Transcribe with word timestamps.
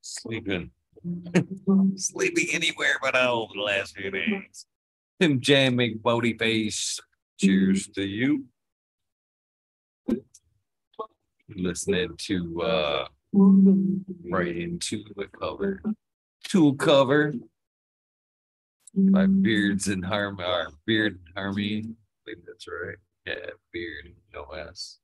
sleeping, 0.00 0.70
sleeping 1.96 2.48
anywhere 2.52 2.96
but 3.00 3.16
home 3.16 3.50
the 3.54 3.62
last 3.62 3.96
few 3.96 4.10
days. 4.10 4.66
Tim 5.20 5.40
Jam 5.40 5.76
McBody 5.76 6.38
face. 6.38 7.00
Cheers 7.38 7.88
to 7.88 8.02
you. 8.02 8.44
Listening 11.48 12.16
to 12.16 12.62
uh, 12.62 13.08
right 13.32 14.56
into 14.56 15.04
the 15.16 15.26
cover. 15.38 15.82
Tool 16.44 16.74
cover 16.74 17.34
by 18.94 19.26
Beards 19.26 19.88
and 19.88 20.04
Harm 20.04 20.40
or 20.40 20.72
Beard 20.86 21.14
and 21.14 21.34
Harmony. 21.36 21.78
I 21.78 21.94
believe 22.24 22.44
that's 22.46 22.66
right. 22.68 22.96
Yeah, 23.26 23.50
Beard 23.72 24.14
no 24.34 24.44
S. 24.44 24.98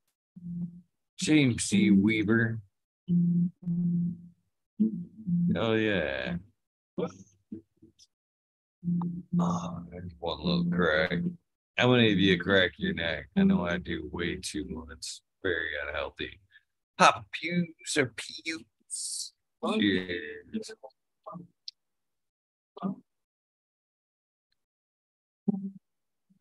James 1.18 1.64
C. 1.64 1.90
Weaver. 1.90 2.60
Oh 5.56 5.74
yeah. 5.74 6.36
Oh, 9.40 9.82
there's 9.90 10.12
one 10.18 10.38
little 10.40 10.64
crack. 10.70 11.18
How 11.76 11.90
many 11.90 12.12
of 12.12 12.18
you 12.18 12.38
crack 12.38 12.72
your 12.76 12.94
neck? 12.94 13.28
I 13.36 13.44
know 13.44 13.64
I 13.66 13.78
do 13.78 14.08
way 14.12 14.36
too 14.36 14.66
much. 14.68 15.20
Very 15.42 15.70
unhealthy. 15.86 16.40
Pop 16.98 17.26
pews 17.32 17.96
or 17.96 18.12
pews. 18.16 19.32
Cheers. 19.78 20.72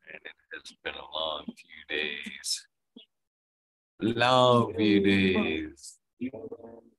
And 0.10 0.22
it 0.24 0.32
has 0.54 0.74
been 0.84 0.96
a 0.96 1.18
long 1.18 1.46
few 1.46 1.98
days. 1.98 2.68
Long 4.02 4.74
few 4.76 5.00
days. 5.02 6.00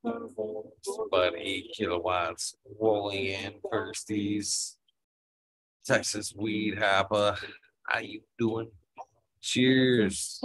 About 0.03 1.33
eight 1.37 1.73
kilowatts 1.75 2.55
rolling 2.79 3.25
in 3.25 3.53
firsties. 3.65 4.75
Texas 5.85 6.33
weed 6.37 6.77
hopper. 6.77 7.35
How 7.83 7.99
you 7.99 8.21
doing? 8.37 8.71
Cheers. 9.41 10.41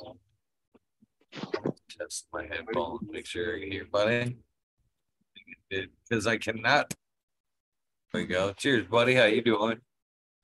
Test 1.98 2.26
my 2.32 2.44
headphones, 2.44 3.08
make 3.10 3.26
sure 3.26 3.56
I 3.56 3.60
can 3.60 3.72
hear, 3.72 3.84
buddy. 3.84 4.36
Because 5.70 6.26
I 6.26 6.36
cannot. 6.38 6.92
There 8.12 8.22
we 8.22 8.28
go. 8.28 8.52
Cheers, 8.52 8.86
buddy. 8.86 9.14
How 9.14 9.24
you 9.24 9.42
doing? 9.42 9.78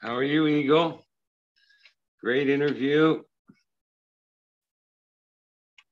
how 0.00 0.16
are 0.16 0.22
you, 0.22 0.46
Eagle? 0.46 1.06
Great 2.22 2.48
interview. 2.48 3.22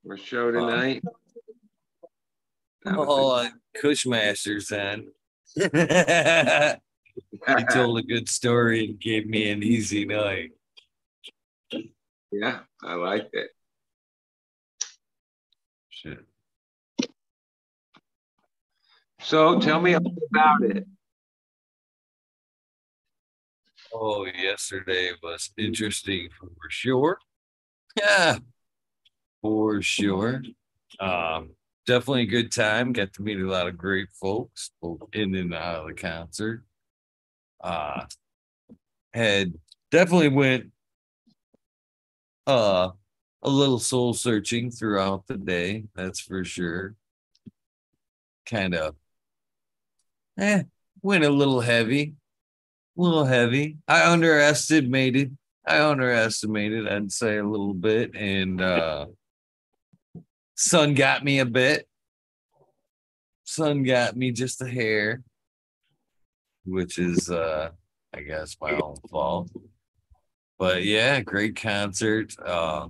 For 0.07 0.17
show 0.17 0.51
tonight. 0.51 1.03
Was 1.05 2.95
Oh, 2.97 3.31
uh, 3.33 3.49
Kushmasters 3.83 4.69
then. 4.69 5.09
he 7.59 7.65
told 7.73 7.99
a 7.99 8.03
good 8.03 8.29
story 8.29 8.87
and 8.87 9.01
gave 9.01 9.27
me 9.27 9.51
an 9.51 9.63
easy 9.63 10.05
night. 10.05 10.53
yeah, 12.33 12.61
I 12.83 12.95
liked 12.95 13.35
it. 13.35 13.51
Shit. 16.03 16.25
So 19.21 19.59
tell 19.59 19.81
me 19.81 19.95
about 19.95 20.63
it. 20.63 20.87
Oh, 23.93 24.27
yesterday 24.27 25.11
was 25.21 25.51
interesting 25.59 26.29
for 26.39 26.51
sure. 26.69 27.19
Yeah, 27.99 28.39
for 29.43 29.83
sure. 29.83 30.43
Um, 31.01 31.57
definitely 31.85 32.23
a 32.23 32.27
good 32.27 32.53
time. 32.53 32.93
Got 32.93 33.15
to 33.15 33.23
meet 33.23 33.41
a 33.41 33.51
lot 33.51 33.67
of 33.67 33.77
great 33.77 34.11
folks, 34.13 34.71
both 34.81 35.01
in 35.13 35.35
and 35.35 35.53
out 35.53 35.81
of 35.81 35.89
the 35.89 35.95
concert. 35.95 36.63
Uh, 37.61 38.05
had 39.13 39.53
definitely 39.91 40.29
went 40.29 40.71
uh 42.47 42.91
a 43.43 43.49
little 43.51 43.79
soul 43.79 44.15
searching 44.15 44.71
throughout 44.71 45.27
the 45.27 45.37
day. 45.37 45.85
That's 45.95 46.21
for 46.21 46.45
sure. 46.45 46.95
Kind 48.47 48.75
of, 48.75 48.97
eh, 50.39 50.63
went 51.03 51.25
a 51.25 51.31
little 51.31 51.61
heavy 51.61 52.15
a 52.99 53.03
little 53.03 53.25
heavy. 53.25 53.79
I 53.87 54.11
underestimated. 54.11 55.37
I 55.67 55.81
underestimated, 55.81 56.89
I'd 56.89 57.13
say 57.13 57.37
a 57.39 57.47
little 57.47 57.75
bit. 57.75 58.17
And 58.17 58.61
uh 58.61 59.07
sun 60.57 60.95
got 60.95 61.25
me 61.25 61.39
a 61.39 61.47
bit. 61.47 61.87
Sun 63.45 63.83
got 63.85 64.17
me 64.17 64.33
just 64.33 64.61
a 64.63 64.69
hair, 64.69 65.23
which 66.65 66.99
is 66.99 67.31
uh 67.31 67.71
I 68.15 68.21
guess 68.23 68.57
my 68.61 68.73
own 68.73 68.97
fault. 69.11 69.51
But 70.59 70.85
yeah, 70.85 71.21
great 71.21 71.57
concert. 71.57 72.35
Uh 72.45 72.89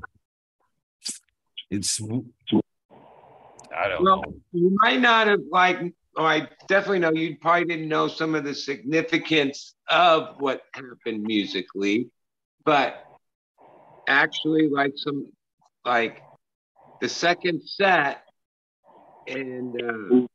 it's 1.71 2.01
I 2.01 3.89
don't 3.89 4.03
Well, 4.03 4.23
know. 4.23 4.35
you 4.53 4.77
might 4.83 5.01
not 5.01 5.27
have 5.27 5.41
like, 5.51 5.79
oh, 6.17 6.25
I 6.25 6.49
definitely 6.67 7.01
know 7.01 7.13
you 7.13 7.37
probably 7.41 7.67
didn't 7.67 7.89
know 7.89 8.09
some 8.09 8.35
of 8.35 8.45
the 8.45 8.55
significance 8.55 9.75
of 9.89 10.37
what 10.41 10.63
happened 10.75 11.23
musically, 11.23 12.11
but 12.65 13.05
actually, 14.09 14.69
like 14.69 14.93
some, 14.97 15.31
like 15.85 16.23
the 17.01 17.09
second 17.09 17.63
set, 17.65 18.23
and 19.27 19.75
uh, 19.81 20.27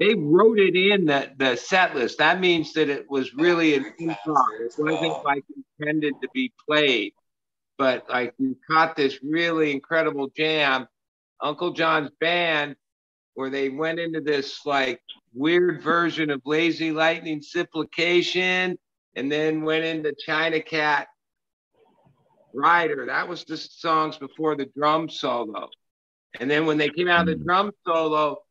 they 0.00 0.14
wrote 0.14 0.58
it 0.58 0.74
in 0.74 1.04
the 1.04 1.30
the 1.36 1.56
set 1.56 1.94
list. 1.94 2.18
That 2.18 2.40
means 2.40 2.72
that 2.72 2.88
it 2.88 3.08
was 3.10 3.34
really 3.34 3.74
an 3.74 3.92
improv. 4.00 4.44
It 4.60 4.74
wasn't 4.78 5.24
like 5.24 5.44
intended 5.78 6.14
to 6.22 6.28
be 6.32 6.52
played, 6.66 7.12
but 7.80 8.04
like 8.10 8.34
you 8.36 8.54
caught 8.70 8.94
this 8.94 9.20
really 9.22 9.70
incredible 9.70 10.28
jam. 10.36 10.86
Uncle 11.40 11.72
John's 11.72 12.10
band 12.20 12.76
where 13.32 13.48
they 13.48 13.70
went 13.70 13.98
into 13.98 14.20
this 14.20 14.66
like 14.66 15.00
weird 15.32 15.80
version 15.80 16.28
of 16.28 16.42
lazy 16.44 16.92
lightning 16.92 17.40
Supplication 17.40 18.78
and 19.16 19.32
then 19.32 19.62
went 19.62 19.86
into 19.86 20.12
China 20.26 20.60
Cat 20.60 21.08
Rider. 22.52 23.06
That 23.06 23.26
was 23.26 23.44
the 23.44 23.56
songs 23.56 24.18
before 24.18 24.56
the 24.56 24.66
drum 24.76 25.08
solo. 25.08 25.70
And 26.38 26.50
then 26.50 26.66
when 26.66 26.76
they 26.76 26.90
came 26.90 27.08
out 27.08 27.22
of 27.22 27.26
the 27.28 27.36
hmm. 27.36 27.44
drum 27.44 27.72
solo, 27.86 28.42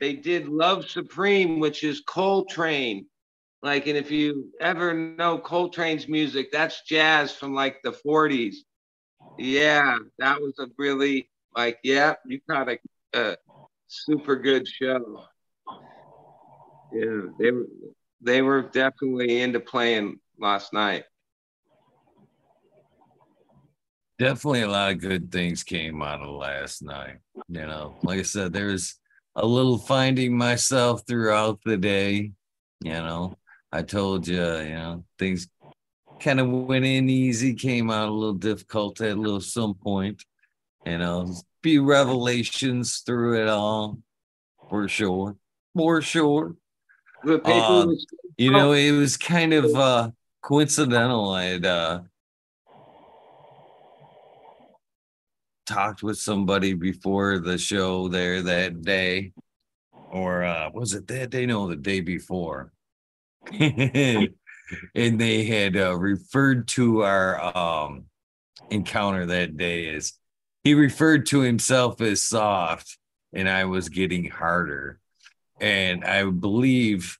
they 0.00 0.14
did 0.14 0.48
Love 0.48 0.88
Supreme, 0.88 1.60
which 1.60 1.84
is 1.84 2.00
Coltrane. 2.06 3.04
Like, 3.62 3.86
and 3.86 3.96
if 3.96 4.10
you 4.10 4.50
ever 4.60 4.92
know 4.92 5.38
Coltrane's 5.38 6.08
music, 6.08 6.50
that's 6.50 6.82
jazz 6.82 7.32
from 7.32 7.54
like 7.54 7.80
the 7.82 7.92
40s. 7.92 8.56
Yeah, 9.38 9.98
that 10.18 10.40
was 10.40 10.54
a 10.58 10.66
really 10.78 11.30
like, 11.56 11.78
yeah, 11.84 12.14
you 12.26 12.40
caught 12.50 12.68
a, 12.68 12.78
a 13.14 13.36
super 13.86 14.36
good 14.36 14.66
show. 14.66 15.24
Yeah, 16.92 17.20
they 17.38 17.50
were 17.52 17.66
they 18.20 18.42
were 18.42 18.62
definitely 18.62 19.40
into 19.40 19.60
playing 19.60 20.18
last 20.38 20.72
night. 20.72 21.04
Definitely 24.18 24.62
a 24.62 24.68
lot 24.68 24.92
of 24.92 25.00
good 25.00 25.32
things 25.32 25.64
came 25.64 26.02
out 26.02 26.20
of 26.20 26.30
last 26.30 26.82
night. 26.82 27.18
You 27.48 27.66
know, 27.66 27.96
like 28.02 28.20
I 28.20 28.22
said, 28.22 28.52
there 28.52 28.66
was 28.66 28.98
a 29.34 29.46
little 29.46 29.78
finding 29.78 30.36
myself 30.36 31.02
throughout 31.06 31.60
the 31.64 31.76
day. 31.76 32.32
You 32.80 32.92
know, 32.92 33.36
I 33.72 33.82
told 33.82 34.28
you, 34.28 34.36
you 34.36 34.74
know, 34.74 35.04
things 35.18 35.48
kind 36.20 36.40
of 36.40 36.48
went 36.48 36.84
in 36.84 37.08
easy, 37.08 37.54
came 37.54 37.90
out 37.90 38.08
a 38.08 38.12
little 38.12 38.34
difficult 38.34 39.00
at 39.00 39.16
a 39.16 39.20
little 39.20 39.40
some 39.40 39.74
point. 39.74 40.22
You 40.84 40.98
know, 40.98 41.34
be 41.62 41.78
revelations 41.78 42.98
through 42.98 43.40
it 43.40 43.48
all, 43.48 43.98
for 44.68 44.88
sure, 44.88 45.36
for 45.74 46.02
sure. 46.02 46.56
Uh, 47.24 47.86
you 48.36 48.50
know, 48.50 48.72
it 48.72 48.90
was 48.90 49.16
kind 49.16 49.52
of 49.54 49.64
uh, 49.74 50.10
coincidental. 50.42 51.30
I 51.30 51.44
had 51.44 51.64
uh, 51.64 52.00
talked 55.66 56.02
with 56.02 56.18
somebody 56.18 56.74
before 56.74 57.38
the 57.38 57.56
show 57.56 58.08
there 58.08 58.42
that 58.42 58.82
day, 58.82 59.32
or 60.10 60.42
uh, 60.42 60.70
was 60.74 60.94
it 60.94 61.06
that 61.06 61.30
day? 61.30 61.46
No, 61.46 61.68
the 61.68 61.76
day 61.76 62.00
before. 62.00 62.71
and 63.52 64.30
they 64.94 65.44
had 65.44 65.76
uh, 65.76 65.96
referred 65.96 66.68
to 66.68 67.02
our 67.02 67.56
um, 67.56 68.04
encounter 68.70 69.26
that 69.26 69.56
day 69.56 69.94
as 69.94 70.14
he 70.64 70.74
referred 70.74 71.26
to 71.26 71.40
himself 71.40 72.00
as 72.00 72.22
soft, 72.22 72.98
and 73.32 73.48
I 73.48 73.64
was 73.64 73.88
getting 73.88 74.28
harder. 74.28 75.00
And 75.60 76.04
I 76.04 76.24
believe, 76.24 77.18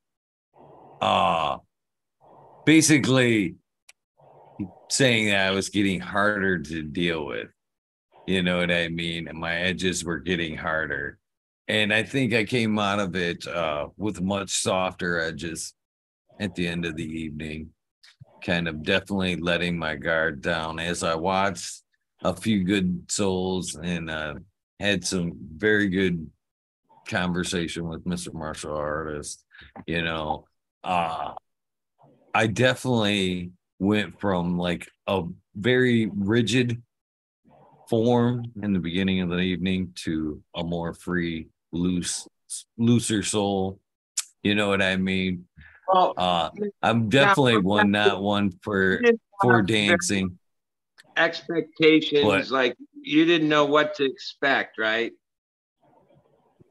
uh, 1.01 1.59
basically 2.65 3.57
saying 4.89 5.29
that 5.29 5.49
I 5.49 5.51
was 5.51 5.69
getting 5.69 6.01
harder 6.01 6.59
to 6.59 6.83
deal 6.83 7.27
with. 7.27 7.49
You 8.27 8.43
know 8.43 8.59
what 8.59 8.71
I 8.71 8.89
mean? 8.89 9.27
And 9.27 9.39
my 9.39 9.57
edges 9.57 10.05
were 10.05 10.21
getting 10.21 10.57
harder. 10.57 11.19
And 11.67 11.93
I 11.93 12.03
think 12.03 12.35
I 12.35 12.45
came 12.45 12.79
out 12.79 13.01
of 13.01 13.17
it 13.17 13.47
uh, 13.47 13.89
with 13.97 14.21
much 14.21 14.51
softer 14.51 15.19
edges 15.19 15.75
at 16.43 16.57
the 16.57 16.67
end 16.67 16.85
of 16.85 16.97
the 16.97 17.07
evening, 17.07 17.71
kind 18.45 18.67
of 18.67 18.83
definitely 18.83 19.37
letting 19.37 19.79
my 19.79 19.95
guard 19.95 20.43
down 20.43 20.81
as 20.81 21.05
I 21.05 21.15
watched 21.15 21.83
a 22.25 22.35
few 22.35 22.65
good 22.65 23.05
souls 23.09 23.77
and 23.77 24.11
uh, 24.11 24.35
had 24.81 25.05
some 25.05 25.35
very 25.57 25.89
good 25.89 26.29
conversation 27.09 27.89
with 27.89 28.05
Mr. 28.05 28.35
Martial 28.35 28.75
Artist. 28.75 29.45
You 29.87 30.03
know, 30.03 30.47
uh, 30.83 31.35
I 32.35 32.47
definitely 32.49 33.53
went 33.79 34.21
from 34.21 34.59
like 34.59 34.89
a 35.07 35.23
very 35.55 36.11
rigid 36.13 36.83
form 37.89 38.47
in 38.61 38.73
the 38.73 38.81
beginning 38.81 39.21
of 39.21 39.31
the 39.31 39.39
evening 39.39 39.93
to 39.95 40.43
a 40.57 40.65
more 40.65 40.93
free, 40.93 41.49
loose, 41.71 42.27
looser 42.77 43.23
soul. 43.23 43.79
You 44.43 44.57
know 44.57 44.69
what 44.69 44.83
I 44.83 44.97
mean? 44.97 45.47
Well, 45.89 46.15
uh, 46.17 46.51
I'm 46.83 47.09
definitely 47.09 47.59
one, 47.59 47.91
not 47.91 48.23
one 48.23 48.51
for 48.63 49.03
for 49.41 49.63
dancing. 49.63 50.39
Expectations, 51.17 52.23
but, 52.23 52.51
like 52.51 52.77
you 53.03 53.25
didn't 53.25 53.49
know 53.49 53.67
what 53.67 53.97
to 53.97 54.05
expect, 54.05 54.79
right? 54.79 55.13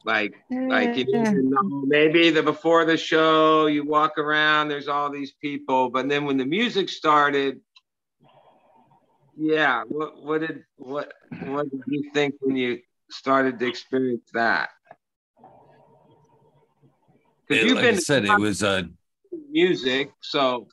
Like, 0.03 0.33
like 0.49 0.97
you 0.97 1.05
didn't 1.05 1.49
know 1.49 1.83
maybe 1.85 2.31
the 2.31 2.41
before 2.41 2.85
the 2.85 2.97
show, 2.97 3.67
you 3.67 3.85
walk 3.85 4.17
around, 4.17 4.69
there's 4.69 4.87
all 4.87 5.11
these 5.11 5.33
people, 5.33 5.89
but 5.89 6.09
then 6.09 6.25
when 6.25 6.37
the 6.37 6.45
music 6.45 6.89
started, 6.89 7.59
yeah. 9.37 9.83
What 9.87 10.23
what 10.23 10.41
did 10.41 10.63
what 10.77 11.13
what 11.45 11.69
did 11.69 11.81
you 11.87 12.11
think 12.13 12.35
when 12.39 12.55
you 12.55 12.79
started 13.09 13.59
to 13.59 13.67
experience 13.67 14.29
that? 14.33 14.69
Because 17.47 17.63
you've 17.63 17.75
like 17.75 17.83
been 17.83 17.95
I 17.95 17.99
said, 17.99 18.25
it 18.25 18.39
was 18.39 18.63
a 18.63 18.69
uh, 18.69 18.83
music, 19.51 20.11
so 20.21 20.67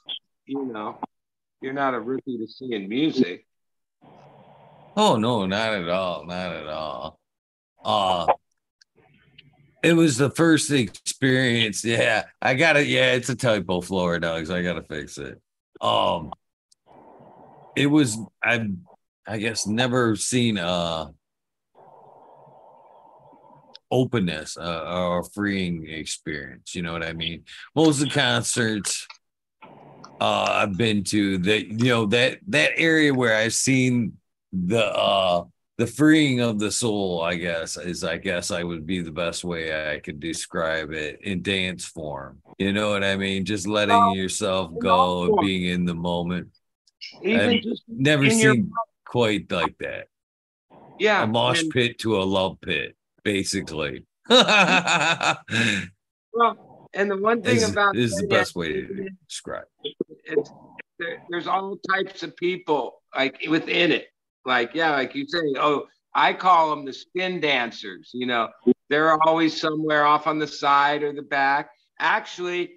you 0.47 0.65
know 0.65 0.99
you're 1.61 1.73
not 1.73 1.95
a 1.95 2.01
rookie 2.01 2.39
to 2.39 2.47
seeing 2.47 2.89
music. 2.89 3.47
Oh 4.97 5.17
no, 5.17 5.47
not 5.47 5.75
at 5.75 5.89
all, 5.89 6.27
not 6.27 6.53
at 6.53 6.67
all. 6.67 7.19
Uh 7.85 8.27
it 9.83 9.93
was 9.93 10.17
the 10.17 10.31
first 10.31 10.71
experience. 10.71 11.85
Yeah, 11.85 12.25
I 12.43 12.55
got 12.55 12.77
it. 12.77 12.89
Yeah, 12.89 13.13
it's 13.13 13.29
a 13.29 13.37
typo, 13.37 13.81
Florida 13.81 14.27
dogs. 14.27 14.51
I 14.51 14.63
gotta 14.63 14.83
fix 14.83 15.19
it. 15.19 15.41
Um, 15.81 16.33
it 17.77 17.87
was 17.87 18.19
I've 18.43 18.67
I 19.27 19.39
guess 19.39 19.67
never 19.67 20.17
seen 20.17 20.59
a 20.59 21.13
openness 23.90 24.56
uh, 24.56 24.85
or 24.87 25.25
freeing 25.25 25.88
experience. 25.88 26.75
You 26.75 26.82
know 26.82 26.93
what 26.93 27.02
I 27.02 27.12
mean? 27.12 27.44
Most 27.75 28.00
of 28.00 28.08
the 28.08 28.14
concerts 28.14 29.06
uh, 30.20 30.46
I've 30.50 30.76
been 30.76 31.05
to 31.05 31.38
that 31.38 31.69
you 31.69 31.88
know 31.88 32.06
that 32.06 32.38
that 32.49 32.73
area 32.76 33.14
where 33.14 33.37
I've 33.37 33.55
seen 33.55 34.14
the 34.52 34.85
uh 34.85 35.44
the 35.79 35.87
freeing 35.87 36.40
of 36.40 36.58
the 36.58 36.73
soul, 36.73 37.23
I 37.23 37.37
guess, 37.37 37.76
is 37.76 38.02
I 38.02 38.19
guess 38.19 38.50
I 38.50 38.64
would 38.64 38.85
be 38.85 39.00
the 39.00 39.12
best 39.12 39.44
way 39.44 39.93
I 39.94 40.00
could 40.00 40.19
describe 40.19 40.91
it 40.91 41.20
in 41.23 41.41
dance 41.41 41.84
form. 41.84 42.43
You 42.58 42.73
know 42.73 42.91
what 42.91 43.05
I 43.05 43.17
mean? 43.17 43.44
Just 43.44 43.69
letting 43.69 44.11
yourself 44.11 44.73
go, 44.82 45.38
being 45.41 45.67
in 45.67 45.84
the 45.84 45.94
moment. 45.94 46.49
Even 47.23 47.62
never 47.87 48.29
seen 48.29 48.41
your... 48.41 48.56
quite 49.06 49.52
like 49.52 49.79
that. 49.79 50.08
Yeah. 50.99 51.23
A 51.23 51.26
mosh 51.29 51.62
and... 51.62 51.70
pit 51.70 52.00
to 52.00 52.20
a 52.20 52.25
love 52.25 52.61
pit, 52.61 52.96
basically. 53.29 54.07
well, 54.31 55.39
and 56.95 57.11
the 57.11 57.17
one 57.17 57.43
thing 57.43 57.57
this, 57.57 57.71
about 57.71 57.95
is 57.97 58.15
the 58.15 58.27
best 58.27 58.57
way 58.57 58.73
to 58.73 59.09
describe 59.29 59.65
it. 60.25 60.49
There, 60.99 61.23
there's 61.29 61.47
all 61.47 61.77
types 61.91 62.23
of 62.23 62.35
people 62.37 63.03
like 63.15 63.39
within 63.49 63.93
it. 63.93 64.09
Like, 64.45 64.75
yeah, 64.75 64.93
like 64.93 65.15
you 65.15 65.27
say, 65.29 65.41
oh, 65.59 65.87
I 66.15 66.33
call 66.33 66.71
them 66.71 66.87
the 66.87 66.93
spin 66.93 67.41
dancers. 67.41 68.11
You 68.15 68.27
know, 68.27 68.49
they're 68.89 69.23
always 69.23 69.61
somewhere 69.61 70.05
off 70.05 70.27
on 70.27 70.39
the 70.39 70.47
side 70.47 71.03
or 71.03 71.13
the 71.13 71.23
back. 71.23 71.71
Actually, 72.01 72.73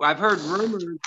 I've 0.00 0.18
heard 0.18 0.40
rumors 0.40 0.98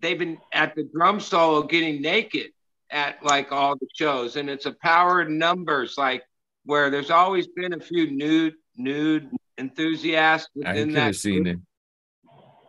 they've 0.00 0.18
been 0.18 0.38
at 0.52 0.74
the 0.74 0.84
drum 0.84 1.20
solo 1.20 1.62
getting 1.62 2.00
naked 2.00 2.50
at 2.90 3.22
like 3.22 3.52
all 3.52 3.76
the 3.76 3.86
shows, 3.94 4.36
and 4.36 4.48
it's 4.48 4.66
a 4.66 4.74
power 4.82 5.22
in 5.22 5.38
numbers, 5.38 5.96
like 5.98 6.22
where 6.68 6.90
there's 6.90 7.10
always 7.10 7.46
been 7.46 7.72
a 7.72 7.80
few 7.80 8.10
nude 8.10 8.52
nude 8.76 9.30
enthusiasts 9.56 10.50
within 10.54 10.90
I 10.90 10.92
that. 10.92 11.00
have 11.00 11.16
seen 11.16 11.46
it, 11.46 11.58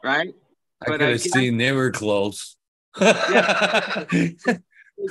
right? 0.01 0.29
I 0.81 0.85
could 0.85 1.01
have 1.01 1.19
seen 1.19 1.57
they 1.57 1.73
were 1.73 1.91
close. 1.91 2.55
yeah. 3.01 4.05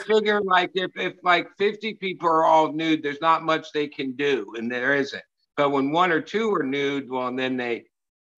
figure 0.06 0.40
like 0.40 0.70
if, 0.74 0.90
if 0.96 1.14
like 1.22 1.48
50 1.58 1.94
people 1.94 2.28
are 2.30 2.44
all 2.44 2.72
nude, 2.72 3.02
there's 3.02 3.20
not 3.20 3.42
much 3.42 3.72
they 3.72 3.88
can 3.88 4.12
do, 4.16 4.54
and 4.56 4.72
there 4.72 4.94
isn't. 4.94 5.22
But 5.58 5.68
when 5.70 5.92
one 5.92 6.10
or 6.10 6.22
two 6.22 6.54
are 6.54 6.62
nude, 6.62 7.10
well, 7.10 7.28
and 7.28 7.38
then 7.38 7.58
they, 7.58 7.84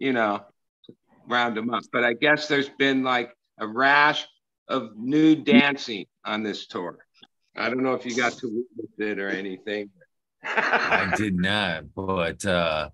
you 0.00 0.12
know, 0.12 0.40
round 1.28 1.56
them 1.56 1.70
up. 1.70 1.84
But 1.92 2.02
I 2.02 2.14
guess 2.14 2.48
there's 2.48 2.70
been 2.70 3.04
like 3.04 3.32
a 3.58 3.68
rash 3.68 4.26
of 4.66 4.90
nude 4.96 5.44
dancing 5.44 6.06
on 6.24 6.42
this 6.42 6.66
tour. 6.66 6.98
I 7.56 7.68
don't 7.68 7.84
know 7.84 7.94
if 7.94 8.04
you 8.04 8.16
got 8.16 8.32
to 8.38 8.46
witness 8.48 8.94
it 8.98 9.20
or 9.20 9.28
anything. 9.28 9.90
I 10.42 11.12
did 11.16 11.36
not, 11.36 11.94
but 11.94 12.44
uh, 12.44 12.90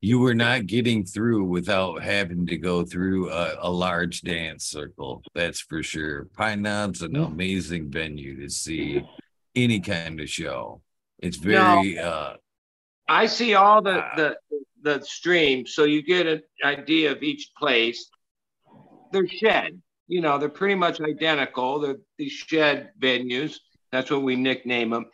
you 0.00 0.18
were 0.18 0.34
not 0.34 0.66
getting 0.66 1.04
through 1.04 1.44
without 1.44 2.02
having 2.02 2.46
to 2.46 2.56
go 2.56 2.84
through 2.84 3.30
a, 3.30 3.56
a 3.60 3.70
large 3.70 4.22
dance 4.22 4.64
circle. 4.64 5.22
That's 5.34 5.60
for 5.60 5.82
sure. 5.82 6.26
Pine 6.36 6.62
Knob's 6.62 7.02
an 7.02 7.12
mm-hmm. 7.12 7.32
amazing 7.32 7.90
venue 7.90 8.40
to 8.40 8.48
see 8.48 9.02
any 9.54 9.80
kind 9.80 10.20
of 10.20 10.28
show. 10.28 10.82
It's 11.18 11.36
very. 11.36 11.94
No, 11.94 12.02
uh, 12.02 12.36
I 13.08 13.26
see 13.26 13.54
all 13.54 13.82
the 13.82 14.04
the 14.16 14.36
the 14.82 15.04
streams, 15.04 15.74
so 15.74 15.84
you 15.84 16.02
get 16.02 16.26
an 16.26 16.42
idea 16.64 17.12
of 17.12 17.22
each 17.22 17.50
place. 17.58 18.08
They're 19.12 19.28
shed 19.28 19.80
you 20.10 20.20
know, 20.20 20.38
they're 20.38 20.48
pretty 20.48 20.74
much 20.74 21.00
identical. 21.00 21.78
They're 21.78 21.98
these 22.18 22.32
shed 22.32 22.90
venues. 23.00 23.58
That's 23.92 24.10
what 24.10 24.22
we 24.22 24.34
nickname 24.34 24.90
them. 24.90 25.06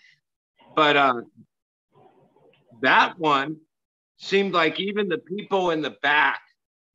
But 0.74 0.96
uh, 0.96 1.20
that 2.82 3.18
one 3.18 3.56
seemed 4.18 4.54
like 4.54 4.80
even 4.80 5.08
the 5.08 5.18
people 5.18 5.70
in 5.70 5.82
the 5.82 5.96
back 6.02 6.40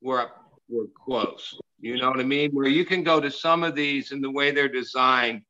were 0.01 0.29
were 0.69 0.87
close. 1.05 1.57
You 1.79 1.97
know 1.97 2.09
what 2.09 2.19
I 2.19 2.23
mean? 2.23 2.51
Where 2.51 2.67
you 2.67 2.85
can 2.85 3.03
go 3.03 3.19
to 3.19 3.31
some 3.31 3.63
of 3.63 3.75
these 3.75 4.11
and 4.11 4.23
the 4.23 4.31
way 4.31 4.51
they're 4.51 4.69
designed, 4.69 5.41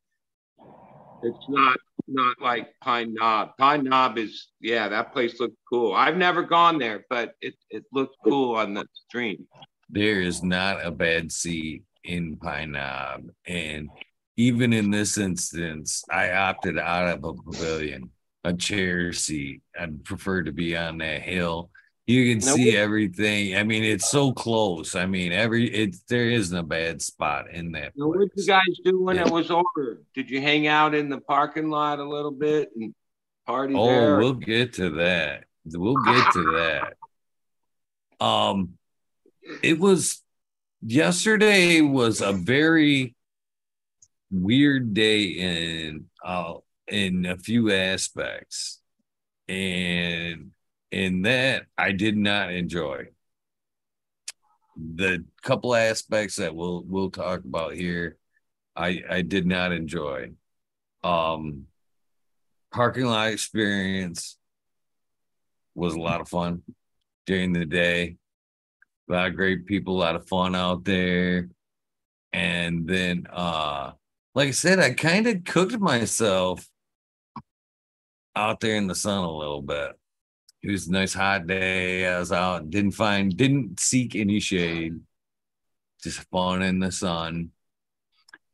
it's 1.22 1.46
not 1.48 1.78
not 2.08 2.40
like 2.40 2.74
Pine 2.80 3.14
Knob. 3.14 3.50
Pine 3.58 3.84
Knob 3.84 4.18
is 4.18 4.48
yeah, 4.60 4.88
that 4.88 5.12
place 5.12 5.38
looks 5.40 5.56
cool. 5.68 5.94
I've 5.94 6.16
never 6.16 6.42
gone 6.42 6.78
there, 6.78 7.04
but 7.08 7.34
it 7.40 7.54
it 7.70 7.84
looks 7.92 8.16
cool 8.24 8.56
on 8.56 8.74
the 8.74 8.86
stream. 9.08 9.46
There 9.88 10.20
is 10.20 10.42
not 10.42 10.84
a 10.84 10.90
bad 10.90 11.30
seat 11.30 11.84
in 12.04 12.36
Pine 12.36 12.72
Knob, 12.72 13.30
and 13.46 13.88
even 14.36 14.72
in 14.72 14.90
this 14.90 15.18
instance, 15.18 16.04
I 16.10 16.32
opted 16.32 16.78
out 16.78 17.08
of 17.08 17.24
a 17.24 17.34
pavilion, 17.34 18.10
a 18.44 18.52
chair 18.52 19.12
seat. 19.12 19.62
I'd 19.78 20.04
prefer 20.04 20.42
to 20.42 20.52
be 20.52 20.76
on 20.76 20.98
that 20.98 21.22
hill. 21.22 21.70
You 22.06 22.32
can 22.32 22.40
see 22.40 22.76
everything. 22.76 23.56
I 23.56 23.62
mean, 23.62 23.84
it's 23.84 24.10
so 24.10 24.32
close. 24.32 24.96
I 24.96 25.06
mean, 25.06 25.32
every 25.32 25.72
it 25.72 25.96
there 26.08 26.28
isn't 26.28 26.56
a 26.56 26.64
bad 26.64 27.00
spot 27.00 27.50
in 27.50 27.72
that. 27.72 27.92
Now, 27.96 28.08
what 28.08 28.18
did 28.18 28.30
you 28.34 28.46
guys 28.46 28.62
do 28.84 29.00
when 29.00 29.16
yeah. 29.16 29.26
it 29.26 29.30
was 29.30 29.52
over? 29.52 30.02
Did 30.12 30.28
you 30.28 30.40
hang 30.40 30.66
out 30.66 30.94
in 30.94 31.08
the 31.08 31.20
parking 31.20 31.70
lot 31.70 32.00
a 32.00 32.08
little 32.08 32.32
bit 32.32 32.70
and 32.74 32.92
party 33.46 33.74
oh, 33.76 33.86
there? 33.86 34.18
we'll 34.18 34.34
get 34.34 34.74
to 34.74 34.90
that. 34.96 35.44
We'll 35.64 35.94
get 35.94 36.32
to 36.32 36.52
that. 38.18 38.24
Um, 38.24 38.74
it 39.62 39.78
was 39.78 40.22
yesterday 40.82 41.80
was 41.80 42.20
a 42.20 42.32
very 42.32 43.14
weird 44.32 44.94
day 44.94 45.24
in 45.24 46.06
uh 46.24 46.54
in 46.88 47.26
a 47.26 47.36
few 47.36 47.72
aspects. 47.72 48.80
And 49.48 50.52
in 50.90 51.22
that 51.22 51.64
I 51.76 51.92
did 51.92 52.16
not 52.16 52.52
enjoy 52.52 53.08
the 54.76 55.24
couple 55.42 55.74
aspects 55.74 56.36
that 56.36 56.54
we'll 56.54 56.82
we'll 56.86 57.10
talk 57.10 57.44
about 57.44 57.74
here. 57.74 58.16
I 58.76 59.02
I 59.08 59.22
did 59.22 59.46
not 59.46 59.72
enjoy 59.72 60.32
um 61.02 61.66
parking 62.72 63.06
lot 63.06 63.32
experience 63.32 64.38
was 65.74 65.94
a 65.94 66.00
lot 66.00 66.20
of 66.20 66.28
fun 66.28 66.62
during 67.26 67.52
the 67.52 67.66
day. 67.66 68.16
A 69.08 69.12
lot 69.12 69.26
of 69.28 69.36
great 69.36 69.66
people 69.66 69.96
a 69.96 70.00
lot 70.00 70.16
of 70.16 70.28
fun 70.28 70.54
out 70.54 70.84
there. 70.84 71.48
And 72.32 72.86
then 72.86 73.26
uh 73.30 73.92
like 74.34 74.48
I 74.48 74.52
said, 74.52 74.78
I 74.78 74.94
kind 74.94 75.26
of 75.26 75.44
cooked 75.44 75.78
myself 75.78 76.66
out 78.34 78.60
there 78.60 78.76
in 78.76 78.86
the 78.86 78.94
sun 78.94 79.24
a 79.24 79.36
little 79.36 79.62
bit. 79.62 79.92
It 80.62 80.70
was 80.70 80.86
a 80.86 80.92
nice 80.92 81.12
hot 81.12 81.46
day. 81.46 82.06
I 82.06 82.18
was 82.18 82.32
out, 82.32 82.70
didn't 82.70 82.92
find, 82.92 83.36
didn't 83.36 83.80
seek 83.80 84.14
any 84.14 84.38
shade, 84.38 85.00
just 86.02 86.20
fun 86.30 86.62
in 86.62 86.78
the 86.78 86.92
sun. 86.92 87.50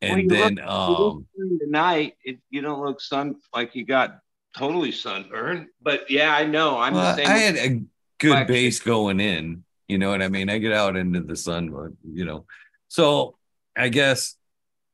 And 0.00 0.30
well, 0.30 0.40
then, 0.40 0.54
look, 0.54 0.66
um, 0.66 1.26
tonight, 1.60 2.14
it, 2.24 2.38
you 2.50 2.62
don't 2.62 2.84
look 2.84 3.00
sun 3.00 3.36
like 3.52 3.74
you 3.74 3.84
got 3.84 4.20
totally 4.56 4.92
sunburned. 4.92 5.66
But 5.82 6.10
yeah, 6.10 6.34
I 6.34 6.44
know. 6.44 6.78
I'm 6.78 6.94
well, 6.94 7.16
the 7.16 7.22
same. 7.22 7.30
I 7.30 7.38
had 7.38 7.56
a 7.56 7.82
good 8.18 8.46
base 8.46 8.80
going 8.80 9.20
in. 9.20 9.64
You 9.88 9.98
know 9.98 10.10
what 10.10 10.22
I 10.22 10.28
mean? 10.28 10.50
I 10.50 10.58
get 10.58 10.72
out 10.72 10.96
into 10.96 11.20
the 11.20 11.36
sun, 11.36 11.70
but 11.70 11.90
you 12.04 12.24
know. 12.24 12.46
So 12.88 13.36
I 13.76 13.88
guess, 13.88 14.36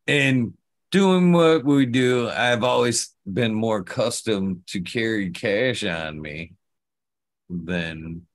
and 0.07 0.55
doing 0.95 1.33
what 1.33 1.65
we 1.65 1.87
do, 1.87 2.31
I've 2.31 2.63
always 2.63 3.13
been 3.27 3.53
more 3.53 3.79
accustomed 3.79 4.65
to 4.69 4.81
carry 4.81 5.31
cash 5.31 5.83
on 5.83 6.23
me 6.23 6.53
than 7.51 8.29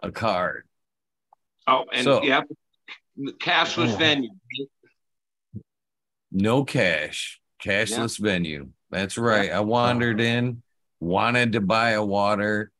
a 0.00 0.12
card. 0.12 0.62
Oh, 1.66 1.84
and 1.92 2.04
so, 2.04 2.22
yeah, 2.22 2.42
cashless 3.18 3.88
yeah. 3.88 3.96
venue. 3.96 4.30
No 6.30 6.62
cash, 6.64 7.40
cashless 7.60 8.20
yeah. 8.20 8.30
venue. 8.30 8.68
That's 8.92 9.18
right. 9.18 9.50
I 9.50 9.58
wandered 9.58 10.20
uh-huh. 10.20 10.28
in, 10.28 10.62
wanted 11.00 11.54
to 11.54 11.60
buy 11.60 11.90
a 11.90 12.04
water, 12.04 12.70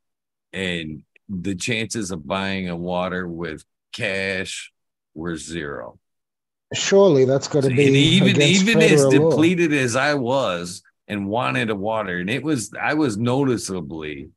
and 0.53 1.03
the 1.27 1.55
chances 1.55 2.11
of 2.11 2.25
buying 2.25 2.69
a 2.69 2.77
water 2.77 3.27
with 3.27 3.65
cash 3.91 4.71
were 5.13 5.35
zero. 5.35 5.99
Surely 6.73 7.25
that's 7.25 7.47
going 7.47 7.63
to 7.63 7.73
be 7.73 7.87
and 7.87 7.95
even 7.95 8.41
even 8.41 8.81
as 8.81 9.05
depleted 9.05 9.71
law. 9.71 9.77
as 9.77 9.95
I 9.95 10.15
was 10.15 10.83
and 11.07 11.27
wanted 11.27 11.69
a 11.69 11.75
water, 11.75 12.17
and 12.17 12.29
it 12.29 12.43
was 12.43 12.73
I 12.79 12.95
was 12.95 13.17
noticeably 13.17 14.29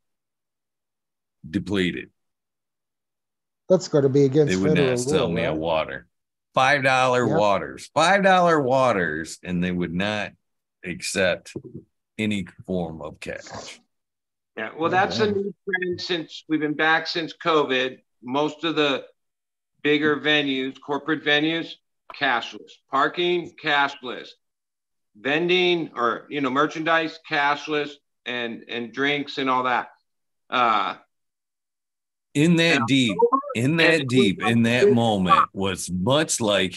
depleted. 1.49 2.09
That's 3.67 3.87
going 3.87 4.03
to 4.03 4.09
be 4.09 4.25
against. 4.25 4.51
They 4.51 4.55
would 4.57 4.77
not 4.77 4.99
sell 4.99 5.27
law, 5.27 5.33
me 5.33 5.41
right? 5.43 5.51
a 5.51 5.55
water. 5.55 6.07
Five 6.53 6.83
dollar 6.83 7.27
yep. 7.27 7.37
waters, 7.37 7.89
five 7.93 8.23
dollar 8.23 8.61
waters, 8.61 9.39
and 9.43 9.63
they 9.63 9.71
would 9.71 9.93
not 9.93 10.31
accept 10.85 11.53
any 12.17 12.45
form 12.65 13.01
of 13.01 13.19
cash. 13.19 13.79
Yeah, 14.57 14.71
well, 14.77 14.89
that's 14.89 15.19
a 15.19 15.31
new 15.31 15.53
trend 15.65 16.01
since 16.01 16.43
we've 16.47 16.59
been 16.59 16.73
back 16.73 17.07
since 17.07 17.33
COVID. 17.33 17.99
Most 18.21 18.63
of 18.63 18.75
the 18.75 19.05
bigger 19.81 20.17
venues, 20.17 20.79
corporate 20.79 21.23
venues, 21.23 21.73
cashless. 22.19 22.71
Parking, 22.89 23.51
cashless. 23.61 24.29
Vending 25.15 25.91
or 25.95 26.25
you 26.29 26.41
know 26.41 26.49
merchandise, 26.49 27.19
cashless, 27.29 27.91
and 28.25 28.63
and 28.69 28.93
drinks 28.93 29.37
and 29.37 29.49
all 29.49 29.63
that. 29.63 29.89
Uh, 30.49 30.95
in 32.33 32.55
that 32.57 32.81
deep, 32.87 33.17
in 33.55 33.77
that 33.77 34.07
deep, 34.07 34.41
in 34.41 34.63
that 34.63 34.91
moment 34.93 35.49
was 35.53 35.89
much 35.91 36.39
like 36.39 36.75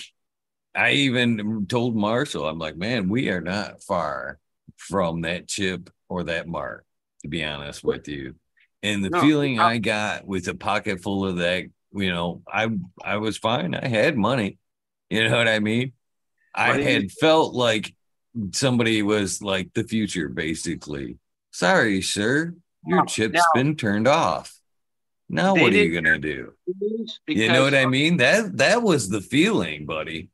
I 0.74 0.92
even 0.92 1.66
told 1.68 1.94
Marshall, 1.94 2.48
I'm 2.48 2.58
like, 2.58 2.76
man, 2.76 3.08
we 3.08 3.28
are 3.30 3.40
not 3.40 3.82
far 3.82 4.38
from 4.76 5.22
that 5.22 5.46
chip 5.46 5.90
or 6.08 6.24
that 6.24 6.48
mark, 6.48 6.84
to 7.22 7.28
be 7.28 7.44
honest 7.44 7.84
with 7.84 8.08
you. 8.08 8.34
And 8.82 9.04
the 9.04 9.10
no, 9.10 9.20
feeling 9.20 9.60
I 9.60 9.78
got 9.78 10.26
with 10.26 10.48
a 10.48 10.54
pocket 10.54 11.00
full 11.00 11.24
of 11.24 11.36
that, 11.36 11.64
you 11.92 12.10
know, 12.10 12.42
I 12.52 12.68
I 13.02 13.16
was 13.18 13.38
fine. 13.38 13.74
I 13.74 13.86
had 13.86 14.16
money. 14.16 14.58
You 15.10 15.28
know 15.28 15.36
what 15.36 15.48
I 15.48 15.58
mean? 15.58 15.92
I 16.54 16.80
had 16.80 17.10
felt 17.10 17.54
like 17.54 17.94
somebody 18.52 19.02
was 19.02 19.42
like 19.42 19.72
the 19.74 19.84
future, 19.84 20.28
basically. 20.28 21.18
Sorry, 21.52 22.02
sir, 22.02 22.54
your 22.86 22.98
no, 22.98 23.04
chip's 23.04 23.34
no. 23.34 23.42
been 23.54 23.76
turned 23.76 24.08
off. 24.08 24.52
Now 25.28 25.54
what 25.54 25.72
are 25.72 25.76
you 25.76 25.94
gonna 25.94 26.18
do? 26.18 26.52
You 27.26 27.48
know 27.48 27.62
what 27.62 27.74
I 27.74 27.86
mean? 27.86 28.18
That 28.18 28.58
that 28.58 28.82
was 28.82 29.08
the 29.08 29.20
feeling, 29.20 29.86
buddy. 29.86 30.28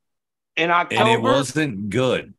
In 0.56 0.70
October, 0.70 1.02
and 1.02 1.10
it 1.10 1.22
wasn't 1.22 1.90
good. 1.90 2.34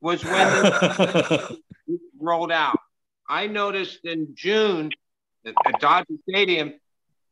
Was 0.00 0.22
when 0.24 1.58
rolled 2.20 2.52
out. 2.52 2.78
I 3.28 3.46
noticed 3.46 4.04
in 4.04 4.34
June 4.34 4.90
at, 5.46 5.54
at 5.66 5.80
Dodger 5.80 6.14
Stadium, 6.28 6.74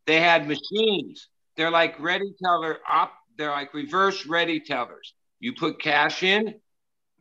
they 0.07 0.21
had 0.21 0.49
machines. 0.49 1.29
They're 1.57 1.71
like 1.71 2.01
ready 2.01 2.33
teller 2.43 2.79
op 2.89 3.13
they're 3.37 3.51
like 3.51 3.75
reverse 3.75 4.27
ready 4.27 4.61
tellers. 4.61 5.15
You 5.41 5.55
put 5.55 5.81
cash 5.81 6.23
in, 6.23 6.55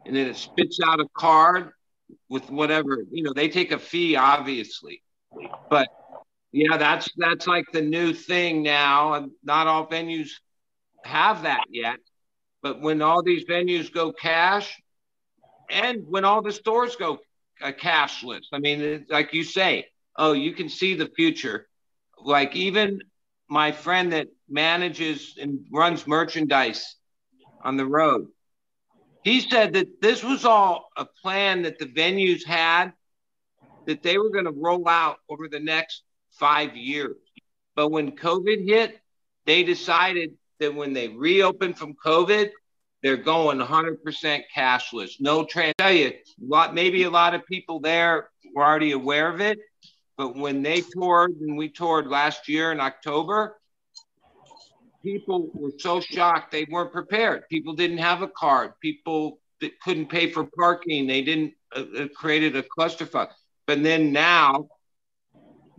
and 0.06 0.16
then 0.16 0.28
it 0.28 0.36
spits 0.36 0.80
out 0.86 1.00
a 1.00 1.08
card 1.18 1.72
with 2.30 2.50
whatever 2.50 3.04
you 3.12 3.24
know. 3.24 3.34
They 3.34 3.50
take 3.50 3.72
a 3.72 3.80
fee, 3.80 4.16
obviously, 4.16 5.02
but 5.70 5.88
yeah, 6.52 6.78
that's 6.78 7.10
that's 7.18 7.48
like 7.48 7.66
the 7.72 7.82
new 7.82 8.14
thing 8.14 8.64
now. 8.64 9.14
And 9.14 9.32
not 9.44 9.68
all 9.68 9.88
venues 9.88 10.30
have 11.04 11.44
that 11.44 11.66
yet. 11.70 11.98
But 12.62 12.82
when 12.82 13.02
all 13.02 13.24
these 13.24 13.46
venues 13.46 13.92
go 13.92 14.12
cash, 14.12 14.80
and 15.70 16.04
when 16.08 16.26
all 16.26 16.42
the 16.42 16.52
stores 16.52 16.96
go 16.96 17.20
uh, 17.62 17.72
cashless, 17.72 18.46
I 18.54 18.60
mean, 18.60 19.06
like 19.10 19.34
you 19.34 19.44
say, 19.44 19.88
oh, 20.16 20.34
you 20.34 20.54
can 20.54 20.70
see 20.70 20.94
the 20.94 21.10
future. 21.16 21.68
Like 22.24 22.56
even 22.56 23.00
my 23.52 23.74
friend 23.74 24.14
that 24.14 24.30
manages 24.50 25.36
and 25.40 25.60
runs 25.74 26.08
merchandise 26.08 26.96
on 27.62 27.76
the 27.76 27.86
road. 27.86 28.28
He 29.26 29.42
said 29.42 29.74
that 29.74 30.02
this 30.02 30.24
was 30.24 30.46
all 30.46 30.88
a 30.96 31.06
plan 31.22 31.64
that 31.64 31.78
the 31.78 31.86
venues 31.86 32.46
had 32.46 32.94
that 33.88 34.04
they 34.04 34.18
were 34.18 34.30
going 34.30 34.46
to 34.46 34.52
roll 34.56 34.88
out 34.88 35.18
over 35.30 35.50
the 35.50 35.60
next 35.60 36.04
five 36.32 36.78
years. 36.78 37.18
But 37.76 37.90
when 37.90 38.14
COVID 38.14 38.66
hit, 38.66 38.98
they 39.46 39.64
decided 39.64 40.32
that 40.62 40.74
when 40.74 40.94
they 40.94 41.10
reopened 41.10 41.78
from 41.78 41.94
COVID, 41.96 42.52
they're 43.04 43.18
going 43.18 43.58
100% 43.58 44.44
cashless. 44.56 45.16
No 45.20 45.44
trans. 45.44 45.74
I 45.80 45.84
tell 45.84 45.92
you, 45.92 46.08
a 46.08 46.14
lot, 46.40 46.74
maybe 46.74 47.04
a 47.04 47.10
lot 47.10 47.36
of 47.36 47.46
people 47.48 47.82
there 47.82 48.30
were 48.56 48.64
already 48.64 48.94
aware 48.94 49.30
of 49.30 49.42
it, 49.42 49.60
but 50.22 50.36
when 50.36 50.62
they 50.62 50.82
toured 50.82 51.32
and 51.42 51.58
we 51.58 51.68
toured 51.68 52.06
last 52.06 52.48
year 52.48 52.72
in 52.72 52.80
October, 52.80 53.58
people 55.02 55.50
were 55.52 55.72
so 55.80 56.00
shocked 56.00 56.52
they 56.52 56.68
weren't 56.70 56.92
prepared. 56.92 57.50
People 57.50 57.74
didn't 57.74 57.98
have 57.98 58.22
a 58.22 58.28
card. 58.28 58.74
People 58.84 59.40
that 59.62 59.80
couldn't 59.80 60.12
pay 60.12 60.30
for 60.30 60.48
parking. 60.56 61.08
They 61.08 61.24
didn't 61.24 61.56
uh, 61.76 61.86
uh, 61.98 62.08
created 62.16 62.56
a 62.56 62.62
clusterfuck. 62.62 63.30
But 63.66 63.82
then 63.82 64.12
now, 64.12 64.68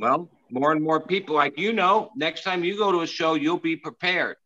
well, 0.00 0.28
more 0.50 0.72
and 0.72 0.82
more 0.82 0.98
people 0.98 1.36
like 1.36 1.56
you 1.56 1.72
know, 1.72 2.10
next 2.16 2.42
time 2.42 2.64
you 2.64 2.76
go 2.76 2.90
to 2.90 3.02
a 3.02 3.06
show, 3.06 3.34
you'll 3.34 3.58
be 3.58 3.76
prepared, 3.76 4.38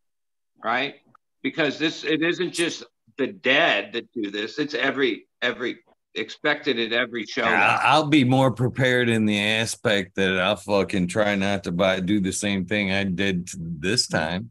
right? 0.62 0.96
Because 1.42 1.78
this 1.78 2.04
it 2.04 2.20
isn't 2.20 2.52
just 2.52 2.84
the 3.16 3.28
dead 3.28 3.94
that 3.94 4.12
do 4.12 4.30
this. 4.30 4.58
It's 4.58 4.74
every 4.74 5.26
every 5.40 5.78
expected 6.16 6.78
at 6.78 6.92
every 6.92 7.24
show. 7.26 7.44
Now. 7.44 7.78
I'll 7.82 8.06
be 8.06 8.24
more 8.24 8.50
prepared 8.50 9.08
in 9.08 9.26
the 9.26 9.38
aspect 9.38 10.16
that 10.16 10.38
I'll 10.38 10.56
fucking 10.56 11.08
try 11.08 11.34
not 11.36 11.64
to 11.64 11.72
buy 11.72 12.00
do 12.00 12.20
the 12.20 12.32
same 12.32 12.64
thing 12.66 12.92
I 12.92 13.04
did 13.04 13.48
this 13.58 14.06
time. 14.06 14.50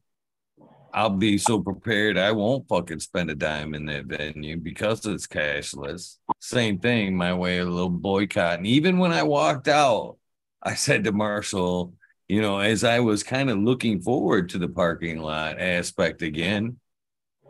I'll 0.93 1.10
be 1.10 1.38
so 1.38 1.60
prepared 1.62 2.17
I 2.17 2.31
won't 2.31 2.69
fucking 2.69 3.01
spend 3.01 3.29
a 3.29 3.36
dime 3.36 3.74
in 3.74 3.86
that 3.88 4.05
venue 4.05 4.55
because 4.55 5.05
it's 5.05 5.27
cashless. 5.27 6.17
Same 6.39 6.79
thing, 6.79 7.17
my 7.17 7.34
way 7.34 7.57
a 7.57 7.65
little 7.65 7.89
boycott. 7.89 8.60
And 8.60 8.67
even 8.67 8.98
when 8.98 9.12
I 9.12 9.24
walked 9.24 9.67
out, 9.67 10.15
I 10.63 10.75
said 10.75 11.03
to 11.03 11.12
Marshall, 11.12 11.93
you 12.29 12.41
know, 12.41 12.60
as 12.60 12.86
I 12.86 13.01
was 13.01 13.24
kind 13.24 13.50
of 13.50 13.57
looking 13.57 14.01
forward 14.01 14.50
to 14.50 14.57
the 14.57 14.69
parking 14.69 15.19
lot 15.19 15.60
aspect 15.60 16.22
again, 16.22 16.79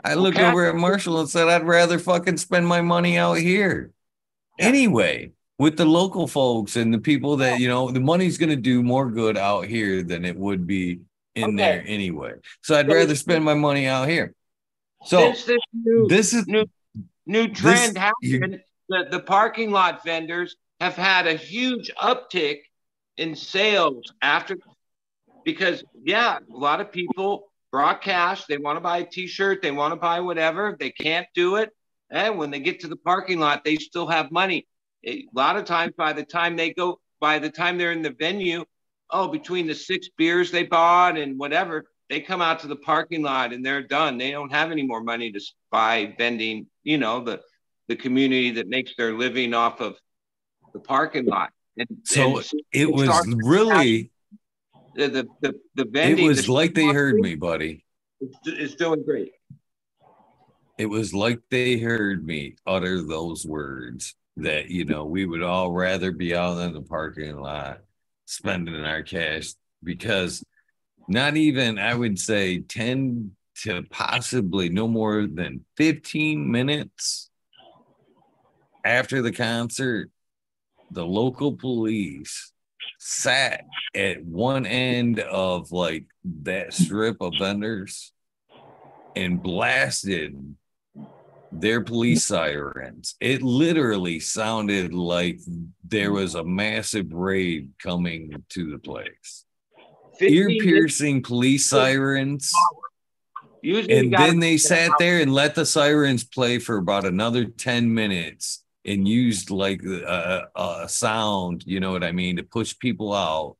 I 0.03 0.15
looked 0.15 0.37
Okay. 0.37 0.47
over 0.47 0.65
at 0.65 0.75
Marshall 0.75 1.19
and 1.19 1.29
said, 1.29 1.47
I'd 1.47 1.67
rather 1.67 1.99
fucking 1.99 2.37
spend 2.37 2.67
my 2.67 2.81
money 2.81 3.17
out 3.17 3.37
here. 3.37 3.91
Anyway, 4.59 5.31
with 5.59 5.77
the 5.77 5.85
local 5.85 6.27
folks 6.27 6.75
and 6.75 6.93
the 6.93 6.99
people 6.99 7.37
that, 7.37 7.59
you 7.59 7.67
know, 7.67 7.91
the 7.91 7.99
money's 7.99 8.37
going 8.37 8.49
to 8.49 8.55
do 8.55 8.83
more 8.83 9.09
good 9.09 9.37
out 9.37 9.65
here 9.65 10.03
than 10.03 10.25
it 10.25 10.35
would 10.35 10.65
be 10.67 10.99
in 11.35 11.43
Okay. 11.45 11.55
there 11.55 11.83
anyway. 11.85 12.33
So 12.61 12.75
I'd 12.75 12.87
rather 12.87 13.15
spend 13.15 13.43
my 13.43 13.53
money 13.53 13.87
out 13.87 14.07
here. 14.07 14.33
So 15.05 15.33
Since 15.33 15.45
this 15.45 15.59
new 15.73 16.07
this 16.09 16.33
is 16.33 16.47
new 16.47 16.65
new 17.25 17.47
trend 17.47 17.97
you- 18.21 18.39
happened, 18.39 18.61
the, 18.89 19.07
the 19.11 19.19
parking 19.19 19.71
lot 19.71 20.03
vendors 20.03 20.55
have 20.79 20.95
had 20.95 21.27
a 21.27 21.33
huge 21.33 21.91
uptick 22.01 22.59
in 23.17 23.35
sales 23.35 24.11
after 24.21 24.57
because 25.43 25.83
yeah, 26.03 26.37
a 26.37 26.57
lot 26.57 26.81
of 26.81 26.91
people 26.91 27.51
brought 27.71 28.01
cash, 28.01 28.45
they 28.45 28.57
want 28.57 28.77
to 28.77 28.81
buy 28.81 28.99
a 28.99 29.05
t-shirt, 29.05 29.61
they 29.61 29.71
want 29.71 29.91
to 29.91 29.95
buy 29.97 30.19
whatever, 30.21 30.75
they 30.79 30.91
can't 30.91 31.27
do 31.35 31.57
it. 31.57 31.69
And 32.11 32.37
when 32.37 32.51
they 32.51 32.59
get 32.59 32.81
to 32.81 32.87
the 32.87 32.95
parking 32.95 33.39
lot, 33.39 33.63
they 33.63 33.77
still 33.77 34.07
have 34.07 34.31
money. 34.31 34.67
A 35.05 35.25
lot 35.33 35.55
of 35.57 35.65
times 35.65 35.93
by 35.97 36.13
the 36.13 36.23
time 36.23 36.55
they 36.55 36.73
go 36.73 36.99
by 37.19 37.39
the 37.39 37.49
time 37.49 37.77
they're 37.77 37.91
in 37.91 38.01
the 38.01 38.15
venue, 38.17 38.65
oh, 39.09 39.27
between 39.27 39.67
the 39.67 39.75
six 39.75 40.09
beers 40.17 40.51
they 40.51 40.63
bought 40.63 41.17
and 41.17 41.39
whatever, 41.39 41.85
they 42.09 42.19
come 42.19 42.41
out 42.41 42.59
to 42.59 42.67
the 42.67 42.75
parking 42.75 43.23
lot 43.23 43.53
and 43.53 43.65
they're 43.65 43.81
done. 43.81 44.17
They 44.17 44.31
don't 44.31 44.51
have 44.51 44.71
any 44.71 44.83
more 44.83 45.01
money 45.01 45.31
to 45.31 45.39
buy 45.71 46.13
vending, 46.17 46.67
you 46.83 46.97
know, 46.97 47.23
the 47.23 47.41
the 47.87 47.95
community 47.95 48.51
that 48.51 48.67
makes 48.67 48.95
their 48.97 49.13
living 49.13 49.53
off 49.53 49.79
of 49.79 49.95
the 50.73 50.79
parking 50.79 51.25
lot. 51.25 51.51
And 51.77 51.87
So 52.03 52.37
and 52.37 52.45
it 52.71 52.91
was 52.91 53.09
really 53.43 54.11
the 54.95 55.07
the 55.09 55.27
the, 55.41 55.83
the 55.83 56.09
it 56.11 56.19
was 56.19 56.49
like 56.49 56.73
they 56.73 56.87
heard 56.87 57.15
me, 57.15 57.35
buddy. 57.35 57.83
is 58.45 58.75
doing 58.75 59.03
great. 59.03 59.31
It 60.77 60.87
was 60.87 61.13
like 61.13 61.39
they 61.49 61.77
heard 61.77 62.25
me 62.25 62.55
utter 62.67 63.01
those 63.01 63.45
words 63.45 64.15
that, 64.37 64.69
you 64.69 64.83
know, 64.83 65.05
we 65.05 65.25
would 65.25 65.41
all 65.41 65.71
rather 65.71 66.11
be 66.11 66.35
out 66.35 66.59
in 66.59 66.73
the 66.73 66.81
parking 66.81 67.39
lot 67.39 67.79
spending 68.25 68.83
our 68.83 69.01
cash 69.01 69.53
because 69.83 70.43
not 71.07 71.37
even, 71.37 71.79
I 71.79 71.93
would 71.93 72.19
say, 72.19 72.59
10 72.59 73.31
to 73.63 73.83
possibly 73.89 74.67
no 74.67 74.87
more 74.87 75.27
than 75.27 75.63
15 75.77 76.51
minutes 76.51 77.29
after 78.83 79.21
the 79.21 79.31
concert, 79.31 80.11
the 80.91 81.05
local 81.05 81.53
police 81.55 82.51
sat 82.99 83.65
at 83.95 84.23
one 84.25 84.65
end 84.65 85.19
of 85.19 85.71
like 85.71 86.05
that 86.43 86.73
strip 86.73 87.21
of 87.21 87.33
vendors 87.39 88.11
and 89.15 89.41
blasted 89.41 90.55
their 91.61 91.81
police 91.81 92.25
sirens. 92.25 93.15
It 93.19 93.41
literally 93.41 94.19
sounded 94.19 94.93
like 94.93 95.39
there 95.83 96.11
was 96.11 96.35
a 96.35 96.43
massive 96.43 97.13
raid 97.13 97.71
coming 97.79 98.43
to 98.49 98.71
the 98.71 98.79
place. 98.79 99.45
Ear 100.21 100.47
piercing 100.47 101.23
police 101.23 101.65
sirens. 101.65 102.51
Usually 103.61 103.99
And 103.99 104.13
then 104.13 104.39
they 104.39 104.57
sat 104.57 104.91
there 104.99 105.19
and 105.19 105.33
let 105.33 105.55
the 105.55 105.65
sirens 105.65 106.23
play 106.23 106.59
for 106.59 106.77
about 106.77 107.05
another 107.05 107.45
10 107.45 107.93
minutes 107.93 108.63
and 108.85 109.07
used 109.07 109.49
like 109.49 109.83
a, 109.83 110.47
a 110.55 110.87
sound, 110.87 111.63
you 111.65 111.79
know 111.79 111.91
what 111.91 112.03
I 112.03 112.11
mean, 112.11 112.35
to 112.37 112.43
push 112.43 112.77
people 112.77 113.13
out. 113.13 113.57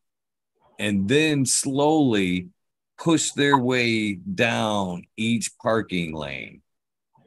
And 0.77 1.07
then 1.07 1.45
slowly 1.45 2.49
push 2.97 3.31
their 3.31 3.57
way 3.57 4.13
down 4.13 5.03
each 5.17 5.57
parking 5.57 6.13
lane. 6.13 6.61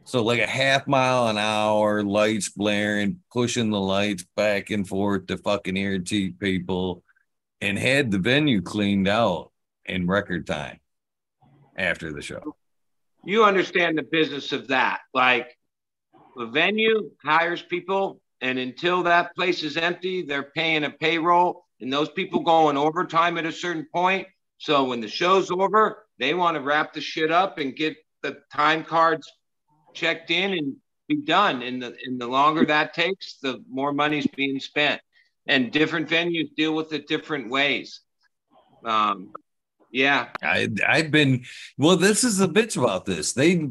So, 0.09 0.23
like 0.23 0.41
a 0.41 0.47
half 0.47 0.87
mile 0.87 1.29
an 1.29 1.37
hour, 1.37 2.03
lights 2.03 2.49
blaring, 2.49 3.21
pushing 3.31 3.69
the 3.69 3.79
lights 3.79 4.25
back 4.37 4.71
and 4.71 4.89
forth 4.89 5.27
to 5.27 5.37
fucking 5.37 5.77
irritate 5.77 6.41
people, 6.41 7.03
and 7.61 7.79
had 7.79 8.11
the 8.11 8.19
venue 8.19 8.63
cleaned 8.63 9.07
out 9.07 9.53
in 9.85 10.07
record 10.07 10.47
time 10.47 10.81
after 11.77 12.11
the 12.11 12.23
show. 12.23 12.57
you 13.27 13.45
understand 13.45 13.99
the 13.99 14.03
business 14.03 14.53
of 14.53 14.69
that. 14.69 15.01
Like 15.13 15.55
the 16.39 16.47
venue 16.47 17.11
hires 17.23 17.61
people, 17.61 18.23
and 18.41 18.59
until 18.59 19.03
that 19.03 19.37
place 19.37 19.63
is 19.63 19.77
empty, 19.77 20.23
they're 20.23 20.53
paying 20.57 20.85
a 20.85 20.91
payroll, 20.91 21.67
and 21.83 21.93
those 21.93 22.09
people 22.09 22.41
go 22.41 22.69
on 22.69 22.79
overtime 22.79 23.37
at 23.37 23.45
a 23.45 23.53
certain 23.53 23.87
point. 23.95 24.27
So 24.57 24.85
when 24.85 25.03
the 25.03 25.09
show's 25.09 25.51
over, 25.51 26.07
they 26.19 26.33
want 26.33 26.57
to 26.57 26.63
wrap 26.63 26.95
the 26.95 27.03
shit 27.03 27.31
up 27.31 27.59
and 27.59 27.77
get 27.77 27.95
the 28.23 28.39
time 28.51 28.85
cards 28.85 29.31
checked 29.99 30.31
in 30.31 30.53
and 30.53 30.77
be 31.09 31.17
done. 31.17 31.63
And 31.63 31.83
the 31.83 31.97
and 32.05 32.21
the 32.21 32.27
longer 32.27 32.65
that 32.67 32.95
takes, 32.95 33.39
the 33.43 33.63
more 33.71 33.93
money's 33.93 34.27
being 34.27 34.61
spent. 34.61 35.01
And 35.47 35.73
different 35.73 36.09
venues 36.09 36.55
deal 36.55 36.75
with 36.75 36.93
it 36.93 37.09
different 37.09 37.51
ways. 37.51 38.01
Um, 38.85 39.33
yeah, 39.91 40.29
I 40.43 40.69
I've 40.87 41.11
been 41.11 41.45
well. 41.79 41.97
This 41.97 42.23
is 42.23 42.37
the 42.37 42.49
bitch 42.49 42.77
about 42.77 43.07
this. 43.07 43.33
They 43.33 43.69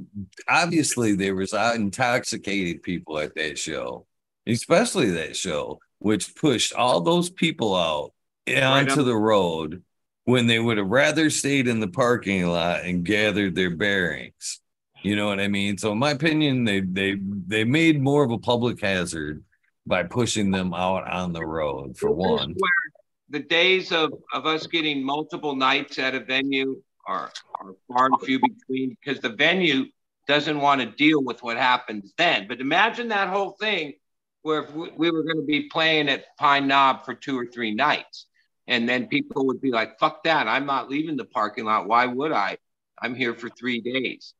obviously 0.47 1.15
there 1.15 1.35
was 1.35 1.53
intoxicated 1.53 2.81
people 2.81 3.19
at 3.19 3.35
that 3.35 3.59
show, 3.59 4.07
especially 4.47 5.11
that 5.11 5.35
show, 5.35 5.79
which 5.99 6.35
pushed 6.35 6.73
all 6.73 7.01
those 7.01 7.29
people 7.29 7.75
out 7.75 8.13
onto 8.47 9.01
on. 9.01 9.05
the 9.05 9.15
road 9.15 9.83
when 10.23 10.47
they 10.47 10.59
would 10.59 10.77
have 10.77 10.89
rather 10.89 11.29
stayed 11.29 11.67
in 11.67 11.79
the 11.79 11.87
parking 11.87 12.47
lot 12.47 12.83
and 12.83 13.05
gathered 13.05 13.53
their 13.55 13.69
bearings. 13.69 14.59
You 15.03 15.15
know 15.15 15.27
what 15.27 15.39
I 15.39 15.47
mean? 15.47 15.77
So 15.77 15.91
in 15.91 15.99
my 15.99 16.11
opinion, 16.11 16.63
they 16.63 16.81
they 16.81 17.15
they 17.47 17.63
made 17.63 18.01
more 18.01 18.23
of 18.23 18.31
a 18.31 18.37
public 18.37 18.81
hazard 18.81 19.43
by 19.85 20.03
pushing 20.03 20.51
them 20.51 20.73
out 20.73 21.09
on 21.09 21.33
the 21.33 21.45
road 21.45 21.97
for 21.97 22.11
one. 22.11 22.55
the 23.29 23.39
days 23.39 23.91
of, 23.91 24.13
of 24.33 24.45
us 24.45 24.67
getting 24.67 25.03
multiple 25.03 25.55
nights 25.55 25.97
at 25.99 26.15
a 26.15 26.19
venue 26.19 26.81
are, 27.07 27.31
are 27.59 27.75
far 27.87 28.07
and 28.07 28.21
few 28.21 28.39
between 28.39 28.97
because 29.01 29.21
the 29.21 29.29
venue 29.29 29.85
doesn't 30.27 30.59
want 30.59 30.81
to 30.81 30.87
deal 30.87 31.23
with 31.23 31.41
what 31.41 31.57
happens 31.57 32.13
then. 32.17 32.47
But 32.47 32.59
imagine 32.59 33.07
that 33.09 33.29
whole 33.29 33.51
thing 33.51 33.93
where 34.41 34.63
if 34.63 34.73
we, 34.73 34.91
we 34.95 35.11
were 35.11 35.23
going 35.23 35.37
to 35.37 35.45
be 35.45 35.69
playing 35.69 36.09
at 36.09 36.25
Pine 36.37 36.67
Knob 36.67 37.05
for 37.05 37.13
two 37.13 37.37
or 37.37 37.45
three 37.45 37.73
nights. 37.73 38.25
And 38.67 38.87
then 38.87 39.07
people 39.07 39.47
would 39.47 39.61
be 39.61 39.71
like, 39.71 39.97
fuck 39.99 40.23
that. 40.25 40.47
I'm 40.47 40.65
not 40.65 40.89
leaving 40.89 41.15
the 41.15 41.25
parking 41.25 41.63
lot. 41.63 41.87
Why 41.87 42.05
would 42.05 42.33
I? 42.33 42.57
I'm 43.01 43.15
here 43.15 43.33
for 43.33 43.49
three 43.49 43.79
days. 43.79 44.33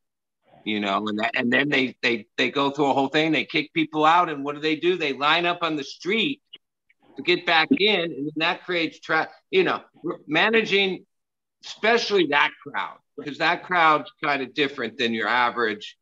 You 0.64 0.80
know, 0.80 1.06
and 1.06 1.18
that, 1.18 1.30
and 1.34 1.52
then 1.52 1.68
they 1.68 1.96
they 2.02 2.26
they 2.36 2.50
go 2.50 2.70
through 2.70 2.90
a 2.90 2.92
whole 2.92 3.08
thing. 3.08 3.32
They 3.32 3.44
kick 3.44 3.72
people 3.72 4.04
out, 4.04 4.28
and 4.28 4.44
what 4.44 4.54
do 4.54 4.60
they 4.60 4.76
do? 4.76 4.96
They 4.96 5.12
line 5.12 5.46
up 5.46 5.58
on 5.62 5.76
the 5.76 5.84
street 5.84 6.42
to 7.16 7.22
get 7.22 7.46
back 7.46 7.68
in, 7.70 8.00
and 8.00 8.26
then 8.26 8.32
that 8.36 8.64
creates 8.64 9.00
traffic. 9.00 9.32
You 9.50 9.64
know, 9.64 9.80
managing, 10.26 11.06
especially 11.64 12.26
that 12.28 12.50
crowd, 12.62 12.98
because 13.16 13.38
that 13.38 13.64
crowd's 13.64 14.10
kind 14.22 14.42
of 14.42 14.52
different 14.54 14.98
than 14.98 15.14
your 15.14 15.28
average 15.28 15.96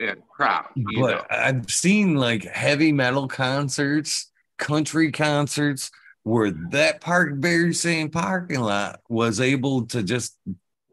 yeah, 0.00 0.14
crowd. 0.30 0.66
You 0.76 1.00
know, 1.00 1.06
but 1.06 1.32
I've 1.32 1.70
seen 1.70 2.14
like 2.14 2.44
heavy 2.44 2.92
metal 2.92 3.28
concerts, 3.28 4.30
country 4.56 5.10
concerts, 5.12 5.90
where 6.22 6.52
that 6.70 7.00
Park 7.00 7.40
Berry 7.40 7.74
Sand 7.74 8.12
parking 8.12 8.60
lot 8.60 9.00
was 9.08 9.40
able 9.40 9.86
to 9.86 10.02
just 10.02 10.36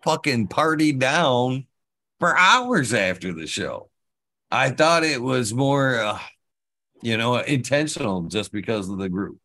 fucking 0.03 0.47
party 0.47 0.91
down 0.91 1.65
for 2.25 2.37
hours 2.37 2.93
after 2.93 3.33
the 3.33 3.45
show. 3.45 3.89
I 4.49 4.71
thought 4.71 5.03
it 5.03 5.21
was 5.21 5.53
more, 5.53 5.99
uh, 5.99 6.19
you 7.03 7.17
know, 7.17 7.35
intentional 7.37 8.23
just 8.23 8.51
because 8.51 8.89
of 8.89 8.97
the 8.97 9.09
group. 9.09 9.37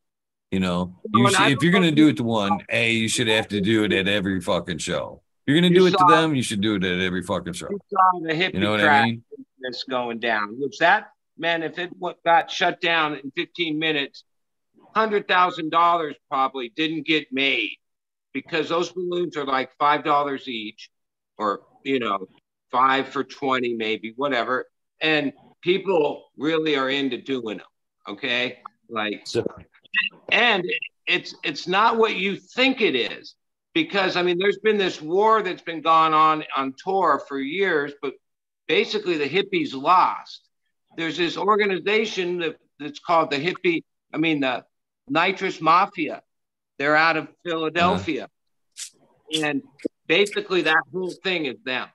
You 0.51 0.61
know, 0.61 0.97
you 1.15 1.31
should, 1.31 1.53
if 1.53 1.63
you're 1.63 1.73
gonna 1.73 1.93
do 1.93 2.09
it 2.09 2.17
to 2.17 2.25
one, 2.25 2.59
a 2.71 2.91
you 2.91 3.09
should 3.09 3.29
have 3.29 3.49
to 3.49 3.61
do 3.61 3.85
it 3.85 3.93
at 3.93 4.09
every 4.09 4.41
fucking 4.41 4.79
show. 4.79 5.23
If 5.47 5.53
you're 5.53 5.61
gonna 5.61 5.73
You 5.73 5.81
do 5.81 5.87
it 5.87 5.91
to 5.99 6.05
them, 6.09 6.35
you 6.35 6.43
should 6.43 6.61
do 6.61 6.75
it 6.77 6.85
at 6.85 7.01
every 7.01 7.23
fucking 7.23 7.53
show. 7.53 7.69
you 7.71 7.79
saw 7.91 8.21
the 8.23 8.33
hippie 8.33 8.55
You 8.55 8.61
know 8.61 8.73
what 8.73 8.81
I 8.81 9.05
mean? 9.05 9.23
that's 9.61 9.85
going 9.85 10.19
down. 10.19 10.57
Which 10.59 10.79
that 10.79 11.11
man, 11.37 11.63
if 11.63 11.79
it 11.79 11.91
got 12.25 12.51
shut 12.51 12.81
down 12.81 13.15
in 13.15 13.31
15 13.37 13.79
minutes, 13.79 14.25
hundred 14.95 15.29
thousand 15.29 15.71
dollars 15.71 16.17
probably 16.31 16.71
didn't 16.75 17.07
get 17.07 17.31
made 17.31 17.77
because 18.33 18.69
those 18.71 18.91
balloons 18.91 19.37
are 19.37 19.45
like 19.45 19.71
five 19.79 20.03
dollars 20.03 20.49
each, 20.49 20.91
or 21.39 21.61
you 21.85 21.99
know, 22.01 22.27
five 22.71 23.09
for 23.09 23.25
20 23.25 23.75
maybe, 23.75 24.13
whatever. 24.17 24.67
And 25.01 25.33
people 25.63 26.25
really 26.37 26.77
are 26.77 26.91
into 26.91 27.19
doing 27.19 27.59
them. 27.59 27.67
Okay, 28.09 28.59
like, 28.89 29.27
and 30.33 30.65
it's 31.07 31.35
it's 31.45 31.69
not 31.69 31.97
what 31.97 32.17
you 32.17 32.37
think 32.37 32.81
it 32.81 32.95
is 32.95 33.35
because 33.75 34.17
I 34.17 34.23
mean, 34.23 34.39
there's 34.39 34.59
been 34.59 34.79
this 34.79 35.01
war 35.01 35.43
that's 35.43 35.63
been 35.63 35.81
going 35.81 36.15
on 36.15 36.45
on 36.57 36.75
tour 36.83 37.23
for 37.29 37.39
years, 37.39 37.93
but 38.03 38.15
basically 38.67 39.17
the 39.17 39.29
hippies 39.29 39.75
lost. 39.75 40.43
There's 40.97 41.17
this 41.17 41.37
organization 41.37 42.39
that, 42.39 42.57
that's 42.79 42.99
called 42.99 43.31
the 43.31 43.37
hippie, 43.37 43.85
I 44.13 44.19
mean, 44.19 44.41
the 44.41 44.65
nitrous 45.09 45.61
mafia. 45.61 46.23
They're 46.79 46.97
out 46.97 47.17
of 47.17 47.29
Philadelphia. 47.45 48.25
Uh-huh. 48.25 49.47
And 49.47 49.63
basically 50.07 50.63
that 50.63 50.83
whole 50.93 51.13
thing 51.23 51.47
is 51.47 51.57
them. 51.65 51.89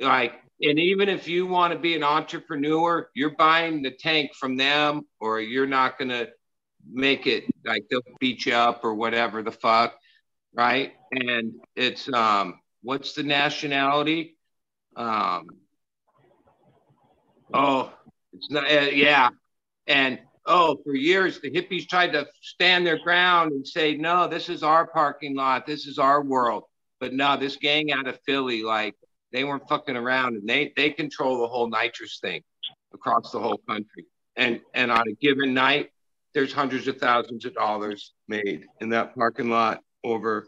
Like, 0.00 0.34
and 0.62 0.78
even 0.78 1.08
if 1.08 1.28
you 1.28 1.46
want 1.46 1.72
to 1.72 1.78
be 1.78 1.94
an 1.94 2.02
entrepreneur, 2.02 3.08
you're 3.14 3.36
buying 3.36 3.82
the 3.82 3.90
tank 3.90 4.34
from 4.34 4.56
them, 4.56 5.02
or 5.20 5.40
you're 5.40 5.66
not 5.66 5.98
going 5.98 6.10
to 6.10 6.28
make 6.90 7.26
it 7.26 7.44
like 7.64 7.84
they'll 7.90 8.00
beat 8.18 8.46
you 8.46 8.54
up 8.54 8.84
or 8.84 8.94
whatever 8.94 9.42
the 9.42 9.52
fuck 9.52 9.94
right? 10.54 10.92
And 11.12 11.54
it's 11.76 12.12
um, 12.12 12.60
what's 12.82 13.12
the 13.14 13.22
nationality? 13.22 14.36
Um, 14.96 15.46
oh, 17.52 17.92
it's 18.32 18.50
not. 18.50 18.64
Uh, 18.64 18.90
yeah, 18.92 19.30
and 19.86 20.18
oh, 20.46 20.78
for 20.84 20.94
years 20.94 21.40
the 21.40 21.50
hippies 21.50 21.88
tried 21.88 22.12
to 22.12 22.26
stand 22.40 22.86
their 22.86 22.98
ground 22.98 23.52
and 23.52 23.66
say, 23.66 23.96
no, 23.96 24.26
this 24.28 24.48
is 24.48 24.62
our 24.62 24.86
parking 24.86 25.36
lot, 25.36 25.66
this 25.66 25.86
is 25.86 25.98
our 25.98 26.22
world. 26.22 26.64
But 26.98 27.14
no, 27.14 27.36
this 27.36 27.56
gang 27.56 27.92
out 27.92 28.06
of 28.06 28.18
Philly, 28.26 28.62
like 28.62 28.94
they 29.32 29.44
weren't 29.44 29.68
fucking 29.68 29.96
around, 29.96 30.36
and 30.36 30.48
they 30.48 30.72
they 30.76 30.90
control 30.90 31.40
the 31.40 31.46
whole 31.46 31.68
nitrous 31.68 32.18
thing 32.20 32.42
across 32.92 33.30
the 33.30 33.40
whole 33.40 33.60
country. 33.68 34.06
And 34.36 34.60
and 34.74 34.90
on 34.90 35.08
a 35.08 35.12
given 35.12 35.54
night, 35.54 35.90
there's 36.34 36.52
hundreds 36.52 36.88
of 36.88 36.98
thousands 36.98 37.44
of 37.44 37.54
dollars 37.54 38.12
made 38.28 38.66
in 38.80 38.90
that 38.90 39.14
parking 39.14 39.50
lot 39.50 39.80
over 40.04 40.46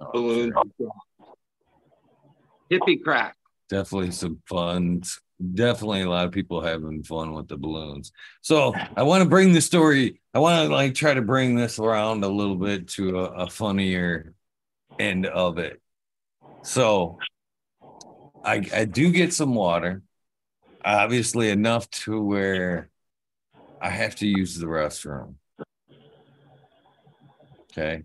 oh, 0.00 0.10
balloons. 0.12 0.54
Hippie 2.70 3.02
crack. 3.02 3.36
Definitely 3.68 4.12
some 4.12 4.40
fun. 4.48 5.02
Definitely 5.54 6.02
a 6.02 6.08
lot 6.08 6.26
of 6.26 6.32
people 6.32 6.60
having 6.60 7.02
fun 7.02 7.34
with 7.34 7.48
the 7.48 7.56
balloons. 7.56 8.10
So 8.40 8.74
I 8.96 9.02
want 9.02 9.22
to 9.22 9.28
bring 9.28 9.52
the 9.52 9.60
story. 9.60 10.20
I 10.32 10.38
want 10.38 10.66
to 10.66 10.74
like 10.74 10.94
try 10.94 11.14
to 11.14 11.22
bring 11.22 11.54
this 11.54 11.78
around 11.78 12.24
a 12.24 12.28
little 12.28 12.56
bit 12.56 12.88
to 12.90 13.20
a, 13.20 13.24
a 13.44 13.50
funnier 13.50 14.32
end 14.98 15.26
of 15.26 15.58
it. 15.58 15.80
So 16.62 17.18
I 18.46 18.62
I 18.72 18.84
do 18.84 19.10
get 19.10 19.34
some 19.34 19.54
water, 19.54 20.02
obviously 20.84 21.50
enough 21.50 21.90
to 21.90 22.22
where 22.22 22.90
I 23.80 23.90
have 23.90 24.14
to 24.16 24.26
use 24.26 24.56
the 24.56 24.66
restroom. 24.66 25.34
Okay. 27.72 28.04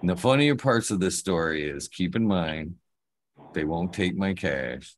And 0.00 0.10
the 0.10 0.16
funnier 0.16 0.56
parts 0.56 0.90
of 0.90 1.00
this 1.00 1.18
story 1.18 1.68
is 1.68 1.88
keep 1.88 2.16
in 2.16 2.26
mind, 2.26 2.76
they 3.52 3.64
won't 3.64 3.92
take 3.92 4.16
my 4.16 4.32
cash. 4.32 4.96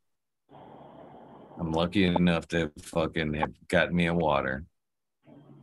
I'm 1.58 1.72
lucky 1.72 2.04
enough 2.04 2.48
to 2.48 2.72
fucking 2.80 3.34
have 3.34 3.52
gotten 3.68 3.94
me 3.94 4.06
a 4.06 4.14
water. 4.14 4.64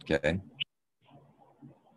Okay. 0.04 0.40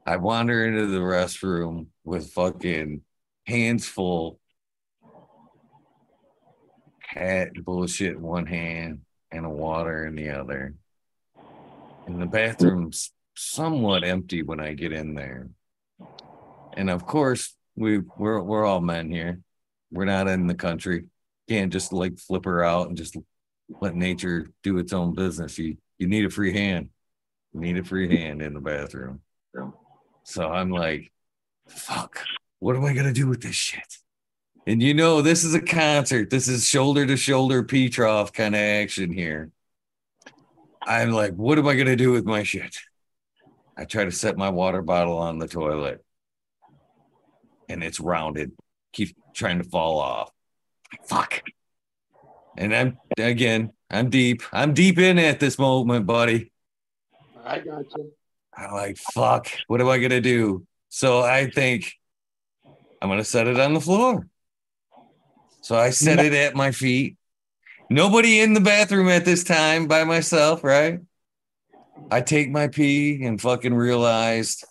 I 0.07 0.17
wander 0.17 0.67
into 0.67 0.87
the 0.87 1.01
restroom 1.01 1.89
with 2.05 2.33
fucking 2.33 3.03
hands 3.47 3.87
full, 3.87 4.40
hat 7.15 7.51
bullshit 7.65 8.17
in 8.17 8.23
one 8.23 8.47
hand 8.47 9.01
and 9.31 9.45
a 9.45 9.51
water 9.51 10.07
in 10.07 10.15
the 10.15 10.31
other. 10.31 10.75
And 12.07 12.21
the 12.21 12.27
bathroom's 12.27 13.13
somewhat 13.37 14.05
empty 14.05 14.43
when 14.43 14.61
I 14.61 14.75
get 14.75 14.93
in 14.93 15.15
there 15.15 15.49
and 16.77 16.91
of 16.91 17.07
course 17.07 17.55
we 17.77 17.99
we're 18.17 18.41
we're 18.41 18.65
all 18.65 18.81
men 18.81 19.11
here. 19.11 19.41
We're 19.91 20.05
not 20.05 20.29
in 20.29 20.47
the 20.47 20.55
country. 20.55 21.07
Can't 21.49 21.73
just 21.73 21.93
like 21.93 22.19
flip 22.19 22.45
her 22.45 22.63
out 22.63 22.89
and 22.89 22.97
just 22.97 23.17
let 23.81 23.95
nature 23.95 24.51
do 24.63 24.79
its 24.79 24.93
own 24.93 25.15
business. 25.15 25.59
You 25.59 25.77
you 25.99 26.09
need 26.09 26.25
a 26.25 26.31
free 26.31 26.53
hand. 26.53 26.91
You 27.53 27.61
need 27.61 27.79
a 27.79 27.85
free 27.85 28.15
hand 28.15 28.43
in 28.43 28.55
the 28.55 28.61
bathroom. 28.61 29.21
So 30.23 30.49
I'm 30.49 30.71
like, 30.71 31.11
fuck, 31.69 32.25
what 32.61 32.77
am 32.77 32.85
I 32.85 32.93
gonna 32.93 33.13
do 33.13 33.27
with 33.27 33.43
this 33.43 33.57
shit? 33.57 33.99
And 34.67 34.83
you 34.83 34.95
know, 34.95 35.23
this 35.23 35.45
is 35.45 35.55
a 35.55 35.61
concert. 35.61 36.31
This 36.31 36.47
is 36.47 36.67
shoulder 36.67 37.07
to 37.07 37.17
shoulder 37.17 37.63
Petrov 37.63 38.33
kind 38.33 38.55
of 38.55 38.61
action 38.61 39.13
here. 39.13 39.51
I'm 40.83 41.11
like, 41.11 41.35
what 41.35 41.59
am 41.59 41.67
I 41.67 41.75
gonna 41.75 41.97
do 41.97 42.13
with 42.13 42.25
my 42.25 42.43
shit? 42.43 42.77
I 43.77 43.85
try 43.85 44.05
to 44.05 44.13
set 44.13 44.37
my 44.37 44.51
water 44.51 44.83
bottle 44.83 45.19
on 45.19 45.39
the 45.39 45.49
toilet 45.49 46.05
and 47.69 47.83
it's 47.83 48.01
rounded, 48.01 48.53
keeps 48.93 49.13
trying 49.33 49.59
to 49.59 49.65
fall 49.65 49.99
off. 49.99 50.31
Fuck. 51.07 51.43
And 52.57 52.75
I'm 52.75 52.99
again, 53.17 53.73
I'm 53.91 54.11
deep. 54.11 54.43
I'm 54.53 54.75
deep 54.75 54.99
in 54.99 55.19
at 55.19 55.41
this 55.41 55.59
moment, 55.59 56.07
buddy. 56.07 56.53
I 57.45 57.61
got 57.61 57.85
you. 57.97 58.13
I'm 58.57 58.73
like, 58.73 58.99
fuck, 58.99 59.49
what 59.69 59.81
am 59.81 59.89
I 59.89 59.99
gonna 59.99 60.21
do? 60.21 60.67
So 60.89 61.21
I 61.21 61.49
think 61.49 61.93
I'm 63.01 63.09
gonna 63.09 63.25
set 63.25 63.47
it 63.47 63.59
on 63.59 63.75
the 63.75 63.81
floor. 63.81 64.27
So 65.71 65.79
I 65.79 65.91
set 65.91 66.19
it 66.19 66.33
at 66.33 66.57
my 66.57 66.73
feet. 66.73 67.17
Nobody 67.89 68.41
in 68.41 68.55
the 68.55 68.61
bathroom 68.61 69.09
at 69.09 69.25
this 69.25 69.45
time 69.45 69.87
by 69.87 70.03
myself, 70.03 70.65
right? 70.65 70.99
I 72.11 72.23
take 72.23 72.51
my 72.51 72.67
pee 72.67 73.23
and 73.23 73.41
fucking 73.41 73.75
realized 73.75 74.65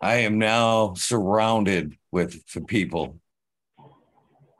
I 0.00 0.18
am 0.18 0.38
now 0.38 0.94
surrounded 0.94 1.98
with 2.12 2.40
people. 2.68 3.18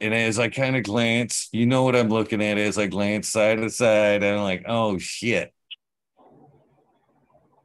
And 0.01 0.13
as 0.13 0.41
I 0.41 0.49
kind 0.49 0.75
of 0.75 0.83
glance, 0.83 1.49
you 1.53 1.65
know 1.65 1.85
what 1.85 1.95
I'm 1.95 2.09
looking 2.09 2.43
at 2.43 2.59
as 2.59 2.77
I 2.77 2.87
glance 2.87 3.29
side 3.29 3.59
to 3.59 3.71
side, 3.71 4.25
I'm 4.25 4.43
like, 4.43 4.65
oh 4.67 4.99
shit. 4.99 5.55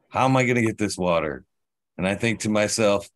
How 0.10 0.26
am 0.26 0.38
I 0.38 0.44
going 0.44 0.58
to 0.58 0.62
get 0.62 0.78
this 0.78 1.00
water? 1.00 1.46
And 1.98 2.08
I 2.08 2.14
think 2.14 2.42
to 2.42 2.50
myself, 2.50 3.10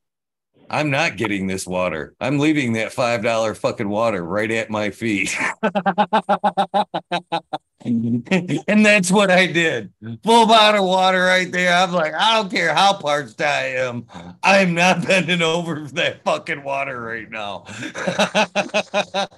I'm 0.74 0.90
not 0.90 1.18
getting 1.18 1.46
this 1.46 1.68
water. 1.68 2.16
I'm 2.20 2.40
leaving 2.40 2.74
that 2.74 2.92
$5 2.92 3.58
fucking 3.58 3.88
water 3.88 4.24
right 4.24 4.50
at 4.50 4.72
my 4.72 4.90
feet. 4.90 5.38
and 7.86 8.84
that's 8.84 9.12
what 9.12 9.30
I 9.30 9.46
did. 9.46 9.94
Full 10.24 10.48
bottle 10.48 10.84
of 10.84 10.90
water 10.90 11.26
right 11.26 11.52
there. 11.52 11.78
I'm 11.78 11.92
like, 11.92 12.16
I 12.16 12.34
don't 12.34 12.50
care 12.50 12.74
how 12.74 12.94
parched 12.94 13.40
I 13.40 13.76
am. 13.76 14.08
I'm 14.42 14.74
not 14.74 15.06
bending 15.06 15.44
over 15.44 15.86
for 15.86 15.94
that 15.94 16.24
fucking 16.24 16.64
water 16.64 17.00
right 17.00 17.30
now. 17.30 17.66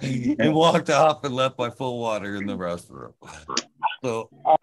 and 0.00 0.54
walked 0.54 0.88
off 0.88 1.22
and 1.22 1.34
left 1.34 1.58
my 1.58 1.68
full 1.68 2.00
water 2.00 2.36
in 2.36 2.46
the 2.46 2.56
restroom. 2.56 3.12
So, 4.02 4.30
oh, 4.46 4.56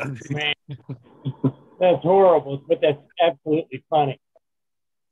that's 1.79 2.01
horrible, 2.01 2.63
but 2.67 2.79
that's 2.81 2.97
absolutely 3.21 3.83
funny. 3.91 4.19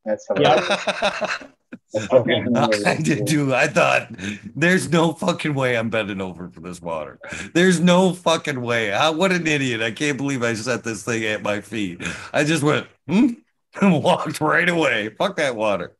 That's 0.05 0.27
yeah. 0.39 1.37
I 1.93 2.97
did 3.01 3.27
too. 3.27 3.53
I 3.53 3.67
thought 3.67 4.11
there's 4.55 4.89
no 4.89 5.13
fucking 5.13 5.53
way 5.53 5.77
I'm 5.77 5.89
bending 5.89 6.21
over 6.21 6.49
for 6.49 6.61
this 6.61 6.81
water. 6.81 7.19
There's 7.53 7.79
no 7.79 8.13
fucking 8.13 8.61
way. 8.61 8.93
I, 8.93 9.09
what 9.09 9.31
an 9.31 9.45
idiot. 9.45 9.81
I 9.81 9.91
can't 9.91 10.17
believe 10.17 10.41
I 10.41 10.53
set 10.53 10.83
this 10.83 11.03
thing 11.03 11.25
at 11.25 11.41
my 11.41 11.61
feet. 11.61 12.01
I 12.33 12.43
just 12.45 12.63
went 12.63 12.87
hmm, 13.07 13.29
and 13.81 14.03
walked 14.03 14.39
right 14.39 14.67
away. 14.67 15.09
Fuck 15.17 15.35
that 15.37 15.55
water. 15.55 15.95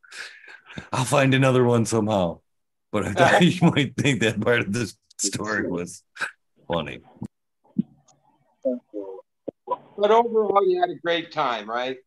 I'll 0.93 1.05
find 1.05 1.33
another 1.33 1.63
one 1.65 1.85
somehow. 1.85 2.39
But 2.91 3.05
I 3.05 3.13
thought 3.13 3.41
you 3.41 3.69
might 3.69 3.95
think 3.95 4.21
that 4.21 4.39
part 4.39 4.61
of 4.61 4.73
this 4.73 4.95
story 5.17 5.69
was 5.69 6.03
funny. 6.67 6.99
But 9.97 10.11
overall, 10.11 10.67
you 10.67 10.79
had 10.79 10.89
a 10.89 10.95
great 10.95 11.31
time, 11.31 11.69
right? 11.69 11.97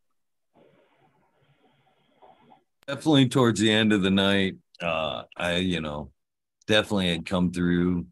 Definitely 2.87 3.29
towards 3.29 3.61
the 3.61 3.71
end 3.71 3.93
of 3.93 4.03
the 4.03 4.11
night, 4.11 4.57
uh, 4.81 5.23
I, 5.37 5.57
you 5.57 5.81
know, 5.81 6.11
definitely 6.67 7.09
had 7.11 7.27
come 7.27 7.53
through, 7.53 8.07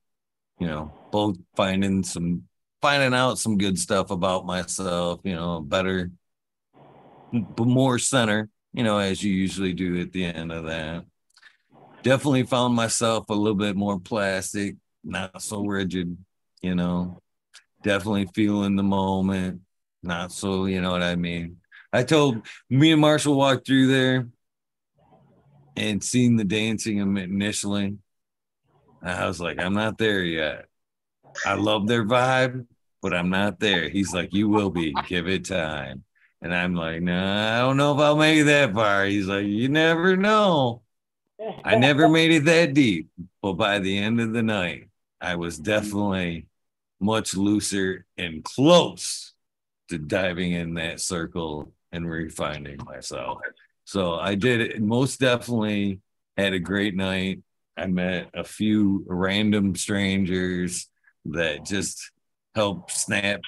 you 0.58 0.66
know, 0.66 0.92
both 1.10 1.36
finding 1.56 2.02
some, 2.02 2.44
finding 2.80 3.14
out 3.14 3.38
some 3.38 3.58
good 3.58 3.78
stuff 3.78 4.10
about 4.10 4.46
myself, 4.46 5.20
you 5.24 5.34
know, 5.34 5.60
better, 5.60 6.10
but 7.32 7.66
more 7.66 7.98
center, 7.98 8.48
you 8.72 8.82
know, 8.82 8.98
as 8.98 9.22
you 9.22 9.32
usually 9.32 9.72
do 9.72 10.00
at 10.00 10.12
the 10.12 10.24
end 10.24 10.52
of 10.52 10.64
that. 10.64 11.04
Definitely 12.02 12.44
found 12.44 12.74
myself 12.74 13.28
a 13.28 13.34
little 13.34 13.56
bit 13.56 13.76
more 13.76 14.00
plastic, 14.00 14.76
not 15.04 15.42
so 15.42 15.64
rigid, 15.64 16.16
you 16.60 16.74
know, 16.74 17.20
definitely 17.82 18.28
feeling 18.34 18.76
the 18.76 18.82
moment, 18.82 19.60
not 20.02 20.32
so, 20.32 20.64
you 20.64 20.80
know 20.80 20.90
what 20.90 21.02
I 21.02 21.14
mean. 21.14 21.58
I 21.92 22.02
told 22.02 22.46
me 22.70 22.92
and 22.92 23.00
Marshall 23.00 23.36
walked 23.36 23.66
through 23.66 23.88
there 23.88 24.28
and 25.76 26.02
seeing 26.02 26.36
the 26.36 26.44
dancing 26.44 27.00
and 27.00 27.18
initially, 27.18 27.98
I 29.02 29.26
was 29.26 29.40
like, 29.40 29.58
I'm 29.60 29.74
not 29.74 29.98
there 29.98 30.22
yet. 30.22 30.66
I 31.46 31.54
love 31.54 31.86
their 31.88 32.04
vibe. 32.04 32.66
but 33.00 33.12
I'm 33.12 33.30
not 33.30 33.58
there. 33.58 33.88
He's 33.88 34.14
like, 34.14 34.32
You 34.32 34.48
will 34.48 34.70
be, 34.70 34.94
give 35.08 35.28
it 35.28 35.44
time. 35.46 36.04
And 36.40 36.54
I'm 36.54 36.74
like, 36.74 37.02
No, 37.02 37.18
nah, 37.18 37.56
I 37.56 37.60
don't 37.60 37.76
know 37.76 37.94
if 37.94 38.00
I'll 38.00 38.16
make 38.16 38.38
it 38.38 38.44
that 38.44 38.74
far. 38.74 39.04
He's 39.06 39.26
like, 39.26 39.46
You 39.46 39.68
never 39.68 40.16
know. 40.16 40.82
I 41.64 41.74
never 41.74 42.08
made 42.18 42.30
it 42.30 42.44
that 42.44 42.74
deep, 42.74 43.10
but 43.40 43.54
by 43.54 43.80
the 43.80 43.98
end 43.98 44.20
of 44.20 44.32
the 44.32 44.42
night, 44.42 44.88
I 45.20 45.36
was 45.36 45.58
definitely 45.58 46.46
much 47.00 47.34
looser 47.34 48.06
and 48.16 48.44
close 48.44 49.32
to 49.88 49.98
diving 49.98 50.52
in 50.52 50.74
that 50.74 51.00
circle 51.00 51.72
and 51.90 52.08
refining 52.08 52.78
myself. 52.84 53.40
So 53.92 54.14
I 54.14 54.36
did 54.36 54.62
it 54.62 54.80
most 54.80 55.20
definitely 55.20 56.00
had 56.38 56.54
a 56.54 56.58
great 56.58 56.96
night. 56.96 57.42
I 57.76 57.88
met 57.88 58.30
a 58.32 58.42
few 58.42 59.04
random 59.06 59.76
strangers 59.76 60.88
that 61.26 61.66
just 61.66 62.10
helped 62.54 62.90
snap 62.92 63.42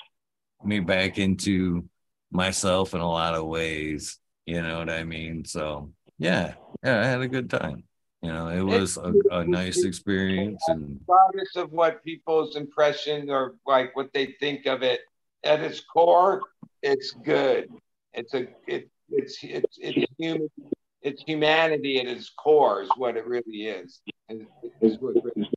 me 0.63 0.81
back 0.81 1.17
into 1.17 1.89
myself 2.31 2.93
in 2.93 3.01
a 3.01 3.11
lot 3.11 3.33
of 3.33 3.47
ways. 3.47 4.19
You 4.45 4.61
know 4.61 4.81
what 4.81 4.91
I 4.91 5.03
mean? 5.05 5.47
So 5.47 5.95
yeah, 6.19 6.57
yeah, 6.85 7.01
I 7.01 7.07
had 7.07 7.23
a 7.23 7.29
good 7.29 7.49
time. 7.49 7.85
You 8.21 8.31
know, 8.31 8.49
it 8.49 8.61
was 8.61 8.99
a, 8.99 9.15
a 9.31 9.45
nice 9.47 9.83
experience 9.83 10.63
and 10.69 11.01
regardless 11.09 11.57
of 11.57 11.73
what 11.73 12.05
people's 12.05 12.57
impression 12.57 13.31
or 13.31 13.55
like 13.67 13.97
what 13.97 14.13
they 14.13 14.35
think 14.41 14.67
of 14.67 14.83
it, 14.83 15.01
at 15.43 15.63
its 15.63 15.81
core, 15.81 16.43
it's 16.83 17.13
good. 17.13 17.71
It's 18.13 18.35
a 18.35 18.47
it 18.67 18.91
it's 19.17 19.39
it's 19.43 19.79
it's 19.81 20.13
human 20.19 20.49
it's 21.03 21.23
humanity 21.27 22.01
at 22.01 22.07
its 22.07 22.31
core 22.31 22.83
is 22.83 22.91
what 22.97 23.17
it 23.17 23.27
really 23.27 23.67
is. 23.67 24.01
Is 24.81 24.99
what 24.99 25.15
really 25.23 25.49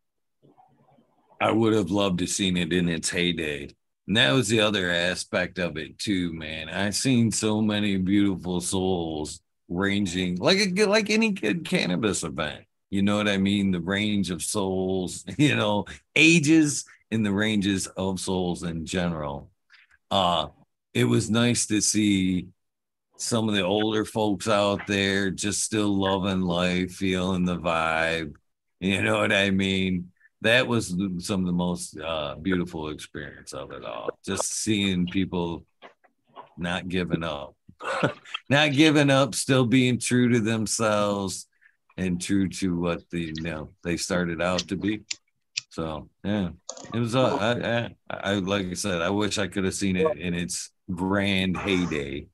I 1.39 1.52
would 1.52 1.74
have 1.74 1.91
loved 1.91 2.20
to 2.20 2.28
seen 2.28 2.58
it 2.58 2.74
in 2.74 2.89
its 2.89 3.10
heyday. 3.10 3.70
And 4.08 4.17
that 4.17 4.32
was 4.32 4.48
the 4.48 4.60
other 4.60 4.89
aspect 4.89 5.60
of 5.60 5.78
it 5.78 6.00
too, 6.00 6.34
man. 6.34 6.70
I've 6.70 6.96
seen 6.96 7.32
so 7.32 7.62
many 7.62 7.98
beautiful 7.98 8.62
souls 8.62 9.41
ranging 9.70 10.38
like 10.38 10.58
a 10.58 10.86
like 10.86 11.10
any 11.10 11.32
good 11.32 11.65
cannabis 11.65 12.24
event. 12.24 12.65
You 12.89 13.02
know 13.02 13.17
what 13.17 13.28
I 13.28 13.38
mean? 13.38 13.72
The 13.72 13.82
range 13.82 14.32
of 14.32 14.41
souls, 14.41 15.26
you 15.38 15.56
know, 15.56 15.86
ages 16.15 16.86
and 17.12 17.26
the 17.26 17.34
ranges 17.34 17.88
of 17.88 18.20
souls 18.20 18.63
in 18.63 18.86
general. 18.86 19.50
Uh 20.12 20.48
it 20.93 21.06
was 21.06 21.30
nice 21.30 21.67
to 21.67 21.80
see 21.80 22.48
some 23.17 23.49
of 23.49 23.56
the 23.56 23.63
older 23.63 24.06
folks 24.06 24.47
out 24.47 24.86
there 24.88 25.32
just 25.32 25.63
still 25.63 25.89
loving 25.89 26.41
life, 26.41 26.93
feeling 26.93 27.45
the 27.45 27.58
vibe. 27.58 28.34
You 28.80 29.01
know 29.01 29.17
what 29.17 29.34
I 29.34 29.49
mean? 29.49 30.12
That 30.41 30.67
was 30.67 30.89
some 31.17 31.39
of 31.39 31.45
the 31.47 31.51
most 31.51 31.97
uh, 31.99 32.36
beautiful 32.36 32.89
experience 32.89 33.53
of 33.53 33.71
it 33.71 33.84
all. 33.84 34.12
Just 34.23 34.53
seeing 34.53 35.08
people 35.08 35.65
not 36.60 36.88
giving 36.88 37.23
up, 37.23 37.56
not 38.49 38.73
giving 38.73 39.10
up, 39.10 39.34
still 39.34 39.65
being 39.65 39.97
true 39.97 40.30
to 40.30 40.39
themselves 40.39 41.47
and 41.97 42.21
true 42.21 42.47
to 42.49 42.80
what 42.80 43.10
the 43.10 43.34
you 43.36 43.41
know 43.41 43.71
they 43.84 43.97
started 43.97 44.43
out 44.43 44.60
to 44.67 44.77
be. 44.77 45.01
So 45.71 46.08
yeah, 46.23 46.49
it 46.93 46.99
was. 46.99 47.15
Uh, 47.15 47.36
I, 47.36 48.15
I, 48.15 48.32
I 48.32 48.34
like 48.36 48.67
I 48.67 48.73
said, 48.75 49.01
I 49.01 49.10
wish 49.10 49.39
I 49.39 49.47
could 49.47 49.63
have 49.63 49.73
seen 49.73 49.95
it 49.95 50.19
in 50.19 50.36
its 50.36 50.69
grand 50.93 51.58
heyday 51.58 52.27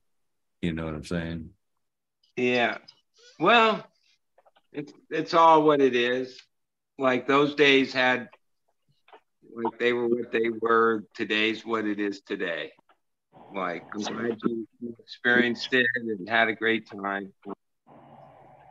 you 0.63 0.71
know 0.71 0.85
what 0.85 0.93
I'm 0.93 1.03
saying? 1.03 1.49
Yeah. 2.37 2.77
Well, 3.37 3.85
it's 4.71 4.93
it's 5.09 5.33
all 5.33 5.63
what 5.63 5.81
it 5.81 5.93
is. 5.93 6.41
Like 6.97 7.27
those 7.27 7.53
days 7.55 7.91
had 7.91 8.29
like 9.53 9.77
they 9.77 9.91
were 9.91 10.07
what 10.07 10.31
they 10.31 10.49
were. 10.61 11.03
Today's 11.13 11.65
what 11.65 11.85
it 11.85 11.99
is 11.99 12.21
today. 12.21 12.71
Like 13.53 13.83
I'm 13.93 14.01
glad 14.03 14.37
you 14.45 14.65
experienced 14.99 15.73
it 15.73 15.85
and 15.95 16.29
had 16.29 16.47
a 16.47 16.55
great 16.55 16.89
time. 16.89 17.33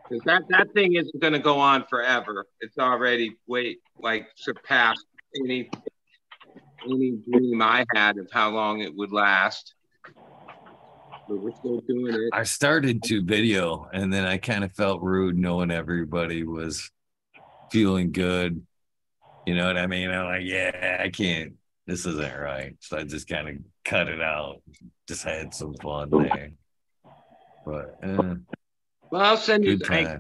Because 0.09 0.25
that, 0.25 0.43
that 0.49 0.73
thing 0.73 0.95
isn't 0.95 1.21
gonna 1.21 1.39
go 1.39 1.59
on 1.59 1.85
forever. 1.91 2.47
It's 2.63 2.79
already 2.79 3.37
way 3.47 3.77
like 3.99 4.29
surpassed 4.37 5.05
any 5.45 5.71
any 6.87 7.19
dream 7.31 7.61
I 7.61 7.85
had 7.95 8.17
of 8.17 8.31
how 8.33 8.49
long 8.49 8.81
it 8.81 8.97
would 8.97 9.13
last 9.13 9.75
but 11.33 11.41
we're 11.41 11.57
still 11.57 11.81
doing 11.89 12.15
it. 12.15 12.31
I 12.33 12.43
started 12.43 13.03
to 13.05 13.23
video 13.23 13.89
and 13.93 14.13
then 14.13 14.27
I 14.27 14.37
kind 14.37 14.65
of 14.65 14.73
felt 14.73 15.01
rude 15.01 15.39
knowing 15.39 15.71
everybody 15.71 16.45
was 16.45 16.91
feeling 17.71 18.13
good. 18.13 18.65
You 19.47 19.55
know 19.55 19.67
what 19.67 19.79
I 19.79 19.87
mean? 19.87 20.11
I'm 20.11 20.27
like, 20.27 20.43
yeah, 20.45 20.99
I 21.01 21.09
can't, 21.09 21.55
this 21.87 22.05
isn't 22.05 22.39
right. 22.39 22.77
So 22.81 22.99
I 22.99 23.05
just 23.05 23.29
kind 23.29 23.49
of 23.49 23.57
cut 23.85 24.09
it 24.09 24.21
out. 24.21 24.61
Just 25.09 25.25
had 25.25 25.55
some 25.55 25.75
fun 25.75 26.11
there. 26.11 26.51
But 27.65 27.99
eh, 28.03 28.35
well, 29.11 29.23
I'll 29.23 29.37
send 29.37 29.65
you 29.65 29.79
my 29.89 30.19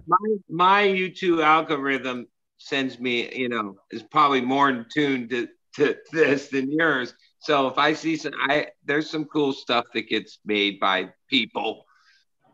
my 0.48 0.84
YouTube 0.84 1.44
algorithm 1.44 2.26
sends 2.58 2.98
me, 2.98 3.34
you 3.34 3.48
know, 3.48 3.76
is 3.90 4.02
probably 4.02 4.40
more 4.40 4.70
in 4.70 4.86
tune 4.94 5.28
to, 5.28 5.48
to 5.74 5.96
this 6.12 6.48
than 6.48 6.70
yours. 6.70 7.14
So 7.42 7.66
if 7.66 7.76
I 7.76 7.92
see 7.92 8.16
some, 8.16 8.32
I 8.48 8.68
there's 8.84 9.10
some 9.10 9.24
cool 9.24 9.52
stuff 9.52 9.86
that 9.94 10.08
gets 10.08 10.38
made 10.44 10.78
by 10.78 11.10
people. 11.28 11.84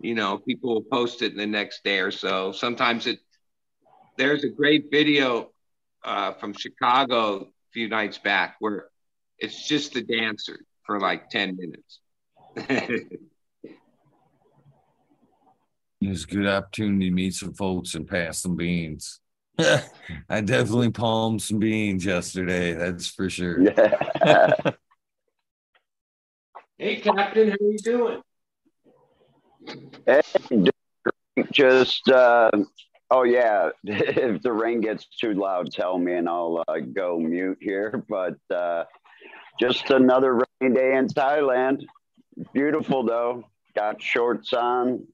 You 0.00 0.14
know, 0.14 0.38
people 0.38 0.72
will 0.72 0.82
post 0.82 1.20
it 1.20 1.32
in 1.32 1.38
the 1.38 1.46
next 1.46 1.84
day 1.84 1.98
or 1.98 2.10
so. 2.10 2.52
Sometimes 2.52 3.06
it 3.06 3.18
there's 4.16 4.44
a 4.44 4.48
great 4.48 4.86
video 4.90 5.50
uh, 6.04 6.32
from 6.32 6.54
Chicago 6.54 7.42
a 7.42 7.46
few 7.72 7.88
nights 7.88 8.16
back 8.16 8.56
where 8.60 8.86
it's 9.38 9.68
just 9.68 9.92
the 9.92 10.02
dancer 10.02 10.58
for 10.84 10.98
like 10.98 11.28
10 11.28 11.58
minutes. 11.58 12.00
it's 16.00 16.24
a 16.24 16.26
good 16.26 16.46
opportunity 16.46 17.10
to 17.10 17.14
meet 17.14 17.34
some 17.34 17.52
folks 17.52 17.94
and 17.94 18.08
pass 18.08 18.38
some 18.38 18.56
beans. 18.56 19.20
I 20.28 20.40
definitely 20.40 20.90
palmed 20.90 21.42
some 21.42 21.58
beans 21.58 22.04
yesterday. 22.04 22.74
That's 22.74 23.08
for 23.08 23.28
sure. 23.28 23.60
Yeah. 23.60 24.54
hey, 26.78 26.96
Captain, 26.96 27.50
how 27.50 27.56
you 27.60 27.78
doing? 27.78 28.22
Hey, 30.06 30.22
just 31.50 32.08
uh, 32.08 32.50
oh 33.10 33.24
yeah. 33.24 33.70
if 33.84 34.42
the 34.42 34.52
rain 34.52 34.80
gets 34.80 35.06
too 35.20 35.34
loud, 35.34 35.72
tell 35.72 35.98
me 35.98 36.14
and 36.14 36.28
I'll 36.28 36.62
uh, 36.68 36.78
go 36.78 37.18
mute 37.18 37.58
here. 37.60 38.04
But 38.08 38.38
uh, 38.54 38.84
just 39.58 39.90
another 39.90 40.40
rainy 40.60 40.74
day 40.74 40.96
in 40.96 41.08
Thailand. 41.08 41.84
Beautiful 42.52 43.02
though. 43.02 43.44
Got 43.74 44.00
shorts 44.00 44.52
on. 44.52 45.06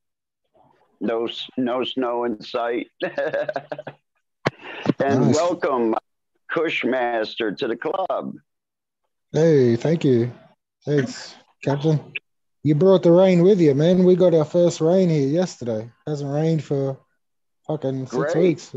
No 1.01 1.29
no 1.57 1.83
snow 1.85 2.25
in 2.25 2.43
sight. 2.43 2.89
And 5.01 5.27
nice. 5.27 5.35
welcome, 5.35 5.95
Kushmaster, 6.55 7.57
to 7.57 7.69
the 7.69 7.77
club. 7.77 8.35
Hey, 9.33 9.77
thank 9.77 10.05
you. 10.05 10.33
Thanks, 10.85 11.35
Captain. 11.63 12.13
You 12.63 12.75
brought 12.75 13.03
the 13.03 13.13
rain 13.13 13.43
with 13.43 13.61
you, 13.61 13.75
man. 13.75 14.05
We 14.05 14.17
got 14.17 14.35
our 14.35 14.45
first 14.45 14.81
rain 14.81 15.09
here 15.09 15.29
yesterday. 15.29 15.91
Hasn't 16.07 16.31
rained 16.31 16.65
for 16.65 16.99
fucking 17.67 18.07
six 18.07 18.33
Great. 18.33 18.37
weeks. 18.37 18.75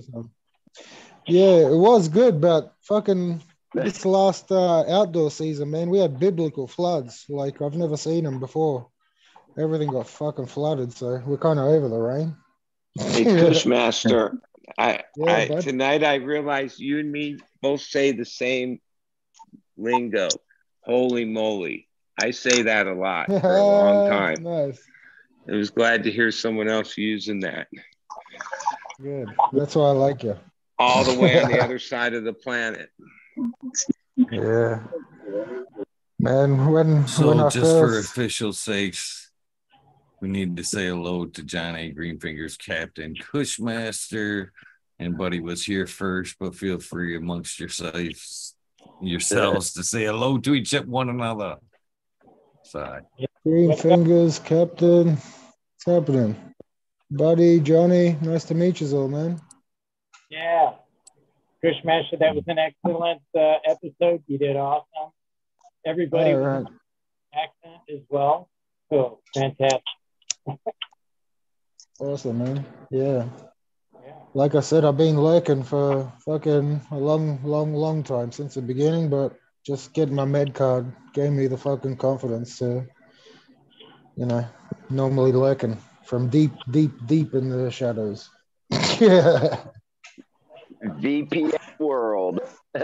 Yeah, 1.27 1.67
it 1.67 1.77
was 1.77 2.09
good, 2.09 2.41
but 2.41 2.73
fucking 2.81 3.41
this 3.73 4.05
last 4.05 4.51
uh, 4.51 4.83
outdoor 4.89 5.31
season, 5.31 5.71
man, 5.71 5.89
we 5.89 5.99
had 5.99 6.19
biblical 6.19 6.67
floods. 6.67 7.25
Like 7.29 7.61
I've 7.61 7.75
never 7.75 7.97
seen 7.97 8.23
them 8.23 8.39
before. 8.39 8.89
Everything 9.57 9.89
got 9.89 10.07
fucking 10.07 10.45
flooded, 10.45 10.93
so 10.93 11.21
we're 11.25 11.37
kind 11.37 11.59
of 11.59 11.65
over 11.65 11.89
the 11.89 11.97
rain. 11.97 12.35
Hey, 12.95 13.25
Kushmaster, 13.25 14.37
I, 14.77 15.03
yeah, 15.15 15.47
I 15.49 15.61
tonight 15.61 16.03
I 16.03 16.15
realized 16.15 16.79
you 16.79 16.99
and 16.99 17.11
me 17.11 17.37
both 17.61 17.81
say 17.81 18.11
the 18.11 18.25
same 18.25 18.79
lingo. 19.77 20.29
Holy 20.81 21.25
moly. 21.25 21.87
I 22.19 22.31
say 22.31 22.63
that 22.63 22.87
a 22.87 22.93
lot 22.93 23.27
for 23.27 23.57
a 23.57 23.63
long 23.63 24.09
time. 24.35 24.43
nice. 24.43 24.81
I 25.47 25.55
was 25.55 25.69
glad 25.69 26.03
to 26.03 26.11
hear 26.11 26.31
someone 26.31 26.67
else 26.67 26.97
using 26.97 27.41
that. 27.41 27.67
Good. 29.01 29.29
That's 29.53 29.75
why 29.75 29.89
I 29.89 29.91
like 29.91 30.23
you. 30.23 30.37
All 30.79 31.03
the 31.03 31.17
way 31.17 31.41
on 31.41 31.51
the 31.51 31.59
other 31.63 31.79
side 31.79 32.13
of 32.13 32.23
the 32.23 32.33
planet. 32.33 32.89
Yeah. 34.31 34.83
Man, 36.19 36.71
when 36.71 37.07
so 37.07 37.27
when 37.27 37.37
just 37.49 37.57
first... 37.57 38.13
for 38.13 38.21
official 38.21 38.51
sakes, 38.51 39.26
we 40.21 40.27
need 40.29 40.57
to 40.57 40.63
say 40.63 40.87
hello 40.87 41.25
to 41.25 41.43
John 41.43 41.75
A. 41.75 41.93
Greenfingers, 41.93 42.57
Captain 42.57 43.15
Kushmaster. 43.15 44.49
And 44.99 45.17
Buddy 45.17 45.39
was 45.39 45.63
here 45.63 45.85
first, 45.85 46.37
but 46.39 46.55
feel 46.55 46.79
free 46.79 47.15
amongst 47.15 47.59
yourselves 47.59 48.55
yourselves 49.01 49.73
to 49.73 49.83
say 49.83 50.05
hello 50.05 50.37
to 50.39 50.55
each 50.55 50.73
one 50.73 51.09
another. 51.09 51.57
Sorry. 52.63 53.01
Green 53.45 53.75
fingers, 53.77 54.39
Captain. 54.39 55.09
What's 55.09 55.85
happening? 55.85 56.35
Buddy, 57.11 57.59
Johnny, 57.59 58.17
nice 58.21 58.45
to 58.45 58.55
meet 58.55 58.81
you 58.81 58.97
all, 58.97 59.07
man. 59.07 59.39
Yeah. 60.29 60.73
Kushmaster, 61.63 62.19
that 62.19 62.35
was 62.35 62.43
an 62.47 62.57
excellent 62.59 63.21
uh, 63.37 63.55
episode. 63.65 64.23
You 64.27 64.37
did 64.37 64.55
awesome. 64.55 65.11
everybody 65.85 66.33
right. 66.33 66.65
accent 67.33 67.81
as 67.89 68.01
well. 68.09 68.49
So 68.91 69.19
fantastic. 69.33 69.81
Awesome, 71.99 72.37
man. 72.37 72.65
Yeah. 72.91 73.25
Yeah. 74.05 74.13
Like 74.33 74.55
I 74.55 74.59
said, 74.59 74.85
I've 74.85 74.97
been 74.97 75.17
lurking 75.19 75.63
for 75.63 76.11
fucking 76.25 76.81
a 76.91 76.97
long, 76.97 77.39
long, 77.43 77.73
long 77.73 78.03
time 78.03 78.31
since 78.31 78.53
the 78.53 78.61
beginning, 78.61 79.09
but 79.09 79.35
just 79.65 79.93
getting 79.93 80.15
my 80.15 80.25
med 80.25 80.53
card 80.53 80.91
gave 81.13 81.31
me 81.31 81.47
the 81.47 81.57
fucking 81.57 81.97
confidence 81.97 82.59
to, 82.59 82.85
you 84.15 84.25
know, 84.25 84.45
normally 84.89 85.31
lurking 85.31 85.77
from 86.05 86.29
deep, 86.29 86.51
deep, 86.71 86.91
deep 87.05 87.33
in 87.33 87.49
the 87.49 87.71
shadows. 87.71 88.29
yeah. 88.99 89.57
VPN 90.83 91.79
world. 91.79 92.41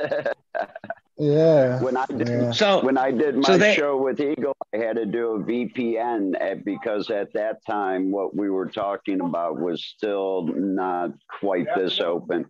Yeah. 1.17 1.79
when 1.81 1.95
I 1.95 2.05
did 2.07 2.27
Yeah. 2.27 2.51
So 2.51 2.83
when 2.83 2.97
I 2.97 3.11
did 3.11 3.35
my 3.35 3.43
So 3.43 3.57
they- 3.57 3.75
show 3.75 3.97
with 3.97 4.19
Eagle, 4.19 4.55
I 4.73 4.77
had 4.77 4.95
to 4.95 5.05
do 5.05 5.31
a 5.33 5.39
VPN 5.39 6.35
at, 6.35 6.41
eh, 6.41 6.55
because 6.65 7.09
at 7.11 7.31
that 7.33 7.63
time 7.65 8.11
what 8.11 8.35
we 8.35 8.49
were 8.49 8.67
talking 8.67 9.21
about 9.21 9.59
was 9.59 9.83
still 9.85 10.43
not 10.55 11.11
quite 11.39 11.67
this 11.75 11.99
open. 11.99 12.45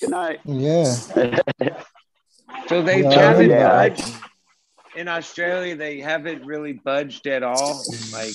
Good 0.00 0.10
night. 0.10 0.40
Yeah. 0.44 0.84
so 2.66 2.82
they 2.82 3.02
Yeah, 3.02 3.10
haven't 3.12 3.50
yeah. 3.50 3.68
budged 3.88 4.10
in 4.96 5.08
Australia. 5.08 5.76
They 5.76 6.00
haven't 6.00 6.44
really 6.46 6.72
budged 6.72 7.26
at 7.26 7.42
all. 7.42 7.82
Like 8.12 8.34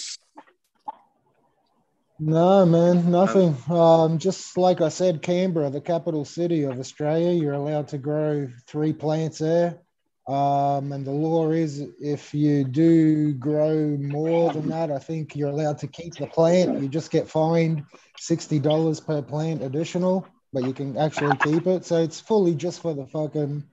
No, 2.26 2.66
man, 2.66 3.12
nothing. 3.12 3.58
Um, 3.70 4.18
just 4.18 4.58
like 4.58 4.80
I 4.80 4.88
said, 4.88 5.22
Canberra, 5.22 5.70
the 5.70 5.82
capital 5.82 6.24
city 6.24 6.64
of 6.64 6.80
Australia, 6.80 7.34
you're 7.34 7.52
allowed 7.52 7.90
to 7.90 7.98
grow 7.98 8.48
three 8.66 8.94
plants 8.94 9.40
there. 9.40 9.80
Um, 10.26 10.94
and 10.94 11.06
the 11.06 11.12
law 11.12 11.52
is 11.52 11.84
if 12.00 12.34
you 12.34 12.64
do 12.64 13.34
grow 13.34 13.98
more 14.00 14.54
than 14.54 14.70
that, 14.70 14.90
I 14.90 15.00
think 15.00 15.36
you're 15.36 15.50
allowed 15.50 15.80
to 15.80 15.88
keep 15.88 16.16
the 16.16 16.28
plant. 16.28 16.82
You 16.82 16.88
just 16.88 17.12
get 17.12 17.28
fined 17.28 17.84
$60 18.22 19.06
per 19.06 19.22
plant 19.22 19.62
additional, 19.62 20.26
but 20.54 20.64
you 20.64 20.72
can 20.72 20.98
actually 20.98 21.36
keep 21.38 21.68
it. 21.68 21.84
So 21.84 22.02
it's 22.02 22.22
fully 22.22 22.56
just 22.56 22.82
for 22.82 22.94
the 22.94 23.06
fucking, 23.06 23.66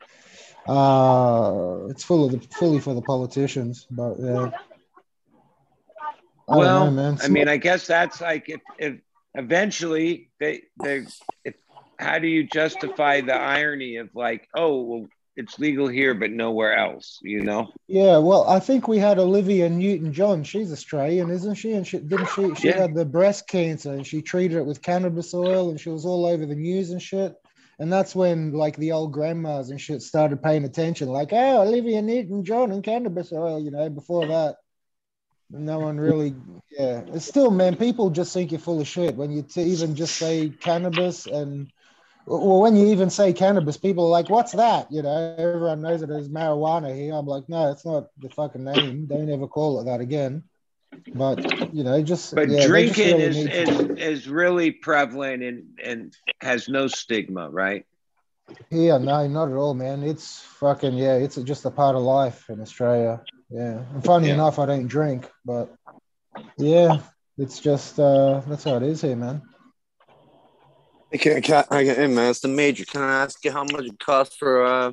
uh, 0.66 1.86
it's 1.88 2.02
full 2.02 2.24
of 2.24 2.32
the, 2.32 2.40
fully 2.52 2.80
for 2.80 2.94
the 2.94 3.02
politicians. 3.02 3.86
But 3.88 4.16
yeah. 4.18 4.50
Well, 6.58 6.86
know, 6.86 6.90
man. 6.90 7.18
I 7.22 7.28
mean, 7.28 7.48
I 7.48 7.56
guess 7.56 7.86
that's 7.86 8.20
like 8.20 8.48
if, 8.48 8.60
if 8.78 8.96
eventually 9.34 10.30
they 10.40 10.62
they 10.82 11.06
if 11.44 11.54
how 11.98 12.18
do 12.18 12.26
you 12.26 12.44
justify 12.44 13.20
the 13.20 13.34
irony 13.34 13.96
of 13.96 14.08
like 14.14 14.48
oh 14.54 14.82
well 14.82 15.06
it's 15.36 15.58
legal 15.58 15.86
here 15.86 16.14
but 16.14 16.30
nowhere 16.30 16.76
else 16.76 17.18
you 17.22 17.40
know 17.40 17.68
Yeah, 17.86 18.18
well, 18.18 18.48
I 18.48 18.58
think 18.60 18.88
we 18.88 18.98
had 18.98 19.18
Olivia 19.18 19.68
Newton-John. 19.68 20.44
She's 20.44 20.72
Australian, 20.72 21.30
isn't 21.30 21.54
she? 21.54 21.72
And 21.72 21.86
she 21.86 21.98
didn't 21.98 22.28
she? 22.28 22.54
She 22.54 22.68
Yeah. 22.68 22.80
had 22.82 22.94
the 22.94 23.04
breast 23.04 23.48
cancer, 23.48 23.92
and 23.92 24.06
she 24.06 24.22
treated 24.22 24.58
it 24.58 24.66
with 24.66 24.82
cannabis 24.82 25.32
oil, 25.32 25.70
and 25.70 25.80
she 25.80 25.88
was 25.90 26.04
all 26.04 26.26
over 26.26 26.44
the 26.46 26.54
news 26.54 26.90
and 26.90 27.00
shit. 27.00 27.34
And 27.78 27.92
that's 27.92 28.14
when 28.14 28.52
like 28.52 28.76
the 28.76 28.92
old 28.92 29.12
grandmas 29.12 29.70
and 29.70 29.80
shit 29.80 30.02
started 30.02 30.42
paying 30.42 30.64
attention, 30.64 31.08
like, 31.08 31.32
oh, 31.32 31.62
Olivia 31.62 32.02
Newton-John 32.02 32.72
and 32.72 32.84
cannabis 32.84 33.32
oil. 33.32 33.58
You 33.58 33.70
know, 33.70 33.88
before 33.88 34.26
that, 34.26 34.56
no 35.50 35.80
one 35.80 35.98
really. 35.98 36.34
Yeah, 36.70 37.02
it's 37.08 37.26
still, 37.26 37.50
man. 37.50 37.76
People 37.76 38.10
just 38.10 38.32
think 38.32 38.52
you're 38.52 38.60
full 38.60 38.80
of 38.80 38.86
shit 38.86 39.16
when 39.16 39.30
you 39.30 39.42
t- 39.42 39.62
even 39.62 39.94
just 39.94 40.16
say 40.16 40.50
cannabis 40.50 41.26
and. 41.26 41.70
Well, 42.26 42.60
when 42.60 42.76
you 42.76 42.88
even 42.88 43.10
say 43.10 43.32
cannabis, 43.32 43.76
people 43.76 44.04
are 44.04 44.10
like, 44.10 44.28
"What's 44.30 44.52
that?" 44.52 44.92
You 44.92 45.02
know, 45.02 45.34
everyone 45.36 45.80
knows 45.80 46.02
it 46.02 46.10
as 46.10 46.28
marijuana 46.28 46.94
here. 46.94 47.14
I'm 47.14 47.26
like, 47.26 47.48
"No, 47.48 47.72
it's 47.72 47.84
not 47.84 48.08
the 48.20 48.28
fucking 48.28 48.62
name. 48.62 49.06
Don't 49.06 49.30
ever 49.30 49.48
call 49.48 49.80
it 49.80 49.84
that 49.84 50.00
again." 50.00 50.44
But 51.14 51.74
you 51.74 51.82
know, 51.82 52.02
just 52.02 52.34
but 52.34 52.48
yeah, 52.48 52.66
drinking 52.66 53.16
really 53.16 53.40
is, 53.40 53.68
is 53.70 53.80
is 53.98 54.28
really 54.28 54.70
prevalent 54.70 55.42
and 55.42 55.80
and 55.82 56.16
has 56.40 56.68
no 56.68 56.86
stigma 56.86 57.50
right 57.50 57.84
Yeah, 58.70 58.98
no, 58.98 59.26
not 59.26 59.48
at 59.50 59.54
all, 59.56 59.74
man. 59.74 60.02
It's 60.02 60.40
fucking 60.40 60.94
yeah. 60.94 61.14
It's 61.14 61.36
just 61.36 61.64
a 61.64 61.70
part 61.70 61.96
of 61.96 62.02
life 62.02 62.48
in 62.48 62.60
Australia. 62.60 63.22
Yeah, 63.50 63.82
and 63.92 64.04
funny 64.04 64.28
Yeah. 64.28 64.34
enough, 64.34 64.58
I 64.58 64.66
don't 64.66 64.86
drink, 64.86 65.28
but 65.44 65.74
yeah, 66.56 67.00
it's 67.36 67.58
just 67.58 67.98
uh 67.98 68.40
that's 68.46 68.64
how 68.64 68.76
it 68.76 68.84
is 68.84 69.02
here, 69.02 69.16
man. 69.16 69.42
Hey, 71.10 71.18
can, 71.18 71.42
can 71.42 71.64
I, 71.70 71.84
hey 71.84 72.06
man, 72.06 72.30
it's 72.30 72.40
the 72.40 72.48
major. 72.48 72.84
Can 72.84 73.02
I 73.02 73.22
ask 73.22 73.44
you 73.44 73.50
how 73.50 73.64
much 73.64 73.86
it 73.86 73.98
costs 73.98 74.36
for 74.36 74.64
uh, 74.64 74.92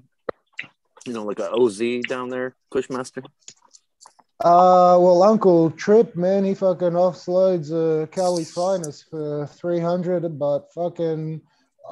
you 1.05 1.13
know, 1.13 1.23
like 1.23 1.39
a 1.39 1.49
OZ 1.51 1.79
down 2.07 2.29
there, 2.29 2.55
Kushmaster? 2.73 3.23
Uh, 4.39 4.97
well, 4.99 5.23
Uncle 5.23 5.71
Trip, 5.71 6.15
man, 6.15 6.43
he 6.43 6.53
fucking 6.53 6.91
offloads 6.91 7.71
uh, 7.71 8.05
Cali's 8.07 8.51
finest 8.51 9.09
for 9.09 9.47
300, 9.47 10.37
but 10.37 10.71
fucking, 10.73 11.41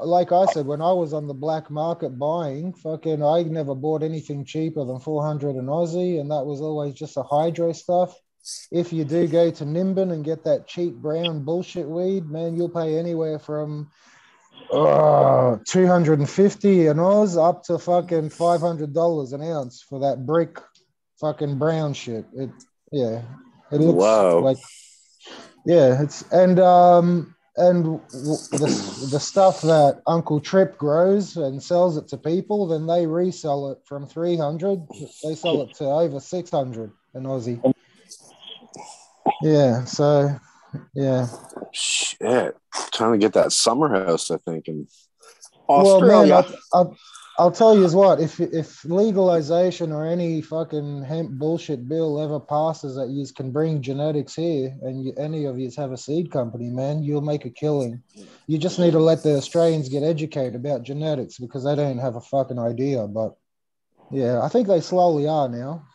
like 0.03 0.31
I 0.31 0.45
said, 0.45 0.65
when 0.65 0.81
I 0.81 0.91
was 0.91 1.13
on 1.13 1.27
the 1.27 1.33
black 1.33 1.69
market 1.69 2.17
buying, 2.19 2.73
fucking, 2.73 3.23
I 3.23 3.43
never 3.43 3.75
bought 3.75 4.03
anything 4.03 4.43
cheaper 4.45 4.83
than 4.83 4.99
400 4.99 5.55
in 5.55 5.65
Aussie, 5.67 6.19
and 6.19 6.29
that 6.31 6.45
was 6.45 6.61
always 6.61 6.93
just 6.93 7.17
a 7.17 7.23
hydro 7.23 7.71
stuff. 7.71 8.13
If 8.71 8.93
you 8.93 9.05
do 9.05 9.27
go 9.27 9.49
to 9.51 9.63
Nimbin 9.65 10.11
and 10.11 10.23
get 10.23 10.43
that 10.43 10.67
cheap 10.67 10.95
brown 10.95 11.43
bullshit 11.43 11.87
weed, 11.87 12.29
man, 12.29 12.55
you'll 12.55 12.69
pay 12.69 12.97
anywhere 12.97 13.39
from 13.39 13.89
uh, 14.71 15.57
250 15.65 16.87
an 16.87 16.99
Oz 16.99 17.37
up 17.37 17.63
to 17.63 17.79
fucking 17.79 18.29
$500 18.29 19.33
an 19.33 19.41
ounce 19.41 19.81
for 19.81 19.99
that 20.01 20.25
brick 20.25 20.59
fucking 21.19 21.57
brown 21.57 21.93
shit. 21.93 22.25
It 22.35 22.49
yeah, 22.91 23.21
it 23.71 23.77
looks 23.77 23.97
Wow. 23.97 24.39
like 24.39 24.57
yeah. 25.65 26.01
It's 26.01 26.21
and 26.31 26.59
um 26.59 27.34
and 27.57 27.83
w- 27.83 28.01
the 28.51 29.07
the 29.11 29.19
stuff 29.19 29.61
that 29.61 30.01
Uncle 30.07 30.39
Trip 30.39 30.77
grows 30.77 31.37
and 31.37 31.61
sells 31.61 31.97
it 31.97 32.07
to 32.09 32.17
people, 32.17 32.67
then 32.67 32.85
they 32.85 33.07
resell 33.07 33.71
it 33.71 33.79
from 33.85 34.07
three 34.07 34.37
hundred. 34.37 34.85
They 35.23 35.35
sell 35.35 35.61
it 35.61 35.73
to 35.75 35.85
over 35.85 36.19
six 36.19 36.49
hundred 36.51 36.91
in 37.13 37.23
Aussie. 37.23 37.61
Yeah. 39.41 39.85
So 39.85 40.37
yeah. 40.93 41.27
Shit, 41.71 42.55
trying 42.93 43.13
to 43.13 43.17
get 43.17 43.33
that 43.33 43.51
summer 43.51 44.05
house, 44.05 44.31
I 44.31 44.37
think, 44.37 44.67
in 44.67 44.87
Well, 45.67 45.99
man, 46.01 46.31
Australia. 46.31 46.57
I'll, 46.73 46.97
I'll, 47.37 47.51
tell 47.51 47.75
you 47.75 47.83
is 47.83 47.93
what 47.93 48.19
if 48.19 48.39
if 48.39 48.85
legalization 48.85 49.91
or 49.91 50.05
any 50.05 50.41
fucking 50.41 51.03
hemp 51.03 51.31
bullshit 51.31 51.87
bill 51.87 52.21
ever 52.21 52.39
passes 52.39 52.95
that 52.95 53.09
you 53.09 53.25
can 53.35 53.51
bring 53.51 53.81
genetics 53.81 54.35
here 54.35 54.73
and 54.81 55.03
you, 55.03 55.13
any 55.17 55.45
of 55.45 55.59
you 55.59 55.69
have 55.77 55.91
a 55.91 55.97
seed 55.97 56.31
company, 56.31 56.69
man, 56.69 57.03
you'll 57.03 57.21
make 57.21 57.45
a 57.45 57.49
killing. 57.49 58.01
You 58.47 58.57
just 58.57 58.79
need 58.79 58.91
to 58.91 58.99
let 58.99 59.23
the 59.23 59.35
Australians 59.35 59.89
get 59.89 60.03
educated 60.03 60.55
about 60.55 60.83
genetics 60.83 61.37
because 61.37 61.65
they 61.65 61.75
don't 61.75 61.97
have 61.97 62.15
a 62.15 62.21
fucking 62.21 62.59
idea. 62.59 63.07
But 63.07 63.35
yeah, 64.11 64.41
I 64.41 64.47
think 64.47 64.67
they 64.67 64.81
slowly 64.81 65.27
are 65.27 65.49
now. 65.49 65.85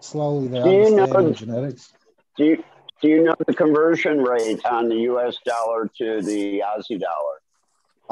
Slowly 0.00 0.48
they 0.48 0.62
Do 0.62 0.70
you 0.70 0.96
know- 0.96 1.06
the 1.06 1.32
genetics. 1.32 1.92
Do 2.36 2.44
you, 2.44 2.64
do 3.02 3.08
you 3.08 3.24
know 3.24 3.34
the 3.46 3.52
conversion 3.52 4.22
rate 4.22 4.64
on 4.64 4.88
the 4.88 5.00
US 5.10 5.36
dollar 5.44 5.90
to 5.98 6.22
the 6.22 6.60
Aussie 6.60 6.98
dollar? 6.98 7.41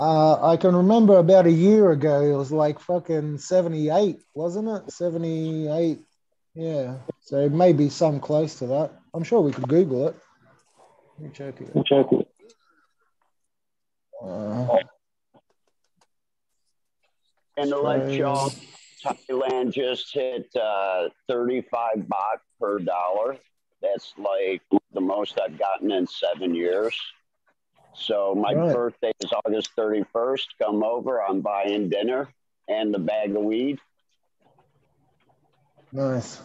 Uh, 0.01 0.43
I 0.43 0.57
can 0.57 0.75
remember 0.75 1.19
about 1.19 1.45
a 1.45 1.53
year 1.53 1.91
ago, 1.91 2.23
it 2.23 2.35
was 2.35 2.51
like 2.51 2.79
fucking 2.81 3.37
78, 3.37 4.19
wasn't 4.35 4.69
it? 4.69 4.91
78. 4.91 5.99
Yeah. 6.55 6.97
So 7.21 7.51
maybe 7.51 7.91
some 7.91 8.19
close 8.19 8.55
to 8.61 8.67
that. 8.69 8.93
I'm 9.13 9.23
sure 9.23 9.43
we 9.43 9.53
could 9.53 9.69
Google 9.69 10.09
it. 10.09 10.17
Let 11.19 11.27
me 11.27 11.31
check 11.35 11.61
it. 11.61 12.29
Uh, 14.25 14.79
And 17.59 17.69
to 17.69 17.79
let 17.79 18.01
Australia. 18.01 18.19
y'all, 18.21 18.53
Thailand 19.05 19.75
just 19.75 20.15
hit 20.15 20.49
uh, 20.57 21.11
35 21.29 21.97
baht 21.99 22.39
per 22.59 22.79
dollar. 22.79 23.37
That's 23.83 24.15
like 24.17 24.63
the 24.95 25.01
most 25.03 25.39
I've 25.39 25.59
gotten 25.59 25.91
in 25.93 26.07
seven 26.07 26.55
years. 26.55 26.99
So 28.01 28.35
my 28.35 28.55
Right. 28.55 28.73
birthday 28.75 29.13
is 29.21 29.31
August 29.45 29.71
31st. 29.77 30.47
Come 30.61 30.83
over. 30.83 31.23
I'm 31.23 31.41
buying 31.43 31.89
dinner 31.91 32.29
and 32.69 32.93
the 32.95 32.99
bag 32.99 33.37
of 33.37 33.43
weed. 33.43 33.79
nice. 35.93 36.41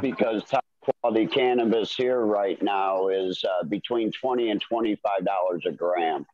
Because 0.00 0.44
top 0.44 0.64
quality 0.80 1.26
cannabis 1.26 1.94
here 1.94 2.20
right 2.24 2.60
now 2.62 3.08
is 3.08 3.44
uh, 3.44 3.64
between 3.64 4.10
20 4.12 4.50
and 4.50 4.60
25 4.60 5.24
dollars 5.24 5.62
a 5.66 5.72
gram. 5.72 6.26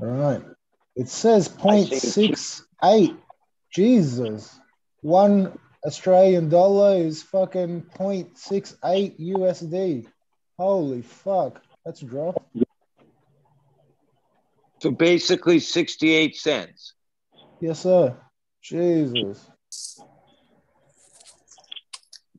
All 0.00 0.06
right. 0.08 0.42
It 0.96 1.08
says 1.08 1.48
I 1.60 1.84
0.68. 1.86 3.16
Jesus. 3.70 4.58
One 5.02 5.58
Australian 5.86 6.48
dollar 6.48 6.96
is 6.96 7.22
fucking 7.22 7.82
0.68 7.98 9.18
USD. 9.20 10.06
Holy 10.58 11.02
fuck. 11.02 11.62
That's 11.84 12.02
a 12.02 12.04
drop. 12.04 12.44
So 14.80 14.90
basically 14.90 15.60
68 15.60 16.36
cents. 16.36 16.94
Yes, 17.60 17.80
sir. 17.80 18.16
Jesus. 18.62 19.48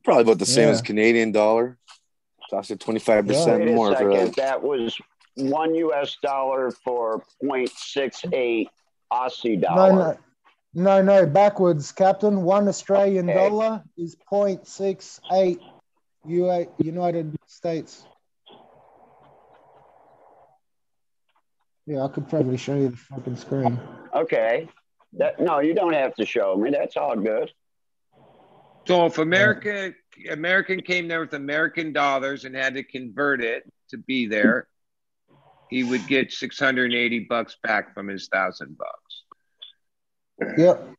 Probably 0.03 0.23
about 0.23 0.39
the 0.39 0.45
same 0.45 0.65
Yeah. 0.67 0.71
as 0.73 0.81
Canadian 0.81 1.31
dollar. 1.31 1.77
Cost 2.49 2.71
it 2.71 2.79
twenty 2.79 2.99
five 2.99 3.27
percent 3.27 3.59
Wait 3.59 3.69
a 3.69 3.75
more 3.75 3.91
for 3.91 3.97
second. 4.11 4.11
that. 4.11 4.35
That 4.37 4.63
was 4.63 4.97
one 5.35 5.75
US 5.75 6.17
dollar 6.23 6.71
for 6.71 7.23
0.68 7.43 8.67
Aussie 9.13 9.61
dollar. 9.61 9.91
no, 9.93 9.99
no, 10.11 10.17
no, 10.73 11.01
no, 11.01 11.25
backwards, 11.25 11.91
Captain. 11.91 12.43
One 12.43 12.67
Australian 12.67 13.29
Okay. 13.29 13.49
dollar 13.49 13.83
is 13.97 14.15
0.68 14.31 15.59
UA, 16.25 16.67
United 16.79 17.35
States. 17.47 18.05
Yeah, 21.85 22.03
I 22.03 22.07
could 22.09 22.29
probably 22.29 22.57
show 22.57 22.75
you 22.75 22.89
the 22.89 22.97
fucking 22.97 23.37
screen. 23.37 23.79
Okay. 24.13 24.69
That, 25.13 25.39
no, 25.39 25.59
you 25.59 25.73
don't 25.73 25.93
have 25.93 26.13
to 26.15 26.25
show 26.25 26.55
me. 26.55 26.69
That's 26.69 26.95
all 26.97 27.15
good. 27.15 27.51
So 28.87 29.05
if 29.07 29.17
America 29.17 29.93
American 30.29 30.81
came 30.81 31.07
there 31.07 31.19
with 31.19 31.33
American 31.33 31.93
dollars 31.93 32.45
and 32.45 32.55
had 32.55 32.75
to 32.75 32.83
convert 32.83 33.41
it 33.41 33.63
to 33.89 33.97
be 33.97 34.27
there, 34.27 34.67
he 35.69 35.83
would 35.83 36.07
get 36.07 36.31
680 36.31 37.19
bucks 37.29 37.57
back 37.63 37.93
from 37.93 38.07
his 38.07 38.27
thousand 38.27 38.77
bucks. 38.77 39.08
Yep. 40.57 40.89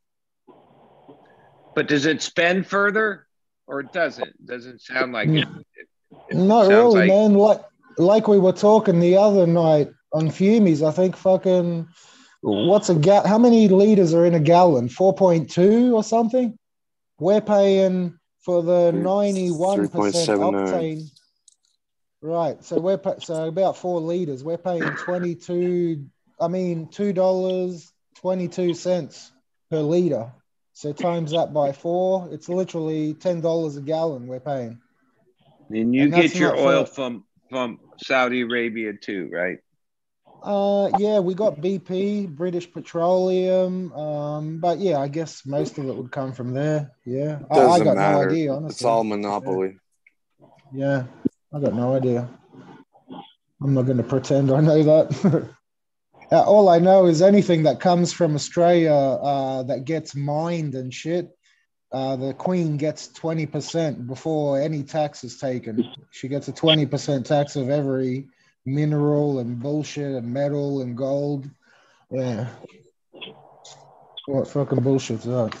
But 1.75 1.87
does 1.87 2.05
it 2.05 2.21
spend 2.21 2.67
further 2.67 3.27
or 3.67 3.79
it 3.81 3.93
doesn't? 3.93 4.45
Doesn't 4.45 4.81
sound 4.81 5.13
like 5.13 5.29
it. 5.29 5.47
It- 5.75 5.87
it 6.29 6.35
Not 6.35 6.67
really, 6.67 6.99
like- 6.99 7.07
man. 7.07 7.33
Like 7.35 7.61
like 7.97 8.27
we 8.27 8.39
were 8.39 8.51
talking 8.53 8.99
the 8.99 9.17
other 9.17 9.47
night 9.47 9.89
on 10.13 10.27
Fumies, 10.27 10.85
I 10.85 10.91
think 10.91 11.15
fucking 11.15 11.87
what's 12.41 12.89
a 12.89 12.95
gal? 12.95 13.25
How 13.25 13.37
many 13.37 13.67
liters 13.69 14.13
are 14.13 14.25
in 14.25 14.33
a 14.33 14.39
gallon? 14.39 14.89
Four 14.89 15.13
point 15.13 15.49
two 15.49 15.95
or 15.95 16.03
something. 16.03 16.57
We're 17.19 17.39
paying 17.41 18.17
for 18.43 18.61
the 18.63 18.91
ninety-one 18.91 19.87
percent 19.89 20.41
octane. 20.41 21.03
Right. 22.21 22.63
So 22.63 22.79
we're 22.79 22.97
pa- 22.97 23.19
so 23.19 23.47
about 23.47 23.77
four 23.77 24.01
liters. 24.01 24.43
We're 24.43 24.57
paying 24.57 24.83
twenty-two. 24.83 26.05
I 26.41 26.47
mean, 26.49 26.87
two 26.89 27.13
dollars 27.13 27.91
twenty-two 28.15 28.73
cents 28.73 29.30
per 29.71 29.79
liter. 29.81 30.31
So 30.73 30.93
times 30.93 31.31
that 31.31 31.53
by 31.53 31.71
four, 31.71 32.29
it's 32.31 32.47
literally 32.49 33.13
ten 33.15 33.41
dollars 33.41 33.77
a 33.77 33.81
gallon 33.81 34.27
we're 34.27 34.39
paying. 34.39 34.79
And 35.69 35.95
you 35.95 36.03
And 36.03 36.13
get 36.13 36.35
your 36.35 36.55
oil 36.57 36.85
for- 36.85 36.93
from 36.93 37.23
from 37.49 37.79
Saudi 37.97 38.41
Arabia 38.41 38.93
too, 38.93 39.29
right? 39.33 39.59
Uh, 40.43 40.89
yeah, 40.97 41.19
we 41.19 41.33
got 41.35 41.57
BP, 41.61 42.25
British 42.35 42.71
Petroleum. 42.71 43.91
Um, 43.93 44.59
but 44.59 44.79
yeah, 44.79 44.97
I 44.99 45.07
guess 45.07 45.45
most 45.45 45.77
of 45.77 45.87
it 45.87 45.95
would 45.95 46.11
come 46.11 46.33
from 46.33 46.53
there. 46.53 46.91
Yeah, 47.05 47.39
I, 47.51 47.53
I 47.53 47.57
Doesn't 47.57 47.85
got 47.85 47.95
matter. 47.97 48.17
no 48.17 48.29
idea. 48.29 48.53
Honestly, 48.53 48.73
It's 48.73 48.85
all 48.85 49.03
monopoly. 49.03 49.77
Yeah, 50.73 51.03
I 51.53 51.59
got 51.59 51.73
no 51.75 51.93
idea. 51.95 52.27
I'm 53.61 53.73
not 53.75 53.83
going 53.83 53.97
to 53.97 54.03
pretend 54.03 54.51
I 54.51 54.61
know 54.61 54.81
that. 54.83 55.49
Uh, 56.31 56.41
all 56.43 56.69
I 56.69 56.79
know 56.79 57.07
is 57.07 57.21
anything 57.21 57.63
that 57.63 57.81
comes 57.81 58.13
from 58.13 58.35
Australia 58.35 58.93
uh, 58.93 59.63
that 59.63 59.83
gets 59.83 60.15
mined 60.15 60.75
and 60.75 60.93
shit. 60.93 61.29
Uh, 61.91 62.15
the 62.15 62.33
Queen 62.33 62.77
gets 62.77 63.09
20% 63.09 64.07
before 64.07 64.61
any 64.61 64.81
tax 64.81 65.25
is 65.25 65.37
taken. 65.37 65.91
She 66.11 66.29
gets 66.29 66.47
a 66.47 66.53
20% 66.53 67.25
tax 67.25 67.57
of 67.57 67.69
every 67.69 68.27
mineral 68.65 69.39
and 69.39 69.59
bullshit 69.59 70.15
and 70.15 70.33
metal 70.33 70.81
and 70.81 70.95
gold. 70.95 71.49
Yeah. 72.09 72.47
What 74.25 74.47
fucking 74.47 74.79
bullshit's 74.79 75.25
that? 75.25 75.53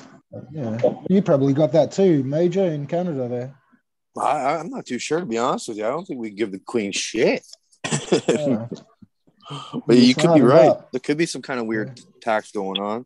Yeah. 0.53 0.77
You 1.09 1.21
probably 1.21 1.51
got 1.51 1.73
that 1.73 1.91
too, 1.91 2.23
Major, 2.23 2.63
in 2.63 2.87
Canada 2.87 3.27
there. 3.27 3.55
I, 4.17 4.55
I'm 4.55 4.69
not 4.69 4.85
too 4.85 4.99
sure 4.99 5.19
to 5.19 5.25
be 5.25 5.37
honest 5.37 5.67
with 5.67 5.77
you. 5.77 5.85
I 5.85 5.89
don't 5.89 6.05
think 6.05 6.21
we 6.21 6.29
give 6.29 6.53
the 6.53 6.59
queen 6.59 6.93
shit. 6.93 7.45
Yeah. 8.29 8.67
but 9.87 9.97
you 9.97 10.15
could 10.15 10.33
be 10.33 10.41
right. 10.41 10.69
up. 10.69 10.91
There 10.91 10.99
could 10.99 11.17
be 11.17 11.25
some 11.25 11.41
kind 11.41 11.59
of 11.59 11.65
weird 11.65 11.99
tax 12.21 12.51
going 12.51 12.81
on. 12.81 13.05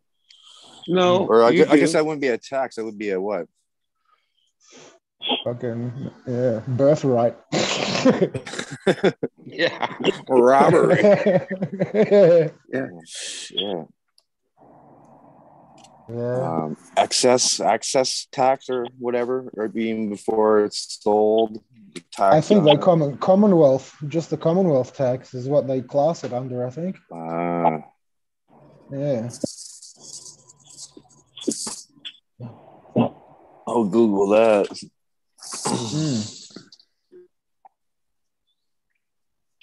No, 0.88 1.22
mm-hmm. 1.22 1.32
Or 1.32 1.44
I, 1.44 1.50
you 1.50 1.66
gu- 1.66 1.72
I 1.72 1.78
guess 1.78 1.94
that 1.94 2.06
wouldn't 2.06 2.22
be 2.22 2.28
a 2.28 2.38
tax. 2.38 2.76
That 2.76 2.86
would 2.86 2.98
be 2.98 3.12
a 3.12 3.20
what? 3.20 3.48
Fucking 5.44 6.12
yeah, 6.28 6.62
birthright. 6.68 7.36
yeah. 9.46 9.96
Robbery. 10.30 11.02
yeah. 11.04 12.50
Oh, 12.74 13.02
yeah. 13.52 13.84
Yeah. 16.10 16.64
Um, 16.64 16.78
excess 16.98 17.60
access 17.60 18.28
tax 18.32 18.70
or 18.70 18.86
whatever, 19.00 19.50
or 19.56 19.72
even 19.76 20.10
before 20.10 20.64
it's 20.64 21.00
sold. 21.02 21.62
I 22.20 22.42
think 22.42 22.66
they 22.66 22.76
common 22.76 23.18
Commonwealth, 23.18 23.96
just 24.08 24.30
the 24.30 24.38
Commonwealth 24.38 24.96
tax 24.96 25.34
is 25.34 25.48
what 25.48 25.68
they 25.68 25.82
class 25.82 26.24
it 26.24 26.34
under. 26.34 26.66
I 26.66 26.70
think. 26.70 26.98
Ah. 27.12 27.80
Yeah. 28.92 29.30
I'll 33.68 33.86
Google 33.86 34.28
that. 34.30 34.68
Mm. 35.66 36.45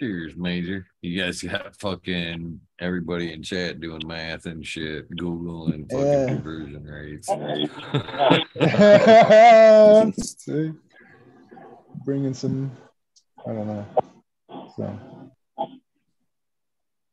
Cheers, 0.03 0.34
Major. 0.36 0.84
You 1.00 1.22
guys 1.22 1.40
got 1.42 1.76
fucking 1.76 2.61
everybody 2.80 3.32
in 3.32 3.40
chat 3.40 3.78
doing 3.78 4.05
math 4.05 4.46
and 4.46 4.66
shit, 4.66 5.09
Google 5.16 5.68
and 5.68 5.88
fucking 5.88 6.11
Yeah. 6.11 6.26
conversion 6.26 6.82
rates. 6.82 7.28
See? 10.44 10.72
Bringing 12.05 12.34
some, 12.34 12.72
I 13.46 13.53
don't 13.53 13.68
know. 13.68 13.86
So. 14.76 14.98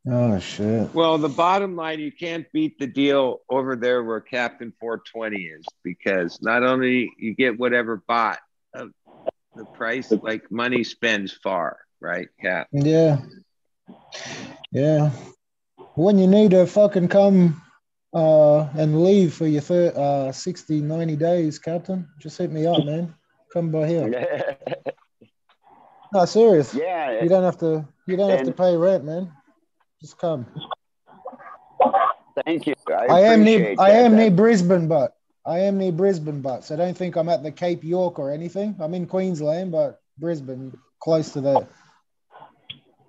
Oh 0.08 0.40
shit. 0.40 0.92
Well, 0.92 1.20
the 1.20 1.30
bottom 1.30 1.76
line, 1.76 2.00
you 2.00 2.12
can't 2.12 2.52
beat 2.52 2.80
the 2.80 2.88
deal 2.88 3.42
over 3.52 3.76
there 3.76 4.04
where 4.04 4.20
Captain 4.20 4.74
420 4.80 5.38
is 5.44 5.64
because 5.84 6.42
not 6.42 6.64
only 6.64 7.14
you 7.20 7.36
get 7.36 7.60
whatever 7.60 8.02
bought, 8.08 8.40
uh, 8.76 8.86
the 9.56 9.66
price 9.66 10.12
like 10.24 10.50
money 10.50 10.84
spends 10.84 11.32
far, 11.32 11.78
right, 12.02 12.28
Cap? 12.42 12.68
Yeah. 12.72 13.18
Yeah. 14.72 15.12
When 15.96 16.18
you 16.18 16.28
need 16.28 16.52
to 16.52 16.66
fucking 16.66 17.08
come 17.10 17.62
uh, 18.14 18.62
and 18.78 19.04
leave 19.04 19.34
for 19.34 19.48
your 19.48 19.62
thir- 19.62 19.94
uh, 19.96 20.32
60, 20.32 20.82
90 20.82 21.16
days, 21.16 21.60
Captain, 21.60 22.08
just 22.20 22.38
hit 22.38 22.52
me 22.52 22.66
up, 22.66 22.84
man. 22.86 23.14
Come 23.54 23.72
by 23.72 23.88
here. 23.88 24.38
No, 26.12 26.26
serious. 26.26 26.74
yeah. 26.74 27.22
You 27.22 27.30
don't 27.30 27.44
have 27.44 27.60
to. 27.60 27.88
You 28.08 28.18
don't 28.18 28.32
have 28.32 28.44
to 28.48 28.52
pay 28.52 28.76
rent, 28.76 29.04
man. 29.06 29.32
Just 30.02 30.18
come. 30.18 30.48
Thank 32.46 32.66
you. 32.66 32.74
I, 32.90 33.06
I 33.06 33.20
am 33.22 33.44
near. 33.44 33.58
appreciate 33.58 33.80
I 33.80 33.92
am 33.92 34.12
That- 34.14 34.18
near 34.18 34.32
Brisbane, 34.32 34.88
but 34.88 35.16
I 35.46 35.60
am 35.60 35.78
near 35.78 35.92
Brisbane, 35.92 36.42
but 36.42 36.64
so 36.64 36.76
don't 36.76 36.98
think 36.98 37.16
I'm 37.16 37.30
at 37.30 37.44
the 37.44 37.52
Cape 37.52 37.84
York 37.84 38.18
or 38.18 38.32
anything. 38.32 38.76
I'm 38.80 38.96
in 38.96 39.06
Queensland, 39.06 39.72
but 39.72 40.02
Brisbane, 40.18 40.76
close 41.00 41.32
to 41.34 41.42
there. 41.42 41.68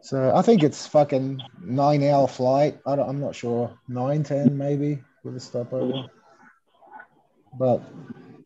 So 0.03 0.35
I 0.35 0.43
think 0.43 0.63
it's 0.63 0.87
fucking 0.87 1.41
nine 1.63 2.03
hour 2.05 2.27
flight. 2.27 2.79
I 2.87 2.97
don't, 2.97 3.09
I'm 3.09 3.21
not 3.21 3.35
sure. 3.35 3.71
Nine, 3.89 4.23
ten, 4.23 4.57
maybe 4.57 5.03
with 5.25 5.37
a 5.37 5.41
stopover. 5.41 6.09
But 7.59 7.83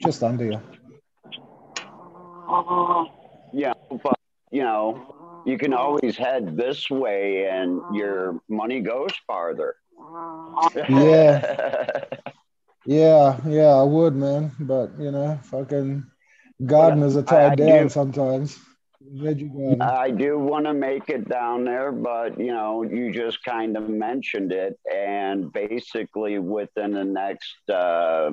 just 0.02 0.22
under 0.22 0.44
you. 0.44 0.60
Yeah, 3.52 3.72
but 4.02 4.18
you 4.50 4.62
know, 4.62 5.42
you 5.46 5.56
can 5.58 5.72
always 5.72 6.16
head 6.16 6.56
this 6.56 6.90
way, 6.90 7.46
and 7.46 7.80
your 7.94 8.40
money 8.48 8.80
goes 8.80 9.12
farther. 9.26 9.76
Yeah. 10.88 12.04
Yeah, 12.86 13.40
yeah, 13.46 13.72
I 13.72 13.82
would, 13.82 14.14
man. 14.14 14.52
But 14.60 14.90
you 14.98 15.10
know, 15.10 15.38
fucking 15.44 16.04
gardeners 16.66 17.16
are 17.16 17.22
tied 17.22 17.56
down 17.56 17.84
do- 17.84 17.88
sometimes. 17.88 18.58
I 19.80 20.10
do 20.10 20.38
want 20.38 20.66
to 20.66 20.74
make 20.74 21.08
it 21.08 21.28
down 21.28 21.64
there, 21.64 21.92
but 21.92 22.38
you 22.38 22.52
know, 22.52 22.82
you 22.82 23.12
just 23.12 23.42
kind 23.44 23.76
of 23.76 23.88
mentioned 23.88 24.52
it, 24.52 24.78
and 24.92 25.52
basically 25.52 26.38
within 26.38 26.92
the 26.92 27.04
next 27.04 27.68
uh, 27.68 28.30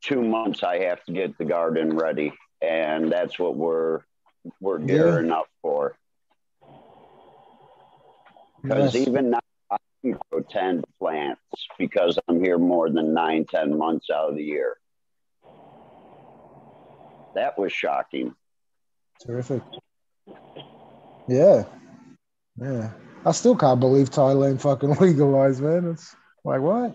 two 0.00 0.22
months, 0.22 0.62
I 0.62 0.84
have 0.84 1.04
to 1.04 1.12
get 1.12 1.36
the 1.36 1.44
garden 1.44 1.96
ready, 1.96 2.32
and 2.62 3.10
that's 3.10 3.38
what 3.38 3.56
we're 3.56 4.00
we're 4.60 4.78
Yeah. 4.80 4.86
gearing 4.86 5.30
up 5.30 5.46
for. 5.62 5.96
Because 8.62 8.94
Nice. 8.94 9.06
even 9.08 9.30
now, 9.30 9.40
I 9.70 9.76
can 10.02 10.18
grow 10.30 10.40
ten 10.42 10.82
plants 10.98 11.40
because 11.78 12.18
I'm 12.28 12.42
here 12.42 12.58
more 12.58 12.88
than 12.90 13.12
nine, 13.12 13.44
ten 13.46 13.76
months 13.76 14.10
out 14.10 14.30
of 14.30 14.36
the 14.36 14.44
year. 14.44 14.78
That 17.34 17.58
was 17.58 17.72
shocking. 17.72 18.34
Terrific. 19.20 19.62
Yeah. 21.28 21.64
Yeah. 22.60 22.90
I 23.24 23.32
still 23.32 23.56
can't 23.56 23.80
believe 23.80 24.10
Thailand 24.10 24.60
fucking 24.60 24.94
legalized, 25.00 25.62
man. 25.62 25.90
It's 25.90 26.14
like 26.44 26.60
what? 26.60 26.94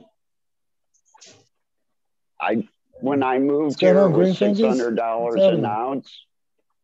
I 2.39 2.67
when 3.01 3.23
I 3.23 3.39
moved 3.39 3.63
What's 3.63 3.75
going 3.77 3.95
here, 3.95 4.03
on, 4.03 4.11
it 4.11 4.13
Green 4.13 4.27
was 4.29 4.37
six 4.37 4.59
Fingers? 4.59 4.65
hundred 4.79 4.95
dollars 4.95 5.41
an 5.43 5.65
ounce, 5.65 6.25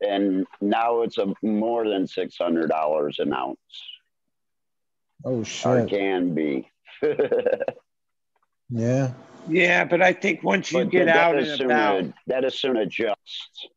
and 0.01 0.45
now 0.61 1.01
it's 1.01 1.17
a 1.17 1.33
more 1.41 1.87
than 1.87 2.07
six 2.07 2.35
hundred 2.37 2.69
dollars 2.69 3.19
an 3.19 3.33
ounce, 3.33 3.59
Oh 5.23 5.39
or 5.41 5.45
shit. 5.45 5.89
can 5.89 6.33
be. 6.33 6.69
Yeah. 8.69 9.13
Yeah, 9.47 9.85
but 9.85 10.01
I 10.01 10.11
think 10.13 10.41
once 10.41 10.71
you 10.71 10.85
But 10.85 10.89
get 10.89 11.07
out 11.07 11.37
is 11.37 11.49
and 11.49 11.57
soon 11.59 11.65
about, 11.71 12.03
that 12.25 12.43
is 12.45 12.55
soon 12.59 12.77
adjust. 12.77 13.69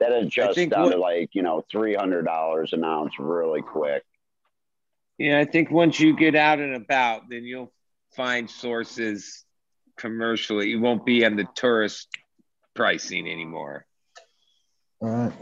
That 0.00 0.12
adjusts 0.12 0.54
think 0.54 0.72
down 0.72 0.84
what- 0.84 0.92
to 0.92 0.98
like 0.98 1.30
you 1.34 1.42
know 1.42 1.64
three 1.70 1.94
hundred 1.94 2.24
dollars 2.24 2.72
an 2.72 2.84
ounce 2.84 3.14
really 3.18 3.62
quick. 3.62 4.02
yeah, 5.18 5.38
I 5.40 5.44
think 5.44 5.70
once 5.70 5.98
you 5.98 6.16
get 6.16 6.34
out 6.34 6.58
and 6.60 6.74
about, 6.76 7.28
then 7.28 7.44
you'll 7.44 7.72
find 8.14 8.48
sources 8.48 9.44
commercially. 9.96 10.68
You 10.70 10.80
won't 10.80 11.04
be 11.04 11.24
on 11.24 11.36
the 11.36 11.46
tourist 11.54 12.08
pricing 12.74 13.28
anymore. 13.28 13.84
All 15.00 15.08
right. 15.08 15.32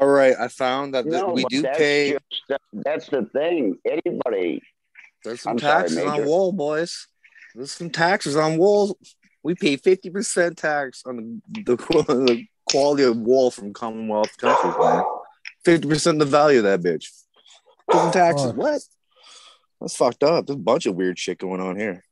All 0.00 0.06
right, 0.08 0.34
I 0.38 0.46
found 0.48 0.94
that 0.94 1.02
th- 1.02 1.12
No, 1.12 1.32
we 1.32 1.44
do 1.46 1.62
that's 1.62 1.78
pay. 1.78 2.12
just- 2.12 2.60
that's 2.72 3.08
the 3.08 3.24
thing. 3.32 3.78
Anybody, 3.84 4.62
There's 5.24 5.40
some 5.42 5.52
I'm 5.52 5.58
sorry, 5.58 5.82
taxes 5.88 5.98
on 6.04 6.24
wool, 6.24 6.52
boys. 6.52 7.08
There's 7.54 7.72
some 7.72 7.90
taxes 7.90 8.36
on 8.36 8.58
wool. 8.58 8.96
We 9.42 9.54
pay 9.56 9.76
fifty 9.76 10.10
percent 10.10 10.56
tax 10.58 11.02
on 11.06 11.40
the, 11.50 11.62
the 11.62 11.76
the 11.76 12.46
quality 12.70 13.02
of 13.04 13.16
wool 13.16 13.50
from 13.50 13.72
Commonwealth 13.72 14.36
countries, 14.38 14.74
man. 14.78 15.02
Fifty 15.64 15.88
percent 15.88 16.20
of 16.20 16.28
the 16.28 16.36
value 16.36 16.58
of 16.58 16.64
that 16.64 16.80
bitch. 16.80 17.06
Different 17.90 18.12
taxes. 18.12 18.52
What? 18.52 18.80
That's 19.80 19.96
fucked 19.96 20.22
up. 20.22 20.46
There's 20.46 20.56
a 20.56 20.60
bunch 20.60 20.86
of 20.86 20.94
weird 20.94 21.18
shit 21.18 21.38
going 21.38 21.60
on 21.60 21.76
here. 21.78 22.04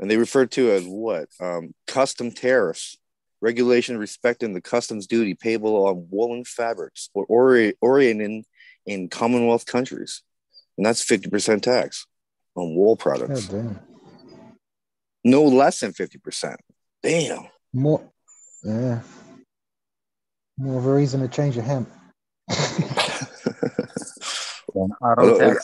And 0.00 0.10
they 0.10 0.16
refer 0.16 0.46
to 0.46 0.70
as 0.72 0.84
what? 0.84 1.28
Um, 1.40 1.72
custom 1.86 2.32
tariffs, 2.32 2.96
regulation 3.40 3.96
respecting 3.96 4.54
the 4.54 4.60
customs 4.60 5.06
duty 5.06 5.34
payable 5.34 5.86
on 5.86 6.08
woolen 6.10 6.44
fabrics 6.44 7.10
or 7.14 7.24
ori- 7.26 7.74
oriented 7.80 8.44
in 8.86 9.08
Commonwealth 9.08 9.66
countries. 9.66 10.22
And 10.76 10.84
that's 10.84 11.04
50% 11.04 11.62
tax 11.62 12.06
on 12.56 12.74
wool 12.74 12.96
products. 12.96 13.46
damn. 13.46 13.78
No 15.22 15.44
less 15.44 15.80
than 15.80 15.92
50%. 15.92 16.56
Damn. 17.02 17.46
More. 17.72 18.10
Yeah. 18.64 19.00
More 20.58 20.78
of 20.78 20.86
a 20.86 20.94
reason 20.94 21.20
to 21.20 21.28
change 21.28 21.56
your 21.56 21.64
hemp. 21.64 21.90
Auto. 24.74 25.56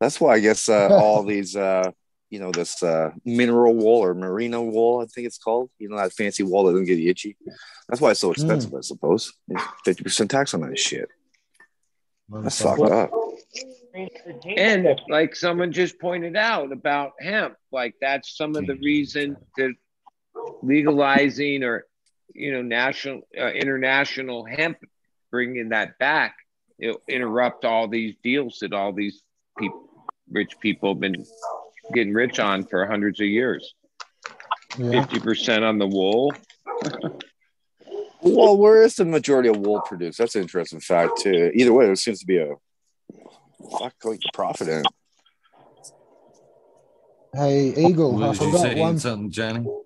That's 0.00 0.20
why 0.20 0.34
I 0.34 0.40
guess 0.40 0.68
uh, 0.68 0.88
all 0.92 1.22
these, 1.22 1.56
uh, 1.56 1.90
you 2.30 2.38
know, 2.38 2.50
this 2.50 2.82
uh, 2.82 3.10
mineral 3.24 3.74
wool 3.74 4.02
or 4.02 4.14
merino 4.14 4.62
wool, 4.62 5.00
I 5.00 5.06
think 5.06 5.26
it's 5.26 5.38
called. 5.38 5.70
You 5.78 5.88
know, 5.88 5.96
that 5.96 6.12
fancy 6.12 6.42
wool 6.42 6.64
that 6.64 6.72
doesn't 6.72 6.86
get 6.86 6.98
itchy. 6.98 7.36
That's 7.88 8.00
why 8.00 8.10
it's 8.10 8.20
so 8.20 8.32
expensive, 8.32 8.74
I 8.74 8.80
suppose. 8.80 9.32
Fifty 9.84 10.02
percent 10.02 10.30
tax 10.30 10.54
on 10.54 10.60
that 10.62 10.78
shit. 10.78 11.08
That's 12.28 12.60
fucked 12.60 12.82
up. 12.82 13.10
And 14.56 15.00
like 15.08 15.36
someone 15.36 15.72
just 15.72 16.00
pointed 16.00 16.36
out 16.36 16.72
about 16.72 17.12
hemp, 17.20 17.54
like 17.70 17.94
that's 18.00 18.36
some 18.36 18.56
of 18.56 18.66
the 18.66 18.74
reason 18.74 19.36
to 19.58 19.74
legalizing 20.62 21.62
or 21.62 21.86
you 22.32 22.52
know 22.52 22.62
national 22.62 23.22
uh, 23.38 23.50
international 23.52 24.44
hemp 24.44 24.78
bringing 25.30 25.70
that 25.70 25.98
back 25.98 26.36
it'll 26.78 27.00
interrupt 27.08 27.64
all 27.64 27.88
these 27.88 28.14
deals 28.22 28.58
that 28.60 28.72
all 28.72 28.92
these 28.92 29.22
people 29.58 29.88
rich 30.30 30.58
people 30.60 30.94
have 30.94 31.00
been 31.00 31.24
getting 31.92 32.14
rich 32.14 32.38
on 32.38 32.64
for 32.64 32.86
hundreds 32.86 33.20
of 33.20 33.26
years 33.26 33.74
Yeah. 34.78 35.04
50% 35.06 35.62
on 35.62 35.78
the 35.78 35.86
wool 35.86 36.32
Well, 38.22 38.56
where 38.56 38.82
is 38.82 38.96
the 38.96 39.04
majority 39.04 39.50
of 39.50 39.58
wool 39.58 39.82
produced? 39.82 40.16
That's 40.18 40.34
an 40.34 40.42
interesting 40.42 40.80
fact 40.80 41.18
too. 41.20 41.50
Either 41.54 41.72
way, 41.74 41.84
there 41.84 41.94
seems 41.94 42.20
to 42.20 42.26
be 42.26 42.38
a 42.38 42.54
fuck 43.78 43.92
like 44.04 44.20
profit 44.32 44.68
in 44.68 44.80
it. 44.80 44.86
Hey, 47.34 47.74
Eagle, 47.86 48.22
I 48.22 48.28
Was 48.28 48.40
you 48.40 48.50
forgot 48.50 48.76
one. 48.76 48.98
something, 48.98 49.30
Johnny? 49.30 49.66
All 49.66 49.82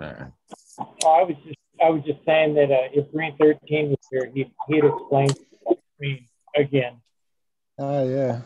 right. 0.00 0.32
Oh, 0.78 1.10
I 1.10 1.22
was 1.24 1.36
just 1.44 1.58
I 1.84 1.90
was 1.90 2.02
just 2.04 2.24
saying 2.24 2.54
that 2.54 2.70
uh, 2.70 2.88
if 2.94 3.12
Green 3.12 3.36
Thirteen 3.36 3.90
was 3.90 3.98
here, 4.10 4.30
he 4.34 4.50
he'd 4.68 4.84
explain 4.84 5.28
Green 5.98 6.26
again. 6.56 7.02
Oh 7.78 8.08
yeah. 8.08 8.40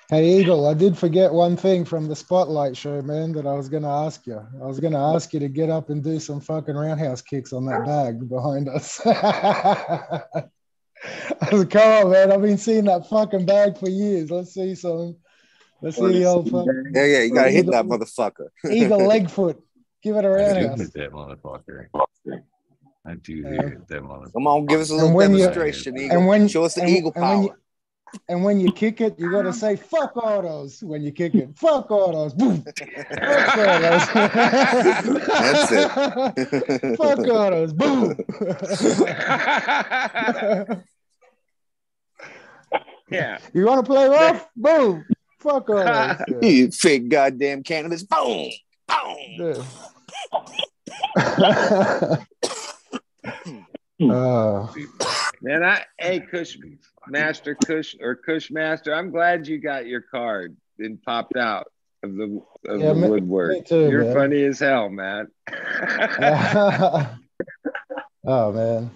hey 0.09 0.39
Eagle, 0.39 0.67
I 0.67 0.73
did 0.73 0.97
forget 0.97 1.33
one 1.33 1.57
thing 1.57 1.83
from 1.83 2.07
the 2.07 2.15
spotlight 2.15 2.77
show, 2.77 3.01
man, 3.01 3.33
that 3.33 3.45
I 3.45 3.53
was 3.53 3.67
gonna 3.67 4.05
ask 4.05 4.25
you. 4.25 4.37
I 4.37 4.65
was 4.65 4.79
gonna 4.79 5.13
ask 5.13 5.33
you 5.33 5.41
to 5.41 5.49
get 5.49 5.69
up 5.69 5.89
and 5.89 6.01
do 6.01 6.17
some 6.17 6.39
fucking 6.39 6.75
roundhouse 6.75 7.21
kicks 7.21 7.51
on 7.51 7.65
that 7.65 7.85
bag 7.85 8.29
behind 8.29 8.69
us. 8.69 9.05
I 9.05 10.23
was 11.51 11.65
come 11.69 12.05
on, 12.05 12.11
man. 12.11 12.31
I've 12.31 12.41
been 12.41 12.57
seeing 12.57 12.85
that 12.85 13.09
fucking 13.09 13.45
bag 13.45 13.77
for 13.77 13.89
years. 13.89 14.31
Let's 14.31 14.53
see 14.53 14.75
some. 14.75 15.17
Let's 15.81 15.97
see 15.97 16.07
the 16.07 16.23
old 16.23 16.49
fucking 16.49 16.91
Yeah, 16.93 17.05
yeah, 17.05 17.21
you 17.23 17.33
gotta 17.33 17.51
hit 17.51 17.65
that 17.65 17.85
motherfucker. 17.85 18.47
Eagle 18.71 19.05
leg 19.07 19.29
foot. 19.29 19.61
Give 20.05 20.15
it 20.17 20.23
a 20.23 20.27
I 20.27 20.31
do 20.31 20.37
roundhouse. 20.67 20.79
hit 20.81 20.93
that 20.93 21.11
motherfucker. 21.11 21.87
I 23.07 23.15
do 23.15 23.33
Yeah. 23.33 23.49
hit 23.69 23.87
that 23.87 24.03
motherfucker. 24.03 24.33
Come 24.33 24.45
on, 24.45 24.65
give 24.67 24.79
us 24.79 24.91
a 24.91 24.93
And 24.93 25.01
little 25.01 25.15
when 25.17 25.31
you- 25.31 25.39
demonstration, 25.39 25.97
Eagle. 25.97 26.17
And 26.17 26.27
when 26.27 26.47
Show 26.47 26.63
us 26.63 26.75
the 26.75 26.81
and- 26.81 26.89
Eagle 26.91 27.11
and 27.15 27.23
when 27.23 27.31
power. 27.31 27.43
you- 27.43 27.55
and 28.29 28.43
when 28.43 28.59
you 28.59 28.71
kick 28.71 29.01
it, 29.01 29.17
you 29.19 29.31
gotta 29.31 29.51
say 29.51 29.75
"fuck 29.75 30.15
autos" 30.15 30.83
when 30.83 31.01
you 31.01 31.11
kick 31.11 31.33
it. 31.33 31.49
Fuck 31.57 31.89
autos. 31.89 32.33
Boom. 32.39 32.61
Fuck 32.61 32.87
autos. 33.57 34.07
That's 35.27 35.71
it. 35.71 36.97
Fuck 36.97 37.19
autos. 37.27 37.73
Boom. 37.73 38.15
yeah 43.09 43.37
you 43.53 43.65
want 43.65 43.83
to 43.85 43.91
play 43.91 44.07
rough? 44.07 44.47
Boom. 44.55 45.03
Fuck 45.39 45.69
autos. 45.69 46.25
Yeah. 46.41 46.47
you 46.49 46.71
fake 46.71 47.09
goddamn 47.09 47.63
cannabis. 47.63 48.03
Boom. 48.03 48.49
Boom. 48.87 49.17
Yeah. 49.39 49.63
Uh, 54.01 54.67
Man, 55.41 55.63
I 55.63 55.83
hey 55.97 56.19
Kush 56.19 56.57
Master 57.07 57.55
Kush 57.55 57.95
or 58.01 58.15
Kush 58.15 58.51
Master, 58.51 58.93
I'm 58.93 59.09
glad 59.11 59.47
you 59.47 59.57
got 59.59 59.85
your 59.85 60.01
card 60.01 60.55
and 60.79 61.01
popped 61.03 61.37
out 61.37 61.67
of 62.03 62.13
the 62.15 62.41
of 62.67 62.81
Yeah, 62.81 62.89
the 62.89 62.95
me- 62.95 63.07
woodwork. 63.09 63.51
me 63.51 63.61
too, 63.61 63.89
You're 63.89 64.03
man. 64.05 64.13
funny 64.13 64.43
as 64.43 64.59
hell, 64.59 64.89
man. 64.89 65.27
oh 68.27 68.51
man, 68.51 68.91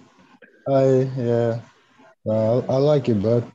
I 0.68 0.84
yeah, 1.16 1.60
well, 2.24 2.64
I 2.68 2.76
like 2.76 3.08
it, 3.08 3.22
bud. 3.22 3.50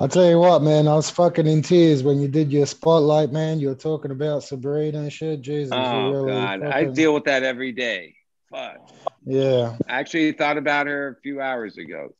I'll 0.00 0.08
tell 0.08 0.28
you 0.28 0.38
what, 0.38 0.62
man. 0.62 0.86
I 0.88 0.94
was 0.94 1.10
fucking 1.10 1.46
in 1.46 1.62
tears 1.62 2.02
when 2.02 2.20
you 2.20 2.28
did 2.28 2.52
your 2.52 2.66
spotlight, 2.66 3.32
man. 3.32 3.58
You 3.60 3.68
were 3.68 3.74
talking 3.74 4.10
about 4.10 4.44
Sabrina 4.44 4.98
and 4.98 5.12
shit. 5.12 5.40
Jesus, 5.42 5.72
oh 5.74 6.10
really 6.10 6.32
God, 6.32 6.62
I 6.62 6.84
deal 6.84 7.12
with 7.14 7.24
that 7.24 7.42
every 7.42 7.72
day. 7.72 8.14
Fuck. 8.50 8.76
Yeah, 9.24 9.76
I 9.88 9.98
actually 10.00 10.32
thought 10.32 10.56
about 10.56 10.86
her 10.86 11.08
a 11.18 11.20
few 11.20 11.40
hours 11.40 11.78
ago. 11.78 12.14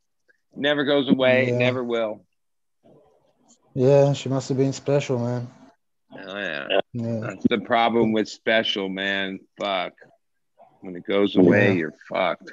Never 0.57 0.85
goes 0.85 1.09
away, 1.09 1.49
Yeah. 1.51 1.59
never 1.59 1.85
will. 1.85 2.25
yeah. 3.75 4.13
She 4.13 4.29
must 4.29 4.49
have 4.49 4.59
been 4.59 4.73
special, 4.73 5.19
man. 5.19 5.49
Oh, 6.19 6.37
yeah. 6.39 6.69
Yeah, 6.95 7.21
That's 7.21 7.45
the 7.49 7.59
problem 7.59 8.13
with 8.13 8.29
special, 8.29 8.89
man. 8.89 9.39
Fuck. 9.61 9.93
When 10.81 10.97
it 10.97 11.05
goes 11.07 11.37
away, 11.37 11.69
Yeah. 11.69 11.75
you're 11.75 11.95
fucked. 12.09 12.53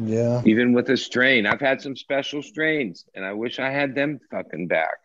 Yeah. 0.00 0.42
Even 0.44 0.72
with 0.72 0.88
a 0.90 0.96
strain. 0.96 1.44
I've 1.44 1.60
had 1.60 1.82
some 1.82 1.96
special 1.96 2.40
strains 2.42 3.04
and 3.14 3.24
I 3.24 3.32
wish 3.32 3.58
I 3.58 3.70
had 3.70 3.94
them 3.94 4.20
fucking 4.30 4.68
back. 4.68 4.98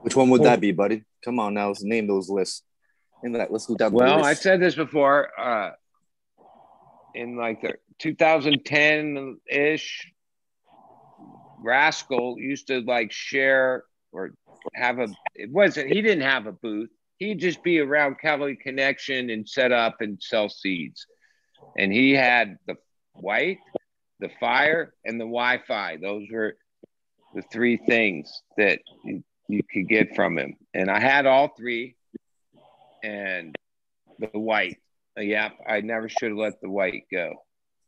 Which 0.00 0.16
one 0.16 0.30
would 0.30 0.42
that 0.42 0.60
be, 0.60 0.72
buddy? 0.72 1.04
Come 1.24 1.38
on 1.38 1.54
now, 1.54 1.68
let's 1.68 1.84
name 1.84 2.08
those 2.08 2.28
lists. 2.28 2.64
Name 3.22 3.34
that. 3.34 3.52
Let's 3.52 3.66
go 3.66 3.76
down 3.76 3.92
the 3.92 3.98
Well, 3.98 4.24
I 4.24 4.34
said 4.34 4.60
this 4.60 4.74
before. 4.74 5.28
Uh, 5.38 5.70
in 7.14 7.36
like 7.36 7.62
the 7.62 7.74
2010 8.00 9.38
ish, 9.48 10.10
Raskal 11.64 12.34
used 12.38 12.66
to 12.66 12.80
like 12.80 13.12
share 13.12 13.84
or 14.10 14.32
have 14.74 14.98
a. 14.98 15.06
It 15.36 15.52
wasn't. 15.52 15.88
He 15.88 16.02
didn't 16.02 16.24
have 16.24 16.46
a 16.46 16.52
booth. 16.52 16.90
He'd 17.18 17.38
just 17.38 17.62
be 17.62 17.78
around 17.78 18.16
Cali 18.20 18.56
Connection 18.56 19.30
and 19.30 19.48
set 19.48 19.70
up 19.70 20.00
and 20.00 20.20
sell 20.20 20.48
seeds. 20.48 21.06
And 21.76 21.92
he 21.92 22.12
had 22.12 22.58
the 22.66 22.76
white, 23.14 23.58
the 24.20 24.30
fire, 24.40 24.94
and 25.04 25.20
the 25.20 25.24
Wi-Fi. 25.24 25.98
Those 26.00 26.26
were 26.30 26.56
the 27.34 27.42
three 27.52 27.76
things 27.76 28.42
that 28.56 28.80
you, 29.04 29.22
you 29.48 29.62
could 29.72 29.88
get 29.88 30.14
from 30.14 30.38
him. 30.38 30.56
And 30.74 30.90
I 30.90 31.00
had 31.00 31.26
all 31.26 31.48
three 31.56 31.96
and 33.02 33.54
the 34.18 34.38
white. 34.38 34.78
Uh, 35.16 35.22
yeah, 35.22 35.50
I 35.66 35.80
never 35.80 36.08
should 36.08 36.30
have 36.30 36.38
let 36.38 36.60
the 36.60 36.70
white 36.70 37.04
go. 37.10 37.34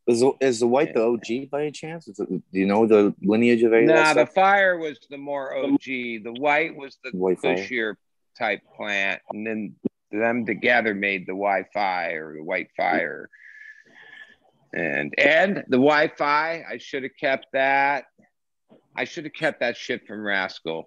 Is, 0.07 0.23
is 0.39 0.59
the 0.59 0.67
white 0.67 0.93
the 0.93 1.01
OG 1.01 1.49
by 1.49 1.61
any 1.63 1.71
chance? 1.71 2.07
Is 2.07 2.19
it, 2.19 2.29
do 2.29 2.41
you 2.51 2.67
know 2.67 2.85
the 2.85 3.15
lineage 3.23 3.63
of 3.63 3.73
any? 3.73 3.87
Nah, 3.87 4.13
the 4.13 4.27
fire 4.27 4.77
was 4.77 4.99
the 5.09 5.17
more 5.17 5.55
OG. 5.57 5.83
The 5.83 6.35
white 6.37 6.75
was 6.75 6.97
the 7.03 7.09
White 7.17 7.39
fire. 7.39 7.97
type 8.37 8.61
plant, 8.77 9.21
and 9.31 9.47
then 9.47 9.75
them 10.11 10.45
together 10.45 10.93
made 10.93 11.21
the 11.21 11.33
Wi-Fi 11.33 12.09
or 12.11 12.35
the 12.35 12.43
white 12.43 12.69
fire. 12.77 13.29
And 14.73 15.13
and 15.17 15.57
the 15.67 15.77
Wi-Fi, 15.77 16.63
I 16.69 16.77
should 16.77 17.03
have 17.03 17.15
kept 17.19 17.47
that. 17.53 18.05
I 18.95 19.05
should 19.05 19.25
have 19.25 19.33
kept 19.33 19.59
that 19.61 19.77
shit 19.77 20.05
from 20.07 20.19
Raskal. 20.19 20.83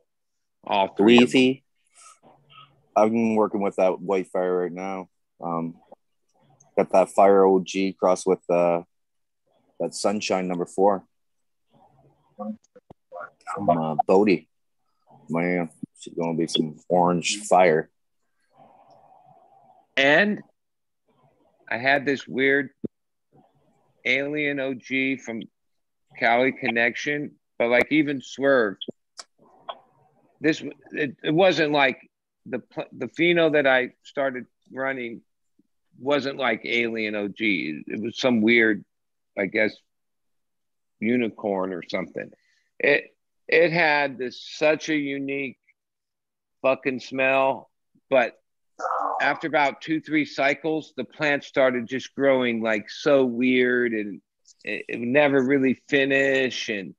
All 0.64 0.94
three. 0.94 1.64
I've 2.96 3.10
been 3.10 3.36
working 3.36 3.60
with 3.62 3.76
that 3.76 4.00
white 4.00 4.28
fire 4.28 4.62
right 4.62 4.72
now. 4.72 5.08
Um, 5.40 5.76
got 6.76 6.90
that 6.90 7.10
fire 7.10 7.46
OG 7.46 7.96
crossed 7.98 8.26
with 8.26 8.40
uh, 8.50 8.82
that 9.78 9.94
sunshine 9.94 10.48
number 10.48 10.66
four 10.66 11.04
from 12.36 13.70
uh, 13.70 13.96
Bodhi. 14.06 14.48
Man, 15.28 15.70
she's 16.00 16.14
gonna 16.14 16.34
be 16.34 16.46
some 16.46 16.78
orange 16.88 17.38
fire. 17.48 17.90
And 19.96 20.42
I 21.70 21.78
had 21.78 22.06
this 22.06 22.26
weird 22.26 22.70
alien 24.08 24.58
OG 24.58 25.20
from 25.24 25.42
Cali 26.18 26.52
Connection, 26.52 27.32
but 27.58 27.68
like 27.68 27.90
even 27.90 28.20
Swerve, 28.20 28.76
this 30.40 30.62
it, 30.92 31.16
it 31.22 31.34
wasn't 31.34 31.72
like 31.72 31.98
the 32.46 32.62
the 32.92 33.08
pheno 33.08 33.52
that 33.52 33.66
I 33.66 33.90
started 34.02 34.46
running 34.72 35.22
wasn't 35.98 36.38
like 36.38 36.62
alien 36.64 37.14
OG. 37.14 37.34
It 37.38 38.00
was 38.00 38.18
some 38.18 38.40
weird, 38.40 38.84
I 39.36 39.46
guess, 39.46 39.74
unicorn 41.00 41.72
or 41.72 41.82
something. 41.88 42.30
It 42.78 43.14
it 43.48 43.72
had 43.72 44.18
this 44.18 44.42
such 44.42 44.88
a 44.88 44.96
unique 44.96 45.58
fucking 46.62 47.00
smell, 47.00 47.70
but 48.10 48.38
after 49.20 49.46
about 49.46 49.80
two 49.80 50.00
three 50.00 50.24
cycles 50.24 50.92
the 50.96 51.04
plant 51.04 51.44
started 51.44 51.86
just 51.86 52.14
growing 52.14 52.62
like 52.62 52.88
so 52.90 53.24
weird 53.24 53.92
and 53.92 54.20
it, 54.64 54.84
it 54.88 55.00
never 55.00 55.42
really 55.42 55.74
finish 55.88 56.68
and 56.68 56.94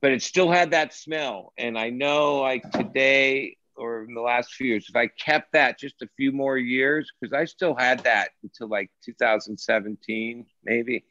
but 0.00 0.12
it 0.12 0.22
still 0.22 0.50
had 0.50 0.72
that 0.72 0.92
smell. 0.92 1.52
And 1.56 1.78
i 1.78 1.90
know 1.90 2.40
like 2.40 2.70
today 2.70 3.56
or 3.76 4.04
in 4.04 4.14
the 4.14 4.20
last 4.20 4.52
few 4.52 4.68
years 4.68 4.86
if 4.88 4.96
i 4.96 5.06
kept 5.06 5.52
that 5.52 5.78
just 5.78 6.02
a 6.02 6.08
few 6.16 6.32
more 6.32 6.56
years 6.56 7.10
because 7.20 7.32
i 7.32 7.44
still 7.44 7.74
had 7.74 8.00
that 8.00 8.30
until 8.42 8.68
like 8.68 8.90
2017 9.04 10.46
maybe 10.64 11.04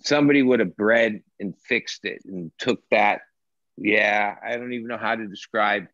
somebody 0.00 0.42
would 0.42 0.60
have 0.60 0.76
bred 0.76 1.22
and 1.40 1.56
fixed 1.58 2.04
it 2.04 2.22
and 2.24 2.50
took 2.58 2.82
that. 2.90 3.22
Yeah 3.76 4.36
i 4.44 4.56
don't 4.56 4.72
even 4.72 4.88
know 4.88 4.98
how 4.98 5.16
to 5.16 5.26
describe 5.26 5.86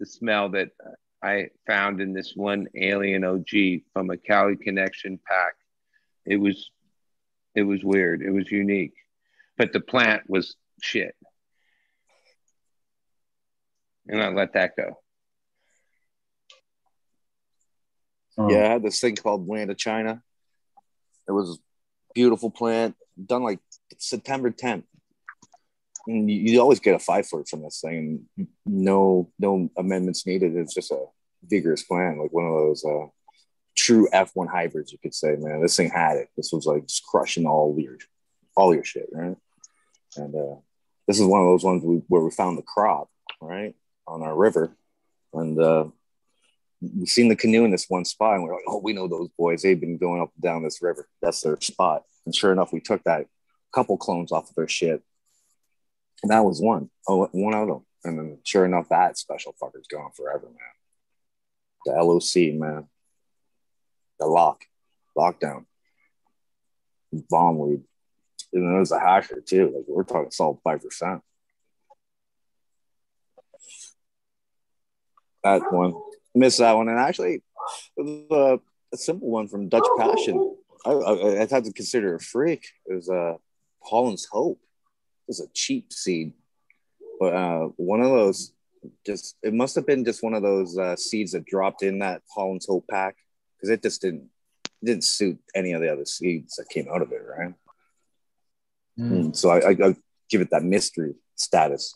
the 0.00 0.06
smell 0.06 0.50
that 0.50 0.68
uh, 0.84 0.90
I 1.24 1.48
found 1.66 2.02
in 2.02 2.12
this 2.12 2.34
one 2.36 2.66
alien 2.76 3.24
OG 3.24 3.48
from 3.94 4.10
a 4.10 4.18
Cali 4.18 4.56
Connection 4.56 5.18
pack. 5.26 5.54
It 6.26 6.36
was 6.36 6.70
it 7.54 7.62
was 7.62 7.82
weird. 7.82 8.20
It 8.20 8.30
was 8.30 8.50
unique. 8.50 8.92
But 9.56 9.72
the 9.72 9.80
plant 9.80 10.24
was 10.28 10.56
shit. 10.82 11.14
And 14.06 14.22
I 14.22 14.28
let 14.28 14.52
that 14.52 14.76
go. 14.76 14.98
Yeah, 18.36 18.64
I 18.66 18.72
had 18.72 18.82
this 18.82 19.00
thing 19.00 19.16
called 19.16 19.48
Land 19.48 19.70
of 19.70 19.78
China. 19.78 20.20
It 21.26 21.32
was 21.32 21.50
a 21.50 22.12
beautiful 22.14 22.50
plant, 22.50 22.96
done 23.24 23.44
like 23.44 23.60
September 23.96 24.50
10th. 24.50 24.82
And 26.06 26.28
you, 26.28 26.52
you 26.52 26.60
always 26.60 26.80
get 26.80 26.96
a 26.96 26.98
five 26.98 27.26
foot 27.26 27.48
from 27.48 27.62
this 27.62 27.80
thing. 27.80 28.28
No, 28.66 29.30
no 29.38 29.70
amendments 29.78 30.26
needed. 30.26 30.56
It's 30.56 30.74
just 30.74 30.90
a 30.90 31.06
vigorous 31.48 31.82
plan, 31.82 32.18
like 32.18 32.32
one 32.32 32.46
of 32.46 32.52
those 32.52 32.84
uh, 32.84 33.06
true 33.76 34.08
F1 34.12 34.48
hybrids, 34.48 34.92
you 34.92 34.98
could 34.98 35.14
say. 35.14 35.36
Man, 35.36 35.60
this 35.60 35.76
thing 35.76 35.90
had 35.90 36.16
it. 36.16 36.28
This 36.36 36.52
was 36.52 36.66
like 36.66 36.86
just 36.86 37.04
crushing 37.04 37.46
all 37.46 37.74
your, 37.78 37.98
all 38.56 38.74
your 38.74 38.84
shit, 38.84 39.08
right? 39.12 39.36
And 40.16 40.34
uh, 40.34 40.56
this 41.06 41.20
is 41.20 41.26
one 41.26 41.40
of 41.40 41.46
those 41.46 41.64
ones 41.64 41.82
we, 41.82 42.02
where 42.08 42.22
we 42.22 42.30
found 42.30 42.58
the 42.58 42.62
crop, 42.62 43.08
right, 43.40 43.74
on 44.06 44.22
our 44.22 44.36
river, 44.36 44.76
and 45.32 45.58
uh, 45.58 45.86
we 46.80 47.06
seen 47.06 47.28
the 47.28 47.36
canoe 47.36 47.64
in 47.64 47.70
this 47.70 47.86
one 47.88 48.04
spot, 48.04 48.34
and 48.34 48.44
we're 48.44 48.54
like, 48.54 48.64
oh, 48.68 48.78
we 48.78 48.92
know 48.92 49.08
those 49.08 49.28
boys. 49.38 49.62
They've 49.62 49.80
been 49.80 49.98
going 49.98 50.20
up 50.20 50.32
and 50.34 50.42
down 50.42 50.62
this 50.62 50.82
river. 50.82 51.08
That's 51.22 51.40
their 51.40 51.58
spot. 51.60 52.02
And 52.26 52.34
sure 52.34 52.52
enough, 52.52 52.72
we 52.72 52.80
took 52.80 53.02
that 53.04 53.26
couple 53.74 53.96
clones 53.96 54.32
off 54.32 54.48
of 54.48 54.54
their 54.54 54.68
shit. 54.68 55.02
And 56.22 56.30
that 56.30 56.44
was 56.44 56.60
one. 56.60 56.90
Oh, 57.08 57.28
one 57.32 57.54
of 57.54 57.68
them. 57.68 57.84
And 58.04 58.18
then 58.18 58.38
sure 58.44 58.64
enough, 58.64 58.88
that 58.90 59.18
special 59.18 59.54
fucker's 59.60 59.88
gone 59.90 60.10
forever, 60.16 60.46
man. 60.46 60.74
The 61.84 61.92
LOC, 61.92 62.54
man. 62.54 62.88
The 64.18 64.26
lock, 64.26 64.64
lockdown, 65.16 65.66
bomb 67.28 67.58
weed. 67.58 67.82
And 68.52 68.76
it 68.76 68.78
was 68.78 68.92
a 68.92 68.98
hasher 68.98 69.44
too. 69.44 69.72
Like 69.74 69.84
we're 69.88 70.04
talking 70.04 70.30
solid 70.30 70.58
five 70.62 70.80
percent. 70.82 71.20
That 75.42 75.60
one, 75.72 75.94
missed 76.34 76.58
that 76.58 76.72
one, 76.76 76.88
and 76.88 76.98
actually, 76.98 77.42
uh, 77.98 78.56
a 78.92 78.96
simple 78.96 79.28
one 79.28 79.48
from 79.48 79.68
Dutch 79.68 79.86
Passion. 79.98 80.56
I, 80.86 80.92
I, 80.92 81.42
I'd 81.42 81.50
have 81.50 81.64
to 81.64 81.72
consider 81.72 82.14
a 82.14 82.20
freak. 82.20 82.66
It 82.86 82.94
was 82.94 83.10
uh, 83.10 83.34
Holland's 83.82 84.26
Hope. 84.30 84.58
It 84.62 85.28
was 85.28 85.40
a 85.40 85.48
cheap 85.52 85.92
seed, 85.92 86.32
but 87.20 87.34
uh, 87.34 87.68
one 87.76 88.00
of 88.00 88.10
those 88.10 88.53
just 89.06 89.36
it 89.42 89.54
must 89.54 89.74
have 89.74 89.86
been 89.86 90.04
just 90.04 90.22
one 90.22 90.34
of 90.34 90.42
those 90.42 90.78
uh, 90.78 90.96
seeds 90.96 91.32
that 91.32 91.44
dropped 91.46 91.82
in 91.82 91.98
that 92.00 92.22
Holland's 92.34 92.66
Hope 92.66 92.86
pack 92.90 93.16
because 93.56 93.70
it 93.70 93.82
just 93.82 94.02
didn't 94.02 94.28
didn't 94.82 95.04
suit 95.04 95.38
any 95.54 95.72
of 95.72 95.80
the 95.80 95.92
other 95.92 96.04
seeds 96.04 96.56
that 96.56 96.68
came 96.68 96.86
out 96.92 97.02
of 97.02 97.12
it, 97.12 97.22
right? 97.26 97.54
Mm, 98.98 99.34
So 99.34 99.50
I, 99.50 99.70
I, 99.70 99.70
I 99.70 99.96
give 100.28 100.40
it 100.40 100.50
that 100.50 100.62
mystery 100.62 101.14
status. 101.36 101.94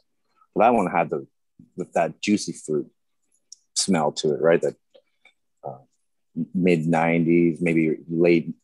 But 0.54 0.62
that 0.64 0.74
one 0.74 0.90
had 0.90 1.10
the 1.10 1.26
with 1.76 1.92
that 1.92 2.20
juicy 2.20 2.52
fruit 2.52 2.90
smell 3.74 4.12
to 4.12 4.32
it, 4.34 4.40
right? 4.40 4.60
That 4.60 4.76
uh, 5.62 5.78
mid 6.54 6.86
'90s, 6.86 7.60
maybe 7.60 7.98
late 8.08 8.54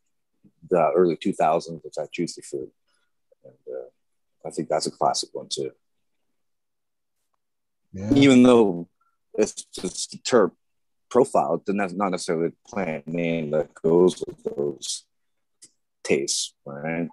the 0.70 0.91
early 0.95 1.16
2000s, 1.16 1.81
it's 1.85 1.97
that 1.97 2.12
juicy 2.12 2.43
fruit. 2.43 2.72
And 3.45 3.55
uh, 3.68 4.49
I 4.49 4.51
think 4.51 4.68
that's 4.68 4.87
a 4.87 4.91
classic 4.91 5.31
one 5.33 5.49
too. 5.51 5.70
Yeah. 7.95 8.12
Even 8.14 8.42
though 8.42 8.88
it's 9.34 9.64
just 9.72 10.22
terp 10.24 10.51
profile, 11.09 11.62
then 11.64 11.76
that's 11.76 11.92
not 11.92 12.11
necessarily 12.11 12.49
the 12.49 12.55
plant 12.68 13.07
name 13.07 13.53
that 13.53 13.72
goes 13.74 14.22
with 14.26 14.42
those 14.42 15.05
tastes, 16.03 16.55
right? 16.66 17.09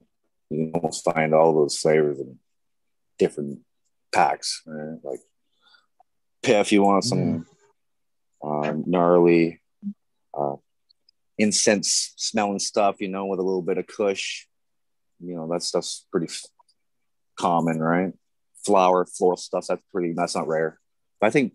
You 0.50 0.58
can 0.58 0.72
almost 0.74 1.06
find 1.06 1.36
all 1.36 1.54
those 1.54 1.78
flavors 1.78 2.20
in 2.20 2.40
different 3.20 3.60
packs, 4.12 4.64
right? 4.66 4.98
Like 5.04 5.20
piff, 6.42 6.72
you 6.72 6.82
want 6.82 7.04
some 7.04 7.46
uh, 8.44 8.74
gnarly 8.86 9.62
uh, 10.34 10.56
incense 11.38 12.14
smelling 12.18 12.60
stuff, 12.60 12.98
you 13.00 13.08
know, 13.08 13.28
with 13.28 13.40
a 13.40 13.44
little 13.44 13.62
bit 13.62 13.78
of 13.78 13.86
kush. 13.86 14.48
You 15.20 15.36
know, 15.36 15.48
that 15.52 15.62
stuff's 15.62 16.08
pretty 16.12 16.34
common, 17.38 17.80
right? 17.80 18.14
Flower, 18.66 19.06
floral 19.06 19.38
stuff, 19.38 19.66
that's 19.68 19.82
pretty, 19.92 20.14
that's 20.14 20.36
not 20.36 20.48
rare. 20.48 20.80
But 21.20 21.28
I 21.28 21.30
think, 21.32 21.54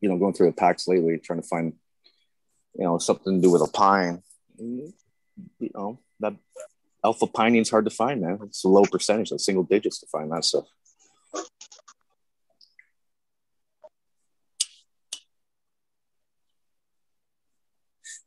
you 0.00 0.08
know, 0.08 0.18
going 0.18 0.32
through 0.32 0.48
the 0.48 0.56
packs 0.56 0.88
lately, 0.88 1.18
trying 1.18 1.42
to 1.42 1.48
find, 1.48 1.74
you 2.74 2.84
know, 2.84 2.98
something 2.98 3.36
to 3.36 3.42
do 3.46 3.50
with 3.50 3.62
a 3.62 3.70
pine, 3.70 4.22
you 4.58 4.92
know, 5.74 5.98
that 6.20 6.34
alpha 7.04 7.26
pinene 7.26 7.60
is 7.60 7.70
hard 7.70 7.84
to 7.84 7.90
find, 7.90 8.20
man. 8.20 8.38
It's 8.44 8.64
a 8.64 8.68
low 8.68 8.84
percentage, 8.84 9.30
like 9.30 9.40
single 9.40 9.64
digits 9.64 10.00
to 10.00 10.06
find 10.06 10.32
that 10.32 10.44
stuff. 10.44 10.64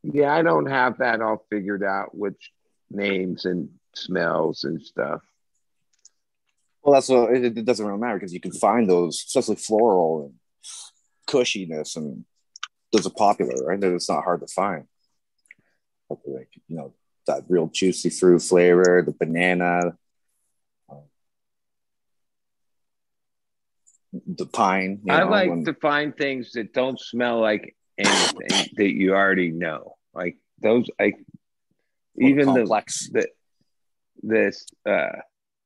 Yeah, 0.03 0.33
I 0.33 0.43
don't 0.43 0.67
have 0.67 0.99
that 0.99 1.21
all 1.21 1.45
figured 1.49 1.83
out, 1.83 2.15
which 2.15 2.51
names 2.89 3.45
and 3.45 3.69
smells 3.93 4.63
and 4.63 4.81
stuff. 4.81 5.21
Well, 6.89 6.95
that's 6.95 7.09
what 7.09 7.35
it, 7.35 7.55
it 7.55 7.65
doesn't 7.65 7.85
really 7.85 7.99
matter 7.99 8.15
because 8.17 8.33
you 8.33 8.39
can 8.39 8.51
find 8.51 8.89
those, 8.89 9.23
especially 9.27 9.57
floral 9.57 10.25
and 10.25 10.33
cushiness, 11.27 11.95
and 11.95 12.25
those 12.91 13.05
are 13.05 13.11
popular, 13.11 13.63
right? 13.63 13.79
That 13.79 13.93
It's 13.93 14.09
not 14.09 14.23
hard 14.23 14.39
to 14.41 14.47
find. 14.47 14.85
Like, 16.09 16.49
you 16.67 16.75
know, 16.75 16.95
that 17.27 17.43
real 17.47 17.67
juicy 17.67 18.09
fruit 18.09 18.39
flavor, 18.39 19.03
the 19.05 19.11
banana, 19.11 19.99
uh, 20.91 20.95
the 24.25 24.47
pine. 24.47 25.01
you 25.03 25.13
I 25.13 25.19
know, 25.19 25.29
like 25.29 25.49
when- 25.51 25.65
to 25.65 25.75
find 25.75 26.17
things 26.17 26.53
that 26.53 26.73
don't 26.73 26.99
smell 26.99 27.39
like 27.39 27.75
anything 27.99 28.71
that 28.77 28.95
you 28.95 29.13
already 29.13 29.51
know. 29.51 29.93
Like 30.15 30.37
those, 30.59 30.87
like 30.99 31.23
even 32.19 32.47
the 32.47 32.61
complex. 32.61 33.11
the 33.11 33.27
this 34.23 34.65
uh, 34.87 35.19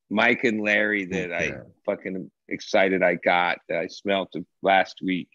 Mike 0.10 0.44
and 0.44 0.62
Larry 0.62 1.06
that 1.06 1.34
I 1.34 1.54
fucking 1.86 2.30
excited 2.48 3.02
I 3.04 3.16
got 3.16 3.60
that 3.70 3.80
I 3.80 3.88
smelled 3.88 4.30
last 4.62 5.00
week. 5.04 5.30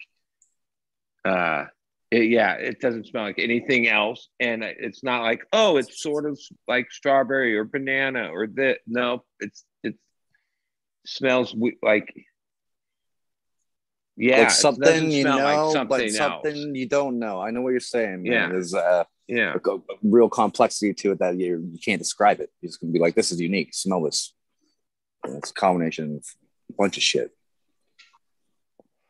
Uh, 1.25 1.65
it- 2.11 2.29
yeah, 2.29 2.53
it 2.53 2.79
doesn't 2.79 3.07
smell 3.07 3.23
like 3.23 3.39
anything 3.39 3.87
else, 3.87 4.29
and 4.39 4.63
it's 4.63 5.03
not 5.03 5.21
like 5.21 5.41
oh, 5.53 5.77
it's 5.77 6.01
sort 6.01 6.25
of 6.25 6.39
like 6.67 6.91
strawberry 6.91 7.55
or 7.57 7.65
banana 7.65 8.29
or 8.31 8.47
that. 8.55 8.79
No, 8.87 9.23
it's 9.39 9.65
it 9.83 9.95
smells 11.05 11.55
like 11.83 12.13
yeah, 14.17 14.39
like 14.39 14.51
something 14.51 15.11
you 15.11 15.23
know, 15.23 15.37
like 15.37 15.55
but 15.55 15.71
something 15.71 16.09
something 16.09 16.55
else. 16.57 16.67
you 16.73 16.87
don't 16.87 17.19
know. 17.19 17.41
I 17.41 17.51
know 17.51 17.61
what 17.61 17.69
you're 17.69 17.79
saying. 17.79 18.23
Man. 18.23 18.31
Yeah. 18.31 18.47
There's 18.49 18.73
uh, 18.73 19.05
Yeah, 19.27 19.55
a, 19.63 19.69
a 19.69 19.79
real 20.03 20.29
complexity 20.29 20.93
to 20.95 21.11
it 21.13 21.19
that 21.19 21.37
you 21.37 21.69
you 21.71 21.79
can't 21.79 21.99
describe 21.99 22.39
it. 22.41 22.49
You're 22.59 22.69
just 22.69 22.81
gonna 22.81 22.91
be 22.91 22.99
like, 22.99 23.15
this 23.15 23.31
is 23.31 23.39
unique. 23.39 23.73
Smell 23.73 24.01
this. 24.01 24.33
And 25.23 25.37
it's 25.37 25.51
a 25.51 25.53
combination 25.53 26.15
of 26.17 26.25
a 26.69 26.73
bunch 26.77 26.97
of 26.97 27.03
shit. 27.03 27.31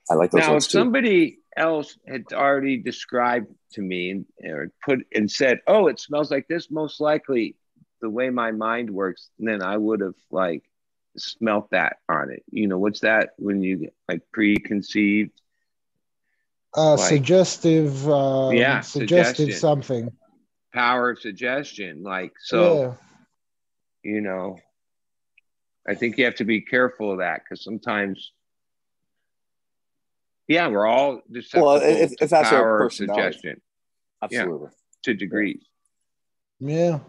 I 0.10 0.16
like 0.16 0.32
those 0.32 0.40
now 0.42 0.46
if 0.48 0.52
ones 0.54 0.68
too. 0.68 0.78
somebody 0.80 1.38
else 1.56 1.98
had 2.08 2.26
already 2.34 2.78
described 2.78 3.48
to 3.74 3.82
me 3.82 4.10
and 4.12 4.26
or 4.44 4.72
put 4.84 5.00
and 5.14 5.30
said 5.30 5.60
oh 5.68 5.88
it 5.88 6.00
smells 6.00 6.32
like 6.32 6.48
this 6.48 6.72
most 6.72 7.00
likely 7.00 7.56
the 8.02 8.10
way 8.10 8.30
my 8.30 8.52
mind 8.52 8.90
works 8.90 9.30
then 9.38 9.62
i 9.62 9.76
would 9.76 10.00
have 10.00 10.16
like 10.32 10.64
smelt 11.18 11.70
that 11.72 11.98
on 12.08 12.32
it 12.32 12.44
you 12.50 12.68
know 12.68 12.78
what's 12.80 13.02
that 13.02 13.32
when 13.38 13.62
you 13.62 13.90
like 14.08 14.22
preconceived 14.32 15.32
Uh, 16.76 16.96
Like- 16.96 17.10
suggestive. 17.10 18.08
Um, 18.10 18.54
Yeah, 18.54 18.82
suggestive 18.82 19.36
suggestion. 19.54 19.60
something. 19.60 20.12
power 20.74 21.10
of 21.12 21.20
suggestion 21.20 22.04
like 22.04 22.34
so 22.40 22.98
yeah. 24.04 24.12
you 24.14 24.22
know 24.22 24.58
i 25.90 25.96
think 25.96 26.18
you 26.18 26.26
have 26.26 26.36
to 26.36 26.46
be 26.46 26.62
careful 26.62 27.12
of 27.12 27.18
that 27.20 27.42
because 27.44 27.64
sometimes 27.64 28.32
yeah 30.48 30.68
we're 30.68 30.86
all 30.88 31.22
susceptible 31.34 31.76
if- 31.76 32.10
to 32.18 32.24
if 32.24 32.30
that's 32.30 32.52
your 32.52 32.62
power 32.62 32.86
of 32.86 32.94
suggestion 32.94 33.62
Absolutely. 34.22 34.70
to 35.04 35.14
degrees 35.14 35.64
Yeah. 36.60 37.00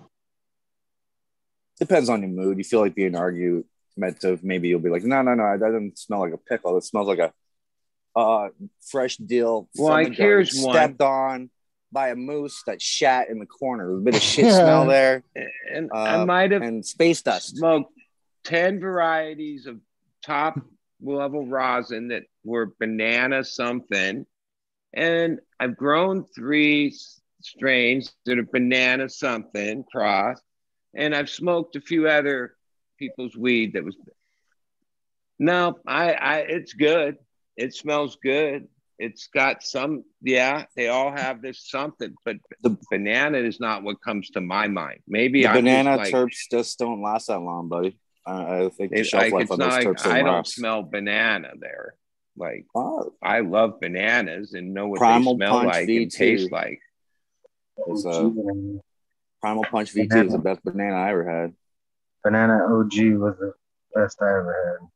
Depends 1.81 2.09
on 2.11 2.21
your 2.21 2.31
mood. 2.31 2.59
You 2.59 2.65
feel 2.65 2.81
like 2.81 2.95
being 2.95 3.17
argumentative. 3.17 4.45
Maybe 4.45 4.69
you'll 4.69 4.81
be 4.81 4.91
like, 4.91 5.03
no, 5.03 5.23
no, 5.23 5.33
no, 5.35 5.57
that 5.57 5.59
doesn't 5.59 5.99
smell 5.99 6.21
like 6.21 6.35
a 6.35 6.37
pickle. 6.37 6.77
It 6.77 6.85
smells 6.85 7.09
like 7.09 7.19
a 7.21 7.33
uh, 8.15 8.49
fresh 8.93 9.17
deal. 9.17 9.67
Well, 9.75 9.89
from 9.89 9.95
like, 9.95 10.09
the 10.09 10.15
garden, 10.17 10.25
here's 10.27 10.63
one. 10.63 10.75
stepped 10.75 11.01
on 11.01 11.49
by 11.91 12.11
a 12.11 12.15
moose 12.17 12.63
that 12.67 12.83
shat 12.83 13.31
in 13.31 13.39
the 13.39 13.47
corner. 13.47 13.87
There's 13.89 13.99
a 14.01 14.05
bit 14.05 14.15
of 14.17 14.23
shit 14.23 14.53
smell 14.63 14.87
there 14.87 15.25
and 15.75 15.91
I 15.93 16.17
Uh, 16.21 16.27
might 16.27 16.51
have 16.53 16.61
and 16.63 16.85
space 16.85 17.23
dust. 17.23 17.57
smoked 17.57 17.95
10 18.45 18.81
varieties 18.81 19.67
of 19.67 19.81
top 20.25 20.61
level 21.03 21.47
rosin 21.47 22.09
that 22.09 22.25
were 22.45 22.75
banana 22.79 23.45
something. 23.45 24.27
And 24.93 25.41
I've 25.59 25.77
grown 25.77 26.25
three 26.25 26.95
strains 27.43 28.15
that 28.27 28.39
are 28.39 28.45
banana 28.45 29.09
something 29.09 29.85
cross. 29.91 30.39
And 30.95 31.15
I've 31.15 31.31
smoked 31.31 31.77
a 31.77 31.81
few 31.81 32.09
other 32.09 32.55
people's 32.99 33.37
weed 33.37 33.75
that 33.75 33.85
was. 33.85 33.97
No, 35.39 35.79
I, 35.87 36.13
I, 36.13 36.37
it's 36.41 36.75
good. 36.75 37.17
It 37.57 37.75
smells 37.75 38.19
good. 38.23 38.69
It's 38.99 39.29
got 39.29 39.63
some, 39.63 40.05
yeah, 40.21 40.67
they 40.77 40.89
all 40.89 41.11
have 41.11 41.41
this 41.41 41.67
something, 41.71 42.15
but 42.25 42.37
The- 42.63 42.77
banana 42.91 43.39
is 43.39 43.59
not 43.59 43.83
what 43.83 44.03
comes 44.03 44.29
to 44.31 44.43
my 44.43 44.69
mind. 44.69 45.01
Maybe 45.09 45.43
The 45.43 45.49
I'm 45.49 45.55
just 45.55 45.63
banana 45.63 45.97
like, 45.97 46.13
terps 46.13 46.51
just 46.51 46.79
don't 46.79 47.01
last 47.01 47.29
that 47.29 47.41
long, 47.41 47.69
buddy. 47.69 47.97
I, 48.27 48.65
I 48.65 48.69
think 48.71 48.91
the 48.93 49.01
It's 49.01 49.09
shelf 49.09 49.25
like 49.25 49.33
life 49.33 49.43
it's 49.43 49.51
on 49.53 49.59
not 49.59 49.71
those 49.71 49.85
like 49.85 49.87
terps 49.97 50.03
don't 50.05 50.13
I 50.13 50.19
don't 50.23 50.35
last. 50.35 50.55
smell 50.55 50.83
banana 50.83 51.51
there. 51.59 51.95
Like 52.37 52.67
Oh, 52.75 53.13
I 53.23 53.41
love 53.41 53.81
bananas 53.81 54.53
and 54.55 54.73
know 54.75 54.89
what 54.89 54.99
Primal 54.99 55.35
they 55.35 55.39
smell 55.45 55.53
Punch 55.61 55.67
like 55.75 55.89
and 55.89 55.89
V2. 55.89 56.13
taste 56.13 56.53
like. 56.53 56.81
it's, 57.87 58.07
uh, 58.07 58.31
Primal 59.41 59.65
Punch 59.71 59.95
V2 59.95 60.27
is 60.27 60.33
the 60.33 60.39
best 60.39 60.63
banana 60.65 60.97
I 60.97 61.11
ever 61.11 61.29
had. 61.29 61.55
Banana 62.23 62.55
OG 62.65 62.93
was 63.19 63.37
the 63.39 63.55
best 63.95 64.19
I 64.21 64.27
ever 64.29 64.79
had. 64.81 64.89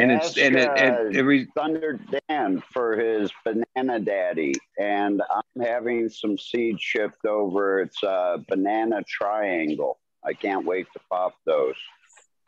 And 0.00 0.12
it's 0.12 0.36
and 0.38 0.54
it, 0.56 0.68
Ask, 0.68 0.80
and 0.80 0.94
uh, 1.16 1.18
it 1.18 1.22
re- 1.22 1.48
Thunder 1.56 1.98
Dan 2.28 2.62
for 2.72 2.96
his 2.96 3.32
banana 3.44 3.98
daddy, 3.98 4.54
and 4.78 5.20
I'm 5.28 5.64
having 5.64 6.08
some 6.08 6.38
seed 6.38 6.80
shipped 6.80 7.24
over. 7.26 7.80
It's 7.80 8.00
a 8.04 8.44
banana 8.48 9.02
triangle. 9.08 9.98
I 10.24 10.34
can't 10.34 10.66
wait 10.66 10.86
to 10.92 11.00
pop 11.10 11.34
those. 11.44 11.76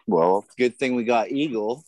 Well, 0.07 0.45
good 0.59 0.77
thing 0.77 0.95
we 0.95 1.05
got 1.05 1.31
Eagle 1.31 1.85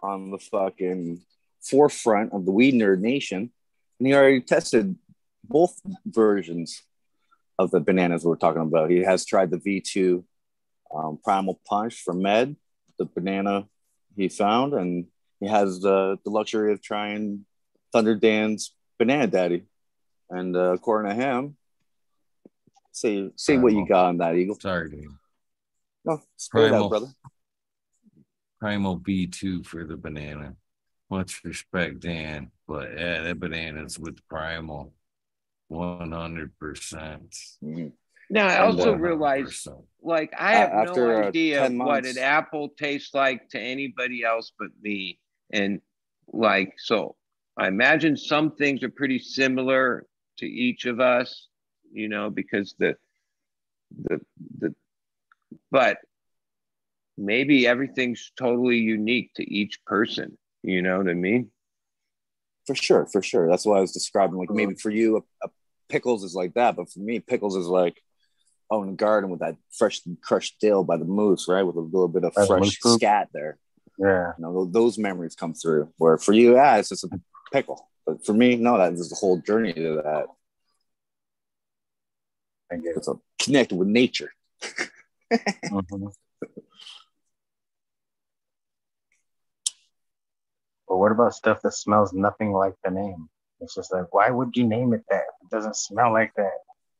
on 0.00 0.30
the 0.30 0.38
fucking 0.38 1.22
forefront 1.62 2.32
of 2.32 2.44
the 2.44 2.52
Weed 2.52 2.74
Nerd 2.74 3.00
Nation. 3.00 3.50
And 3.98 4.06
he 4.06 4.14
already 4.14 4.40
tested 4.40 4.96
both 5.44 5.80
versions 6.06 6.82
of 7.58 7.70
the 7.70 7.80
bananas 7.80 8.24
we're 8.24 8.36
talking 8.36 8.62
about. 8.62 8.90
He 8.90 8.98
has 8.98 9.24
tried 9.24 9.50
the 9.50 9.58
V2 9.58 10.24
um, 10.94 11.18
Primal 11.22 11.60
Punch 11.66 12.00
from 12.02 12.22
Med, 12.22 12.56
the 12.98 13.04
banana 13.06 13.66
he 14.16 14.28
found, 14.28 14.74
and 14.74 15.06
he 15.40 15.46
has 15.46 15.84
uh, 15.84 16.16
the 16.24 16.30
luxury 16.30 16.72
of 16.72 16.82
trying 16.82 17.44
Thunder 17.92 18.14
Dan's 18.14 18.74
Banana 18.98 19.26
Daddy. 19.26 19.64
And 20.30 20.56
uh, 20.56 20.72
according 20.72 21.10
to 21.10 21.16
him, 21.16 21.56
say, 23.00 23.30
say 23.36 23.56
what 23.58 23.72
you 23.72 23.86
got 23.86 24.06
on 24.06 24.18
that, 24.18 24.34
Eagle. 24.36 24.58
Sorry, 24.60 24.90
dude. 24.90 25.04
No, 26.04 26.20
spit 26.36 26.62
it 26.64 26.68
Primal. 26.70 26.84
out, 26.84 26.88
brother. 26.90 27.06
Primal 28.60 28.98
V2 29.00 29.64
for 29.66 29.84
the 29.84 29.96
banana. 29.96 30.54
Much 31.10 31.40
respect, 31.44 32.00
Dan. 32.00 32.50
But 32.66 32.90
yeah, 32.96 33.22
that 33.22 33.38
banana's 33.40 33.98
with 33.98 34.18
Primal. 34.28 34.92
100%. 35.70 36.50
Mhm. 37.62 37.92
now 38.30 38.46
I 38.46 38.58
also 38.60 38.94
uh, 38.94 38.96
realize 38.96 39.44
100%. 39.66 39.84
like 40.02 40.32
I 40.38 40.54
have 40.56 40.70
Uh, 40.70 40.82
after, 40.90 41.08
no 41.08 41.22
uh, 41.24 41.26
idea 41.28 41.60
10 41.60 41.78
what 41.78 41.86
months- 42.04 42.16
an 42.16 42.22
apple 42.22 42.70
tastes 42.70 43.14
like 43.14 43.48
to 43.50 43.60
anybody 43.60 44.24
else 44.24 44.52
but 44.58 44.68
me. 44.82 45.20
And 45.52 45.80
like 46.32 46.74
so 46.78 47.16
I 47.58 47.68
imagine 47.68 48.16
some 48.16 48.54
things 48.56 48.82
are 48.82 48.90
pretty 48.90 49.18
similar 49.18 50.06
to 50.38 50.46
each 50.46 50.84
of 50.86 51.00
us, 51.00 51.48
you 51.92 52.08
know, 52.08 52.30
because 52.30 52.74
the 52.78 52.96
the 54.02 54.20
the 54.58 54.74
but 55.70 55.98
maybe 57.16 57.66
everything's 57.66 58.32
totally 58.38 58.78
unique 58.78 59.32
to 59.34 59.52
each 59.52 59.84
person. 59.84 60.38
You 60.62 60.82
know 60.82 60.98
what 60.98 61.08
I 61.08 61.14
mean? 61.14 61.50
For 62.66 62.74
sure, 62.74 63.06
for 63.06 63.22
sure. 63.22 63.48
That's 63.48 63.64
what 63.64 63.78
I 63.78 63.80
was 63.80 63.92
describing. 63.92 64.36
Like 64.36 64.50
maybe 64.50 64.74
for 64.74 64.90
you, 64.90 65.16
a, 65.16 65.46
a 65.46 65.50
pickles 65.88 66.24
is 66.24 66.34
like 66.34 66.54
that, 66.54 66.76
but 66.76 66.90
for 66.90 67.00
me, 67.00 67.20
pickles 67.20 67.56
is 67.56 67.66
like 67.66 68.00
out 68.72 68.82
in 68.82 68.88
the 68.88 68.96
garden 68.96 69.30
with 69.30 69.40
that 69.40 69.56
fresh 69.72 70.00
crushed 70.22 70.56
dill 70.60 70.84
by 70.84 70.96
the 70.96 71.04
moose, 71.04 71.48
right? 71.48 71.62
With 71.62 71.76
a 71.76 71.80
little 71.80 72.08
bit 72.08 72.24
of 72.24 72.34
By 72.34 72.46
fresh 72.46 72.78
scat 72.78 73.28
there. 73.32 73.58
Yeah. 73.98 74.32
You 74.38 74.44
know, 74.44 74.64
those 74.66 74.98
memories 74.98 75.34
come 75.34 75.54
through. 75.54 75.92
Where 75.96 76.18
for 76.18 76.32
you, 76.32 76.54
yeah, 76.54 76.76
it's 76.76 76.90
just 76.90 77.04
a 77.04 77.20
pickle. 77.52 77.88
But 78.06 78.24
for 78.24 78.32
me, 78.32 78.56
no, 78.56 78.78
that 78.78 78.92
is 78.92 79.08
the 79.08 79.16
whole 79.16 79.38
journey 79.38 79.72
to 79.72 80.02
that. 80.04 80.26
I 82.70 82.76
get 82.76 82.90
it. 82.90 82.96
It's 82.98 83.08
a 83.08 83.14
connected 83.40 83.76
with 83.76 83.88
nature. 83.88 84.32
Mhm. 85.70 86.12
But 90.88 90.96
what 90.96 91.12
about 91.12 91.34
stuff 91.34 91.60
that 91.62 91.72
smells 91.72 92.12
nothing 92.12 92.52
like 92.52 92.74
the 92.82 92.90
name? 92.90 93.28
It's 93.60 93.74
just 93.74 93.92
like, 93.92 94.12
why 94.14 94.30
would 94.30 94.56
you 94.56 94.64
name 94.66 94.94
it 94.94 95.04
that? 95.10 95.24
It 95.42 95.50
doesn't 95.50 95.76
smell 95.76 96.12
like 96.12 96.32
that. 96.36 96.52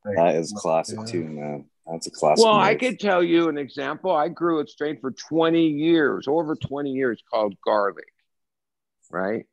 Like, 0.05 0.15
That 0.15 0.35
is 0.35 0.53
classic 0.55 0.99
Yeah. 0.99 1.05
too, 1.05 1.23
man. 1.23 1.69
That's 1.87 2.05
a 2.07 2.11
classic. 2.11 2.43
Well, 2.43 2.53
I 2.59 2.75
could 2.75 2.99
tell 2.99 3.23
you 3.23 3.49
an 3.49 3.57
example. 3.57 4.11
I 4.11 4.29
grew 4.29 4.59
a 4.59 4.67
strain 4.67 4.99
for 4.99 5.11
20 5.11 5.65
years, 5.67 6.27
over 6.27 6.55
20 6.55 6.91
years, 6.91 7.21
called 7.31 7.55
garlic, 7.65 8.13
right? 9.09 9.47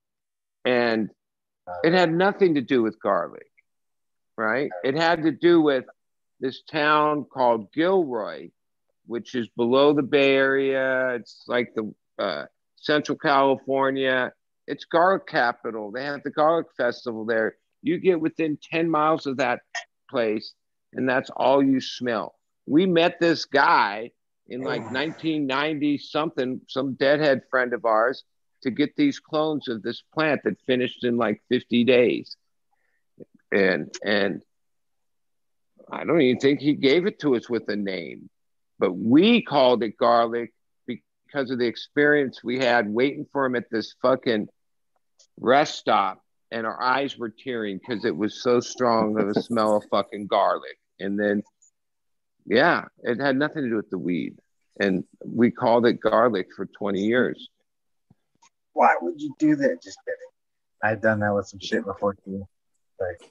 And 0.65 1.11
it 1.83 1.95
had 1.95 2.13
nothing 2.13 2.57
to 2.57 2.61
do 2.61 2.83
with 2.83 3.01
garlic, 3.01 3.51
right? 4.37 4.71
It 4.85 4.97
had 4.97 5.23
to 5.23 5.33
do 5.33 5.63
with 5.63 5.87
this 6.41 6.63
town 6.63 7.25
called 7.25 7.73
Gilroy, 7.73 8.51
which 9.07 9.35
is 9.35 9.49
below 9.57 9.93
the 9.93 10.03
Bay 10.03 10.35
Area. 10.35 11.15
It's 11.15 11.45
like 11.47 11.75
the 11.75 11.95
uh, 12.19 12.47
Central 12.77 13.19
California. 13.19 14.33
It's 14.67 14.85
garlic 14.85 15.27
capital. 15.27 15.91
They 15.93 16.05
have 16.05 16.23
the 16.23 16.31
garlic 16.31 16.67
festival 16.77 17.25
there. 17.25 17.57
You 17.83 17.99
get 17.99 18.21
within 18.21 18.59
10 18.71 18.91
miles 18.91 19.27
of 19.27 19.37
that 19.37 19.61
place, 20.11 20.55
and 20.93 21.09
that's 21.09 21.31
all 21.31 21.63
you 21.63 21.81
smell. 21.81 22.35
We 22.67 22.87
met 22.87 23.21
this 23.21 23.45
guy 23.45 24.11
in 24.49 24.61
like 24.61 24.83
1990 24.83 25.99
something, 25.99 26.61
some 26.69 26.95
deadhead 26.95 27.43
friend 27.51 27.73
of 27.73 27.85
ours, 27.85 28.25
to 28.63 28.71
get 28.71 28.97
these 28.97 29.21
clones 29.21 29.69
of 29.69 29.83
this 29.83 30.03
plant 30.15 30.41
that 30.45 30.61
finished 30.67 31.05
in 31.05 31.17
like 31.17 31.41
50 31.49 31.85
days. 31.85 32.37
And 33.53 33.95
and 34.05 34.43
I 35.91 36.05
don't 36.05 36.21
even 36.21 36.39
think 36.41 36.61
he 36.61 36.75
gave 36.75 37.07
it 37.07 37.21
to 37.21 37.37
us 37.37 37.49
with 37.49 37.69
a 37.69 37.77
name. 37.77 38.29
but 38.79 38.93
we 38.93 39.43
called 39.43 39.83
it 39.83 39.97
garlic 39.97 40.53
because 40.87 41.51
of 41.51 41.59
the 41.59 41.67
experience 41.67 42.45
we 42.45 42.59
had 42.59 42.89
waiting 42.89 43.27
for 43.33 43.47
him 43.47 43.57
at 43.57 43.71
this 43.71 43.95
fucking 44.03 44.49
rest 45.39 45.79
stop 45.79 46.21
and 46.51 46.67
our 46.67 46.81
eyes 46.81 47.17
were 47.19 47.31
tearing 47.31 47.79
because 47.79 48.05
it 48.05 48.17
was 48.17 48.43
so 48.43 48.61
strong 48.61 49.19
of 49.19 49.29
a 49.29 49.43
smell 49.43 49.77
of 49.77 49.85
fucking 49.91 50.27
garlic. 50.27 50.79
And 51.01 51.19
then, 51.19 51.43
yeah, 52.47 52.85
it 53.03 53.21
had 53.21 53.37
nothing 53.37 53.63
to 53.63 53.69
do 53.69 53.77
with 53.77 53.91
the 53.91 53.99
weed. 53.99 54.39
And 54.79 55.05
we 55.25 55.51
called 55.51 55.87
it 55.87 56.01
garlic 56.01 56.49
for 56.55 56.67
20 56.67 57.01
years. 57.01 57.49
Why 58.75 58.95
would 59.01 59.21
you 59.21 59.35
do 59.39 59.57
that? 59.57 59.83
Just 59.83 59.99
kidding. 60.05 60.19
I've 60.83 61.01
done 61.01 61.21
that 61.21 61.35
with 61.35 61.49
some 61.49 61.61
shit 61.61 61.85
before 61.85 62.15
too. 62.25 62.47
Like, 63.01 63.31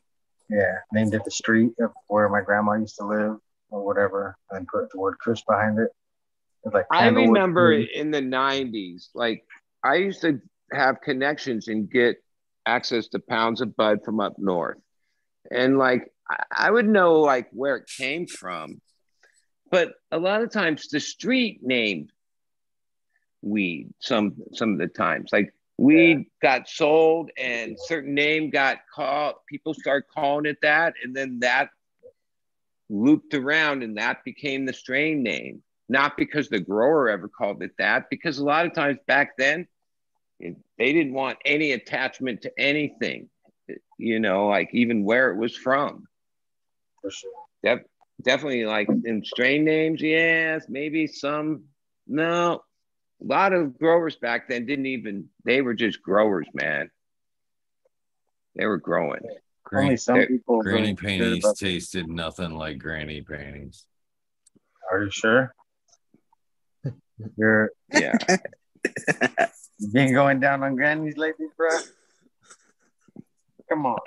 yeah, 0.50 0.78
named 0.92 1.14
it 1.14 1.24
the 1.24 1.32
street 1.32 1.72
of 1.80 1.92
where 2.08 2.30
my 2.30 2.42
grandma 2.42 2.74
used 2.74 2.98
to 2.98 3.06
live 3.06 3.38
or 3.70 3.86
whatever, 3.86 4.38
and 4.52 4.68
put 4.68 4.92
the 4.92 5.00
word 5.00 5.16
Kush 5.24 5.42
behind 5.48 5.80
it. 5.80 5.90
Like 6.72 6.86
I 6.92 7.08
remember 7.08 7.74
in 7.74 8.12
the 8.12 8.22
90s, 8.22 9.10
like 9.14 9.46
I 9.84 9.96
used 9.96 10.22
to 10.22 10.42
have 10.72 11.02
connections 11.02 11.68
and 11.68 11.90
get 11.90 12.18
access 12.66 13.08
to 13.10 13.20
pounds 13.20 13.62
of 13.62 13.76
bud 13.76 14.00
from 14.04 14.20
up 14.20 14.40
north. 14.40 14.80
And 15.52 15.78
like 15.78 16.12
I- 16.30 16.44
I 16.68 16.72
would 16.72 16.88
know 16.88 17.20
like 17.22 17.50
where 17.52 17.76
it 17.76 17.88
came 17.98 18.26
from. 18.26 18.82
But 19.70 19.94
a 20.12 20.18
lot 20.18 20.42
of 20.42 20.52
times 20.52 20.88
the 20.90 21.00
street 21.00 21.60
named 21.62 22.12
weed 23.42 23.94
some 24.00 24.36
some 24.54 24.74
of 24.74 24.80
the 24.80 24.88
times. 24.88 25.30
Like 25.32 25.54
weed 25.78 26.26
got 26.42 26.68
sold 26.70 27.32
and 27.38 27.78
certain 27.80 28.14
name 28.14 28.50
got 28.50 28.80
called, 28.94 29.36
people 29.50 29.74
start 29.74 30.08
calling 30.14 30.46
it 30.46 30.58
that, 30.62 30.94
and 31.04 31.16
then 31.16 31.40
that 31.40 31.70
looped 32.90 33.34
around 33.34 33.84
and 33.84 33.98
that 33.98 34.24
became 34.24 34.66
the 34.66 34.74
strain 34.74 35.24
name 35.24 35.62
not 35.90 36.18
because 36.18 36.50
the 36.50 36.60
grower 36.60 37.10
ever 37.10 37.28
called 37.28 37.62
it 37.62 37.72
that, 37.78 38.10
because 38.10 38.40
a 38.40 38.44
lot 38.44 38.66
of 38.66 38.74
times 38.74 38.98
back 39.08 39.38
then, 39.38 39.68
it- 40.40 40.58
they 40.78 40.92
didn't 40.94 41.14
want 41.14 41.38
any 41.46 41.72
attachment 41.74 42.42
to 42.42 42.52
anything, 42.60 43.30
you 43.98 44.20
know, 44.20 44.48
like 44.48 44.70
even 44.74 45.04
where 45.04 45.32
it 45.32 45.38
was 45.38 45.56
from. 45.56 46.08
for 47.02 47.12
sure. 47.12 47.32
Def- 47.64 47.86
definitely 48.24 48.66
like 48.66 48.88
in 49.06 49.24
strain 49.24 49.64
names, 49.64 50.02
yes, 50.02 50.66
maybe 50.68 51.06
some, 51.06 51.66
no. 52.08 52.64
A 53.22 53.26
lot 53.26 53.54
of 53.54 53.78
growers 53.80 54.16
back 54.16 54.48
then 54.48 54.66
didn't 54.66 54.86
even, 54.88 55.30
they 55.46 55.62
were 55.62 55.74
just 55.74 56.02
growers, 56.02 56.48
man. 56.54 56.90
They 58.56 58.66
were 58.66 58.78
growing. 58.78 59.22
Only 59.74 59.98
some 59.98 60.16
Granny 60.16 60.28
people. 60.28 60.62
granny 60.62 60.82
really 60.82 60.96
panties 60.96 61.44
about- 61.44 61.58
tasted 61.58 62.08
nothing 62.08 62.52
like 62.52 62.78
granny 62.78 63.22
panties. 63.22 63.86
Are 64.92 65.04
you 65.04 65.10
sure? 65.12 65.56
You're 67.38 67.72
Yeah. 67.92 68.14
you 69.80 69.88
been 69.92 70.14
going 70.14 70.40
down 70.40 70.62
on 70.64 70.76
grannies 70.76 71.18
lately, 71.18 71.48
bro? 71.58 71.70
Come 73.70 73.86
on. 73.88 73.98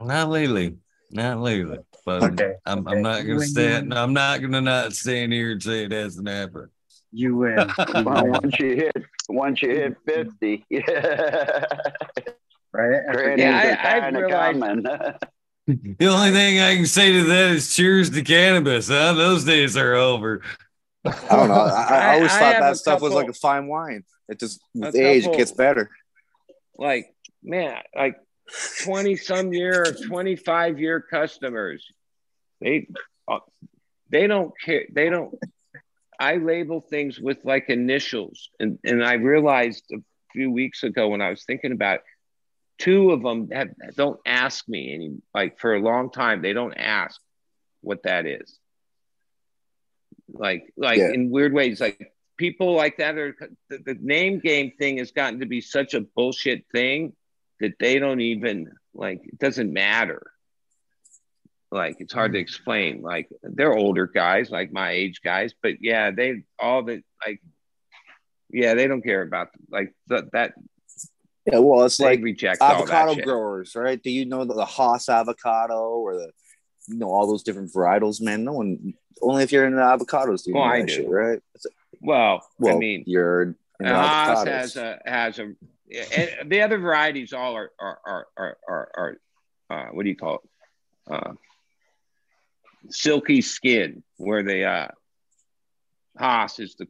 Not 0.00 0.28
lately. 0.28 0.76
Not 1.10 1.38
lately. 1.40 1.78
But 2.04 2.22
Okay. 2.22 2.52
I'm, 2.66 2.80
okay. 2.86 2.96
I'm 2.96 3.02
not 3.02 3.22
gonna 3.22 3.36
win, 3.38 3.48
stand. 3.48 3.84
you 3.84 3.88
win. 3.90 3.98
I'm 3.98 4.12
not 4.12 4.42
gonna 4.42 4.60
not 4.60 4.92
stand 4.92 5.32
here 5.32 5.52
and 5.52 5.62
say 5.62 5.84
it 5.84 5.92
hasn't 5.92 6.28
happened. 6.28 6.68
You 7.16 7.36
win. 7.36 7.56
Well, 8.04 8.26
once 8.26 8.58
you 8.58 8.74
hit 8.74 8.96
once 9.28 9.62
you 9.62 9.70
hit 9.70 9.96
fifty, 10.04 10.66
yeah, 10.70 11.64
right? 12.72 13.02
grannies 13.12 13.38
Yeah, 13.44 13.80
I- 13.82 13.98
are 13.98 14.02
I've 14.06 14.14
realized- 14.14 15.24
The 15.98 16.06
only 16.08 16.30
thing 16.32 16.60
I 16.60 16.74
can 16.76 16.84
say 16.86 17.12
to 17.12 17.24
that 17.24 17.52
is 17.52 17.74
cheers 17.74 18.10
to 18.10 18.22
cannabis, 18.22 18.88
huh? 18.88 19.14
Those 19.14 19.44
days 19.44 19.76
are 19.78 19.94
over. 19.94 20.42
I 21.06 21.10
don't 21.30 21.48
know. 21.48 21.54
I, 21.54 21.86
I 21.88 21.96
I- 22.10 22.14
always 22.16 22.32
I 22.32 22.38
thought 22.38 22.52
have 22.54 22.62
that 22.64 22.72
a 22.72 22.76
stuff 22.76 23.00
was 23.00 23.14
like 23.14 23.28
a 23.28 23.32
fine 23.32 23.66
wine. 23.68 24.04
It 24.28 24.40
just 24.40 24.60
with 24.74 24.94
A 24.94 25.06
age 25.06 25.26
it 25.26 25.36
gets 25.36 25.52
better. 25.52 25.88
like 26.76 27.14
man 27.42 27.76
like 27.94 28.16
20 28.84 29.16
some 29.16 29.52
year 29.52 29.84
25 30.08 30.80
year 30.80 31.00
customers 31.00 31.86
they 32.60 32.88
uh, 33.28 33.38
they 34.10 34.26
don't 34.26 34.52
care 34.64 34.84
they 34.92 35.08
don't 35.10 35.34
i 36.20 36.36
label 36.36 36.80
things 36.80 37.18
with 37.20 37.38
like 37.44 37.68
initials. 37.68 38.50
And 38.60 38.78
and 38.84 39.04
i 39.04 39.14
realized 39.14 39.84
a 39.92 39.98
few 40.32 40.50
weeks 40.50 40.82
ago 40.82 41.08
when 41.08 41.20
i 41.20 41.30
was 41.30 41.44
thinking 41.44 41.72
about 41.72 41.96
it, 41.96 42.02
two 42.78 43.10
of 43.12 43.22
them 43.22 43.48
have, 43.52 43.68
don't 43.96 44.20
ask 44.26 44.68
me 44.68 44.92
any 44.94 45.16
like 45.34 45.58
for 45.58 45.74
a 45.74 45.80
long 45.80 46.10
time 46.10 46.42
they 46.42 46.52
don't 46.52 46.74
ask 46.74 47.20
what 47.82 48.02
that 48.04 48.26
is. 48.26 48.58
Like 50.32 50.72
like 50.76 50.98
Yeah. 50.98 51.10
in 51.12 51.30
weird 51.30 51.52
ways 51.52 51.80
like 51.80 52.12
people 52.36 52.74
like 52.74 52.96
that 52.98 53.16
are 53.16 53.36
the, 53.68 53.78
the 53.78 53.96
name 54.00 54.40
game 54.40 54.72
thing 54.78 54.98
has 54.98 55.12
gotten 55.12 55.40
to 55.40 55.46
be 55.46 55.60
such 55.60 55.94
a 55.94 56.00
bullshit 56.00 56.64
thing 56.72 57.12
that 57.60 57.74
they 57.78 57.98
don't 57.98 58.20
even 58.20 58.72
like 58.94 59.20
it 59.24 59.38
doesn't 59.38 59.72
matter 59.72 60.22
like 61.74 61.96
it's 61.98 62.12
hard 62.12 62.32
to 62.32 62.38
explain 62.38 63.02
like 63.02 63.28
they're 63.42 63.74
older 63.76 64.06
guys 64.06 64.50
like 64.50 64.72
my 64.72 64.90
age 64.92 65.20
guys 65.22 65.52
but 65.62 65.74
yeah 65.80 66.10
they 66.10 66.42
all 66.58 66.82
the 66.82 67.02
like 67.26 67.40
yeah 68.50 68.74
they 68.74 68.86
don't 68.86 69.02
care 69.02 69.22
about 69.22 69.48
like 69.70 69.92
that 70.06 70.30
that 70.32 70.54
Yeah, 71.46 71.58
well, 71.58 71.84
it's 71.84 72.00
like 72.00 72.22
reject 72.22 72.62
all 72.62 72.86
that 72.86 72.94
avocado 72.94 73.22
growers, 73.22 73.74
right? 73.76 74.00
Do 74.02 74.10
you 74.10 74.24
know 74.24 74.44
the, 74.46 74.54
the 74.54 74.64
Hass 74.64 75.08
avocado 75.10 75.98
or 76.04 76.14
the 76.16 76.30
you 76.88 76.96
know 76.96 77.08
all 77.08 77.26
those 77.26 77.42
different 77.42 77.70
varietals, 77.72 78.22
man? 78.22 78.44
No 78.44 78.52
one 78.54 78.94
only 79.20 79.42
if 79.42 79.52
you're 79.52 79.66
into 79.66 79.78
avocados 79.78 80.44
do 80.44 80.50
you 80.50 80.54
Well, 80.56 80.64
know 80.64 80.70
I 80.70 80.80
that 80.80 80.88
do. 80.88 80.94
shit, 80.94 81.10
right? 81.10 81.40
Well, 82.00 82.46
Well, 82.58 82.76
i 82.76 82.78
mean 82.78 83.04
you're 83.06 83.56
Hass 83.82 84.44
avocados. 84.44 84.46
has 84.46 84.76
a 84.76 85.00
has 85.04 85.38
a 85.38 85.44
and 86.16 86.50
the 86.50 86.62
other 86.62 86.78
varieties 86.78 87.32
all 87.32 87.54
are 87.56 87.70
are 87.78 87.98
are 88.06 88.26
are, 88.36 88.56
are, 88.68 88.88
are 88.96 89.16
uh, 89.70 89.88
what 89.92 90.02
do 90.04 90.08
you 90.08 90.16
call 90.16 90.36
it 90.36 91.12
uh, 91.12 91.32
silky 92.90 93.40
skin 93.40 94.02
where 94.16 94.42
the 94.42 94.64
uh, 94.64 94.88
Hass 96.16 96.58
is 96.58 96.74
the 96.76 96.86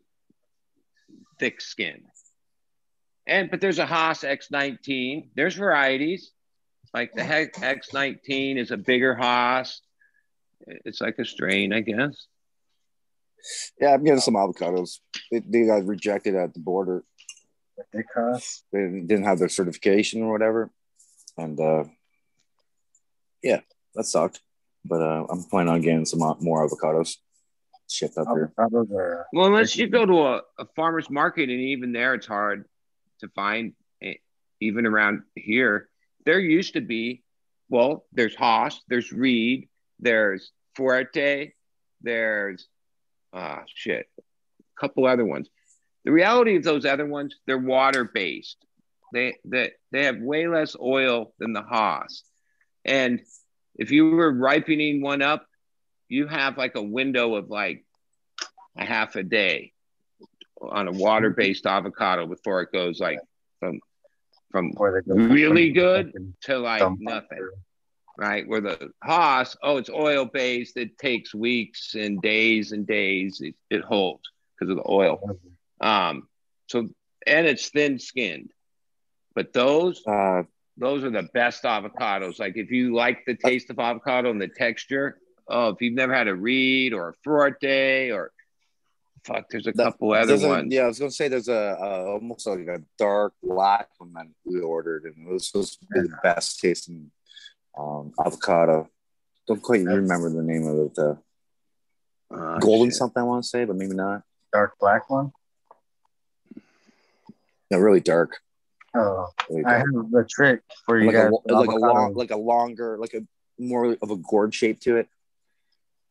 thick 1.39 1.61
skin 1.61 2.03
and 3.27 3.51
but 3.51 3.61
there's 3.61 3.79
a 3.79 3.87
Hass 3.87 4.23
X19 4.23 5.29
there's 5.35 5.55
varieties 5.55 6.31
like 6.93 7.13
the 7.15 7.25
Hex- 7.25 7.59
X19 7.59 8.57
is 8.59 8.71
a 8.71 8.77
bigger 8.77 9.15
Hass 9.15 9.81
it's 10.67 11.01
like 11.01 11.19
a 11.19 11.25
strain 11.25 11.73
I 11.73 11.81
guess 11.81 12.27
yeah, 13.81 13.95
I'm 13.95 14.05
getting 14.05 14.21
some 14.21 14.35
avocados. 14.35 15.01
They, 15.31 15.41
they 15.41 15.67
got 15.67 15.85
rejected 15.85 16.35
at 16.35 16.55
the 16.55 16.61
border. 16.61 17.05
They 17.93 18.03
cost? 18.03 18.65
They 18.73 18.81
didn't 18.81 19.25
have 19.25 19.39
their 19.39 19.49
certification 19.49 20.23
or 20.23 20.33
whatever, 20.33 20.71
and 21.37 21.59
uh, 21.59 21.85
yeah, 23.43 23.61
that 23.95 24.05
sucked. 24.05 24.41
But 24.85 25.01
uh, 25.01 25.27
I'm 25.31 25.43
planning 25.45 25.73
on 25.73 25.81
getting 25.81 26.05
some 26.05 26.21
more 26.41 26.69
avocados 26.69 27.17
shipped 27.89 28.19
up 28.19 28.27
here. 28.29 28.53
Are 28.59 29.27
Well, 29.33 29.47
unless 29.47 29.77
you 29.77 29.89
go 29.89 30.05
to 30.05 30.23
a, 30.23 30.43
a 30.59 30.67
farmer's 30.77 31.11
market, 31.11 31.49
and 31.49 31.61
even 31.61 31.93
there, 31.93 32.15
it's 32.15 32.27
hard 32.27 32.67
to 33.21 33.29
find, 33.29 33.73
eh, 34.03 34.15
even 34.61 34.87
around 34.87 35.23
here. 35.35 35.89
There 36.25 36.39
used 36.39 36.75
to 36.75 36.81
be, 36.81 37.23
well, 37.69 38.05
there's 38.13 38.35
Hass, 38.35 38.81
there's 38.89 39.13
Reed, 39.13 39.69
there's 40.01 40.53
Fuerte, 40.77 41.53
there's, 42.01 42.69
ah, 43.33 43.63
shit, 43.67 44.07
a 44.19 44.81
couple 44.81 45.07
other 45.07 45.25
ones. 45.25 45.49
The 46.05 46.13
reality 46.13 46.57
of 46.57 46.65
those 46.65 46.85
other 46.85 47.07
ones, 47.07 47.37
they're 47.47 47.59
water 47.59 48.05
based. 48.05 48.59
They, 49.13 49.37
they, 49.45 49.73
they 49.93 50.05
have 50.05 50.19
way 50.19 50.49
less 50.49 50.77
oil 50.79 51.33
than 51.39 51.53
the 51.53 51.63
Hass. 51.63 52.25
And 52.85 53.21
if 53.77 53.91
you 53.91 54.11
were 54.11 54.33
ripening 54.33 55.01
one 55.03 55.23
up, 55.23 55.47
you 56.09 56.27
have 56.27 56.57
like 56.57 56.75
a 56.75 56.83
window 56.83 57.35
of 57.35 57.51
like 57.51 57.85
a 58.77 58.85
half 58.85 59.17
a 59.17 59.23
day 59.23 59.73
on 60.61 60.89
a 60.89 60.93
water-based 60.93 61.67
avocado 61.67 62.27
before 62.27 62.63
it 62.63 62.73
goes 62.73 63.01
like 63.01 63.19
from 63.61 63.81
from 64.51 64.73
where 64.73 65.03
they 65.03 65.09
go 65.09 65.15
really 65.21 65.73
good 65.73 66.35
to 66.43 66.59
like 66.59 66.83
nothing 67.01 67.49
right? 68.17 68.47
Where 68.47 68.61
the 68.61 68.93
Hass 69.03 69.57
oh 69.63 69.77
it's 69.79 69.91
oil 69.91 70.25
based 70.25 70.77
it 70.77 70.97
takes 70.99 71.35
weeks 71.35 71.95
and 71.95 72.23
days 72.23 72.71
and 72.73 72.87
days. 72.87 73.41
It, 73.41 73.57
it 73.71 73.83
holds 73.83 74.23
because 74.59 74.71
of 74.71 74.77
the 74.77 74.89
oil. 74.89 75.39
Um 75.81 76.29
so 76.69 76.89
and 77.27 77.47
it's 77.47 77.69
thin 77.71 77.99
skinned 77.99 78.51
but 79.35 79.53
those 79.53 80.03
Uh, 80.07 80.45
those 80.77 81.05
are 81.05 81.11
the 81.11 81.29
best 81.35 81.63
avocados 81.65 82.39
like 82.39 82.57
if 82.57 82.71
you 82.71 82.95
like 82.95 83.25
the 83.27 83.35
taste 83.35 83.71
of 83.71 83.79
avocado 83.79 84.31
and 84.31 84.41
the 84.41 84.49
texture 84.49 85.19
oh 85.49 85.69
if 85.69 85.81
you've 85.81 85.95
never 85.95 86.13
had 86.15 86.27
a 86.29 86.35
reed 86.35 86.93
or 86.93 87.11
a 87.11 87.15
Fuerte 87.29 88.13
or 88.13 88.33
fuck 89.25 89.49
there's 89.51 89.67
a 89.67 89.73
That- 89.73 89.85
couple 89.85 90.13
other 90.13 90.35
a- 90.35 90.49
ones 90.49 90.73
yeah, 90.75 90.83
I 90.83 90.87
was 90.89 90.99
gonna 90.99 91.11
say 91.11 91.29
there's 91.29 91.49
a, 91.49 91.53
a 91.81 92.07
almost 92.13 92.47
like 92.47 92.67
a 92.67 92.83
dark 92.99 93.33
black 93.43 93.89
one 93.99 94.13
that 94.15 94.27
we 94.45 94.61
ordered, 94.61 95.05
and 95.05 95.27
it 95.29 95.33
was 95.33 95.47
supposed 95.47 95.79
to 95.81 95.87
be 95.87 96.01
the 96.09 96.17
best 96.23 96.61
tasting 96.61 97.11
um, 97.79 98.13
avocado. 98.25 98.89
Don't 99.49 99.63
quite 99.63 99.83
remember 99.85 100.29
the 100.31 100.43
name 100.43 100.67
of 100.67 100.79
it 100.79 100.95
though. 100.95 101.19
Oh, 102.31 102.59
golden 102.59 102.89
shit. 102.91 102.97
something. 102.97 103.21
I 103.21 103.25
want 103.25 103.45
to 103.45 103.49
say, 103.49 103.65
but 103.65 103.77
maybe 103.77 103.95
not. 103.95 104.23
Dark 104.53 104.73
black 104.79 105.09
one. 105.09 105.33
No, 107.71 107.79
really 107.79 108.01
dark. 108.01 108.39
Oh, 108.97 109.27
I 109.67 109.73
have 109.75 109.87
the 109.87 110.27
trick 110.29 110.63
for 110.87 110.99
you 110.99 111.07
Like 111.07 111.17
guys. 111.17 111.33
a, 111.49 111.53
like 111.55 111.69
a 111.69 111.77
long, 111.77 112.15
like 112.15 112.31
a 112.31 112.37
longer, 112.37 112.97
like 112.99 113.15
a 113.15 113.23
more 113.59 113.97
of 114.01 114.11
a 114.11 114.17
gourd 114.17 114.55
shape 114.55 114.81
to 114.81 114.97
it. 114.99 115.09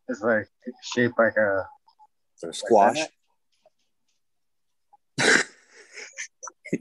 It's 0.09 0.21
like 0.21 0.47
shaped 0.93 1.17
like 1.17 1.37
a 1.37 1.65
a 2.43 2.53
squash. 2.53 2.97
that? 5.17 5.45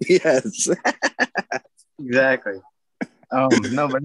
yes. 0.08 0.68
exactly. 1.98 2.54
Um, 3.30 3.50
no, 3.70 3.88
but. 3.88 4.02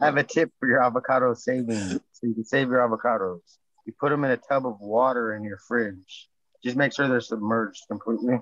I 0.00 0.04
have 0.04 0.16
a 0.16 0.22
tip 0.22 0.52
for 0.60 0.68
your 0.68 0.80
avocado 0.82 1.34
saving, 1.34 1.74
so 1.76 2.00
you 2.22 2.34
can 2.34 2.44
save 2.44 2.68
your 2.68 2.78
avocados. 2.88 3.40
You 3.84 3.92
put 3.98 4.10
them 4.10 4.22
in 4.24 4.30
a 4.30 4.36
tub 4.36 4.64
of 4.64 4.78
water 4.80 5.34
in 5.34 5.42
your 5.42 5.58
fridge. 5.66 6.28
Just 6.62 6.76
make 6.76 6.92
sure 6.94 7.08
they're 7.08 7.20
submerged 7.20 7.82
completely, 7.90 8.38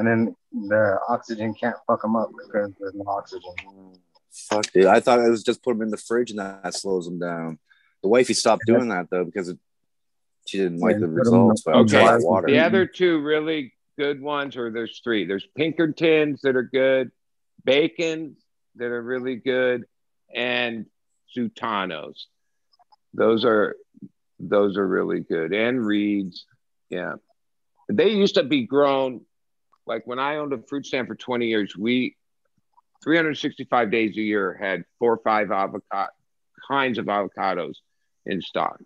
and 0.00 0.08
then 0.08 0.36
the 0.70 0.98
oxygen 1.08 1.52
can't 1.54 1.76
fuck 1.86 2.00
them 2.02 2.16
up 2.16 2.30
because 2.36 2.72
there's 2.80 2.94
no 2.94 3.04
oxygen. 3.06 3.52
Fuck, 4.32 4.72
dude. 4.72 4.86
I 4.86 5.00
thought 5.00 5.18
it 5.20 5.28
was 5.28 5.42
just 5.42 5.62
put 5.62 5.74
them 5.74 5.82
in 5.82 5.90
the 5.90 5.96
fridge 5.98 6.30
and 6.30 6.38
that 6.38 6.74
slows 6.74 7.04
them 7.04 7.18
down. 7.18 7.58
The 8.02 8.08
wifey 8.08 8.32
stopped 8.32 8.62
doing 8.66 8.88
that 8.88 9.08
though 9.10 9.24
because 9.24 9.50
it, 9.50 9.58
she 10.46 10.56
didn't 10.58 10.78
like 10.78 10.94
Yeah, 10.94 11.00
the 11.00 11.06
you 11.08 11.12
put 11.18 11.26
'em 11.26 11.34
in 11.34 11.40
results. 11.48 11.64
the- 11.64 11.70
But 11.72 11.76
Okay. 11.80 12.16
water. 12.20 12.46
The 12.48 12.58
other 12.60 12.86
two 12.86 13.20
really 13.20 13.74
good 13.98 14.22
ones, 14.22 14.56
or 14.56 14.70
there's 14.70 15.00
three. 15.04 15.26
There's 15.26 15.46
Pinkertons 15.54 16.40
that 16.42 16.56
are 16.56 16.62
good, 16.62 17.10
Bacon 17.64 18.36
that 18.76 18.86
are 18.90 19.02
really 19.02 19.36
good, 19.36 19.84
and 20.34 20.86
Zutanos. 21.36 22.24
Those 23.12 23.44
are 23.44 23.76
those 24.38 24.78
are 24.78 24.86
really 24.86 25.20
good, 25.20 25.52
and 25.52 25.84
Reeds. 25.84 26.46
Yeah, 26.88 27.16
they 27.92 28.08
used 28.10 28.36
to 28.36 28.42
be 28.44 28.64
grown. 28.66 29.26
Like 29.86 30.06
when 30.06 30.18
I 30.18 30.36
owned 30.36 30.52
a 30.52 30.58
fruit 30.58 30.86
stand 30.86 31.08
for 31.08 31.14
20 31.14 31.46
years, 31.46 31.76
we 31.76 32.16
365 33.02 33.90
days 33.90 34.16
a 34.16 34.20
year 34.20 34.58
had 34.60 34.84
four 34.98 35.12
or 35.14 35.20
five 35.24 35.50
avocado 35.50 36.10
kinds 36.68 36.98
of 36.98 37.06
avocados 37.06 37.76
in 38.26 38.40
stock, 38.40 38.80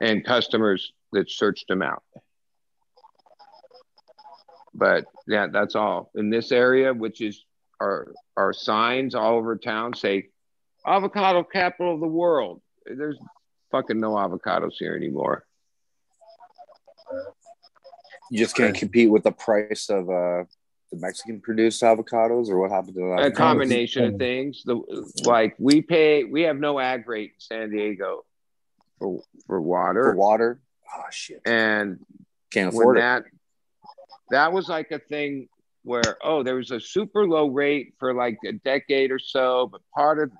and 0.00 0.24
customers 0.24 0.92
that 1.12 1.30
searched 1.30 1.66
them 1.68 1.82
out 1.82 2.02
but 4.78 5.06
yeah, 5.26 5.48
that's 5.48 5.74
all 5.74 6.10
in 6.14 6.30
this 6.30 6.52
area, 6.52 6.94
which 6.94 7.20
is 7.20 7.44
our 7.80 8.12
our 8.36 8.52
signs 8.52 9.14
all 9.14 9.36
over 9.36 9.56
town 9.56 9.94
say 9.94 10.28
avocado 10.86 11.42
capital 11.42 11.94
of 11.94 12.00
the 12.00 12.06
world. 12.06 12.62
There's 12.86 13.18
fucking 13.70 13.98
no 13.98 14.12
avocados 14.12 14.74
here 14.78 14.94
anymore. 14.94 15.44
You 18.30 18.38
just 18.38 18.56
can't 18.56 18.74
compete 18.74 19.10
with 19.10 19.22
the 19.22 19.32
price 19.32 19.88
of 19.90 20.08
uh, 20.10 20.44
the 20.90 20.98
Mexican 20.98 21.40
produced 21.40 21.82
avocados, 21.82 22.48
or 22.48 22.58
what 22.58 22.70
happened 22.70 22.94
to 22.94 23.14
that? 23.16 23.26
A 23.26 23.30
combination 23.30 24.04
of 24.04 24.18
things. 24.18 24.62
The 24.64 24.76
like 25.24 25.54
we 25.58 25.82
pay, 25.82 26.24
we 26.24 26.42
have 26.42 26.58
no 26.58 26.78
ag 26.78 27.08
rate 27.08 27.32
in 27.34 27.40
San 27.40 27.70
Diego 27.70 28.24
for 28.98 29.22
for 29.46 29.60
water, 29.60 30.04
for 30.04 30.16
water. 30.16 30.60
Oh 30.94 31.02
shit! 31.10 31.40
and 31.44 31.98
Can't 32.50 32.72
when 32.74 32.82
afford 32.82 32.98
it. 32.98 33.00
that 33.00 33.24
that 34.30 34.52
was 34.52 34.68
like 34.68 34.90
a 34.90 34.98
thing 34.98 35.48
where 35.84 36.16
oh 36.22 36.42
there 36.42 36.56
was 36.56 36.70
a 36.70 36.80
super 36.80 37.26
low 37.26 37.46
rate 37.48 37.94
for 37.98 38.12
like 38.12 38.38
a 38.44 38.52
decade 38.52 39.10
or 39.10 39.18
so 39.18 39.68
but 39.70 39.80
part 39.94 40.18
of 40.18 40.30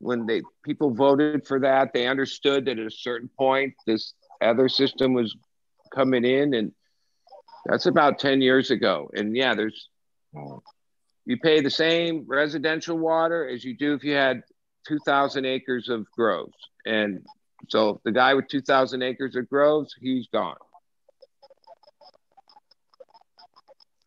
when 0.00 0.26
they 0.26 0.42
people 0.64 0.92
voted 0.92 1.46
for 1.46 1.60
that 1.60 1.92
they 1.94 2.06
understood 2.06 2.64
that 2.66 2.78
at 2.78 2.86
a 2.86 2.90
certain 2.90 3.30
point 3.38 3.72
this 3.86 4.14
other 4.42 4.68
system 4.68 5.14
was 5.14 5.36
coming 5.94 6.24
in 6.24 6.52
and 6.54 6.72
that's 7.66 7.86
about 7.86 8.18
10 8.18 8.40
years 8.40 8.70
ago. 8.70 9.10
And 9.14 9.36
yeah 9.36 9.54
there's 9.54 9.88
you 11.24 11.36
pay 11.38 11.60
the 11.60 11.70
same 11.70 12.24
residential 12.26 12.98
water 12.98 13.48
as 13.48 13.64
you 13.64 13.76
do 13.76 13.94
if 13.94 14.02
you 14.02 14.14
had 14.14 14.42
2000 14.88 15.44
acres 15.44 15.88
of 15.88 16.06
groves. 16.12 16.56
And 16.84 17.24
so 17.68 18.00
the 18.04 18.12
guy 18.12 18.34
with 18.34 18.48
2000 18.48 19.02
acres 19.02 19.36
of 19.36 19.48
groves 19.48 19.94
he's 20.00 20.26
gone. 20.28 20.56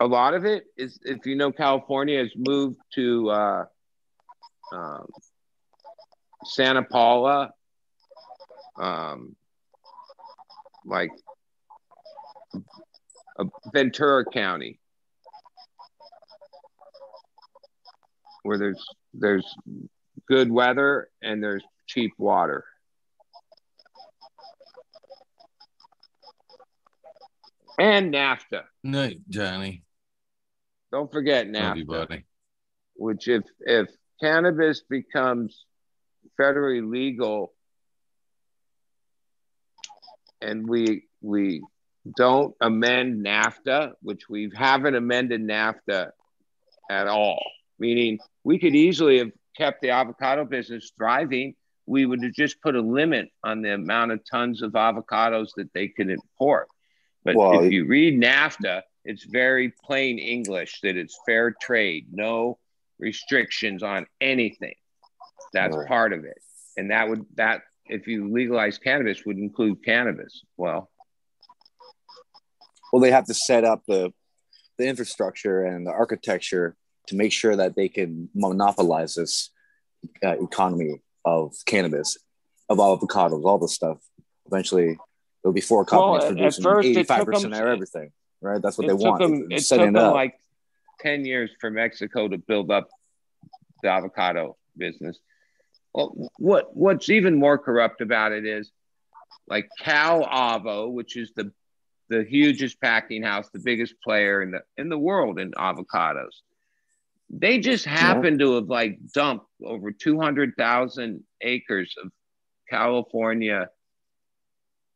A 0.01 0.05
lot 0.05 0.33
of 0.33 0.43
it 0.43 0.65
is 0.77 0.99
if 1.03 1.25
you 1.25 1.35
know 1.35 1.51
california 1.53 2.19
has 2.19 2.31
moved 2.35 2.77
to 2.95 3.29
uh, 3.29 3.65
um, 4.73 5.07
santa 6.43 6.83
paula 6.83 7.51
um, 8.77 9.35
like 10.85 11.11
ventura 13.73 14.23
county 14.25 14.79
where 18.43 18.57
there's 18.57 18.83
there's 19.13 19.45
good 20.27 20.51
weather 20.51 21.09
and 21.21 21.43
there's 21.43 21.63
cheap 21.87 22.11
water 22.17 22.63
and 27.79 28.13
nafta 28.13 28.63
Night, 28.83 29.19
Johnny. 29.29 29.83
don't 30.91 31.11
forget 31.11 31.47
nafta 31.47 31.85
buddy. 31.85 32.25
which 32.95 33.27
if 33.27 33.43
if 33.61 33.89
cannabis 34.21 34.81
becomes 34.89 35.65
federally 36.39 36.87
legal 36.87 37.53
and 40.41 40.67
we 40.67 41.03
we 41.21 41.61
don't 42.15 42.55
amend 42.61 43.25
NAFTA, 43.25 43.93
which 44.01 44.29
we 44.29 44.51
haven't 44.55 44.95
amended 44.95 45.41
NAFTA 45.41 46.11
at 46.89 47.07
all, 47.07 47.43
meaning 47.79 48.19
we 48.43 48.59
could 48.59 48.75
easily 48.75 49.17
have 49.19 49.31
kept 49.57 49.81
the 49.81 49.89
avocado 49.89 50.45
business 50.45 50.91
thriving. 50.97 51.55
We 51.87 52.05
would 52.05 52.23
have 52.23 52.33
just 52.33 52.61
put 52.61 52.75
a 52.75 52.81
limit 52.81 53.29
on 53.43 53.61
the 53.61 53.73
amount 53.73 54.11
of 54.11 54.21
tons 54.29 54.61
of 54.61 54.73
avocados 54.73 55.49
that 55.57 55.71
they 55.73 55.87
could 55.87 56.09
import. 56.09 56.67
But 57.23 57.35
Well, 57.35 57.63
if 57.63 57.71
you 57.71 57.85
read 57.85 58.21
NAFTA, 58.21 58.83
it's 59.03 59.23
very 59.23 59.73
plain 59.83 60.19
English 60.19 60.81
that 60.81 60.95
it's 60.95 61.19
fair 61.25 61.55
trade, 61.59 62.07
no 62.11 62.59
restrictions 62.99 63.83
on 63.83 64.07
anything. 64.21 64.75
That's 65.53 65.75
Right. 65.75 65.87
part 65.87 66.13
of 66.13 66.25
it. 66.25 66.37
And 66.77 66.91
that 66.91 67.07
would 67.09 67.25
that 67.35 67.61
if 67.87 68.07
you 68.07 68.31
legalize 68.31 68.77
cannabis 68.77 69.25
would 69.25 69.37
include 69.37 69.83
cannabis. 69.83 70.43
Well, 70.57 70.89
Well, 72.95 73.01
they 73.01 73.11
have 73.11 73.25
to 73.25 73.33
set 73.33 73.65
up 73.65 73.83
the 73.89 74.13
the 74.77 74.87
infrastructure 74.87 75.65
and 75.65 75.85
the 75.85 75.91
architecture 75.91 76.77
to 77.07 77.17
make 77.17 77.33
sure 77.33 77.53
that 77.53 77.75
they 77.75 77.89
can 77.89 78.29
monopolize 78.33 79.15
this 79.15 79.49
uh, 80.23 80.41
economy 80.41 81.01
of 81.25 81.53
cannabis, 81.65 82.17
of 82.69 82.77
avocados, 82.77 83.43
all 83.43 83.57
this 83.57 83.73
stuff. 83.73 83.97
Eventually, 84.45 84.97
there'll 85.43 85.53
be 85.53 85.59
four 85.59 85.83
companies 85.83 86.23
Well, 86.23 86.51
producing 86.53 86.91
eighty-five 86.91 87.25
percent 87.25 87.53
of 87.53 87.59
everything. 87.59 88.13
Right? 88.39 88.61
That's 88.61 88.77
what 88.77 88.87
they 88.87 88.93
want. 88.93 89.21
them 89.21 89.47
it 89.51 89.65
took 89.65 89.81
them 89.81 89.97
up. 89.97 90.13
like 90.13 90.39
10 91.01 91.25
years 91.25 91.51
for 91.59 91.69
Mexico 91.69 92.29
to 92.29 92.37
build 92.37 92.71
up 92.71 92.87
the 93.83 93.89
avocado 93.89 94.55
business. 94.77 95.19
Well, 95.93 96.31
what 96.37 96.73
what's 96.73 97.09
even 97.09 97.35
more 97.35 97.57
corrupt 97.57 97.99
about 97.99 98.31
it 98.31 98.45
is 98.45 98.71
like 99.49 99.67
Calavo, 99.83 100.89
which 100.89 101.17
is 101.17 101.33
the 101.35 101.51
the 102.09 102.23
hugest 102.23 102.79
packing 102.81 103.23
house, 103.23 103.49
the 103.49 103.59
biggest 103.59 103.95
player 104.01 104.41
in 104.41 104.51
the 104.51 104.61
in 104.77 104.89
the 104.89 104.97
world 104.97 105.39
in 105.39 105.51
avocados. 105.51 106.41
They 107.29 107.59
just 107.59 107.85
happen 107.85 108.37
to 108.39 108.55
have 108.55 108.69
like 108.69 108.99
dumped 109.13 109.47
over 109.63 109.91
200,000 109.91 111.23
acres 111.41 111.95
of 112.03 112.11
California 112.69 113.69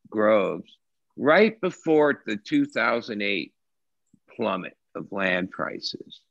groves 0.10 0.78
right 1.18 1.60
before 1.60 2.22
the 2.26 2.38
2008 2.38 3.54
plummet 4.36 4.78
of 4.96 5.12
land 5.12 5.52
prices. 5.52 6.22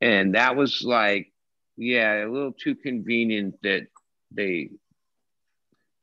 And 0.00 0.34
that 0.34 0.54
was 0.54 0.82
like, 0.84 1.32
yeah, 1.76 2.24
a 2.24 2.30
little 2.30 2.52
too 2.52 2.74
convenient 2.74 3.56
that 3.62 3.86
they 4.30 4.70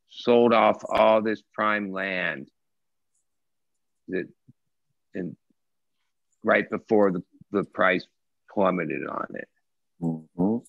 sold 0.10 0.54
off 0.54 0.84
all 0.90 1.22
this 1.22 1.42
prime 1.54 1.92
land 1.92 2.50
that 4.10 4.28
and 5.14 5.36
right 6.44 6.70
before 6.70 7.12
the, 7.12 7.24
the 7.52 7.64
price 7.64 8.06
plummeted 8.52 9.08
on 9.08 9.28
it. 9.36 9.50
Mhm. 10.02 10.66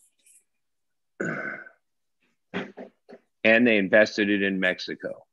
And 3.44 3.66
they 3.66 3.76
invested 3.76 4.28
it 4.28 4.42
in 4.42 4.58
Mexico. 4.58 5.24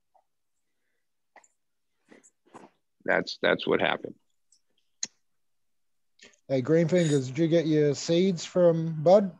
That's 3.05 3.37
that's 3.41 3.65
what 3.67 3.81
happened. 3.81 4.15
Hey, 6.47 6.61
Green 6.61 6.87
Fingers, 6.87 7.27
did 7.27 7.37
you 7.37 7.47
get 7.47 7.65
your 7.65 7.95
seeds 7.95 8.45
from 8.45 9.01
Bud? 9.01 9.31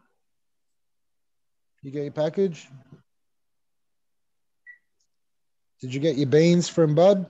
You 1.82 1.92
get 1.92 2.04
your 2.04 2.12
package? 2.12 2.68
Did 5.82 5.94
you 5.94 6.00
get 6.00 6.16
your 6.16 6.28
beans 6.28 6.70
from 6.70 6.96
Bud? 6.96 7.30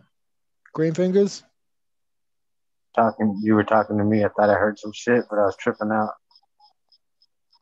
Green 0.73 0.93
fingers? 0.93 1.43
Talking, 2.95 3.39
you 3.43 3.55
were 3.55 3.63
talking 3.63 3.97
to 3.97 4.03
me. 4.03 4.23
I 4.23 4.29
thought 4.29 4.49
I 4.49 4.53
heard 4.55 4.77
some 4.79 4.91
shit, 4.93 5.23
but 5.29 5.39
I 5.39 5.45
was 5.45 5.55
tripping 5.57 5.91
out. 5.91 6.11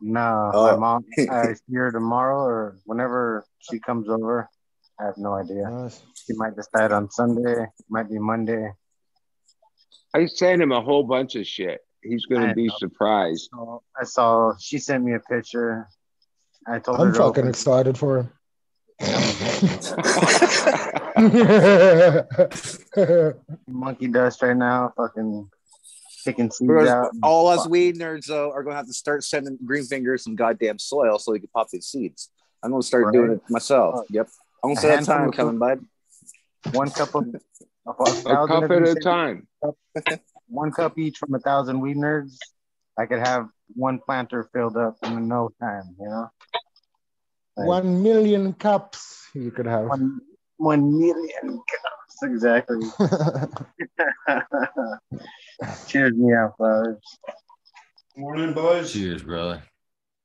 No, 0.02 0.52
Oh. 0.54 0.72
my 0.72 0.76
mom. 0.78 1.06
I 1.32 1.54
see 1.54 1.76
her 1.76 1.92
tomorrow 1.92 2.42
or 2.44 2.78
whenever 2.86 3.46
she 3.60 3.80
comes 3.80 4.10
over. 4.10 4.50
I 5.00 5.06
have 5.06 5.18
no 5.18 5.34
idea. 5.34 5.70
Nice. 5.70 6.02
She 6.16 6.34
might 6.34 6.56
decide 6.56 6.92
on 6.92 7.10
Sunday. 7.12 7.66
Might 7.90 8.10
be 8.10 8.18
Monday. 8.20 8.72
I 10.14 10.26
sent 10.26 10.62
him 10.62 10.72
a 10.72 10.82
whole 10.82 11.04
bunch 11.04 11.36
of 11.36 11.46
shit. 11.48 11.80
He's 12.04 12.26
gonna 12.26 12.48
I 12.48 12.54
be 12.54 12.68
know. 12.68 12.74
surprised. 12.78 13.50
So 13.54 13.84
I 14.00 14.04
saw 14.04 14.54
she 14.60 14.78
sent 14.80 15.04
me 15.04 15.14
a 15.14 15.20
picture. 15.20 15.88
I 16.68 16.80
told 16.80 17.00
I'm 17.00 17.08
her 17.08 17.14
to 17.14 17.20
fucking 17.20 17.48
excited 17.48 17.98
for 17.98 18.18
him. 18.20 18.32
monkey 23.68 24.08
dust 24.08 24.42
right 24.42 24.56
now. 24.58 24.94
Fucking 24.98 25.50
picking 26.26 26.52
seeds 26.52 26.70
Because 26.72 26.90
out. 26.90 27.12
all 27.24 27.48
us 27.48 27.68
weed 27.68 27.96
nerds 27.98 28.26
though 28.28 28.52
are 28.52 28.64
gonna 28.64 28.76
have 28.76 28.88
to 28.88 28.94
start 28.94 29.24
sending 29.24 29.58
green 29.66 29.84
fingers 29.86 30.24
some 30.24 30.36
goddamn 30.36 30.80
soil 30.80 31.18
so 31.20 31.34
he 31.34 31.40
can 31.40 31.50
pop 31.54 31.70
these 31.70 31.88
seeds. 31.88 32.30
I'm 32.64 32.72
gonna 32.72 32.84
start 32.84 33.06
Right. 33.06 33.14
doing 33.14 33.32
it 33.32 33.42
myself. 33.50 34.06
Yep. 34.10 34.28
I'm 34.64 34.74
gonna 34.76 34.88
A 34.88 34.92
that 34.98 35.06
time 35.06 35.30
of- 35.30 35.36
coming, 35.36 35.58
bud. 35.58 35.84
One 36.74 36.92
cup 36.92 37.16
of 37.16 37.26
a, 37.26 37.90
A 37.90 38.48
cup 38.48 38.64
at 38.70 38.84
a 38.84 38.88
said- 38.88 39.02
time. 39.04 39.48
One 40.48 40.72
cup 40.72 41.00
each 41.00 41.18
from 41.18 41.34
a 41.34 41.40
thousand 41.40 41.80
weed 41.80 41.96
nerds. 41.96 42.36
I 43.00 43.06
could 43.06 43.20
have 43.20 43.48
one 43.74 44.00
planter 44.00 44.50
filled 44.54 44.76
up 44.76 44.98
in 45.04 45.30
no 45.30 45.50
time. 45.62 45.96
You 45.98 46.10
know. 46.10 46.30
Like, 47.56 47.68
One 47.68 48.04
million 48.04 48.52
cups 48.54 49.28
you 49.34 49.50
could 49.52 49.66
have. 49.66 49.86
one 49.86 50.20
one 50.62 50.98
million 50.98 51.42
cups 51.42 52.24
exactly. 52.24 52.80
Cheers 55.88 56.14
me 56.16 56.34
out, 56.34 56.56
flowers. 56.58 56.98
Morning, 58.16 58.54
boys. 58.54 58.94
Cheers, 58.94 59.24
brother. 59.24 59.64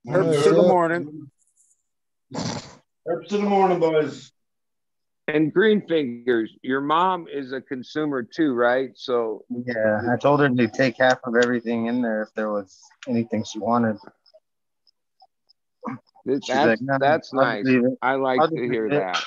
Herbs 0.08 0.44
to 0.44 0.50
the 0.52 0.62
morning. 0.62 1.30
Herbs 3.06 3.28
to 3.28 3.38
the 3.38 3.44
morning, 3.44 3.80
boys. 3.80 4.32
And 5.28 5.52
green 5.52 5.84
fingers, 5.88 6.52
your 6.62 6.80
mom 6.80 7.26
is 7.32 7.52
a 7.52 7.60
consumer 7.60 8.22
too, 8.22 8.52
right? 8.54 8.90
So 8.94 9.44
Yeah, 9.48 10.02
I 10.12 10.16
told 10.16 10.38
her 10.40 10.48
to 10.48 10.68
take 10.68 10.98
half 10.98 11.18
of 11.24 11.34
everything 11.34 11.86
in 11.86 12.00
there 12.00 12.22
if 12.22 12.32
there 12.34 12.52
was 12.52 12.80
anything 13.08 13.42
she 13.42 13.58
wanted. 13.58 13.96
She's 16.26 16.46
that's 16.46 16.66
like, 16.66 16.80
"No, 16.80 16.96
that's 17.00 17.32
I'll 17.34 17.40
nice. 17.40 17.66
I 18.02 18.14
like 18.14 18.40
I'll 18.40 18.48
to 18.48 18.56
hear 18.56 18.86
it. 18.86 18.90
that. 18.90 19.24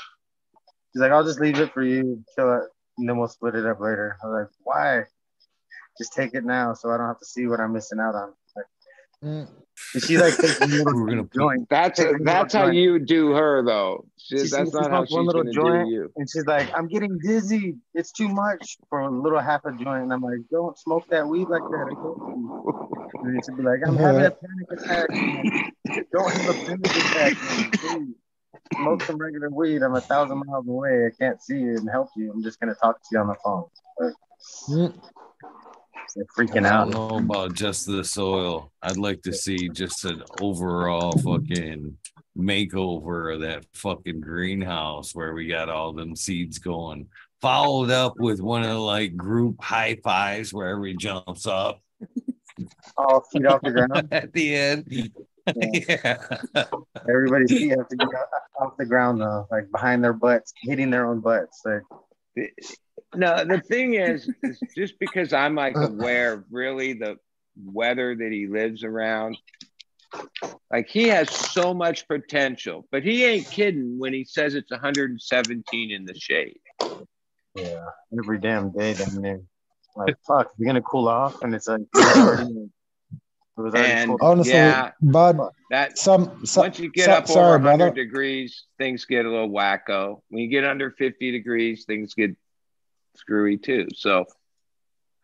She's 0.93 1.01
like, 1.01 1.11
I'll 1.11 1.23
just 1.23 1.39
leave 1.39 1.59
it 1.59 1.73
for 1.73 1.83
you 1.83 2.23
kill 2.35 2.53
it, 2.55 2.63
and 2.97 3.07
then 3.07 3.17
we'll 3.17 3.27
split 3.27 3.55
it 3.55 3.65
up 3.65 3.79
later. 3.79 4.17
I 4.23 4.27
was 4.27 4.43
like, 4.45 4.51
why? 4.63 5.03
Just 5.97 6.13
take 6.13 6.33
it 6.33 6.43
now 6.45 6.73
so 6.73 6.89
I 6.91 6.97
don't 6.97 7.07
have 7.07 7.19
to 7.19 7.25
see 7.25 7.45
what 7.47 7.59
I'm 7.59 7.73
missing 7.73 7.99
out 7.99 8.15
on. 8.15 8.33
Like, 8.55 8.65
Mm. 9.21 9.49
she 9.99 10.17
like 10.17 10.37
takes 10.37 10.57
one 10.61 10.69
little 10.71 11.01
We're 11.03 11.07
gonna 11.09 11.27
joint, 11.35 11.67
That's 11.69 11.99
Take 11.99 12.11
one 12.13 12.23
that's 12.23 12.53
how 12.53 12.67
joint. 12.67 12.75
you 12.77 12.99
do 12.99 13.31
her 13.31 13.61
though. 13.65 14.05
She, 14.17 14.37
She 14.37 14.47
that's 14.49 14.73
not 14.73 14.89
how 14.91 15.03
she's 15.03 15.13
one 15.13 15.25
little 15.25 15.41
gonna 15.43 15.51
joint. 15.51 15.87
do 15.89 15.91
you. 15.93 16.11
and 16.15 16.29
she's 16.29 16.45
like, 16.45 16.69
I'm 16.73 16.87
getting 16.87 17.17
dizzy. 17.21 17.75
It's 17.93 18.13
too 18.13 18.29
much 18.29 18.77
for 18.89 19.01
a 19.01 19.09
little 19.09 19.39
half 19.39 19.65
a 19.65 19.71
joint. 19.73 20.03
And 20.03 20.13
I'm 20.13 20.21
like, 20.21 20.39
don't 20.49 20.77
smoke 20.79 21.03
that 21.09 21.27
weed 21.27 21.49
like 21.49 21.61
that. 21.63 21.95
I. 21.97 23.27
And 23.27 23.43
she'd 23.45 23.57
be 23.57 23.63
like, 23.63 23.79
I'm 23.85 23.97
having 23.97 24.23
a 24.23 24.31
panic 24.31 24.71
attack. 24.71 25.09
I'm 25.11 26.03
don't 26.13 26.31
have 26.33 26.49
a 26.49 26.53
panic 26.53 26.85
attack. 26.95 27.33
man. 27.83 28.15
Please. 28.51 28.81
Smoke 28.81 29.03
some 29.03 29.17
regular 29.17 29.49
weed. 29.49 29.81
I'm 29.83 29.95
a 29.95 30.01
thousand 30.01 30.41
miles 30.45 30.67
away. 30.67 31.05
I 31.07 31.09
can't 31.17 31.41
see 31.41 31.59
you 31.59 31.77
and 31.77 31.89
help 31.89 32.09
you. 32.15 32.31
I'm 32.31 32.41
just 32.43 32.59
gonna 32.59 32.75
talk 32.75 32.99
to 33.01 33.07
you 33.11 33.19
on 33.19 33.27
the 33.27 33.35
phone. 33.43 33.65
Like, 33.99 34.13
Mm. 34.69 34.93
it's 36.05 36.15
like 36.15 36.27
freaking 36.37 36.65
I 36.65 36.69
out. 36.69 36.91
don't 36.91 37.11
know 37.11 37.17
about 37.19 37.53
just 37.53 37.85
the 37.85 38.03
soil. 38.03 38.71
I'd 38.81 38.97
like 38.97 39.21
to 39.23 39.33
see 39.33 39.69
just 39.69 40.05
an 40.05 40.23
overall 40.41 41.11
fucking 41.11 41.97
makeover 42.37 43.35
of 43.35 43.41
that 43.41 43.65
fucking 43.73 44.21
greenhouse 44.21 45.13
where 45.13 45.33
we 45.33 45.47
got 45.47 45.69
all 45.69 45.91
them 45.93 46.15
seeds 46.15 46.57
going. 46.57 47.07
Followed 47.41 47.89
up 47.91 48.13
with 48.17 48.39
one 48.41 48.61
of 48.63 48.69
the 48.69 48.79
like 48.79 49.15
group 49.15 49.61
high 49.61 49.97
fives 50.03 50.53
where 50.53 50.67
everybody 50.69 50.95
jumps 50.97 51.45
up 51.45 51.81
All 52.97 53.21
feet 53.31 53.45
off 53.45 53.61
the 53.61 53.71
ground. 53.71 54.07
at 54.11 54.33
the 54.33 54.55
end. 54.55 55.11
Yeah. 55.55 56.17
Everybody's 57.09 57.51
feet 57.51 57.69
have 57.69 57.87
to 57.87 57.95
get 57.95 58.09
off 58.59 58.77
the 58.77 58.85
ground 58.85 59.21
though, 59.21 59.47
like 59.51 59.71
behind 59.71 60.03
their 60.03 60.13
butts, 60.13 60.53
hitting 60.61 60.89
their 60.89 61.07
own 61.07 61.19
butts. 61.19 61.61
Like, 61.65 61.83
No, 63.15 63.43
the 63.43 63.59
thing 63.59 63.95
is, 63.95 64.29
is 64.43 64.61
just 64.75 64.99
because 64.99 65.33
I'm 65.33 65.55
like 65.55 65.75
aware 65.75 66.33
of 66.33 66.45
really 66.51 66.93
the 66.93 67.17
weather 67.63 68.15
that 68.15 68.31
he 68.31 68.47
lives 68.47 68.83
around, 68.83 69.37
like 70.71 70.87
he 70.89 71.07
has 71.07 71.29
so 71.29 71.73
much 71.73 72.07
potential, 72.07 72.87
but 72.91 73.03
he 73.03 73.23
ain't 73.23 73.49
kidding 73.49 73.97
when 73.97 74.13
he 74.13 74.23
says 74.23 74.55
it's 74.55 74.71
117 74.71 75.91
in 75.91 76.05
the 76.05 76.15
shade. 76.15 76.59
yeah, 77.55 77.85
every 78.17 78.39
damn 78.39 78.71
day 78.71 78.93
down 78.93 79.21
there. 79.21 79.41
Like, 79.95 80.15
fuck, 80.25 80.51
you're 80.57 80.67
gonna 80.67 80.81
cool 80.81 81.07
off, 81.07 81.41
and 81.41 81.53
it's 81.55 81.67
like 81.67 81.81
And- 83.73 84.09
cool. 84.11 84.17
Honestly, 84.21 84.53
Yeah. 84.53 84.91
Bud, 85.01 85.39
That 85.69 85.97
some, 85.97 86.45
some 86.45 86.63
once 86.63 86.79
you 86.79 86.91
get 86.91 87.05
so- 87.05 87.11
up 87.11 87.27
sorry, 87.27 87.55
over 87.55 87.63
100 87.63 87.77
brother. 87.77 87.95
degrees, 87.95 88.65
things 88.77 89.05
get 89.05 89.25
a 89.25 89.29
little 89.29 89.49
wacko. 89.49 90.21
When 90.29 90.41
you 90.43 90.49
get 90.49 90.63
under 90.65 90.91
50 90.91 91.31
degrees, 91.31 91.85
things 91.85 92.13
get 92.13 92.31
screwy 93.15 93.57
too. 93.57 93.87
So 93.95 94.25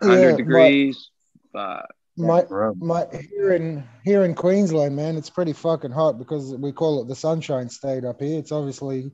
100 0.02 0.22
Yeah, 0.22 0.32
but- 0.32 0.38
degrees, 0.38 1.10
uh, 1.56 1.82
my 2.18 2.46
my 2.78 3.06
here 3.30 3.54
in 3.56 3.84
here 4.06 4.24
in 4.24 4.36
Queensland, 4.36 4.96
man, 4.96 5.18
it's 5.18 5.30
pretty 5.30 5.52
fucking 5.52 5.92
hot 5.92 6.18
because 6.18 6.56
we 6.56 6.72
call 6.72 7.02
it 7.02 7.10
the 7.10 7.16
Sunshine 7.16 7.68
State 7.68 8.06
up 8.06 8.22
here. 8.22 8.40
It's 8.40 8.54
obviously 8.54 9.12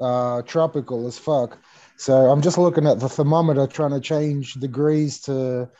uh, 0.00 0.42
tropical 0.42 1.06
as 1.06 1.16
fuck. 1.18 1.58
So 1.96 2.14
I'm 2.30 2.42
just 2.42 2.58
looking 2.58 2.84
at 2.84 2.98
the 2.98 3.08
thermometer, 3.08 3.68
trying 3.68 3.92
to 3.92 4.00
change 4.00 4.54
degrees 4.54 5.20
to 5.22 5.70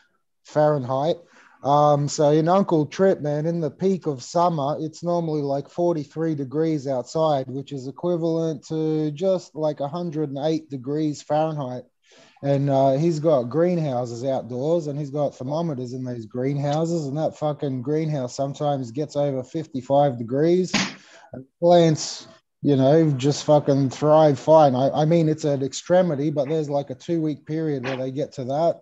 Fahrenheit. 0.44 1.16
Um, 1.62 2.08
so 2.08 2.30
in 2.30 2.48
Uncle 2.48 2.86
Trip, 2.86 3.20
man, 3.20 3.46
in 3.46 3.60
the 3.60 3.70
peak 3.70 4.06
of 4.06 4.22
summer, 4.22 4.76
it's 4.80 5.04
normally 5.04 5.42
like 5.42 5.68
43 5.68 6.34
degrees 6.34 6.88
outside, 6.88 7.46
which 7.46 7.72
is 7.72 7.86
equivalent 7.86 8.66
to 8.66 9.12
just 9.12 9.54
like 9.54 9.78
108 9.78 10.68
degrees 10.68 11.22
Fahrenheit. 11.22 11.84
And 12.42 12.68
uh, 12.68 12.92
he's 12.94 13.20
got 13.20 13.44
greenhouses 13.44 14.24
outdoors 14.24 14.88
and 14.88 14.98
he's 14.98 15.10
got 15.10 15.36
thermometers 15.36 15.92
in 15.92 16.04
these 16.04 16.26
greenhouses. 16.26 17.06
And 17.06 17.16
that 17.16 17.38
fucking 17.38 17.82
greenhouse 17.82 18.34
sometimes 18.34 18.90
gets 18.90 19.14
over 19.14 19.44
55 19.44 20.18
degrees. 20.18 20.72
And 21.32 21.44
plants, 21.60 22.26
you 22.60 22.74
know, 22.74 23.12
just 23.12 23.44
fucking 23.44 23.90
thrive 23.90 24.40
fine. 24.40 24.74
I, 24.74 24.90
I 24.90 25.04
mean, 25.04 25.28
it's 25.28 25.44
an 25.44 25.62
extremity, 25.62 26.30
but 26.30 26.48
there's 26.48 26.68
like 26.68 26.90
a 26.90 26.96
two 26.96 27.22
week 27.22 27.46
period 27.46 27.84
where 27.84 27.96
they 27.96 28.10
get 28.10 28.32
to 28.32 28.44
that. 28.46 28.80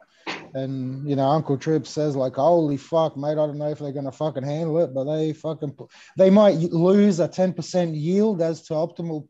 And, 0.54 1.08
you 1.08 1.16
know, 1.16 1.28
Uncle 1.28 1.56
Trip 1.56 1.86
says, 1.86 2.16
like, 2.16 2.34
holy 2.34 2.76
fuck, 2.76 3.16
mate, 3.16 3.32
I 3.32 3.34
don't 3.34 3.58
know 3.58 3.70
if 3.70 3.78
they're 3.78 3.92
going 3.92 4.04
to 4.04 4.12
fucking 4.12 4.42
handle 4.42 4.78
it, 4.80 4.92
but 4.94 5.04
they 5.04 5.32
fucking, 5.32 5.76
they 6.16 6.30
might 6.30 6.56
lose 6.56 7.20
a 7.20 7.28
10% 7.28 8.00
yield 8.00 8.42
as 8.42 8.62
to 8.62 8.74
optimal 8.74 9.26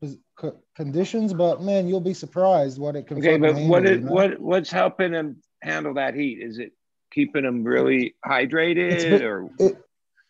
conditions, 0.74 1.34
but 1.34 1.62
man, 1.62 1.86
you'll 1.86 2.00
be 2.00 2.14
surprised 2.14 2.78
what 2.78 2.96
it 2.96 3.06
can 3.06 3.18
Okay, 3.18 3.36
but 3.36 3.54
handle, 3.54 3.68
what 3.68 3.84
you 3.84 4.00
know? 4.00 4.12
what 4.12 4.40
what's 4.40 4.70
helping 4.70 5.12
them 5.12 5.42
handle 5.62 5.94
that 5.94 6.14
heat? 6.14 6.38
Is 6.40 6.58
it 6.58 6.72
keeping 7.12 7.42
them 7.42 7.64
really 7.64 8.14
hydrated 8.24 9.10
bit- 9.10 9.22
or 9.22 9.50
It, 9.58 9.76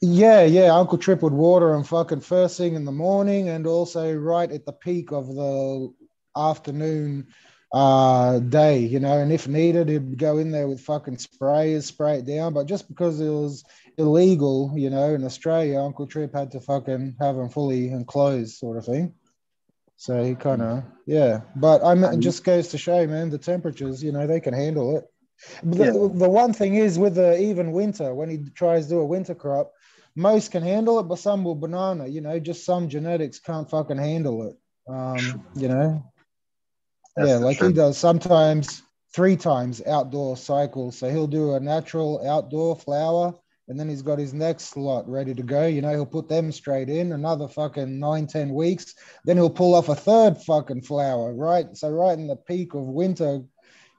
yeah, 0.02 0.44
yeah. 0.44 0.74
Uncle 0.74 0.96
Trip 0.96 1.22
would 1.22 1.32
water 1.32 1.72
them 1.72 1.84
fucking 1.84 2.22
first 2.22 2.56
thing 2.56 2.74
in 2.74 2.86
the 2.86 2.92
morning 2.92 3.50
and 3.50 3.66
also 3.66 4.14
right 4.14 4.50
at 4.50 4.64
the 4.64 4.72
peak 4.72 5.12
of 5.12 5.26
the 5.28 5.92
afternoon 6.36 7.28
uh 7.72 8.38
day, 8.40 8.78
you 8.78 8.98
know, 9.00 9.18
and 9.18 9.32
if 9.32 9.46
needed, 9.46 9.88
he'd 9.88 10.18
go 10.18 10.38
in 10.38 10.50
there 10.50 10.66
with 10.66 10.80
fucking 10.80 11.16
sprayers, 11.16 11.84
spray 11.84 12.18
it 12.18 12.26
down. 12.26 12.52
But 12.52 12.66
just 12.66 12.88
because 12.88 13.20
it 13.20 13.28
was 13.28 13.64
illegal, 13.96 14.72
you 14.76 14.90
know, 14.90 15.14
in 15.14 15.24
Australia, 15.24 15.80
Uncle 15.80 16.06
Trip 16.06 16.34
had 16.34 16.50
to 16.52 16.60
fucking 16.60 17.16
have 17.20 17.36
them 17.36 17.48
fully 17.48 17.90
enclosed, 17.90 18.56
sort 18.56 18.76
of 18.76 18.86
thing. 18.86 19.14
So 19.96 20.24
he 20.24 20.34
kind 20.34 20.62
of, 20.62 20.82
yeah. 21.06 21.42
But 21.54 21.84
I 21.84 21.94
mean, 21.94 22.12
it 22.12 22.20
just 22.20 22.42
goes 22.42 22.68
to 22.68 22.78
show, 22.78 23.06
man, 23.06 23.30
the 23.30 23.38
temperatures, 23.38 24.02
you 24.02 24.12
know, 24.12 24.26
they 24.26 24.40
can 24.40 24.54
handle 24.54 24.96
it. 24.96 25.04
But 25.62 25.78
the, 25.78 25.84
Yeah. 25.84 25.92
the 25.92 26.28
one 26.28 26.52
thing 26.52 26.74
is 26.74 26.98
with 26.98 27.14
the 27.14 27.38
even 27.38 27.72
winter, 27.72 28.14
when 28.14 28.30
he 28.30 28.38
tries 28.54 28.86
to 28.86 28.94
do 28.94 29.00
a 29.00 29.04
winter 29.04 29.34
crop, 29.34 29.72
most 30.16 30.50
can 30.50 30.62
handle 30.62 30.98
it, 31.00 31.04
but 31.04 31.18
some 31.18 31.44
will 31.44 31.54
banana. 31.54 32.06
You 32.06 32.20
know, 32.20 32.38
just 32.38 32.64
some 32.64 32.88
genetics 32.88 33.38
can't 33.38 33.70
fucking 33.70 33.98
handle 33.98 34.48
it. 34.48 34.56
Um, 34.90 35.44
you 35.54 35.68
know, 35.68 36.02
That's 37.20 37.30
yeah, 37.30 37.36
like 37.36 37.60
he 37.60 37.72
does 37.72 37.98
sometimes 37.98 38.82
three 39.14 39.36
times 39.36 39.82
outdoor 39.86 40.36
cycles. 40.36 40.98
So 40.98 41.10
he'll 41.10 41.26
do 41.26 41.54
a 41.54 41.60
natural 41.60 42.26
outdoor 42.26 42.76
flower, 42.76 43.34
and 43.68 43.78
then 43.78 43.88
he's 43.88 44.02
got 44.02 44.18
his 44.18 44.32
next 44.32 44.76
lot 44.76 45.06
ready 45.08 45.34
to 45.34 45.42
go. 45.42 45.66
You 45.66 45.82
know, 45.82 45.90
he'll 45.90 46.06
put 46.06 46.28
them 46.28 46.50
straight 46.50 46.88
in 46.88 47.12
another 47.12 47.46
fucking 47.46 47.98
nine, 47.98 48.26
ten 48.26 48.54
weeks. 48.54 48.94
Then 49.24 49.36
he'll 49.36 49.50
pull 49.50 49.74
off 49.74 49.90
a 49.90 49.94
third 49.94 50.38
fucking 50.38 50.82
flower, 50.82 51.34
right? 51.34 51.76
So 51.76 51.90
right 51.90 52.18
in 52.18 52.26
the 52.26 52.36
peak 52.36 52.74
of 52.74 52.82
winter, 52.82 53.42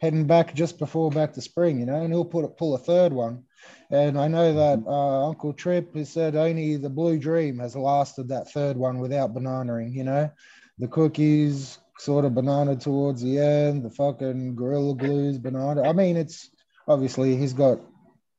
heading 0.02 0.26
back 0.26 0.56
just 0.56 0.80
before 0.80 1.12
back 1.12 1.34
to 1.34 1.42
spring, 1.42 1.80
you 1.80 1.86
know, 1.86 2.02
and 2.02 2.12
he'll 2.12 2.26
put 2.26 2.58
pull 2.58 2.74
a 2.74 2.80
third 2.80 3.14
one. 3.14 3.44
And 3.92 4.18
I 4.18 4.28
know 4.28 4.54
that 4.54 4.84
uh, 4.88 5.28
Uncle 5.28 5.54
Trip 5.54 5.96
has 5.96 6.10
said 6.10 6.36
only 6.36 6.78
the 6.78 6.90
Blue 6.90 7.20
Dream 7.20 7.60
has 7.60 7.76
lasted 7.76 8.30
that 8.30 8.50
third 8.50 8.78
one 8.78 8.98
without 8.98 9.36
bananaing, 9.36 9.94
you 9.94 10.06
know. 10.06 10.32
The 10.80 10.88
cookies 10.88 11.78
sort 12.00 12.26
of 12.26 12.34
banana 12.34 12.76
towards 12.76 13.22
the 13.22 13.38
end, 13.38 13.84
the 13.84 13.90
fucking 13.90 14.56
Gorilla 14.56 14.96
Glues 14.96 15.38
banana. 15.38 15.84
I 15.84 15.94
mean, 15.94 16.18
it's 16.18 16.50
obviously 16.88 17.36
he's 17.36 17.54
got 17.54 17.80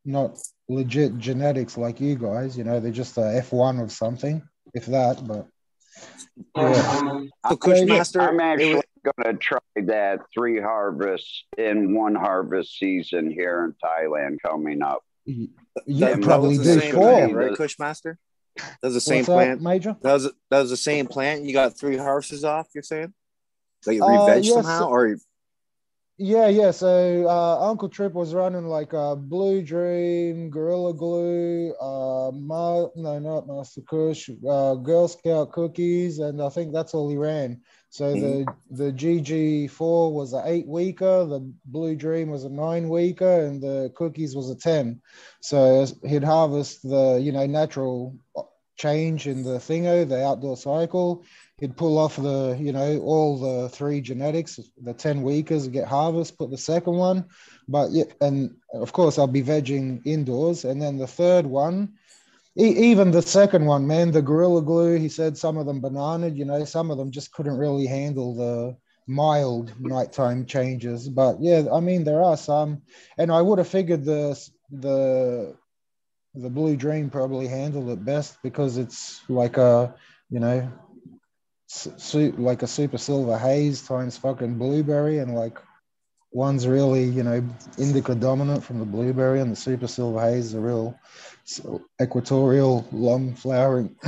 not 0.04 0.38
legit 0.68 1.18
genetics 1.18 1.76
like 1.76 2.00
you 2.00 2.16
guys, 2.16 2.56
you 2.56 2.64
know, 2.64 2.80
they're 2.80 2.90
just 2.90 3.16
a 3.18 3.20
F1 3.20 3.82
of 3.82 3.92
something, 3.92 4.42
if 4.74 4.86
that, 4.86 5.26
but 5.26 5.46
yeah. 6.56 7.20
So 7.48 7.56
Kushmaster, 7.56 8.28
I'm 8.28 8.40
actually 8.40 8.82
going 9.04 9.32
to 9.32 9.34
try 9.34 9.58
that 9.76 10.20
three 10.32 10.60
harvests 10.60 11.44
in 11.58 11.94
one 11.94 12.14
harvest 12.14 12.78
season 12.78 13.30
here 13.30 13.64
in 13.64 13.74
Thailand 13.84 14.38
coming 14.44 14.82
up. 14.82 15.02
You 15.24 15.48
yeah, 15.86 16.16
probably 16.20 16.58
do 16.58 16.80
four, 16.92 17.28
right, 17.28 17.52
Kushmaster? 17.52 18.16
That's 18.82 18.94
the 18.94 19.00
same 19.00 19.18
What's 19.18 19.28
plant, 19.28 19.60
that, 19.60 19.68
Major. 19.68 19.96
That 20.02 20.12
was 20.14 20.24
that 20.50 20.60
was 20.60 20.70
the 20.70 20.76
same 20.76 21.06
plant. 21.06 21.44
You 21.44 21.52
got 21.52 21.78
three 21.78 21.96
harvests 21.96 22.44
off. 22.44 22.68
You're 22.74 22.82
saying? 22.82 23.14
Like 23.86 23.96
you 23.96 24.02
uh, 24.02 24.34
yes, 24.34 24.54
somehow, 24.54 24.88
or 24.88 25.16
yeah, 26.18 26.46
yeah. 26.48 26.70
So 26.70 27.26
uh, 27.26 27.58
Uncle 27.68 27.88
Trip 27.88 28.12
was 28.12 28.34
running 28.34 28.66
like 28.66 28.92
a 28.92 29.16
Blue 29.16 29.62
Dream, 29.62 30.50
Gorilla 30.50 30.94
Glue, 30.94 31.74
uh, 31.80 32.30
Ma- 32.32 32.88
no, 32.94 33.18
not 33.18 33.48
Master 33.48 33.80
Kush, 33.80 34.30
uh, 34.48 34.74
Girl 34.76 35.08
Scout 35.08 35.52
cookies, 35.52 36.18
and 36.20 36.40
I 36.40 36.48
think 36.48 36.72
that's 36.72 36.94
all 36.94 37.10
he 37.10 37.16
ran. 37.16 37.60
So 37.88 38.14
the 38.14 38.46
the 38.70 38.92
GG4 38.92 40.12
was 40.12 40.32
an 40.32 40.42
eight 40.46 40.66
weeker, 40.66 41.26
the 41.26 41.40
Blue 41.64 41.96
Dream 41.96 42.30
was 42.30 42.44
a 42.44 42.50
nine 42.50 42.88
weeker, 42.88 43.44
and 43.46 43.60
the 43.60 43.92
cookies 43.94 44.36
was 44.36 44.48
a 44.50 44.54
ten. 44.54 45.00
So 45.40 45.86
he'd 46.06 46.24
harvest 46.24 46.82
the 46.88 47.20
you 47.20 47.32
know 47.32 47.46
natural 47.46 48.16
change 48.76 49.26
in 49.26 49.42
the 49.42 49.58
thingo, 49.58 50.08
the 50.08 50.24
outdoor 50.24 50.56
cycle. 50.56 51.24
He'd 51.62 51.76
pull 51.76 51.96
off 51.96 52.16
the 52.16 52.58
you 52.60 52.72
know 52.72 52.98
all 52.98 53.38
the 53.38 53.68
three 53.70 54.00
genetics, 54.00 54.58
the 54.82 54.92
ten 54.92 55.22
weekers, 55.22 55.68
get 55.68 55.86
harvest, 55.86 56.36
put 56.36 56.50
the 56.50 56.58
second 56.58 56.94
one, 56.94 57.24
but 57.68 57.92
yeah, 57.92 58.04
and 58.20 58.56
of 58.74 58.92
course 58.92 59.18
I'll 59.18 59.26
be 59.26 59.42
vegging 59.42 60.02
indoors, 60.04 60.64
and 60.64 60.82
then 60.82 60.98
the 60.98 61.06
third 61.06 61.46
one 61.46 61.94
even 62.54 63.10
the 63.10 63.22
second 63.22 63.64
one, 63.64 63.86
man, 63.86 64.10
the 64.10 64.20
Gorilla 64.20 64.62
Glue, 64.62 64.96
he 64.96 65.08
said 65.08 65.38
some 65.38 65.56
of 65.56 65.66
them 65.66 65.80
banana, 65.80 66.28
you 66.28 66.44
know, 66.44 66.64
some 66.64 66.90
of 66.90 66.98
them 66.98 67.10
just 67.10 67.32
couldn't 67.32 67.56
really 67.56 67.86
handle 67.86 68.34
the 68.34 68.76
mild 69.06 69.72
nighttime 69.80 70.44
changes. 70.44 71.08
But 71.08 71.36
yeah, 71.40 71.64
I 71.72 71.80
mean, 71.80 72.04
there 72.04 72.22
are 72.22 72.36
some, 72.36 72.82
and 73.16 73.32
I 73.32 73.40
would 73.40 73.58
have 73.58 73.68
figured 73.68 74.04
the 74.04 74.38
the 74.70 75.56
the 76.34 76.50
Blue 76.50 76.76
Dream 76.76 77.10
probably 77.10 77.46
handled 77.46 77.90
it 77.90 78.04
best 78.04 78.36
because 78.42 78.78
it's 78.78 79.20
like 79.28 79.58
a, 79.58 79.94
you 80.30 80.40
know, 80.40 80.70
su- 81.72 82.34
like 82.38 82.62
a 82.62 82.66
super 82.66 82.98
silver 82.98 83.38
haze 83.38 83.82
times 83.82 84.16
fucking 84.16 84.58
blueberry, 84.58 85.18
and 85.18 85.34
like 85.34 85.58
one's 86.32 86.66
really, 86.66 87.04
you 87.04 87.22
know, 87.22 87.42
indica 87.78 88.14
dominant 88.14 88.62
from 88.62 88.78
the 88.78 88.84
blueberry, 88.84 89.40
and 89.40 89.50
the 89.50 89.56
super 89.56 89.86
silver 89.86 90.20
haze 90.20 90.46
is 90.46 90.54
a 90.54 90.60
real 90.60 90.98
so 91.44 91.82
equatorial 92.00 92.86
long 92.92 93.34
flowering. 93.34 93.96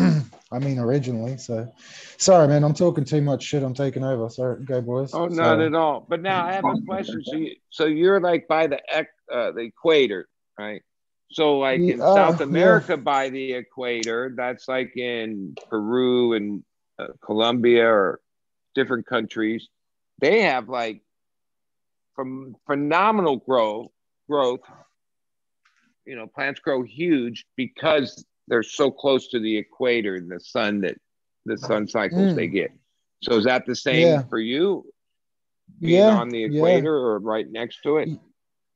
I 0.52 0.58
mean, 0.60 0.78
originally. 0.78 1.36
So, 1.36 1.72
sorry, 2.16 2.46
man, 2.46 2.62
I'm 2.62 2.74
talking 2.74 3.04
too 3.04 3.20
much 3.20 3.42
shit. 3.42 3.62
I'm 3.62 3.74
taking 3.74 4.04
over. 4.04 4.28
Sorry, 4.30 4.64
go 4.64 4.80
boys. 4.80 5.12
Oh, 5.12 5.26
not 5.26 5.60
at 5.60 5.74
all. 5.74 6.06
But 6.08 6.22
now 6.22 6.46
I 6.46 6.52
have 6.52 6.64
a 6.64 6.80
question. 6.86 7.24
So, 7.24 7.36
you, 7.36 7.56
so 7.70 7.86
you're 7.86 8.20
like 8.20 8.46
by 8.46 8.68
the 8.68 8.78
uh, 9.32 9.50
the 9.52 9.60
equator, 9.60 10.28
right? 10.58 10.82
So, 11.32 11.58
like 11.58 11.80
in 11.80 12.00
uh, 12.00 12.14
South 12.14 12.40
America, 12.40 12.92
yeah. 12.92 12.96
by 12.96 13.30
the 13.30 13.54
equator, 13.54 14.32
that's 14.36 14.68
like 14.68 14.96
in 14.96 15.56
Peru 15.68 16.34
and 16.34 16.62
uh, 16.98 17.08
Colombia 17.24 17.86
or 17.86 18.20
different 18.74 19.06
countries. 19.06 19.68
They 20.20 20.42
have 20.42 20.68
like 20.68 21.02
from 22.14 22.56
phenomenal 22.66 23.36
growth 23.36 23.90
growth 24.28 24.60
you 26.06 26.16
know 26.16 26.26
plants 26.26 26.60
grow 26.60 26.82
huge 26.82 27.46
because 27.56 28.24
they're 28.48 28.62
so 28.62 28.90
close 28.90 29.28
to 29.28 29.40
the 29.40 29.56
equator 29.56 30.16
and 30.16 30.30
the 30.30 30.40
sun 30.40 30.80
that 30.80 30.96
the 31.44 31.58
sun 31.58 31.86
cycles 31.86 32.32
mm. 32.32 32.36
they 32.36 32.46
get 32.46 32.70
so 33.22 33.36
is 33.36 33.44
that 33.44 33.66
the 33.66 33.74
same 33.74 34.06
yeah. 34.06 34.22
for 34.22 34.38
you 34.38 34.84
being 35.80 35.94
yeah, 35.94 36.16
on 36.16 36.28
the 36.28 36.44
equator 36.44 36.96
yeah. 36.96 37.04
or 37.04 37.18
right 37.18 37.50
next 37.50 37.80
to 37.82 37.98
it 37.98 38.08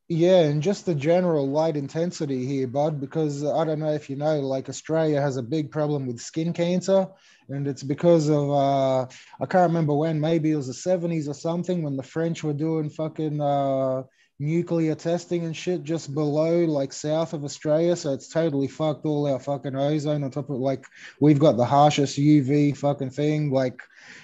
yeah 0.09 0.41
and 0.41 0.63
just 0.63 0.87
the 0.87 0.95
general 0.95 1.47
light 1.49 1.77
intensity 1.77 2.47
here 2.47 2.67
bud 2.67 2.99
because 2.99 3.45
i 3.45 3.63
don't 3.65 3.79
know 3.79 3.93
if 3.93 4.09
you 4.09 4.17
know 4.17 4.41
like 4.41 4.69
australia 4.71 5.21
has 5.21 5.37
a 5.37 5.43
big 5.43 5.71
problem 5.71 6.07
with 6.07 6.19
skin 6.19 6.53
cancer 6.55 7.07
and 7.51 7.69
it's 7.69 7.83
because 7.83 8.31
of 8.31 8.51
uh 8.51 9.03
i 9.03 9.47
can't 9.47 9.69
remember 9.69 9.95
when 9.95 10.19
maybe 10.19 10.51
it 10.51 10.57
was 10.57 10.67
the 10.67 10.91
70s 10.91 11.29
or 11.29 11.35
something 11.35 11.83
when 11.83 11.97
the 11.97 12.03
french 12.03 12.43
were 12.43 12.55
doing 12.55 12.89
fucking 12.89 13.39
uh 13.39 14.03
nuclear 14.41 14.95
testing 14.95 15.45
and 15.45 15.57
shit 15.57 15.83
just 15.83 16.15
below, 16.15 16.65
like 16.65 16.93
south 16.93 17.33
of 17.33 17.45
Australia. 17.45 17.97
So 17.97 18.13
it's 18.13 18.29
totally 18.29 18.69
fucked 18.69 19.05
all 19.05 19.27
our 19.27 19.41
fucking 19.41 19.75
ozone 19.75 20.23
on 20.23 20.31
top 20.31 20.51
of 20.51 20.59
like 20.59 20.87
we've 21.21 21.39
got 21.39 21.57
the 21.57 21.65
harshest 21.65 22.19
UV 22.19 22.77
fucking 22.77 23.11
thing. 23.11 23.51
Like 23.51 23.81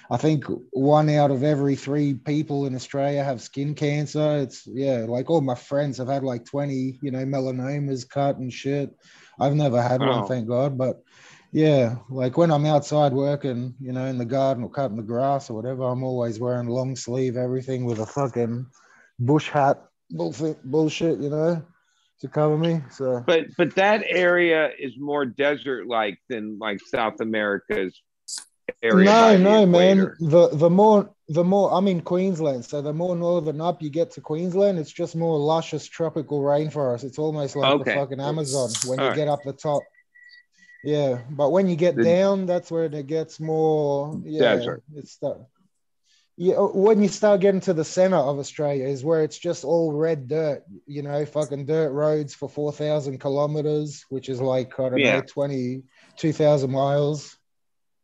I 0.09 0.17
think 0.17 0.45
one 0.71 1.09
out 1.09 1.31
of 1.31 1.43
every 1.43 1.75
three 1.75 2.13
people 2.13 2.65
in 2.65 2.75
Australia 2.75 3.23
have 3.23 3.41
skin 3.41 3.75
cancer. 3.75 4.37
It's 4.37 4.65
yeah, 4.67 5.05
like 5.07 5.29
all 5.29 5.41
my 5.41 5.55
friends 5.55 5.97
have 5.97 6.07
had 6.07 6.23
like 6.23 6.45
20, 6.45 6.99
you 7.01 7.11
know, 7.11 7.25
melanomas 7.25 8.07
cut 8.07 8.37
and 8.37 8.51
shit. 8.51 8.95
I've 9.39 9.55
never 9.55 9.81
had 9.81 10.01
oh. 10.01 10.07
one, 10.07 10.27
thank 10.27 10.47
God. 10.47 10.77
But 10.77 11.03
yeah, 11.51 11.97
like 12.09 12.37
when 12.37 12.51
I'm 12.51 12.65
outside 12.65 13.11
working, 13.11 13.75
you 13.81 13.91
know, 13.91 14.05
in 14.05 14.17
the 14.17 14.25
garden 14.25 14.63
or 14.63 14.69
cutting 14.69 14.97
the 14.97 15.03
grass 15.03 15.49
or 15.49 15.55
whatever, 15.55 15.83
I'm 15.83 16.03
always 16.03 16.39
wearing 16.39 16.67
long 16.67 16.95
sleeve 16.95 17.35
everything 17.35 17.83
with 17.83 17.99
a 17.99 18.05
fucking 18.05 18.67
bush 19.19 19.49
hat 19.49 19.81
bullshit, 20.09 20.63
bullshit, 20.63 21.19
you 21.19 21.29
know, 21.29 21.63
to 22.21 22.27
cover 22.27 22.57
me. 22.57 22.81
So, 22.91 23.23
but 23.25 23.47
but 23.57 23.75
that 23.75 24.03
area 24.07 24.71
is 24.79 24.93
more 24.97 25.25
desert 25.25 25.87
like 25.87 26.19
than 26.29 26.57
like 26.59 26.79
South 26.81 27.19
America's 27.21 27.99
area. 28.81 29.05
No, 29.05 29.37
no, 29.37 29.65
man. 29.65 30.13
The 30.19 30.49
the 30.53 30.69
more 30.69 31.09
the 31.27 31.43
more 31.43 31.73
I'm 31.73 31.87
in 31.87 32.01
Queensland, 32.01 32.65
so 32.65 32.81
the 32.81 32.93
more 32.93 33.15
northern 33.15 33.61
up 33.61 33.81
you 33.81 33.89
get 33.89 34.11
to 34.11 34.21
Queensland, 34.21 34.77
it's 34.79 34.91
just 34.91 35.15
more 35.15 35.37
luscious 35.39 35.87
tropical 35.87 36.41
rainforest. 36.41 37.03
It's 37.03 37.17
almost 37.17 37.55
like 37.55 37.73
okay. 37.81 37.91
the 37.91 37.99
fucking 37.99 38.19
Amazon 38.19 38.69
when 38.85 38.99
All 38.99 39.05
you 39.05 39.09
right. 39.09 39.15
get 39.15 39.27
up 39.27 39.39
the 39.43 39.53
top. 39.53 39.81
Yeah, 40.83 41.21
but 41.31 41.49
when 41.49 41.67
you 41.67 41.75
get 41.75 41.95
the, 41.95 42.03
down, 42.03 42.45
that's 42.45 42.69
where 42.69 42.85
it 42.85 43.07
gets 43.07 43.39
more 43.39 44.21
yeah, 44.23 44.55
desert. 44.55 44.83
It's 44.93 45.17
the 45.17 45.47
yeah, 46.37 46.55
uh, 46.55 46.67
when 46.67 47.01
you 47.01 47.07
start 47.07 47.39
getting 47.39 47.61
to 47.61 47.73
the 47.73 47.85
center 47.85 48.17
of 48.17 48.39
Australia 48.39 48.85
is 48.85 49.05
where 49.05 49.23
it's 49.23 49.37
just 49.37 49.63
all 49.63 49.93
red 49.93 50.27
dirt, 50.27 50.63
you 50.85 51.01
know, 51.01 51.25
fucking 51.25 51.65
dirt 51.65 51.91
roads 51.91 52.33
for 52.33 52.49
4,000 52.49 53.19
kilometers, 53.19 54.05
which 54.09 54.27
is 54.27 54.41
like, 54.41 54.77
I 54.77 54.89
don't 54.89 54.97
yeah. 54.97 55.19
know, 55.19 55.21
22,000 55.21 56.69
miles. 56.69 57.37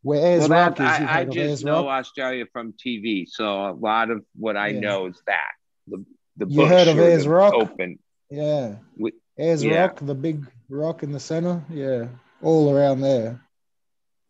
Where 0.03 0.25
Ayers 0.25 0.49
well, 0.49 0.67
Rock 0.67 0.77
that, 0.77 1.01
is. 1.01 1.07
I, 1.07 1.19
I 1.19 1.25
just 1.25 1.65
know 1.65 1.85
Rock? 1.85 1.99
Australia 1.99 2.45
from 2.51 2.73
TV. 2.73 3.27
So 3.27 3.69
a 3.69 3.73
lot 3.73 4.09
of 4.09 4.23
what 4.35 4.57
I 4.57 4.69
yeah. 4.69 4.79
know 4.79 5.07
is 5.07 5.21
that. 5.27 5.51
The, 5.87 6.05
the 6.37 6.47
you 6.47 6.65
heard 6.65 6.87
of 6.87 6.97
Ayers 6.97 7.27
Rock? 7.27 7.53
Open. 7.53 7.99
Yeah. 8.29 8.75
We, 8.97 9.11
Ayers 9.37 9.63
yeah. 9.63 9.81
Rock, 9.81 9.99
the 10.01 10.15
big 10.15 10.49
rock 10.69 11.03
in 11.03 11.11
the 11.11 11.19
center. 11.19 11.63
Yeah. 11.69 12.07
All 12.41 12.75
around 12.75 13.01
there. 13.01 13.41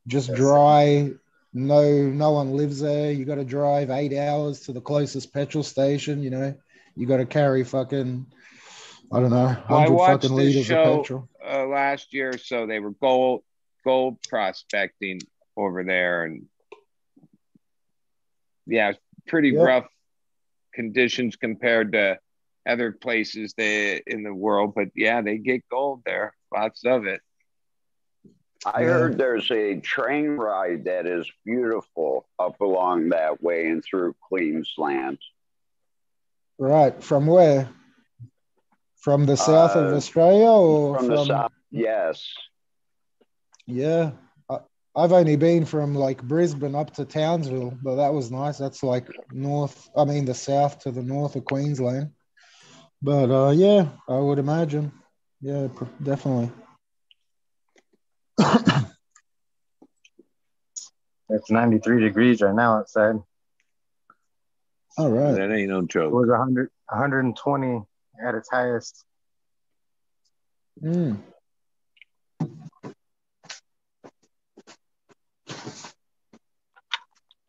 Just 0.07 0.34
dry, 0.34 1.11
no 1.53 2.03
no 2.03 2.32
one 2.32 2.52
lives 2.52 2.80
there. 2.80 3.11
You 3.11 3.26
got 3.26 3.36
to 3.36 3.44
drive 3.44 3.90
eight 3.90 4.18
hours 4.18 4.61
to 4.61 4.73
the 4.73 4.82
closest 4.82 5.34
petrol 5.34 5.64
station 5.64 6.23
you 6.23 6.30
know? 6.30 6.56
You 6.95 7.07
got 7.07 7.18
to 7.18 7.26
carry 7.26 7.64
fucking 7.64 8.26
i 9.11 9.19
don't 9.19 9.30
know 9.30 9.45
100 9.45 9.94
well, 9.94 10.07
fucking 10.07 10.32
liters 10.32 10.65
show, 10.65 10.82
of 10.82 11.02
petrol. 11.02 11.30
uh, 11.45 11.65
last 11.65 12.14
year 12.14 12.38
so 12.38 12.65
they 12.65 12.80
were 12.80 12.91
gold 12.91 13.44
gold 13.84 14.18
prospecting 14.30 15.19
over 15.57 15.84
there 15.84 16.23
and 16.23 16.45
yeah 18.65 18.94
pretty 19.28 19.49
yep. 19.49 19.65
rough 19.65 19.88
conditions 20.73 21.36
compared 21.36 21.91
to 21.94 22.18
other 22.68 22.91
places 22.91 23.53
they 23.57 24.02
in 24.06 24.23
the 24.23 24.34
world 24.34 24.73
but 24.76 24.90
yeah 24.95 25.22
they 25.22 25.38
get 25.38 25.68
gold 25.69 26.02
there 26.06 26.34
lots 26.53 26.86
of 26.86 27.06
it 27.06 27.22
I 28.66 28.84
heard 28.84 29.18
there's 29.18 29.50
a 29.50 29.80
train 29.80 30.30
ride 30.38 30.86
that 30.86 31.08
is 31.08 31.30
beautiful 31.46 32.28
up 32.38 32.62
along 32.62 33.10
that 33.10 33.42
way 33.42 33.68
and 33.68 33.84
through 33.84 34.16
Queensland. 34.22 35.18
Right. 36.60 37.04
From 37.04 37.26
where? 37.26 37.70
From 38.98 39.26
the 39.26 39.36
south 39.36 39.76
uh, 39.76 39.80
of 39.80 39.94
Australia 39.96 40.52
or 40.52 40.98
from, 40.98 41.08
from, 41.08 41.16
the 41.16 41.26
south 41.26 41.52
Yes. 41.72 42.24
Yeah. 43.66 44.12
I, 44.48 44.60
I've 44.96 45.12
only 45.12 45.38
been 45.38 45.66
from 45.66 45.96
like 45.96 46.22
Brisbane 46.22 46.76
up 46.76 46.94
to 46.96 47.06
Townsville, 47.06 47.80
but 47.82 47.96
that 47.96 48.14
was 48.14 48.30
nice. 48.30 48.60
That's 48.60 48.84
like 48.84 49.08
north, 49.32 49.90
I 49.98 50.06
mean, 50.06 50.26
the 50.26 50.36
south 50.36 50.80
to 50.80 50.92
the 50.92 51.02
north 51.02 51.36
of 51.36 51.46
Queensland. 51.46 52.12
But 53.02 53.32
uh, 53.32 53.52
yeah, 53.52 53.90
I 54.08 54.20
would 54.20 54.38
imagine. 54.38 54.92
Yeah, 55.42 55.70
definitely. 56.04 56.52
It's 61.30 61.49
93 61.49 62.01
degrees 62.01 62.41
right 62.41 62.53
now 62.53 62.77
outside. 62.80 63.15
All 64.97 65.09
right. 65.09 65.31
That 65.34 65.51
ain't 65.51 65.69
no 65.69 65.80
It 65.80 65.88
joke. 65.89 66.11
was 66.11 66.27
100, 66.27 66.69
120 66.89 67.81
at 68.26 68.35
its 68.35 68.49
highest. 68.51 69.05
Mm. 70.84 71.18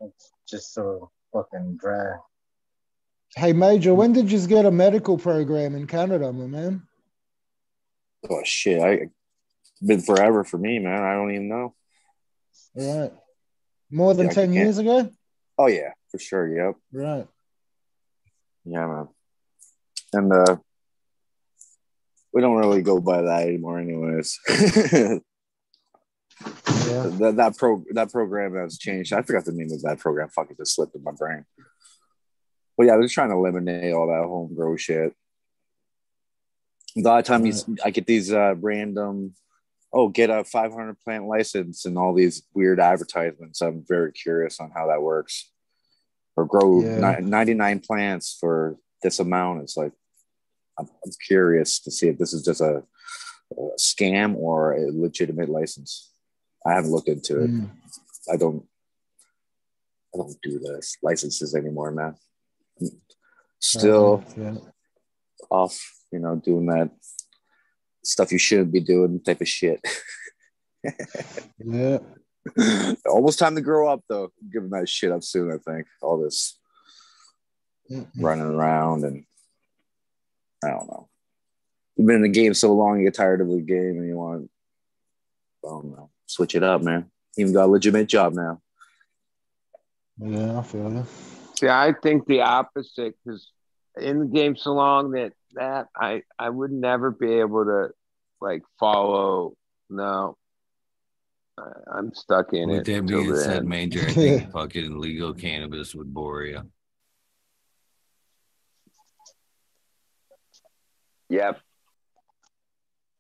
It's 0.01 0.33
just 0.49 0.75
so 0.75 1.11
fucking 1.33 1.79
dry. 1.81 2.15
Hey, 3.37 3.53
Major, 3.53 3.95
when 3.95 4.13
did 4.13 4.31
you 4.31 4.47
get 4.47 4.67
a 4.67 4.71
medical 4.71 5.17
program 5.17 5.75
in 5.75 5.87
Canada, 5.87 6.33
my 6.33 6.47
man? 6.47 6.83
Oh 8.29 8.43
shit! 8.45 8.81
I 8.81 9.09
been 9.85 10.01
forever 10.01 10.45
for 10.45 10.59
me, 10.59 10.79
man. 10.79 11.03
I 11.03 11.15
don't 11.15 11.31
even 11.33 11.49
know. 11.49 11.75
Right. 12.75 13.13
More 13.91 14.15
than 14.15 14.27
Yeah, 14.27 14.33
10 14.33 14.53
years 14.53 14.79
ago? 14.79 15.11
Oh 15.59 15.67
yeah, 15.67 15.91
for 16.11 16.19
sure. 16.19 16.49
Yep. 16.55 16.77
Right. 16.93 17.27
Yeah, 18.65 18.87
man. 18.87 19.09
And 20.13 20.33
uh, 20.33 20.57
we 22.33 22.41
don't 22.41 22.57
really 22.57 22.83
go 22.83 23.01
by 23.01 23.23
that 23.23 23.43
anymore, 23.47 23.79
anyways. 23.79 24.39
Yeah. 26.89 27.07
that 27.21 27.35
that 27.37 27.57
pro 27.57 27.85
that 27.93 28.11
program 28.11 28.55
has 28.57 28.77
changed. 28.77 29.13
I 29.13 29.23
forgot 29.23 29.45
the 29.45 29.53
name 29.53 29.71
of 29.73 29.81
that 29.83 29.99
program. 30.01 30.29
Fuck 30.29 30.51
it, 30.51 30.57
just 30.59 30.75
slipped 30.75 30.95
in 30.95 31.03
my 31.03 31.13
brain. 31.13 31.45
But 32.77 32.87
yeah, 32.87 32.97
they're 32.97 33.07
trying 33.09 33.29
to 33.31 33.37
eliminate 33.37 33.93
all 33.95 34.09
that 34.09 34.25
homegrown 34.27 34.77
shit. 34.79 35.13
A 36.97 37.01
lot 37.01 37.21
of 37.21 37.25
times, 37.25 37.63
s- 37.63 37.71
I 37.85 37.91
get 37.91 38.07
these 38.07 38.33
uh, 38.33 38.55
random, 38.59 39.35
oh, 39.93 40.09
get 40.09 40.31
a 40.31 40.43
500 40.45 40.99
plant 41.01 41.27
license 41.27 41.85
and 41.85 41.99
all 41.99 42.15
these 42.15 42.43
weird 42.55 42.81
advertisements. 42.81 43.61
I'm 43.61 43.85
very 43.87 44.13
curious 44.13 44.59
on 44.61 44.71
how 44.75 44.87
that 44.89 45.03
works. 45.03 45.51
Or 46.37 46.47
grow 46.47 46.83
Yeah. 46.83 47.19
ni- 47.21 47.27
99 47.29 47.81
plants 47.81 48.37
for 48.41 48.79
this 49.03 49.19
amount. 49.19 49.63
It's 49.63 49.77
like, 49.77 49.93
I'm, 50.79 50.87
I'm 51.05 51.13
curious 51.27 51.79
to 51.81 51.91
see 51.91 52.09
if 52.09 52.17
this 52.19 52.33
is 52.33 52.43
just 52.43 52.63
a, 52.63 52.83
a 53.53 53.55
scam 53.79 54.35
or 54.37 54.73
a 54.73 54.91
legitimate 54.91 55.51
license. 55.51 56.11
I 56.67 56.73
haven't 56.73 56.91
looked 56.93 57.09
into 57.09 57.43
it. 57.43 57.51
Mm. 57.51 57.71
I 58.33 58.37
don't 58.37 58.65
I 60.15 60.19
don't 60.19 60.37
do 60.43 60.59
this 60.59 60.97
licenses 61.03 61.55
anymore, 61.55 61.91
man. 61.91 62.15
Still 63.61 64.25
Yeah. 64.37 64.55
off, 65.51 65.79
you 66.11 66.19
know, 66.19 66.37
doing 66.37 66.67
that 66.67 66.91
stuff 68.05 68.33
you 68.33 68.39
shouldn't 68.39 68.73
be 68.73 68.81
doing 68.81 69.21
type 69.21 69.41
of 69.41 69.49
shit. 69.49 69.81
Yeah. 71.65 71.99
Almost 73.07 73.39
time 73.39 73.55
to 73.55 73.61
grow 73.61 73.89
up 73.89 74.01
though. 74.09 74.33
Giving 74.53 74.71
that 74.71 74.89
shit 74.89 75.13
up 75.13 75.23
soon, 75.23 75.53
I 75.53 75.59
think. 75.59 75.87
All 76.01 76.19
this 76.21 76.59
Mm. 77.91 78.07
running 78.21 78.45
around 78.47 79.05
and 79.05 79.25
I 80.65 80.69
don't 80.71 80.87
know. 80.87 81.09
You've 81.97 82.07
been 82.07 82.17
in 82.17 82.23
the 82.23 82.29
game 82.29 82.55
so 82.55 82.73
long, 82.73 82.99
you 82.99 83.05
get 83.07 83.15
tired 83.15 83.41
of 83.41 83.49
the 83.49 83.61
game 83.61 83.99
and 83.99 84.07
you 84.07 84.17
want 84.17 84.51
I 85.65 85.69
don't 85.69 85.87
know. 85.91 86.11
Switch 86.27 86.55
it 86.55 86.63
up, 86.63 86.81
man. 86.83 87.11
Even 87.37 87.53
got 87.53 87.67
a 87.67 87.67
legitimate 87.67 88.09
job 88.09 88.35
now. 88.35 88.61
Yeah, 90.19 90.61
I 90.61 90.63
feel 90.63 90.93
you. 90.93 91.07
See, 91.59 91.69
I 91.69 91.93
think 92.03 92.27
the 92.27 92.43
opposite 92.43 93.15
because 93.25 93.51
in 94.01 94.21
the 94.21 94.27
game 94.27 94.57
so 94.57 94.73
long 94.73 95.11
that 95.13 95.33
that 95.55 95.89
I 95.97 96.23
I 96.39 96.49
would 96.49 96.73
never 96.73 97.11
be 97.11 97.35
able 97.41 97.65
to 97.65 97.89
like 98.41 98.63
follow. 98.79 99.55
No, 99.91 100.37
I, 101.59 101.63
I'm 101.99 102.15
stuck 102.15 102.53
in 102.53 102.69
With 102.69 102.89
it. 102.89 102.93
that 103.01 103.07
till 103.07 103.21
being 103.21 103.31
the 103.31 103.37
said, 103.39 103.57
end. 103.59 103.69
Major, 103.69 104.01
I 104.01 104.13
think 104.13 104.53
fucking 104.53 104.99
legal 104.99 105.35
cannabis 105.35 105.95
would 105.95 106.13
bore 106.13 106.45
you. 106.45 106.63
Yep. 111.29 111.61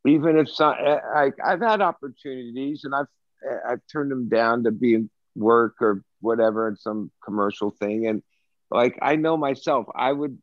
even 0.07 0.37
if 0.37 0.51
some 0.51 0.75
eh, 0.85 0.99
like 1.15 1.35
I've 1.43 1.63
had 1.63 1.81
opportunities 1.81 2.85
and 2.85 2.95
I've 2.95 3.07
eh, 3.49 3.57
I've 3.71 3.81
turned 3.91 4.11
them 4.11 4.29
down 4.29 4.65
to 4.65 4.71
be 4.71 4.95
in 4.95 5.11
work 5.35 5.77
or 5.81 6.03
whatever 6.21 6.69
in 6.69 6.77
some 6.77 7.11
commercial 7.25 7.71
thing 7.71 8.07
and 8.07 8.23
like 8.71 8.99
I 9.01 9.17
know 9.17 9.39
myself 9.39 9.87
I 9.97 10.13
would 10.13 10.37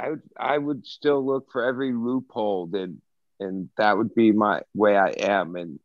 I 0.00 0.08
would 0.10 0.22
I 0.38 0.56
would 0.58 0.86
still 0.86 1.24
look 1.24 1.50
for 1.52 1.62
every 1.64 1.92
loophole 1.92 2.70
and 2.72 3.02
and 3.38 3.68
that 3.76 3.96
would 3.96 4.14
be 4.14 4.32
my 4.32 4.62
way 4.74 4.96
I 4.96 5.10
am 5.10 5.56
and 5.56 5.78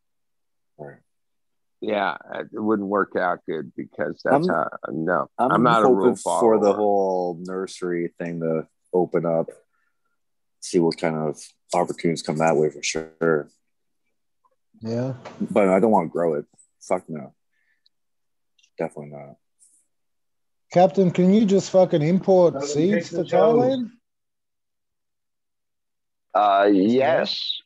Right. 0.77 0.97
yeah 1.81 2.17
it 2.33 2.47
wouldn't 2.53 2.87
work 2.87 3.15
out 3.15 3.39
good 3.47 3.73
because 3.75 4.21
that's 4.23 4.47
I'm- 4.47 4.55
how 4.55 4.69
no 4.91 5.29
I'm, 5.37 5.51
I'm, 5.51 5.63
not 5.63 5.83
a 5.83 5.87
hoping 5.87 5.95
rule 5.95 6.15
for 6.15 6.59
the 6.59 6.73
whole 6.73 7.37
nursery 7.41 8.13
thing 8.17 8.39
to 8.39 8.67
open 8.93 9.25
up. 9.25 9.49
See 10.61 10.79
what 10.79 10.97
kind 10.97 11.15
of 11.15 11.37
opportunities 11.73 12.21
come 12.23 12.37
that 12.37 12.55
way 12.55 12.69
for 12.69 12.81
sure. 12.81 13.49
Yeah. 14.81 15.13
But 15.39 15.67
I 15.69 15.79
don't 15.79 15.91
want 15.91 16.07
to 16.09 16.11
grow 16.11 16.35
it. 16.35 16.45
Fuck 16.81 17.03
no. 17.09 17.33
Definitely 18.77 19.11
not. 19.11 19.35
Captain, 20.73 21.11
can 21.11 21.33
you 21.33 21.45
just 21.45 21.69
fucking 21.69 22.01
import 22.01 22.63
seeds 22.63 22.93
take 22.93 23.09
to 23.09 23.15
the 23.17 23.25
toes. 23.25 23.63
Thailand? 23.63 23.91
Uh, 26.35 26.69
yes. 26.71 27.61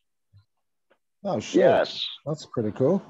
Oh 1.24 1.40
shit. 1.40 1.60
Yes. 1.62 2.06
That's 2.24 2.46
pretty 2.46 2.70
cool. 2.72 3.02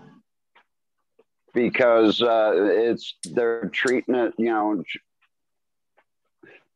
because 1.54 2.22
uh, 2.22 2.52
it's 2.54 3.14
they're 3.24 3.68
treating 3.68 4.14
it, 4.14 4.34
you 4.38 4.46
know. 4.46 4.82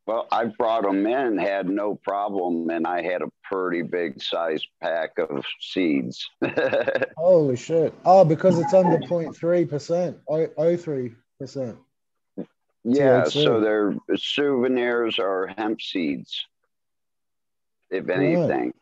Well, 0.07 0.27
I 0.31 0.45
brought 0.45 0.83
them 0.83 1.07
in, 1.07 1.37
had 1.39 1.67
no 1.67 1.95
problem, 1.95 2.69
and 2.69 2.85
I 2.85 3.01
had 3.01 3.23
a 3.23 3.29
pretty 3.43 3.81
big 3.81 4.21
size 4.21 4.61
pack 4.79 5.17
of 5.17 5.43
seeds. 5.59 6.29
Holy 7.17 7.55
shit. 7.55 7.91
Oh, 8.05 8.23
because 8.23 8.59
it's 8.59 8.73
under 8.73 8.99
0.3%. 8.99 10.15
Oh, 10.29 10.47
03%. 10.59 11.77
yeah, 12.83 13.23
so 13.23 13.59
they're 13.59 13.95
souvenirs 14.15 15.17
or 15.17 15.51
hemp 15.57 15.81
seeds, 15.81 16.45
if 17.97 18.09
anything. 18.09 18.73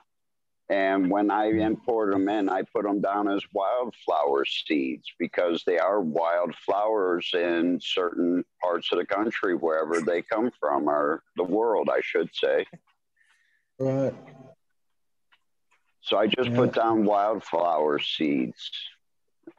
And 0.70 1.12
when 1.12 1.30
I 1.30 1.50
import 1.50 2.12
them 2.14 2.30
in, 2.30 2.50
I 2.50 2.64
put 2.64 2.84
them 2.84 3.02
down 3.02 3.28
as 3.28 3.42
wildflower 3.54 4.46
seeds 4.46 5.06
because 5.20 5.64
they 5.66 5.78
are 5.78 6.00
wildflowers 6.02 7.30
in 7.34 7.80
certain 7.82 8.44
parts 8.62 8.92
of 8.92 8.98
the 8.98 9.06
country, 9.06 9.56
wherever 9.56 10.02
they 10.02 10.22
come 10.22 10.52
from, 10.60 10.90
or 10.90 11.22
the 11.36 11.44
world, 11.44 11.90
I 11.92 12.00
should 12.02 12.30
say. 12.34 12.66
Right. 13.78 14.16
So 16.02 16.18
I 16.18 16.28
just 16.28 16.50
Yeah. 16.50 16.56
put 16.56 16.74
down 16.74 17.06
wildflower 17.06 18.00
seeds, 18.00 18.72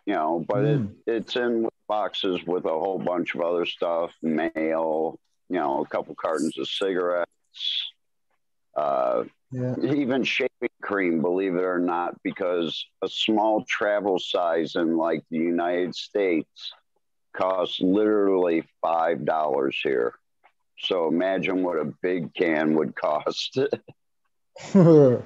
you 0.06 0.14
know, 0.14 0.44
but 0.48 0.64
Mm. 0.64 0.90
it, 1.06 1.14
it's 1.14 1.36
in 1.36 1.68
boxes 1.86 2.42
with 2.44 2.64
a 2.64 2.70
whole 2.70 2.98
bunch 2.98 3.34
of 3.34 3.42
other 3.42 3.66
stuff, 3.66 4.12
mail, 4.22 5.18
you 5.48 5.56
know, 5.56 5.82
a 5.82 5.86
couple 5.86 6.14
cartons 6.14 6.58
of 6.58 6.66
cigarettes, 6.68 7.92
uh, 8.76 9.24
Yeah. 9.50 9.74
even 9.82 10.24
shaving 10.24 10.50
cream, 10.82 11.20
believe 11.22 11.54
it 11.54 11.64
or 11.64 11.78
not, 11.78 12.20
because 12.22 12.84
a 13.02 13.08
small 13.08 13.64
travel 13.68 14.18
size 14.18 14.74
in 14.74 14.96
like 14.96 15.22
the 15.30 15.38
United 15.38 15.94
States 15.94 16.72
costs 17.36 17.80
literally 17.80 18.64
five 18.82 19.24
dollars 19.24 19.78
here. 19.82 20.14
So 20.80 21.08
imagine 21.08 21.62
what 21.62 21.78
a 21.78 21.92
big 22.02 22.34
can 22.34 22.74
would 22.74 22.94
cost. 22.96 23.56
you 24.74 25.22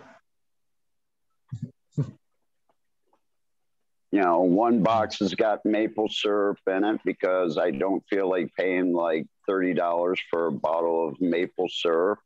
know, 4.12 4.40
one 4.40 4.82
box 4.82 5.18
has 5.18 5.34
got 5.34 5.64
maple 5.64 6.08
syrup 6.08 6.58
in 6.66 6.84
it 6.84 7.00
because 7.04 7.58
I 7.58 7.70
don't 7.70 8.02
feel 8.08 8.28
like 8.28 8.50
paying 8.58 8.92
like 8.92 9.26
thirty 9.46 9.74
dollars 9.74 10.20
for 10.30 10.46
a 10.46 10.52
bottle 10.52 11.08
of 11.08 11.20
maple 11.20 11.68
syrup. 11.68 12.18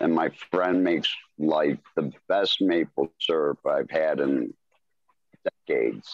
And 0.00 0.14
my 0.14 0.30
friend 0.50 0.84
makes 0.84 1.14
like 1.38 1.78
the 1.94 2.12
best 2.28 2.60
maple 2.60 3.10
syrup 3.20 3.58
I've 3.66 3.90
had 3.90 4.20
in 4.20 4.52
decades. 5.66 6.10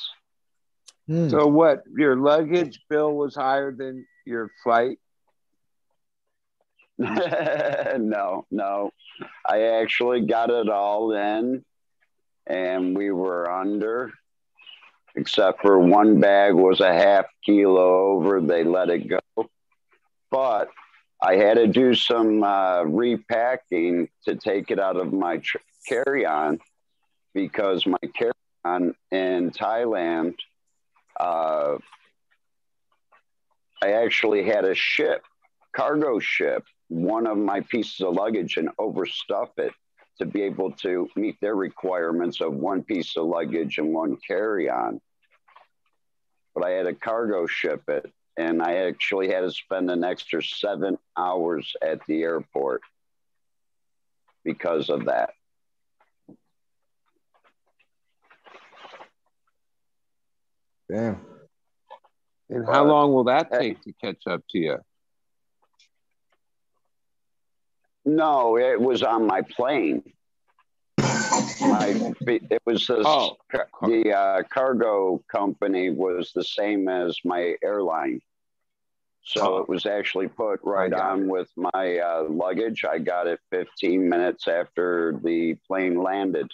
Mm. 1.09 1.30
So 1.30 1.46
what? 1.46 1.82
Your 1.96 2.16
luggage 2.16 2.80
bill 2.88 3.14
was 3.14 3.34
higher 3.34 3.72
than 3.72 4.06
your 4.24 4.50
flight. 4.62 4.98
no, 6.98 8.46
no. 8.50 8.90
I 9.44 9.62
actually 9.80 10.20
got 10.26 10.50
it 10.50 10.68
all 10.68 11.12
in 11.12 11.64
and 12.46 12.96
we 12.96 13.10
were 13.10 13.50
under, 13.50 14.12
except 15.14 15.62
for 15.62 15.78
one 15.78 16.20
bag 16.20 16.54
was 16.54 16.80
a 16.80 16.92
half 16.92 17.26
kilo 17.44 18.12
over. 18.12 18.40
They 18.40 18.64
let 18.64 18.90
it 18.90 19.09
go. 19.09 19.20
But 20.30 20.68
I 21.24 21.36
had 21.36 21.55
to 21.55 21.69
do 21.69 21.94
some 21.94 22.43
uh, 22.43 22.82
repacking 22.82 24.09
to 24.24 24.35
take 24.35 24.73
it 24.73 24.81
out 24.81 24.97
of 24.97 25.12
my 25.12 25.36
tr- 25.36 25.59
carry 25.86 26.27
on 26.27 26.59
because 27.32 27.86
my 27.86 27.99
carry 28.12 28.32
on 28.65 28.97
in 29.12 29.53
Thailand, 29.53 30.35
uh, 31.20 31.77
I 33.81 33.93
actually 33.93 34.44
had 34.44 34.65
a 34.65 34.74
ship, 34.74 35.23
cargo 35.73 36.19
ship, 36.19 36.65
one 36.89 37.28
of 37.28 37.39
my 37.39 37.61
pieces 37.61 38.01
of 38.01 38.15
luggage 38.15 38.57
and 38.57 38.70
overstuff 38.81 39.51
it 39.59 39.73
to 40.19 40.27
be 40.27 40.43
able 40.43 40.73
to 40.73 41.09
meet 41.15 41.36
their 41.40 41.55
requirements 41.55 42.40
of 42.40 42.53
one 42.53 42.82
piece 42.82 43.16
of 43.16 43.27
luggage 43.27 43.78
and 43.78 43.94
one 43.94 44.16
carry 44.27 44.69
on. 44.69 45.01
But 46.53 46.65
I 46.65 46.70
had 46.70 46.86
a 46.86 46.94
cargo 46.94 47.47
ship 47.47 47.82
it, 47.89 48.12
and 48.36 48.62
I 48.62 48.86
actually 48.86 49.28
had 49.28 49.40
to 49.40 49.50
spend 49.50 49.90
an 49.90 50.04
extra 50.04 50.42
seven 50.42 50.98
hours 51.16 51.74
at 51.82 52.00
the 52.06 52.22
airport 52.22 52.82
because 54.44 54.88
of 54.88 55.06
that. 55.06 55.30
Damn. 60.90 61.20
And 62.50 62.66
how 62.66 62.84
long 62.84 63.14
will 63.14 63.24
that 63.24 63.50
uh, 63.52 63.59
take 63.59 63.80
to 63.82 63.92
catch 64.02 64.26
up 64.26 64.42
to 64.50 64.59
you? 64.59 64.78
No, 68.04 68.59
it 68.59 68.80
was 68.80 69.02
on 69.02 69.26
my 69.26 69.42
plane. 69.42 70.02
My, 71.60 72.14
it 72.27 72.62
was 72.66 72.86
this, 72.86 73.05
Oh. 73.06 73.36
the 73.82 74.12
uh, 74.12 74.43
cargo 74.44 75.23
company 75.28 75.90
was 75.90 76.32
the 76.35 76.44
same 76.44 76.89
as 76.89 77.19
my 77.24 77.55
airline. 77.62 78.20
So 79.24 79.55
Oh. 79.55 79.59
it 79.59 79.69
was 79.69 79.86
actually 79.86 80.28
put 80.28 80.60
right 80.64 80.93
on 80.93 81.28
with 81.28 81.48
my 81.56 81.98
uh, 81.98 82.24
luggage. 82.28 82.85
I 82.85 82.98
got 82.98 83.27
it 83.27 83.40
15 83.51 84.09
minutes 84.09 84.48
after 84.48 85.19
the 85.23 85.55
plane 85.66 86.02
landed. 86.02 86.51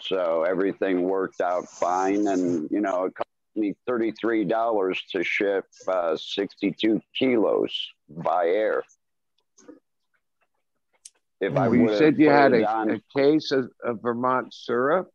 So 0.00 0.44
everything 0.44 1.02
worked 1.02 1.40
out 1.40 1.68
fine. 1.68 2.26
And, 2.28 2.68
you 2.70 2.80
know, 2.80 3.06
it 3.06 3.14
cost 3.14 3.28
me 3.56 3.74
$33 3.88 4.96
to 5.12 5.24
ship 5.24 5.64
uh, 5.88 6.16
62 6.16 7.00
kilos 7.18 7.74
by 8.08 8.46
air. 8.48 8.84
If 11.40 11.56
I 11.56 11.68
you 11.68 11.96
said 11.96 12.18
you 12.18 12.30
had 12.30 12.52
a, 12.54 12.66
on- 12.68 12.90
a 12.90 13.00
case 13.16 13.52
of, 13.52 13.70
of 13.84 14.00
Vermont 14.02 14.54
syrup. 14.54 15.10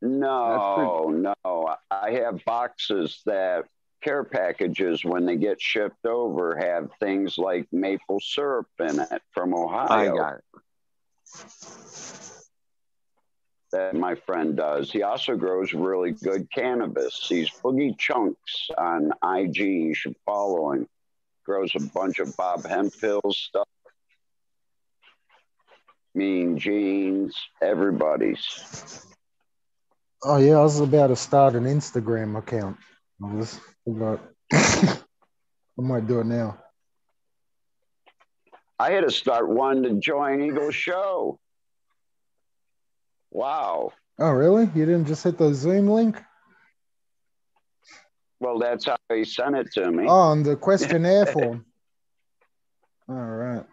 No, 0.00 1.08
no. 1.10 1.74
I 1.90 2.12
have 2.12 2.44
boxes 2.44 3.20
that 3.26 3.64
care 4.00 4.22
packages 4.22 5.04
when 5.04 5.26
they 5.26 5.34
get 5.36 5.60
shipped 5.60 6.06
over 6.06 6.56
have 6.56 6.90
things 7.00 7.36
like 7.36 7.66
maple 7.72 8.20
syrup 8.20 8.68
in 8.78 9.00
it 9.00 9.22
from 9.32 9.54
Ohio. 9.54 9.88
I 9.90 10.06
got 10.16 10.34
it. 10.34 10.42
that 13.72 13.94
my 13.94 14.14
friend 14.14 14.56
does. 14.56 14.90
He 14.90 15.02
also 15.02 15.36
grows 15.36 15.72
really 15.74 16.12
good 16.12 16.48
cannabis. 16.52 17.26
He's 17.28 17.50
Boogie 17.50 17.98
Chunks 17.98 18.68
on 18.78 19.10
IG. 19.22 19.56
You 19.58 19.94
should 19.94 20.16
follow 20.24 20.72
him. 20.72 20.86
Grows 21.44 21.72
a 21.74 21.80
bunch 21.80 22.18
of 22.18 22.36
Bob 22.36 22.64
Hemphill 22.66 23.20
stuff. 23.32 23.66
Mean 26.18 26.58
Jeans, 26.58 27.36
everybody's. 27.62 29.06
Oh 30.24 30.38
yeah, 30.38 30.56
I 30.56 30.62
was 30.62 30.80
about 30.80 31.06
to 31.06 31.16
start 31.16 31.54
an 31.54 31.62
Instagram 31.64 32.36
account. 32.36 32.76
I 33.22 33.34
was 33.34 33.60
about 33.86 34.20
I 34.52 34.96
might 35.76 36.08
do 36.08 36.18
it 36.18 36.26
now. 36.26 36.58
I 38.80 38.90
had 38.90 39.04
to 39.04 39.12
start 39.12 39.48
one 39.48 39.84
to 39.84 39.94
join 39.94 40.42
Eagle 40.42 40.72
Show. 40.72 41.38
Wow. 43.30 43.92
Oh 44.18 44.30
really? 44.32 44.68
You 44.74 44.86
didn't 44.86 45.06
just 45.06 45.22
hit 45.22 45.38
the 45.38 45.54
Zoom 45.54 45.86
link? 45.86 46.20
Well, 48.40 48.58
that's 48.58 48.86
how 48.86 48.96
he 49.12 49.24
sent 49.24 49.54
it 49.54 49.70
to 49.74 49.90
me. 49.90 50.06
Oh, 50.08 50.32
on 50.32 50.42
the 50.42 50.56
questionnaire 50.56 51.26
form. 51.26 51.64
All 53.08 53.14
right. 53.14 53.64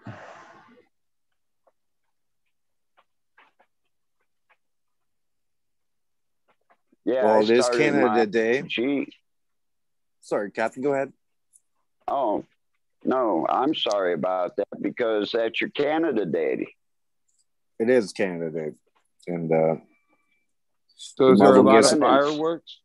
Yeah. 7.06 7.24
well, 7.26 7.36
I 7.36 7.40
it 7.42 7.50
is 7.50 7.70
Canada 7.70 8.08
my- 8.08 8.26
Day. 8.26 8.62
Gee. 8.64 9.08
Sorry, 10.22 10.52
Captain, 10.52 10.82
go 10.84 10.94
ahead. 10.94 11.14
Oh, 12.08 12.44
no, 13.04 13.46
I'm 13.48 13.76
sorry 13.76 14.14
about 14.14 14.56
that 14.58 14.68
because 14.82 15.32
that's 15.32 15.62
your 15.62 15.70
Canada 15.70 16.26
Day. 16.26 16.68
It 17.80 17.90
is 17.90 18.12
Canada 18.12 18.50
Day. 18.50 18.72
And 19.28 19.52
uh, 19.52 19.76
So 20.96 21.32
is 21.32 21.40
Might 21.40 21.46
there 21.46 21.56
a 21.58 21.62
lot 21.62 21.94
of 21.94 22.00
fireworks? 22.00 22.80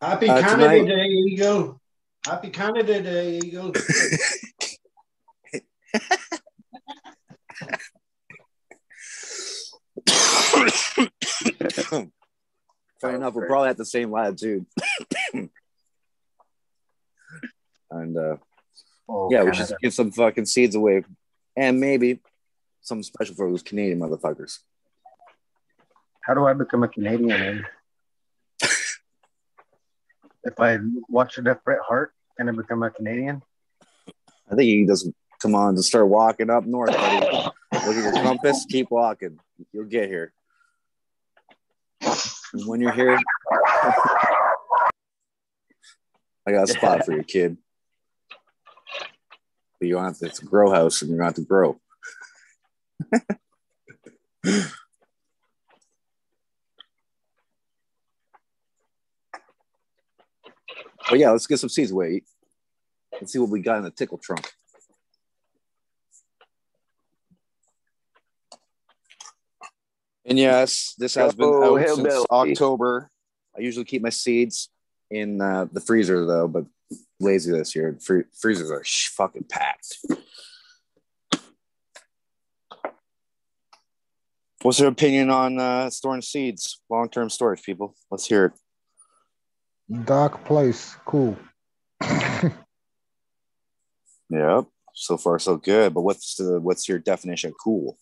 Happy 0.00 0.28
Uh, 0.28 0.40
Canada 0.40 0.78
tonight- 0.78 0.88
Day, 0.88 1.04
Eagle. 1.06 1.80
Happy 2.26 2.48
Canada 2.50 3.02
Day, 3.02 3.38
Eagle. 3.44 3.72
funny 13.00 13.16
enough, 13.16 13.34
we're 13.34 13.46
probably 13.46 13.70
at 13.70 13.76
the 13.76 13.84
same 13.84 14.10
latitude. 14.10 14.66
and 17.90 18.16
uh, 18.16 18.36
Oh, 19.12 19.28
yeah, 19.30 19.42
we 19.42 19.52
should 19.52 19.72
give 19.82 19.92
some 19.92 20.12
fucking 20.12 20.46
seeds 20.46 20.76
away, 20.76 21.02
and 21.56 21.80
maybe 21.80 22.20
something 22.80 23.02
special 23.02 23.34
for 23.34 23.50
those 23.50 23.62
Canadian 23.62 23.98
motherfuckers. 23.98 24.60
How 26.22 26.34
do 26.34 26.46
I 26.46 26.52
become 26.52 26.84
a 26.84 26.88
Canadian? 26.88 27.26
Man? 27.26 27.66
if 30.44 30.60
I 30.60 30.78
watch 31.08 31.38
enough 31.38 31.58
Bret 31.64 31.80
Hart, 31.84 32.12
can 32.36 32.48
I 32.48 32.52
become 32.52 32.84
a 32.84 32.90
Canadian? 32.90 33.42
I 34.48 34.54
think 34.54 34.68
you 34.68 34.86
just 34.86 35.08
come 35.42 35.56
on 35.56 35.74
to 35.74 35.82
start 35.82 36.06
walking 36.06 36.48
up 36.48 36.64
north, 36.64 36.92
buddy. 36.92 37.26
Look 37.72 37.96
at 37.96 38.14
your 38.14 38.22
compass, 38.22 38.64
keep 38.68 38.92
walking. 38.92 39.40
You'll 39.72 39.86
get 39.86 40.08
here. 40.08 40.32
And 42.52 42.66
when 42.66 42.80
you're 42.80 42.92
here, 42.92 43.18
I 46.46 46.52
got 46.52 46.64
a 46.64 46.72
spot 46.72 47.04
for 47.04 47.12
you, 47.12 47.22
kid. 47.22 47.56
But 49.78 49.88
you 49.88 49.94
don't 49.94 50.04
have 50.04 50.18
to, 50.18 50.26
it's 50.26 50.42
a 50.42 50.44
grow 50.44 50.70
house 50.70 51.02
and 51.02 51.10
you're 51.10 51.18
going 51.18 51.28
have 51.28 51.34
to 51.36 51.42
grow. 51.42 51.80
But 61.10 61.18
yeah, 61.18 61.30
let's 61.32 61.48
get 61.48 61.58
some 61.58 61.68
seeds 61.68 61.90
away. 61.90 62.22
Let's 63.12 63.32
see 63.32 63.40
what 63.40 63.50
we 63.50 63.60
got 63.60 63.78
in 63.78 63.84
the 63.84 63.90
tickle 63.90 64.18
trunk. 64.18 64.52
And 70.30 70.38
yes, 70.38 70.94
this 70.96 71.16
has 71.16 71.34
been 71.34 71.48
Oh, 71.52 71.76
out 71.76 71.88
since 71.88 71.98
hillbilly. 71.98 72.26
October. 72.30 73.10
I 73.58 73.60
usually 73.62 73.84
keep 73.84 74.00
my 74.00 74.10
seeds 74.10 74.70
in 75.10 75.40
uh, 75.40 75.66
the 75.72 75.80
freezer 75.80 76.24
though, 76.24 76.46
but 76.46 76.64
lazy 77.18 77.50
this 77.50 77.74
year. 77.74 77.98
Free- 78.00 78.22
freezers 78.40 78.70
are 78.70 78.84
sh- 78.84 79.08
fucking 79.08 79.44
packed. 79.50 79.98
What's 84.62 84.78
your 84.78 84.88
opinion 84.88 85.30
on 85.30 85.58
uh, 85.58 85.90
storing 85.90 86.22
seeds, 86.22 86.80
long-term 86.88 87.30
storage, 87.30 87.62
people? 87.62 87.96
Let's 88.10 88.26
hear 88.26 88.46
it. 88.46 88.52
Dark 90.06 90.44
place. 90.44 90.96
Cool. 91.04 91.36
Yep. 94.32 94.66
So 94.94 95.16
far, 95.16 95.40
so 95.40 95.56
good. 95.56 95.92
But 95.92 96.02
what's 96.02 96.36
the 96.36 96.60
what's 96.60 96.88
your 96.88 97.00
definition 97.00 97.48
of 97.50 97.56
cool? 97.60 97.98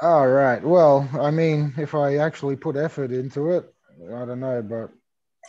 All 0.00 0.28
right. 0.28 0.62
Well, 0.62 1.08
I 1.20 1.30
mean, 1.30 1.74
if 1.76 1.94
I 1.94 2.16
actually 2.18 2.56
put 2.56 2.76
effort 2.76 3.10
into 3.10 3.50
it, 3.52 3.72
I 4.06 4.24
don't 4.24 4.38
know, 4.40 4.62
but 4.62 4.90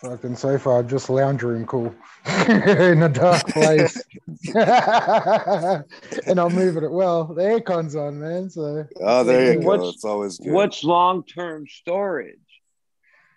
fucking 0.02 0.36
so 0.38 0.58
far, 0.58 0.82
just 0.82 1.10
lounge 1.10 1.44
room 1.44 1.66
cool 1.68 1.94
in 2.48 3.04
a 3.04 3.10
dark 3.10 3.46
place. 3.48 4.02
and 4.56 6.40
I'm 6.40 6.54
moving 6.56 6.84
it. 6.84 6.92
Well, 6.92 7.26
the 7.26 7.42
aircon's 7.42 7.96
on, 7.96 8.20
man. 8.20 8.50
So, 8.50 8.88
Oh, 9.02 9.24
there 9.24 9.54
you 9.54 9.60
go. 9.62 9.68
What's- 9.68 9.96
It's 9.96 10.06
always 10.06 10.38
good. 10.40 10.52
What's 10.52 10.84
long 10.84 11.24
term 11.26 11.66
storage? 11.68 12.36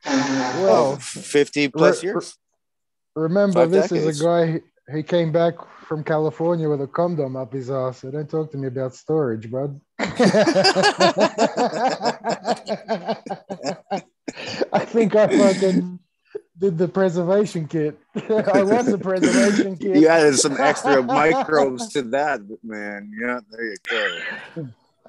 oh, 0.07 0.63
well, 0.65 0.97
50 0.97 1.69
plus 1.69 2.03
Re- 2.03 2.09
years? 2.09 2.37
remember, 3.15 3.61
Five 3.61 3.71
this 3.71 3.91
decades. 3.91 4.07
is 4.17 4.21
a 4.21 4.25
guy. 4.25 4.61
he 4.95 5.03
came 5.03 5.31
back 5.31 5.55
from 5.93 6.03
California 6.03 6.71
with 6.71 6.81
a 6.81 6.87
condom 6.87 7.37
up 7.37 7.53
his 7.53 7.71
ass. 7.71 7.99
So 7.99 8.11
don't 8.11 8.27
talk 8.27 8.51
to 8.53 8.57
me 8.57 8.69
about 8.69 8.95
storage, 8.95 9.51
bud. 9.51 9.79
I 9.99 10.07
think 14.87 15.15
I 15.15 15.27
fucking 15.27 15.99
did 16.59 16.79
the 16.79 16.89
preservation 16.89 17.69
kit. 17.69 17.99
I 18.31 18.63
was 18.63 18.87
the 18.87 18.97
preservation 18.97 19.77
kit. 19.77 19.97
You 19.97 20.09
added 20.09 20.39
some 20.39 20.59
extra 20.59 21.03
microbes 21.03 21.89
to 21.89 22.01
that, 22.05 22.41
man. 22.65 23.13
Yeah, 23.21 23.41
there 23.51 23.65
you 23.67 23.77
go. 23.87 24.19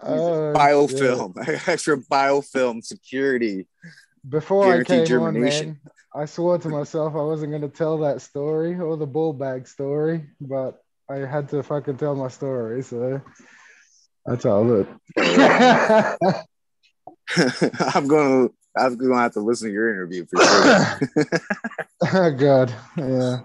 Oh, 0.01 0.53
biofilm, 0.53 1.38
extra 1.69 1.95
biofilm 1.95 2.84
security. 2.84 3.68
Before 4.27 4.73
I 4.73 4.84
came 4.84 5.22
on, 5.22 5.39
man, 5.39 5.80
I 6.15 6.26
swore 6.26 6.60
to 6.60 6.69
myself 6.69 7.15
I 7.15 7.22
wasn't 7.22 7.52
going 7.52 7.64
to 7.64 7.69
tell 7.69 7.98
that 7.99 8.22
story 8.22 8.80
or 8.80 8.98
the 8.98 9.07
ball 9.07 9.34
bag 9.34 9.68
story, 9.68 10.26
but 10.40 10.80
I 11.10 11.18
had 11.18 11.49
to 11.49 11.64
fucking 11.64 11.98
tell 11.98 12.15
my 12.15 12.27
story. 12.27 12.84
So 12.84 13.19
I 14.27 14.35
told 14.35 14.88
it. 15.18 15.19
I'm 17.95 18.07
gonna, 18.07 18.49
I'm 18.77 18.95
gonna 18.98 19.18
have 19.18 19.34
to 19.34 19.40
listen 19.40 19.69
to 19.69 19.73
your 19.73 19.90
interview 19.90 20.26
for 20.26 20.44
sure. 20.44 20.99
oh, 22.14 22.31
God. 22.31 22.72
Yeah. 22.95 23.40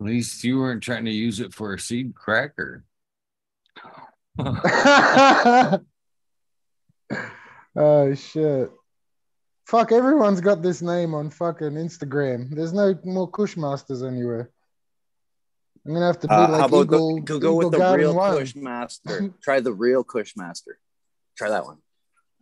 At 0.00 0.06
least 0.06 0.42
you 0.44 0.58
weren't 0.58 0.82
trying 0.82 1.04
to 1.04 1.12
use 1.12 1.40
it 1.40 1.52
for 1.52 1.74
a 1.74 1.78
seed 1.78 2.14
cracker. 2.14 2.84
oh, 4.38 5.78
shit. 8.14 8.70
Fuck, 9.72 9.90
everyone's 9.90 10.42
got 10.42 10.60
this 10.60 10.82
name 10.82 11.14
on 11.14 11.30
fucking 11.30 11.70
Instagram. 11.70 12.54
There's 12.54 12.74
no 12.74 12.94
more 13.04 13.30
Kushmasters 13.30 14.06
anywhere. 14.06 14.50
I'm 15.86 15.94
gonna 15.94 16.08
have 16.08 16.20
to 16.20 16.28
be 16.28 16.34
Uh, 16.34 16.40
like 16.50 16.60
how 16.60 16.66
about 16.66 16.82
Eagle, 16.82 17.14
the, 17.14 17.20
go, 17.22 17.38
go 17.38 17.54
with 17.54 17.70
the 17.70 17.78
Garden 17.78 18.08
real 18.08 18.14
One. 18.14 18.36
Kushmaster? 18.36 19.32
Try 19.42 19.60
the 19.60 19.72
real 19.72 20.04
Kushmaster. 20.04 20.74
Try 21.38 21.48
that 21.48 21.64
one. 21.64 21.78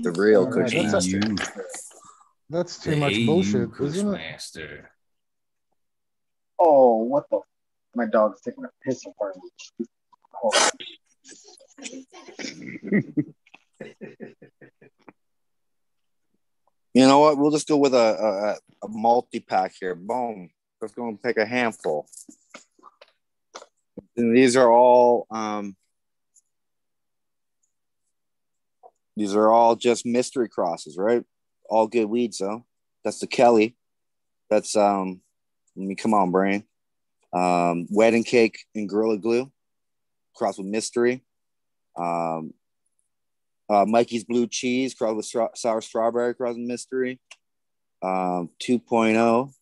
The 0.01 0.11
real 0.11 0.47
All 0.47 0.51
right, 0.51 0.73
that's 0.73 1.07
Kushmaster. 1.07 1.63
That's 2.49 2.79
too 2.83 2.97
much 2.97 3.15
bullshit, 3.25 3.71
isn't? 3.81 4.11
Master. 4.11 4.91
Oh, 6.59 7.05
what 7.05 7.31
the? 7.31 7.43
My 7.95 8.07
dog's 8.07 8.41
taking 8.41 8.65
a 8.65 8.71
piss 8.83 9.07
in 9.07 9.13
front 9.17 9.37
of 9.37 9.43
me. 13.15 13.25
You 16.95 17.07
know 17.07 17.21
what? 17.21 17.39
We'll 17.39 17.53
just 17.53 17.69
go 17.69 17.77
with 17.77 17.95
a, 17.95 18.59
a, 18.83 18.87
a 18.87 18.89
multi 18.89 19.41
pack 19.41 19.75
here. 19.79 19.95
Boom. 19.95 20.51
Let's 20.81 20.95
go 20.95 21.09
and 21.09 21.23
pick 21.23 21.37
a 21.37 21.47
handful. 21.47 22.09
And 24.17 24.37
these 24.37 24.57
are 24.57 24.71
all 24.71 25.27
um, 25.31 25.77
these 29.17 29.35
are 29.35 29.51
all 29.51 29.77
just 29.77 30.05
mystery 30.05 30.49
crosses, 30.49 30.97
right? 30.97 31.25
All 31.69 31.87
good 31.87 32.07
weeds 32.07 32.39
though. 32.39 32.65
That's 33.05 33.21
the 33.21 33.27
Kelly. 33.27 33.77
That's 34.49 34.75
um 34.77 35.21
let 35.77 35.87
me 35.87 35.95
come 35.95 36.15
on, 36.15 36.31
brain. 36.31 36.65
Um, 37.33 37.87
wedding 37.91 38.25
cake 38.25 38.59
and 38.75 38.89
gorilla 38.89 39.19
glue, 39.19 39.53
cross 40.35 40.59
with 40.59 40.67
mystery. 40.67 41.23
Um, 41.97 42.55
uh, 43.71 43.85
Mikey's 43.87 44.25
blue 44.25 44.47
cheese, 44.47 44.95
cross 44.95 45.15
with 45.15 45.27
stra- 45.27 45.51
sour 45.55 45.81
strawberry, 45.81 46.35
cross 46.35 46.57
with 46.57 46.67
mystery. 46.67 47.21
Um, 48.03 48.51
2.0. 48.67 49.53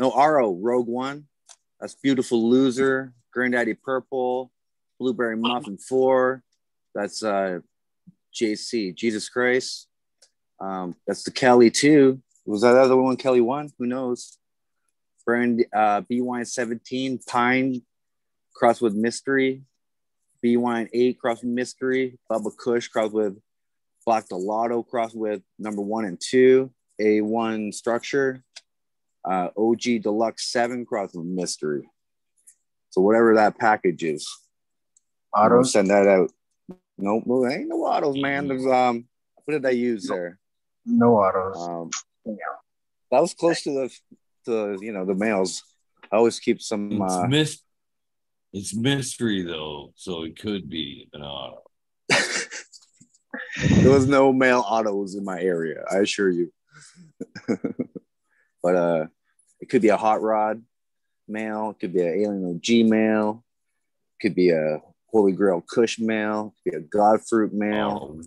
No, 0.00 0.10
RO, 0.10 0.54
Rogue 0.60 0.88
One. 0.88 1.26
That's 1.80 1.94
beautiful 1.94 2.50
loser. 2.50 3.12
Granddaddy 3.32 3.74
Purple, 3.74 4.50
Blueberry 4.98 5.36
Muffin 5.36 5.78
4. 5.78 6.42
That's 6.94 7.22
uh, 7.22 7.60
JC, 8.34 8.94
Jesus 8.94 9.28
Christ. 9.28 9.86
Um, 10.60 10.96
that's 11.06 11.22
the 11.22 11.30
Kelly 11.30 11.70
2. 11.70 12.20
Was 12.46 12.62
that 12.62 12.76
other 12.76 12.96
one 12.96 13.16
Kelly 13.16 13.40
1? 13.40 13.70
Who 13.78 13.86
knows? 13.86 14.38
Brand 15.24 15.64
uh, 15.72 16.00
B 16.08 16.20
Wine 16.20 16.44
17, 16.46 17.20
Pine, 17.28 17.82
cross 18.54 18.80
with 18.80 18.94
Mystery. 18.94 19.62
B 20.42 20.56
Wine 20.56 20.88
8, 20.92 21.18
cross 21.18 21.42
with 21.42 21.50
Mystery. 21.50 22.18
Bubba 22.30 22.56
Kush, 22.56 22.88
cross 22.88 23.10
with 23.12 23.36
Black 24.06 24.28
Delato, 24.28 24.86
cross 24.86 25.14
with 25.14 25.42
number 25.58 25.82
one 25.82 26.04
and 26.04 26.20
two. 26.20 26.70
A1 27.00 27.72
Structure. 27.74 28.42
Uh, 29.28 29.48
OG 29.56 30.02
Deluxe 30.02 30.50
7, 30.50 30.86
cross 30.86 31.14
with 31.14 31.26
Mystery. 31.26 31.88
So 32.90 33.00
whatever 33.02 33.34
that 33.34 33.58
package 33.58 34.02
is, 34.04 34.26
I'm 35.34 35.52
autos. 35.52 35.72
send 35.72 35.90
that 35.90 36.06
out. 36.06 36.30
Nope, 36.96 37.24
well, 37.26 37.50
ain't 37.50 37.68
no 37.68 37.76
autos, 37.84 38.16
man. 38.16 38.48
There's 38.48 38.64
um, 38.66 39.06
what 39.44 39.52
did 39.52 39.66
I 39.66 39.70
use 39.70 40.08
there? 40.08 40.38
No 40.86 41.16
autos. 41.16 41.56
Um, 41.68 41.90
Yeah. 42.24 42.34
that 43.10 43.20
was 43.20 43.34
close 43.34 43.62
to 43.64 43.70
the, 43.70 43.90
to 44.46 44.78
you 44.84 44.92
know, 44.92 45.04
the 45.04 45.14
males. 45.14 45.62
I 46.10 46.16
always 46.16 46.40
keep 46.40 46.62
some. 46.62 46.90
It's 47.02 47.12
Uh, 47.14 47.26
mis- 47.26 47.60
It's 48.52 48.74
mystery 48.74 49.42
though, 49.42 49.92
so 49.96 50.22
it 50.22 50.38
could 50.38 50.68
be 50.70 51.08
an 51.12 51.22
auto. 51.22 51.62
there 52.08 53.90
was 53.90 54.06
no 54.06 54.32
male 54.32 54.64
autos 54.66 55.14
in 55.14 55.24
my 55.24 55.40
area. 55.40 55.84
I 55.90 55.98
assure 55.98 56.30
you. 56.30 56.52
but 58.62 58.74
uh, 58.74 59.06
it 59.60 59.68
could 59.68 59.82
be 59.82 59.88
a 59.88 59.96
hot 59.96 60.22
rod 60.22 60.62
male. 61.26 61.70
It 61.70 61.80
could 61.80 61.92
be 61.92 62.00
an 62.00 62.08
alien 62.08 62.54
OG 62.54 62.90
male. 62.90 63.44
It 64.18 64.22
could 64.22 64.34
be 64.34 64.50
a 64.50 64.80
Holy 65.10 65.32
Grail 65.32 65.60
Kush 65.60 65.98
male. 65.98 66.54
It 66.64 66.70
could 66.70 66.80
be 66.80 66.86
a 66.86 66.88
Godfruit 66.88 67.52
male. 67.52 68.20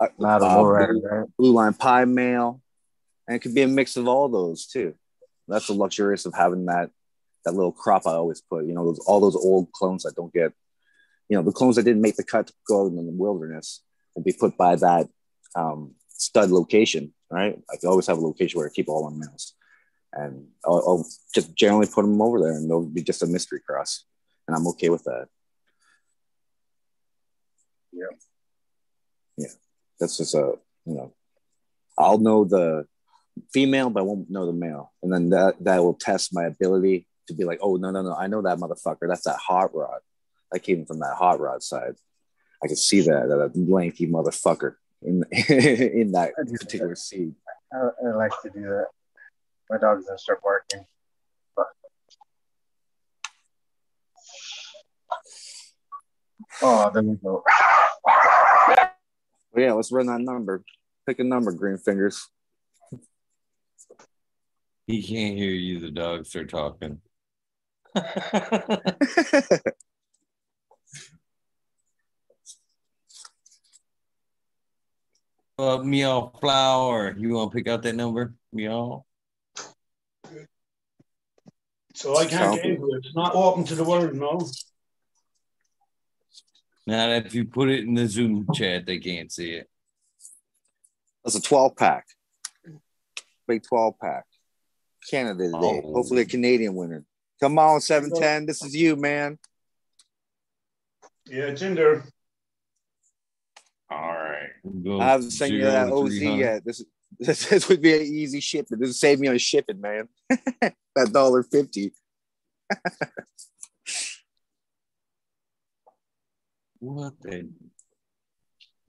Oh, 0.00 0.04
uh, 0.04 0.08
Not 0.18 0.42
a 0.42 0.46
uh, 0.46 0.56
lowrider, 0.56 1.02
right? 1.02 1.28
blue 1.36 1.52
line 1.52 1.74
pie 1.74 2.04
male, 2.04 2.60
and 3.26 3.36
it 3.36 3.40
could 3.40 3.54
be 3.54 3.62
a 3.62 3.68
mix 3.68 3.96
of 3.96 4.06
all 4.06 4.28
those 4.28 4.66
too. 4.66 4.94
That's 5.48 5.66
the 5.66 5.72
luxurious 5.72 6.26
of 6.26 6.34
having 6.34 6.66
that 6.66 6.90
that 7.44 7.54
little 7.54 7.72
crop 7.72 8.06
I 8.06 8.12
always 8.12 8.40
put. 8.40 8.66
You 8.66 8.74
know, 8.74 8.84
those 8.84 8.98
all 9.00 9.20
those 9.20 9.36
old 9.36 9.72
clones 9.72 10.02
that 10.02 10.14
don't 10.16 10.32
get, 10.32 10.52
you 11.28 11.36
know, 11.36 11.42
the 11.42 11.52
clones 11.52 11.76
that 11.76 11.84
didn't 11.84 12.02
make 12.02 12.16
the 12.16 12.24
cut 12.24 12.46
to 12.48 12.52
go 12.66 12.82
out 12.82 12.92
in 12.92 12.96
the 12.96 13.12
wilderness 13.12 13.82
will 14.14 14.22
be 14.22 14.32
put 14.32 14.56
by 14.56 14.76
that 14.76 15.08
um, 15.54 15.94
stud 16.08 16.50
location. 16.50 17.14
Right, 17.30 17.58
I 17.70 17.86
always 17.86 18.06
have 18.06 18.18
a 18.18 18.26
location 18.26 18.58
where 18.58 18.68
I 18.68 18.72
keep 18.72 18.88
all 18.88 19.10
my 19.10 19.16
males, 19.16 19.52
and 20.14 20.46
I'll, 20.64 20.82
I'll 20.86 21.06
just 21.34 21.54
generally 21.54 21.86
put 21.86 22.02
them 22.02 22.22
over 22.22 22.40
there, 22.40 22.52
and 22.52 22.70
they'll 22.70 22.86
be 22.86 23.02
just 23.02 23.22
a 23.22 23.26
mystery 23.26 23.60
cross, 23.66 24.04
and 24.46 24.56
I'm 24.56 24.66
okay 24.68 24.88
with 24.88 25.04
that. 25.04 25.26
Yeah. 27.92 28.16
Yeah, 29.36 29.52
that's 30.00 30.16
just 30.16 30.34
a 30.34 30.54
you 30.86 30.94
know, 30.94 31.12
I'll 31.98 32.18
know 32.18 32.44
the 32.44 32.86
female, 33.52 33.90
but 33.90 34.00
I 34.00 34.04
won't 34.04 34.30
know 34.30 34.46
the 34.46 34.52
male, 34.52 34.92
and 35.02 35.12
then 35.12 35.30
that 35.30 35.56
that 35.64 35.84
will 35.84 35.94
test 35.94 36.34
my 36.34 36.44
ability 36.44 37.06
to 37.28 37.34
be 37.34 37.44
like, 37.44 37.60
oh 37.62 37.76
no 37.76 37.90
no 37.90 38.02
no, 38.02 38.14
I 38.14 38.26
know 38.26 38.42
that 38.42 38.58
motherfucker. 38.58 39.08
That's 39.08 39.24
that 39.24 39.38
hot 39.38 39.74
rod. 39.74 40.00
I 40.52 40.58
came 40.58 40.84
from 40.84 40.98
that 41.00 41.14
hot 41.16 41.40
rod 41.40 41.62
side. 41.62 41.94
I 42.62 42.66
can 42.66 42.76
see 42.76 43.00
that 43.02 43.28
that 43.28 43.52
lanky 43.56 44.06
motherfucker 44.06 44.74
in 45.02 45.24
in 45.32 46.12
that 46.12 46.32
I 46.38 46.44
do 46.44 46.52
that. 46.52 46.60
particular 46.60 46.94
seed. 46.94 47.34
I, 47.72 47.88
I 48.06 48.14
like 48.16 48.32
to 48.42 48.50
do 48.50 48.62
that. 48.62 48.86
My 49.70 49.78
dog's 49.78 50.06
gonna 50.06 50.18
start 50.18 50.42
barking. 50.42 50.86
But... 51.54 51.66
Oh, 56.62 56.90
there 56.92 57.02
we 57.02 57.16
go. 57.16 57.44
But 59.52 59.62
yeah, 59.62 59.72
let's 59.72 59.92
run 59.92 60.06
that 60.06 60.20
number. 60.20 60.64
Pick 61.06 61.18
a 61.18 61.24
number, 61.24 61.52
green 61.52 61.78
fingers. 61.78 62.28
he 64.86 65.02
can't 65.02 65.36
hear 65.36 65.50
you. 65.50 65.80
The 65.80 65.90
dogs 65.90 66.36
are 66.36 66.46
talking. 66.46 67.00
Uh, 75.58 75.78
meow 75.78 76.30
flower. 76.40 77.16
You 77.18 77.30
want 77.30 77.50
to 77.50 77.56
pick 77.56 77.66
out 77.66 77.82
that 77.82 77.96
number? 77.96 78.32
Meow. 78.52 79.04
So 81.94 82.16
I 82.16 82.26
can't 82.26 82.54
get 82.54 82.64
into 82.64 82.86
it. 82.92 83.04
It's 83.04 83.16
not 83.16 83.34
open 83.34 83.64
to 83.64 83.74
the 83.74 83.82
world, 83.82 84.14
no. 84.14 84.48
Now, 86.86 87.10
if 87.10 87.34
you 87.34 87.44
put 87.44 87.70
it 87.70 87.80
in 87.80 87.94
the 87.94 88.06
Zoom 88.06 88.46
chat, 88.54 88.86
they 88.86 88.98
can't 88.98 89.32
see 89.32 89.50
it. 89.50 89.68
That's 91.24 91.34
a 91.34 91.42
12 91.42 91.74
pack. 91.74 92.06
Big 93.48 93.64
12 93.64 93.94
pack. 94.00 94.26
Canada 95.10 95.46
today. 95.46 95.82
Oh. 95.84 95.92
Hopefully 95.92 96.22
a 96.22 96.24
Canadian 96.24 96.76
winner. 96.76 97.04
Come 97.40 97.58
on, 97.58 97.80
710. 97.80 98.46
This 98.46 98.64
is 98.64 98.74
you, 98.74 98.96
man. 98.96 99.38
Yeah, 101.26 101.44
it's 101.44 101.62
in 101.62 101.74
there. 101.74 102.04
All 103.90 104.12
right. 104.12 104.50
We'll 104.64 105.00
I 105.00 105.06
haven't 105.06 105.30
sent 105.30 105.52
you 105.52 105.62
that 105.64 105.86
to 105.86 105.92
OZ 105.92 106.18
300. 106.18 106.38
yet. 106.38 106.64
This, 106.64 106.84
this 107.18 107.46
this 107.48 107.68
would 107.68 107.80
be 107.80 107.94
an 107.94 108.02
easy 108.02 108.40
shipment. 108.40 108.80
This 108.80 108.88
would 108.88 108.96
save 108.96 109.20
me 109.20 109.28
on 109.28 109.38
shipping, 109.38 109.80
man. 109.80 110.08
that 110.60 111.12
dollar 111.12 111.42
fifty. 111.42 111.92
What 116.80 117.14
the? 117.22 117.48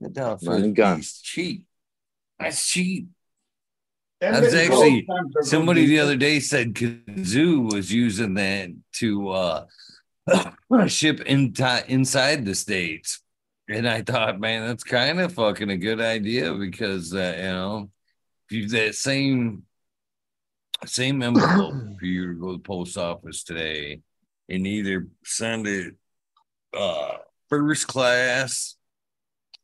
The 0.00 0.08
dollar 0.08 0.38
Running 0.42 0.74
gun. 0.74 1.02
cheap. 1.02 1.64
That's 2.38 2.66
cheap. 2.68 3.08
Them 4.20 4.34
I 4.34 4.40
was 4.40 4.54
actually 4.54 5.02
gold 5.02 5.04
stamps 5.04 5.36
are 5.36 5.40
good 5.40 5.48
somebody 5.48 5.86
the 5.86 6.00
other 6.00 6.16
day 6.16 6.40
said 6.40 6.74
Kazoo 6.74 7.72
was 7.72 7.92
using 7.92 8.34
that 8.34 8.70
to 8.94 9.28
uh 9.30 9.66
ship 10.86 11.20
in 11.22 11.54
inside 11.88 12.44
the 12.44 12.54
states. 12.54 13.22
And 13.68 13.88
I 13.88 14.02
thought, 14.02 14.40
man, 14.40 14.66
that's 14.66 14.84
kind 14.84 15.20
of 15.20 15.32
fucking 15.32 15.70
a 15.70 15.76
good 15.76 16.00
idea 16.00 16.52
because 16.54 17.14
uh, 17.14 17.34
you 17.36 17.42
know, 17.44 17.90
if 18.48 18.56
you 18.56 18.68
that 18.68 18.94
same 18.94 19.62
same 20.84 21.22
envelope 21.22 21.74
for 21.98 22.04
you 22.04 22.28
to 22.28 22.40
go 22.40 22.52
to 22.52 22.56
the 22.58 22.62
post 22.62 22.98
office 22.98 23.42
today 23.42 24.00
and 24.48 24.66
either 24.66 25.06
send 25.24 25.66
it 25.66 25.94
uh 26.74 27.16
first 27.48 27.86
class 27.86 28.76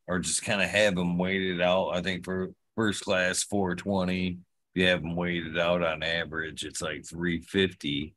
or 0.06 0.18
just 0.18 0.44
kind 0.44 0.62
of 0.62 0.68
have 0.68 0.94
them 0.94 1.18
waited 1.18 1.60
out. 1.60 1.90
I 1.90 2.02
think 2.02 2.24
for 2.24 2.50
first 2.76 3.02
class 3.02 3.42
420, 3.42 4.28
if 4.28 4.38
you 4.76 4.86
have 4.86 5.02
them 5.02 5.16
waited 5.16 5.58
out 5.58 5.82
on 5.82 6.02
average, 6.02 6.64
it's 6.64 6.82
like 6.82 7.06
350. 7.06 8.14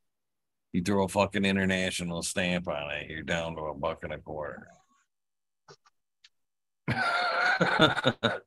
You 0.72 0.84
throw 0.84 1.06
a 1.06 1.08
fucking 1.08 1.46
international 1.46 2.22
stamp 2.22 2.68
on 2.68 2.92
it, 2.92 3.10
you're 3.10 3.24
down 3.24 3.56
to 3.56 3.62
a 3.62 3.74
buck 3.74 4.04
and 4.04 4.14
a 4.14 4.20
quarter. 4.20 4.68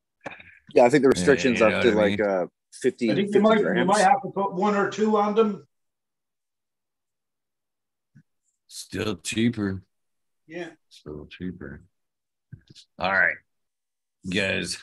Yeah, 0.75 0.85
I 0.85 0.89
think 0.89 1.03
the 1.03 1.11
restrictions 1.11 1.61
you 1.61 1.69
know 1.69 1.77
up 1.77 1.83
to 1.83 1.93
like 1.93 2.19
mean? 2.19 2.29
uh 2.29 2.47
50, 2.81 3.11
I 3.11 3.15
think 3.15 3.33
50 3.33 3.39
you 3.39 3.43
might, 3.43 3.59
you 3.61 3.85
might 3.85 4.01
have 4.01 4.23
to 4.23 4.31
put 4.31 4.55
one 4.55 4.75
or 4.75 4.91
two 4.91 5.17
on 5.19 5.35
them. 5.35 5.67
Still 8.69 9.17
cheaper. 9.17 9.83
Yeah. 10.47 10.71
Still 10.89 11.27
cheaper. 11.27 11.83
All 12.99 13.13
right. 13.13 13.37
You 14.23 14.41
guys, 14.41 14.83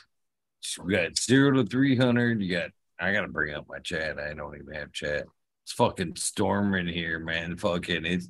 we 0.82 0.94
got 0.94 1.18
zero 1.18 1.50
to 1.52 1.64
300. 1.64 2.40
You 2.40 2.52
got, 2.52 2.70
I 3.00 3.12
got 3.12 3.22
to 3.22 3.28
bring 3.28 3.54
up 3.54 3.66
my 3.68 3.78
chat. 3.78 4.18
I 4.18 4.34
don't 4.34 4.54
even 4.56 4.74
have 4.74 4.92
chat. 4.92 5.24
It's 5.64 5.72
fucking 5.72 6.16
storming 6.16 6.86
here, 6.86 7.18
man. 7.18 7.56
Fucking, 7.56 8.04
it's 8.04 8.28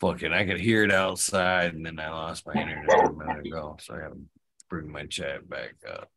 fucking, 0.00 0.32
I 0.32 0.44
could 0.44 0.60
hear 0.60 0.84
it 0.84 0.92
outside 0.92 1.74
and 1.74 1.86
then 1.86 1.98
I 1.98 2.10
lost 2.10 2.46
my 2.46 2.52
internet 2.52 3.06
a 3.06 3.12
minute 3.12 3.46
ago. 3.46 3.76
So 3.80 3.94
I 3.94 4.00
got 4.00 4.12
to 4.12 4.18
bring 4.68 4.92
my 4.92 5.06
chat 5.06 5.48
back 5.48 5.74
up. 5.88 6.10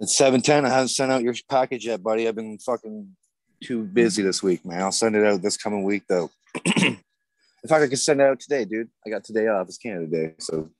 It's 0.00 0.16
seven 0.16 0.40
ten. 0.40 0.64
I 0.64 0.68
haven't 0.68 0.88
sent 0.88 1.10
out 1.10 1.22
your 1.22 1.34
package 1.48 1.86
yet, 1.86 2.02
buddy. 2.02 2.28
I've 2.28 2.36
been 2.36 2.58
fucking 2.58 3.16
too 3.64 3.82
busy 3.82 4.22
this 4.22 4.42
week, 4.44 4.64
man. 4.64 4.80
I'll 4.80 4.92
send 4.92 5.16
it 5.16 5.24
out 5.24 5.42
this 5.42 5.56
coming 5.56 5.82
week, 5.82 6.04
though. 6.08 6.30
In 6.76 7.68
fact, 7.68 7.82
I 7.82 7.88
could 7.88 7.98
send 7.98 8.20
it 8.20 8.24
out 8.24 8.38
today, 8.38 8.64
dude. 8.64 8.90
I 9.04 9.10
got 9.10 9.24
today 9.24 9.48
off. 9.48 9.66
It's 9.66 9.76
Canada 9.76 10.06
Day, 10.06 10.34
so 10.38 10.70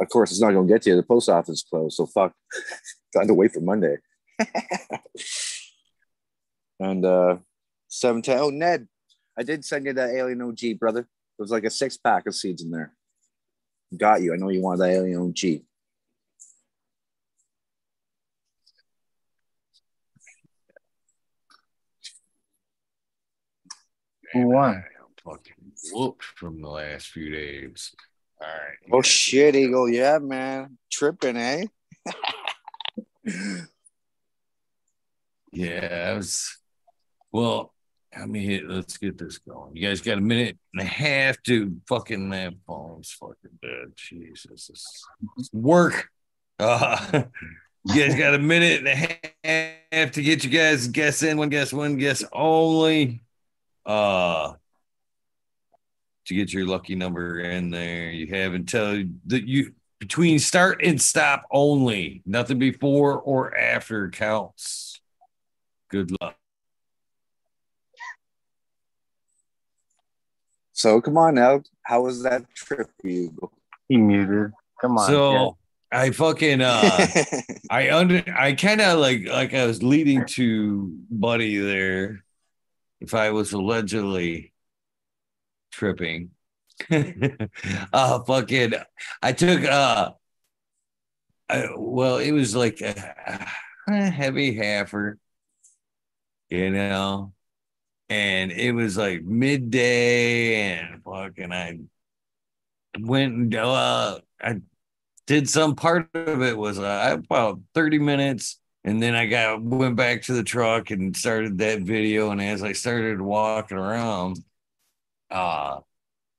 of 0.00 0.08
course 0.08 0.30
it's 0.30 0.40
not 0.40 0.52
gonna 0.52 0.68
get 0.68 0.82
to 0.82 0.90
you. 0.90 0.96
The 0.96 1.02
post 1.02 1.28
office 1.28 1.58
is 1.58 1.66
closed, 1.68 1.96
so 1.96 2.06
fuck. 2.06 2.32
Got 3.14 3.26
to 3.26 3.34
wait 3.34 3.52
for 3.52 3.60
Monday. 3.60 3.96
and 6.80 7.04
uh 7.04 7.36
seven 7.88 8.22
ten. 8.22 8.38
Oh, 8.38 8.50
Ned, 8.50 8.88
I 9.38 9.42
did 9.42 9.64
send 9.64 9.86
you 9.86 9.92
that 9.94 10.10
Alien 10.10 10.42
OG, 10.42 10.78
brother. 10.78 11.02
There 11.02 11.44
was 11.44 11.50
like 11.50 11.64
a 11.64 11.70
six 11.70 11.96
pack 11.96 12.26
of 12.26 12.34
seeds 12.34 12.62
in 12.62 12.70
there. 12.70 12.92
Got 13.96 14.22
you. 14.22 14.32
I 14.32 14.36
know 14.36 14.48
you 14.48 14.62
wanted 14.62 14.80
that 14.80 14.90
Alien 14.90 15.20
OG. 15.20 15.62
Who 24.32 24.48
won? 24.48 24.76
I'm 24.76 24.84
fucking 25.22 25.72
whooped 25.92 26.24
from 26.24 26.62
the 26.62 26.68
last 26.68 27.08
few 27.08 27.30
days. 27.30 27.94
All 28.42 28.48
right. 28.48 28.78
Oh 28.92 29.02
shit, 29.02 29.54
Eagle. 29.54 29.88
Yeah, 29.88 30.18
man. 30.18 30.78
Tripping, 30.90 31.36
eh? 31.36 31.66
Yeah, 35.52 36.14
was. 36.14 36.58
Well, 37.30 37.72
I 38.16 38.26
mean, 38.26 38.68
let's 38.68 38.98
get 38.98 39.18
this 39.18 39.38
going. 39.38 39.76
You 39.76 39.86
guys 39.86 40.00
got 40.00 40.18
a 40.18 40.22
minute 40.22 40.58
and 40.74 40.82
a 40.82 40.90
half 40.90 41.40
to 41.44 41.76
fucking 41.88 42.30
that 42.30 42.54
phone's 42.66 43.12
fucking 43.12 43.58
dead. 43.62 43.92
Jesus, 43.96 44.66
this 44.68 45.50
work. 45.52 46.08
Uh, 46.58 47.24
you 47.84 48.02
guys 48.06 48.14
got 48.16 48.34
a 48.34 48.38
minute 48.38 48.86
and 48.86 48.88
a 49.44 49.74
half 49.92 50.12
to 50.12 50.22
get 50.22 50.44
you 50.44 50.50
guys 50.50 50.88
guess 50.88 51.22
in. 51.22 51.38
One 51.38 51.48
guess, 51.48 51.72
one 51.72 51.96
guess 51.96 52.24
only. 52.32 53.22
Uh, 53.86 54.54
to 56.26 56.34
get 56.34 56.52
your 56.52 56.66
lucky 56.66 56.94
number 56.94 57.40
in 57.40 57.70
there, 57.70 58.10
you 58.10 58.28
have 58.28 58.54
until 58.54 59.04
that 59.26 59.46
you 59.46 59.72
between 59.98 60.38
start 60.38 60.82
and 60.82 61.00
stop 61.00 61.44
only. 61.50 62.22
Nothing 62.26 62.58
before 62.58 63.20
or 63.20 63.56
after 63.56 64.10
counts. 64.10 65.00
Good 65.90 66.10
luck. 66.20 66.36
So 70.72 71.00
come 71.00 71.16
on 71.16 71.36
now. 71.36 71.62
How 71.82 72.02
was 72.02 72.24
that 72.24 72.52
trip 72.54 72.90
for 73.00 73.06
you? 73.06 73.50
He 73.88 73.96
muted. 73.96 74.50
Come 74.80 74.98
on. 74.98 75.06
So 75.06 75.56
I 75.92 76.10
fucking 76.10 76.60
uh 76.60 77.06
I 77.70 77.90
under 77.90 78.24
I 78.36 78.54
kind 78.54 78.80
of 78.80 78.98
like 78.98 79.28
like 79.28 79.54
I 79.54 79.66
was 79.66 79.82
leading 79.82 80.24
to 80.26 80.92
Buddy 81.10 81.58
there. 81.58 82.24
If 83.00 83.14
I 83.14 83.30
was 83.30 83.52
allegedly 83.52 84.51
tripping, 85.72 86.30
uh, 87.92 88.22
fucking, 88.24 88.74
I 89.22 89.32
took 89.32 89.64
uh, 89.64 90.12
I, 91.48 91.68
well, 91.76 92.18
it 92.18 92.32
was 92.32 92.54
like 92.56 92.80
a, 92.80 93.46
a 93.88 94.10
heavy 94.10 94.56
halfer, 94.56 95.16
you 96.50 96.70
know, 96.70 97.32
and 98.08 98.52
it 98.52 98.72
was 98.72 98.96
like 98.96 99.22
midday, 99.22 100.78
and 100.78 101.02
fucking, 101.04 101.52
I 101.52 101.80
went 102.98 103.34
and 103.34 103.54
uh, 103.54 104.20
I 104.40 104.60
did 105.26 105.48
some 105.48 105.76
part 105.76 106.10
of 106.14 106.42
it 106.42 106.56
was 106.56 106.78
uh, 106.78 107.18
about 107.18 107.60
30 107.74 107.98
minutes. 107.98 108.58
And 108.84 109.02
then 109.02 109.14
I 109.14 109.26
got 109.26 109.62
went 109.62 109.96
back 109.96 110.22
to 110.22 110.32
the 110.32 110.42
truck 110.42 110.90
and 110.90 111.16
started 111.16 111.58
that 111.58 111.82
video. 111.82 112.30
And 112.30 112.42
as 112.42 112.62
I 112.62 112.72
started 112.72 113.20
walking 113.20 113.78
around 113.78 114.38
uh 115.32 115.80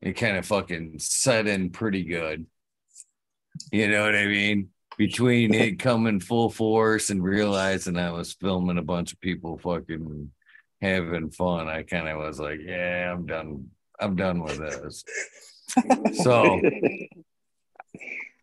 it 0.02 0.14
kind 0.14 0.38
of 0.38 0.46
fucking 0.46 1.00
set 1.00 1.48
in 1.48 1.70
pretty 1.70 2.04
good 2.04 2.46
you 3.72 3.90
know 3.90 4.06
what 4.06 4.16
I 4.16 4.26
mean 4.26 4.70
between 4.98 5.54
it 5.54 5.80
coming 5.80 6.20
full 6.20 6.50
force 6.50 7.10
and 7.10 7.24
realizing 7.24 7.98
I 7.98 8.12
was 8.12 8.34
filming 8.34 8.78
a 8.78 8.84
bunch 8.84 9.14
of 9.14 9.20
people 9.20 9.58
fucking 9.58 10.32
having 10.82 11.32
fun 11.32 11.68
I 11.68 11.84
kind 11.84 12.08
of 12.08 12.18
was 12.18 12.40
like 12.40 12.60
yeah 12.64 13.12
I'm 13.12 13.26
done 13.26 13.70
I'm 14.00 14.16
done 14.16 14.44
with 14.44 14.58
this 14.58 15.04
so 16.24 16.60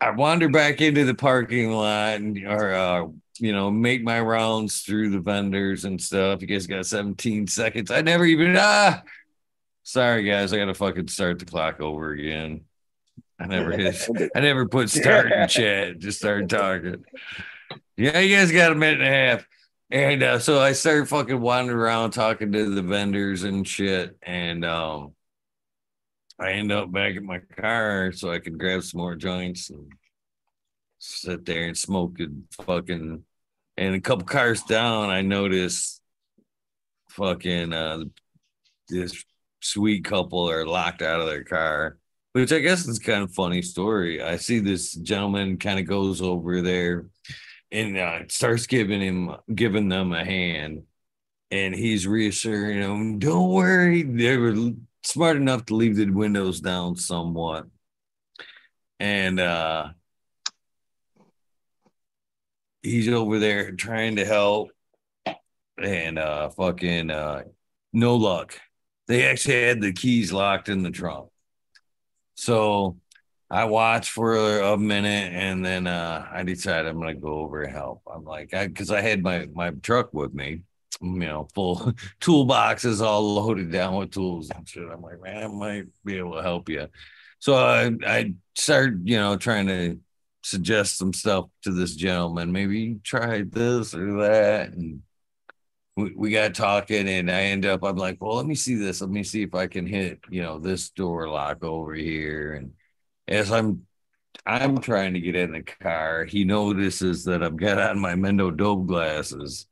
I 0.00 0.10
wander 0.10 0.48
back 0.48 0.80
into 0.80 1.04
the 1.04 1.14
parking 1.14 1.72
lot 1.72 2.16
and 2.16 2.38
or 2.46 2.72
uh, 2.72 3.06
you 3.38 3.52
know 3.52 3.70
make 3.70 4.02
my 4.02 4.20
rounds 4.20 4.80
through 4.80 5.10
the 5.10 5.20
vendors 5.20 5.84
and 5.84 6.00
stuff. 6.00 6.40
You 6.40 6.46
guys 6.46 6.66
got 6.66 6.86
17 6.86 7.46
seconds. 7.46 7.90
I 7.90 8.00
never 8.00 8.24
even 8.24 8.56
ah. 8.58 9.02
Sorry 9.90 10.22
guys, 10.22 10.52
I 10.52 10.58
gotta 10.58 10.72
fucking 10.72 11.08
start 11.08 11.40
the 11.40 11.46
clock 11.46 11.80
over 11.80 12.12
again. 12.12 12.60
I 13.40 13.46
never 13.46 13.72
hit. 13.72 14.08
I 14.36 14.38
never 14.38 14.68
put 14.68 14.88
start 14.88 15.32
in 15.32 15.48
chat. 15.48 15.98
Just 15.98 16.18
started 16.18 16.48
talking. 16.48 17.04
Yeah, 17.96 18.20
you 18.20 18.36
guys 18.36 18.52
got 18.52 18.70
a 18.70 18.76
minute 18.76 19.00
and 19.00 19.12
a 19.12 19.16
half. 19.16 19.48
And 19.90 20.22
uh, 20.22 20.38
so 20.38 20.60
I 20.60 20.74
started 20.74 21.08
fucking 21.08 21.40
wandering 21.40 21.76
around 21.76 22.12
talking 22.12 22.52
to 22.52 22.72
the 22.72 22.82
vendors 22.82 23.42
and 23.42 23.66
shit. 23.66 24.16
And 24.22 24.64
um, 24.64 25.14
I 26.38 26.52
end 26.52 26.70
up 26.70 26.92
back 26.92 27.16
at 27.16 27.24
my 27.24 27.40
car 27.40 28.12
so 28.12 28.30
I 28.30 28.38
could 28.38 28.58
grab 28.58 28.84
some 28.84 29.00
more 29.00 29.16
joints 29.16 29.70
and 29.70 29.90
sit 31.00 31.44
there 31.44 31.64
and 31.64 31.76
smoke 31.76 32.20
and 32.20 32.44
fucking. 32.64 33.24
And 33.76 33.94
a 33.96 34.00
couple 34.00 34.24
cars 34.24 34.62
down, 34.62 35.10
I 35.10 35.22
noticed 35.22 36.00
fucking 37.08 37.72
uh, 37.72 38.04
this 38.88 39.24
sweet 39.60 40.04
couple 40.04 40.50
are 40.50 40.66
locked 40.66 41.02
out 41.02 41.20
of 41.20 41.26
their 41.26 41.44
car, 41.44 41.98
which 42.32 42.52
I 42.52 42.58
guess 42.60 42.86
is 42.86 42.98
kind 42.98 43.22
of 43.22 43.32
funny 43.34 43.62
story. 43.62 44.22
I 44.22 44.36
see 44.36 44.58
this 44.58 44.94
gentleman 44.94 45.58
kind 45.58 45.78
of 45.78 45.86
goes 45.86 46.22
over 46.22 46.62
there 46.62 47.06
and 47.72 47.96
uh, 47.96 48.20
starts 48.28 48.66
giving 48.66 49.00
him 49.00 49.36
giving 49.54 49.88
them 49.88 50.12
a 50.12 50.24
hand, 50.24 50.82
and 51.50 51.74
he's 51.74 52.06
reassuring 52.06 52.80
them, 52.80 53.18
"Don't 53.18 53.50
worry, 53.50 54.02
they 54.02 54.36
were 54.36 54.72
smart 55.04 55.36
enough 55.36 55.66
to 55.66 55.76
leave 55.76 55.96
the 55.96 56.10
windows 56.10 56.60
down 56.60 56.96
somewhat." 56.96 57.66
And 58.98 59.40
uh 59.40 59.90
he's 62.82 63.08
over 63.08 63.38
there 63.38 63.72
trying 63.72 64.16
to 64.16 64.24
help 64.24 64.70
and 65.82 66.18
uh 66.18 66.50
fucking 66.50 67.10
uh 67.10 67.42
no 67.92 68.16
luck. 68.16 68.58
They 69.10 69.26
actually 69.26 69.64
had 69.64 69.80
the 69.80 69.92
keys 69.92 70.32
locked 70.32 70.68
in 70.68 70.84
the 70.84 70.90
trunk. 70.92 71.30
So 72.36 72.96
I 73.50 73.64
watched 73.64 74.12
for 74.12 74.60
a, 74.60 74.78
minute 74.78 75.32
and 75.32 75.66
then 75.66 75.88
uh 75.88 76.28
I 76.30 76.44
decided 76.44 76.86
I'm 76.88 77.00
gonna 77.00 77.14
go 77.14 77.40
over 77.40 77.62
and 77.62 77.72
help. 77.72 78.02
I'm 78.06 78.24
like, 78.24 78.54
I 78.54 78.68
because 78.68 78.92
I 78.92 79.00
had 79.00 79.24
my 79.24 79.48
my 79.52 79.72
truck 79.82 80.14
with 80.14 80.32
me, 80.32 80.62
you 81.00 81.10
know, 81.10 81.48
full 81.56 81.92
toolboxes 82.20 83.04
all 83.04 83.34
loaded 83.34 83.72
down 83.72 83.96
with 83.96 84.12
tools 84.12 84.48
and 84.54 84.68
shit. 84.68 84.88
I'm 84.88 85.02
like, 85.02 85.20
man, 85.20 85.42
I 85.42 85.48
might 85.48 85.86
be 86.04 86.18
able 86.18 86.36
to 86.36 86.42
help 86.42 86.68
you. 86.68 86.86
So 87.40 87.56
I 87.56 87.90
I 88.06 88.34
started, 88.54 89.08
you 89.08 89.16
know, 89.16 89.36
trying 89.36 89.66
to 89.66 89.98
suggest 90.44 90.98
some 90.98 91.12
stuff 91.12 91.46
to 91.62 91.72
this 91.72 91.96
gentleman. 91.96 92.52
Maybe 92.52 93.00
try 93.02 93.42
this 93.42 93.92
or 93.92 94.20
that. 94.20 94.70
And 94.70 95.02
we, 96.00 96.12
we 96.16 96.30
got 96.30 96.54
talking 96.54 97.08
and 97.08 97.30
I 97.30 97.42
end 97.42 97.66
up, 97.66 97.82
I'm 97.84 97.96
like, 97.96 98.18
well, 98.20 98.36
let 98.36 98.46
me 98.46 98.54
see 98.54 98.74
this. 98.76 99.00
Let 99.00 99.10
me 99.10 99.22
see 99.22 99.42
if 99.42 99.54
I 99.54 99.66
can 99.66 99.86
hit, 99.86 100.20
you 100.30 100.42
know, 100.42 100.58
this 100.58 100.90
door 100.90 101.28
lock 101.28 101.64
over 101.64 101.94
here. 101.94 102.54
And 102.54 102.72
as 103.28 103.52
I'm 103.52 103.86
I'm 104.46 104.80
trying 104.80 105.14
to 105.14 105.20
get 105.20 105.36
in 105.36 105.52
the 105.52 105.62
car, 105.62 106.24
he 106.24 106.44
notices 106.44 107.24
that 107.24 107.42
I've 107.42 107.56
got 107.56 107.78
on 107.78 107.98
my 107.98 108.14
Mendo 108.14 108.56
Dope 108.56 108.86
glasses. 108.86 109.66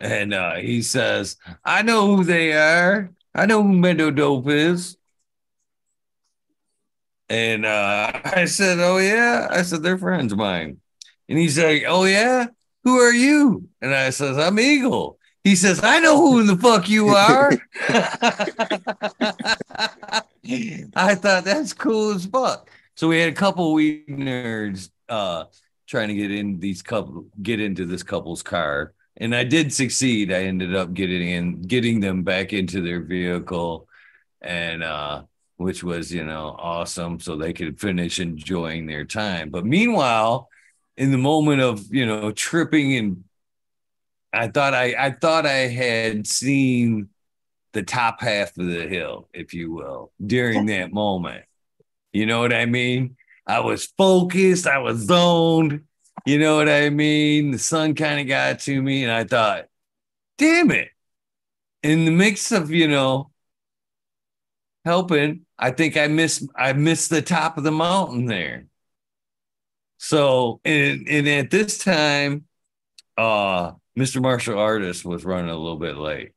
And 0.00 0.34
uh, 0.34 0.56
he 0.56 0.82
says, 0.82 1.36
I 1.64 1.82
know 1.82 2.16
who 2.16 2.24
they 2.24 2.52
are. 2.52 3.10
I 3.34 3.46
know 3.46 3.62
who 3.62 3.70
Mendo 3.70 4.14
Dope 4.14 4.48
is. 4.48 4.96
And 7.28 7.64
uh, 7.64 8.12
I 8.24 8.44
said, 8.46 8.78
Oh, 8.78 8.98
yeah. 8.98 9.48
I 9.50 9.62
said, 9.62 9.82
They're 9.82 9.98
friends 9.98 10.32
of 10.32 10.38
mine. 10.38 10.78
And 11.28 11.38
he's 11.38 11.58
like, 11.58 11.84
Oh, 11.86 12.04
yeah. 12.04 12.46
Who 12.84 12.98
are 12.98 13.12
you? 13.12 13.68
And 13.80 13.94
I 13.94 14.10
says, 14.10 14.36
I'm 14.38 14.58
Eagle. 14.58 15.18
He 15.44 15.56
says, 15.56 15.82
I 15.82 15.98
know 15.98 16.18
who 16.18 16.44
the 16.44 16.56
fuck 16.56 16.88
you 16.88 17.08
are. 17.08 17.50
I 20.94 21.14
thought 21.14 21.44
that's 21.44 21.72
cool 21.72 22.14
as 22.14 22.26
fuck. 22.26 22.70
So 22.94 23.08
we 23.08 23.20
had 23.20 23.32
a 23.32 23.34
couple 23.34 23.72
weed 23.72 24.06
nerds 24.08 24.90
uh 25.08 25.44
trying 25.86 26.08
to 26.08 26.14
get 26.14 26.30
in 26.30 26.60
these 26.60 26.82
couple 26.82 27.26
get 27.42 27.60
into 27.60 27.86
this 27.86 28.02
couple's 28.02 28.42
car. 28.42 28.94
And 29.16 29.34
I 29.34 29.44
did 29.44 29.72
succeed. 29.72 30.32
I 30.32 30.44
ended 30.44 30.74
up 30.74 30.94
getting 30.94 31.28
in, 31.28 31.62
getting 31.62 32.00
them 32.00 32.22
back 32.22 32.52
into 32.52 32.80
their 32.80 33.02
vehicle 33.02 33.88
and 34.40 34.82
uh 34.82 35.22
which 35.56 35.84
was, 35.84 36.12
you 36.12 36.24
know, 36.24 36.56
awesome. 36.58 37.20
So 37.20 37.36
they 37.36 37.52
could 37.52 37.80
finish 37.80 38.18
enjoying 38.18 38.86
their 38.86 39.04
time. 39.04 39.50
But 39.50 39.64
meanwhile, 39.64 40.48
in 40.96 41.12
the 41.12 41.18
moment 41.18 41.62
of, 41.62 41.86
you 41.94 42.04
know, 42.04 42.32
tripping 42.32 42.96
and 42.96 43.24
I 44.32 44.48
thought 44.48 44.74
I 44.74 44.94
I 44.98 45.10
thought 45.12 45.46
I 45.46 45.68
had 45.68 46.26
seen 46.26 47.08
the 47.72 47.82
top 47.82 48.20
half 48.20 48.56
of 48.58 48.66
the 48.66 48.86
hill, 48.86 49.28
if 49.32 49.54
you 49.54 49.72
will, 49.72 50.12
during 50.24 50.66
that 50.66 50.92
moment. 50.92 51.44
You 52.12 52.26
know 52.26 52.40
what 52.40 52.52
I 52.52 52.66
mean? 52.66 53.16
I 53.46 53.60
was 53.60 53.86
focused, 53.86 54.66
I 54.66 54.78
was 54.78 54.98
zoned. 55.00 55.82
You 56.26 56.38
know 56.38 56.56
what 56.56 56.68
I 56.68 56.90
mean? 56.90 57.50
The 57.50 57.58
sun 57.58 57.94
kind 57.94 58.20
of 58.20 58.28
got 58.28 58.60
to 58.60 58.82
me, 58.82 59.02
and 59.02 59.12
I 59.12 59.24
thought, 59.24 59.66
damn 60.38 60.70
it. 60.70 60.88
In 61.82 62.04
the 62.04 62.12
mix 62.12 62.52
of, 62.52 62.70
you 62.70 62.86
know, 62.86 63.32
helping, 64.84 65.46
I 65.58 65.70
think 65.70 65.96
I 65.96 66.06
missed 66.08 66.44
I 66.56 66.72
missed 66.74 67.10
the 67.10 67.22
top 67.22 67.58
of 67.58 67.64
the 67.64 67.72
mountain 67.72 68.26
there. 68.26 68.66
So 69.98 70.60
and 70.64 71.08
and 71.08 71.28
at 71.28 71.50
this 71.50 71.78
time, 71.78 72.44
uh 73.16 73.72
Mr. 73.98 74.22
Martial 74.22 74.58
Artist 74.58 75.04
was 75.04 75.24
running 75.24 75.50
a 75.50 75.56
little 75.56 75.76
bit 75.76 75.96
late. 75.96 76.32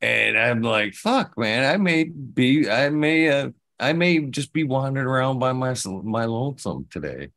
And 0.00 0.36
I'm 0.36 0.62
like, 0.62 0.94
fuck, 0.94 1.38
man, 1.38 1.72
I 1.72 1.76
may 1.76 2.04
be, 2.04 2.68
I 2.68 2.88
may, 2.88 3.28
uh, 3.28 3.50
I 3.78 3.92
may 3.92 4.18
just 4.18 4.52
be 4.52 4.64
wandering 4.64 5.06
around 5.06 5.38
by 5.38 5.52
my 5.52 5.76
my 6.02 6.24
lonesome 6.24 6.86
today. 6.90 7.30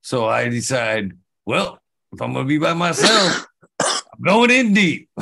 So 0.00 0.26
I 0.26 0.48
decide, 0.48 1.12
well, 1.44 1.78
if 2.12 2.22
I'm 2.22 2.32
gonna 2.32 2.46
be 2.46 2.58
by 2.58 2.72
myself, 2.72 3.46
I'm 3.80 4.22
going 4.24 4.50
in 4.50 4.72
deep. 4.72 5.10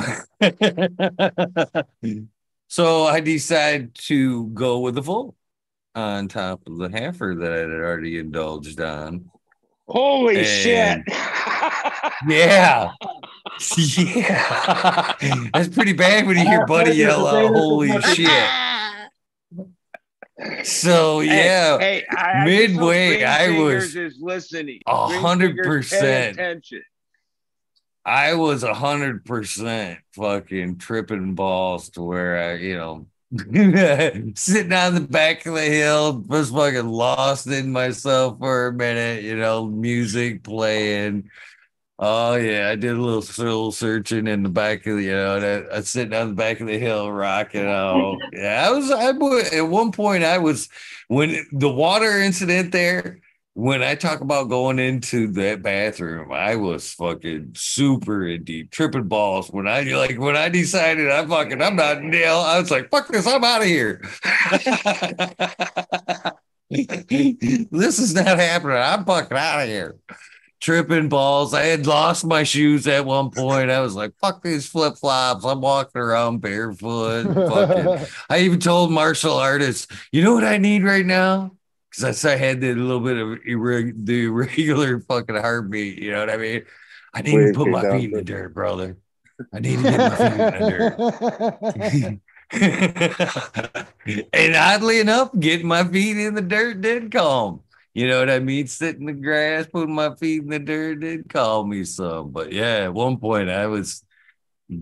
so 2.69 3.03
I 3.03 3.19
decide 3.19 3.95
to 3.95 4.47
go 4.47 4.79
with 4.79 4.95
the 4.95 5.03
full 5.03 5.35
on 5.93 6.29
top 6.29 6.61
of 6.67 6.77
the 6.77 6.87
halfer 6.87 7.37
that 7.41 7.51
I 7.51 7.57
had 7.57 7.69
already 7.69 8.17
indulged 8.17 8.79
on. 8.79 9.29
Holy 9.87 10.37
And- 10.37 10.47
shit. 10.47 11.01
Yeah. 12.27 12.91
Yeah. 13.97 15.13
That's 15.53 15.69
pretty 15.69 15.93
bad 15.93 16.25
when 16.27 16.37
you 16.37 16.43
hear 16.45 16.65
Buddy 16.65 16.93
yell 16.95 17.27
out, 17.27 17.53
holy 17.53 18.01
shit. 18.01 18.29
So 20.63 21.21
yeah, 21.21 21.77
Hey, 21.79 22.03
hey, 22.09 22.17
I, 22.17 22.43
I 22.43 22.45
just 22.45 22.73
hope 22.75 22.79
midway, 22.79 23.23
I 23.23 23.49
was 23.51 23.95
is 23.95 24.17
listening. 24.19 24.81
a 24.85 25.07
hundred 25.19 25.57
percent 25.57 26.33
Attention. 26.33 26.83
I 28.05 28.33
was 28.35 28.63
a 28.63 28.73
hundred 28.73 29.23
percent 29.25 29.99
fucking 30.13 30.77
tripping 30.77 31.35
balls 31.35 31.89
to 31.91 32.03
where 32.03 32.37
I, 32.37 32.55
you 32.55 32.75
know, 32.75 33.07
sitting 34.35 34.73
on 34.73 34.93
the 34.95 35.07
back 35.09 35.45
of 35.45 35.55
the 35.55 35.61
hill, 35.61 36.19
just 36.29 36.53
fucking 36.53 36.87
lost 36.87 37.47
in 37.47 37.71
myself 37.71 38.37
for 38.37 38.67
a 38.67 38.73
minute, 38.73 39.23
you 39.23 39.37
know, 39.37 39.65
music 39.67 40.43
playing. 40.43 41.29
Oh 41.97 42.35
yeah, 42.35 42.69
I 42.69 42.75
did 42.75 42.91
a 42.97 43.01
little 43.01 43.21
soul 43.21 43.71
searching 43.71 44.27
in 44.27 44.43
the 44.43 44.49
back 44.49 44.85
of 44.85 44.97
the, 44.97 45.03
you 45.03 45.11
know, 45.11 45.39
that 45.39 45.71
I 45.71 45.77
was 45.77 45.89
sitting 45.89 46.13
on 46.13 46.29
the 46.29 46.33
back 46.35 46.59
of 46.59 46.67
the 46.67 46.77
hill, 46.77 47.09
rocking 47.11 47.65
out. 47.65 48.17
Yeah, 48.33 48.67
I 48.67 48.71
was. 48.71 48.91
I 48.91 49.11
at 49.57 49.61
one 49.61 49.91
point. 49.93 50.23
I 50.25 50.37
was 50.37 50.67
when 51.07 51.45
the 51.53 51.69
water 51.69 52.19
incident 52.19 52.71
there. 52.71 53.19
When 53.57 53.81
I 53.81 53.95
talk 53.95 54.19
about 54.19 54.49
going 54.49 54.79
into 54.79 55.27
that 55.33 55.61
bathroom, 55.61 56.33
I 56.33 56.57
was 56.57 56.91
fucking 56.91 57.53
super 57.55 58.27
in 58.27 58.43
deep 58.43 58.69
tripping 58.69 59.07
balls. 59.07 59.47
When 59.47 59.65
I 59.65 59.83
like 59.83 60.19
when 60.19 60.35
I 60.35 60.49
decided 60.49 61.09
I'm 61.09 61.29
fucking 61.29 61.61
I'm 61.61 61.77
not 61.77 62.03
nail, 62.03 62.39
I 62.39 62.59
was 62.59 62.69
like, 62.69 62.91
fuck 62.91 63.07
this, 63.07 63.25
I'm 63.25 63.45
out 63.45 63.61
of 63.61 63.67
here. 63.67 64.01
this 66.69 67.99
is 67.99 68.13
not 68.13 68.37
happening. 68.37 68.75
I'm 68.75 69.05
fucking 69.05 69.37
out 69.37 69.61
of 69.61 69.69
here 69.69 69.95
tripping 70.59 71.09
balls. 71.09 71.53
I 71.53 71.63
had 71.63 71.85
lost 71.85 72.25
my 72.25 72.43
shoes 72.43 72.87
at 72.87 73.05
one 73.05 73.29
point. 73.31 73.69
I 73.69 73.81
was 73.81 73.95
like, 73.95 74.13
fuck 74.19 74.41
these 74.43 74.67
flip 74.67 74.97
flops. 74.97 75.45
I'm 75.45 75.61
walking 75.61 76.01
around 76.01 76.39
barefoot. 76.41 77.33
Fucking. 77.33 78.07
I 78.29 78.39
even 78.39 78.59
told 78.59 78.91
martial 78.91 79.35
artists, 79.35 79.87
you 80.11 80.23
know 80.23 80.33
what 80.33 80.43
I 80.43 80.57
need 80.57 80.83
right 80.83 81.05
now? 81.05 81.55
Because 81.89 82.25
I 82.25 82.35
had 82.35 82.61
that 82.61 82.77
little 82.77 82.99
bit 82.99 83.17
of 83.17 83.27
irreg- 83.47 84.05
the 84.05 84.25
irregular 84.25 84.99
fucking 85.07 85.35
heartbeat. 85.35 85.97
You 85.99 86.11
know 86.11 86.19
what 86.19 86.29
I 86.29 86.37
mean? 86.37 86.65
I 87.13 87.21
need 87.21 87.35
Wait, 87.35 87.47
to 87.47 87.53
put 87.53 87.69
my 87.69 87.81
down 87.81 87.99
feet 87.99 88.11
in 88.11 88.17
the 88.17 88.23
dirt, 88.23 88.53
brother. 88.53 88.97
I 89.53 89.59
need 89.59 89.77
to 89.77 89.83
get 89.83 89.97
my 89.97 90.15
feet 90.15 90.31
in 90.31 90.37
the 91.67 92.19
dirt. 92.19 92.19
and 94.33 94.55
oddly 94.55 94.99
enough, 94.99 95.31
getting 95.39 95.67
my 95.67 95.83
feet 95.83 96.17
in 96.17 96.35
the 96.35 96.41
dirt 96.41 96.81
did 96.81 97.11
calm. 97.11 97.61
You 97.95 98.09
know 98.09 98.19
what 98.19 98.29
I 98.29 98.39
mean? 98.39 98.67
Sitting 98.67 99.07
in 99.07 99.15
the 99.15 99.21
grass, 99.21 99.67
putting 99.67 99.95
my 99.95 100.13
feet 100.15 100.43
in 100.43 100.49
the 100.49 100.59
dirt 100.59 101.01
and 101.01 101.29
call 101.29 101.65
me 101.65 101.85
some. 101.85 102.31
But 102.31 102.51
yeah, 102.51 102.83
at 102.83 102.93
one 102.93 103.17
point 103.17 103.49
I 103.49 103.67
was 103.67 104.03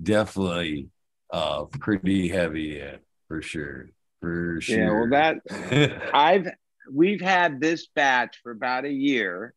definitely 0.01 0.89
uh 1.29 1.65
pretty 1.65 2.27
heavy 2.27 2.79
yeah, 2.79 2.95
for 3.27 3.43
sure. 3.43 3.89
For 4.19 4.59
sure. 4.61 4.79
Yeah, 4.79 4.91
well, 4.91 5.09
that 5.09 6.09
I've 6.13 6.47
we've 6.91 7.21
had 7.21 7.61
this 7.61 7.85
batch 7.85 8.39
for 8.41 8.51
about 8.51 8.85
a 8.85 8.91
year, 8.91 9.53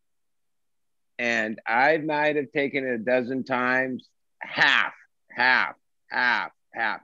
and 1.18 1.58
I 1.66 1.96
might 1.96 2.36
have 2.36 2.52
taken 2.52 2.86
it 2.86 2.90
a 2.90 2.98
dozen 2.98 3.42
times, 3.42 4.06
half, 4.38 4.92
half, 5.30 5.76
half, 6.10 6.50
half, 6.74 7.00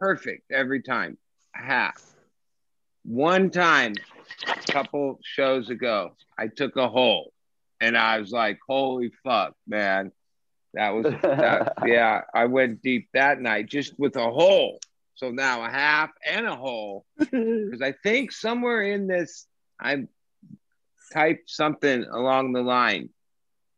perfect 0.00 0.50
every 0.50 0.82
time, 0.82 1.16
half. 1.52 2.02
One 3.04 3.50
time, 3.50 3.94
a 4.44 4.72
couple 4.72 5.18
shows 5.22 5.70
ago, 5.70 6.16
I 6.38 6.48
took 6.48 6.76
a 6.76 6.88
hole, 6.88 7.32
and 7.80 7.96
I 7.96 8.18
was 8.20 8.30
like, 8.30 8.58
"Holy 8.66 9.10
fuck, 9.24 9.54
man!" 9.66 10.12
That 10.74 10.90
was 10.90 11.06
that, 11.22 11.72
yeah. 11.86 12.22
I 12.34 12.44
went 12.44 12.82
deep 12.82 13.08
that 13.14 13.40
night 13.40 13.66
just 13.66 13.98
with 13.98 14.16
a 14.16 14.30
hole. 14.30 14.78
So 15.14 15.30
now 15.30 15.64
a 15.64 15.70
half 15.70 16.10
and 16.26 16.46
a 16.46 16.54
hole 16.54 17.06
because 17.18 17.80
I 17.80 17.92
think 18.02 18.30
somewhere 18.32 18.82
in 18.82 19.06
this 19.06 19.46
I 19.80 20.04
typed 21.12 21.48
something 21.48 22.04
along 22.04 22.52
the 22.52 22.62
line 22.62 23.08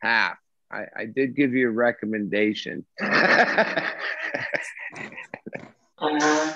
half. 0.00 0.36
I, 0.70 0.86
I 0.96 1.04
did 1.06 1.36
give 1.36 1.54
you 1.54 1.68
a 1.68 1.72
recommendation. 1.72 2.84
Uh-huh. 6.00 6.52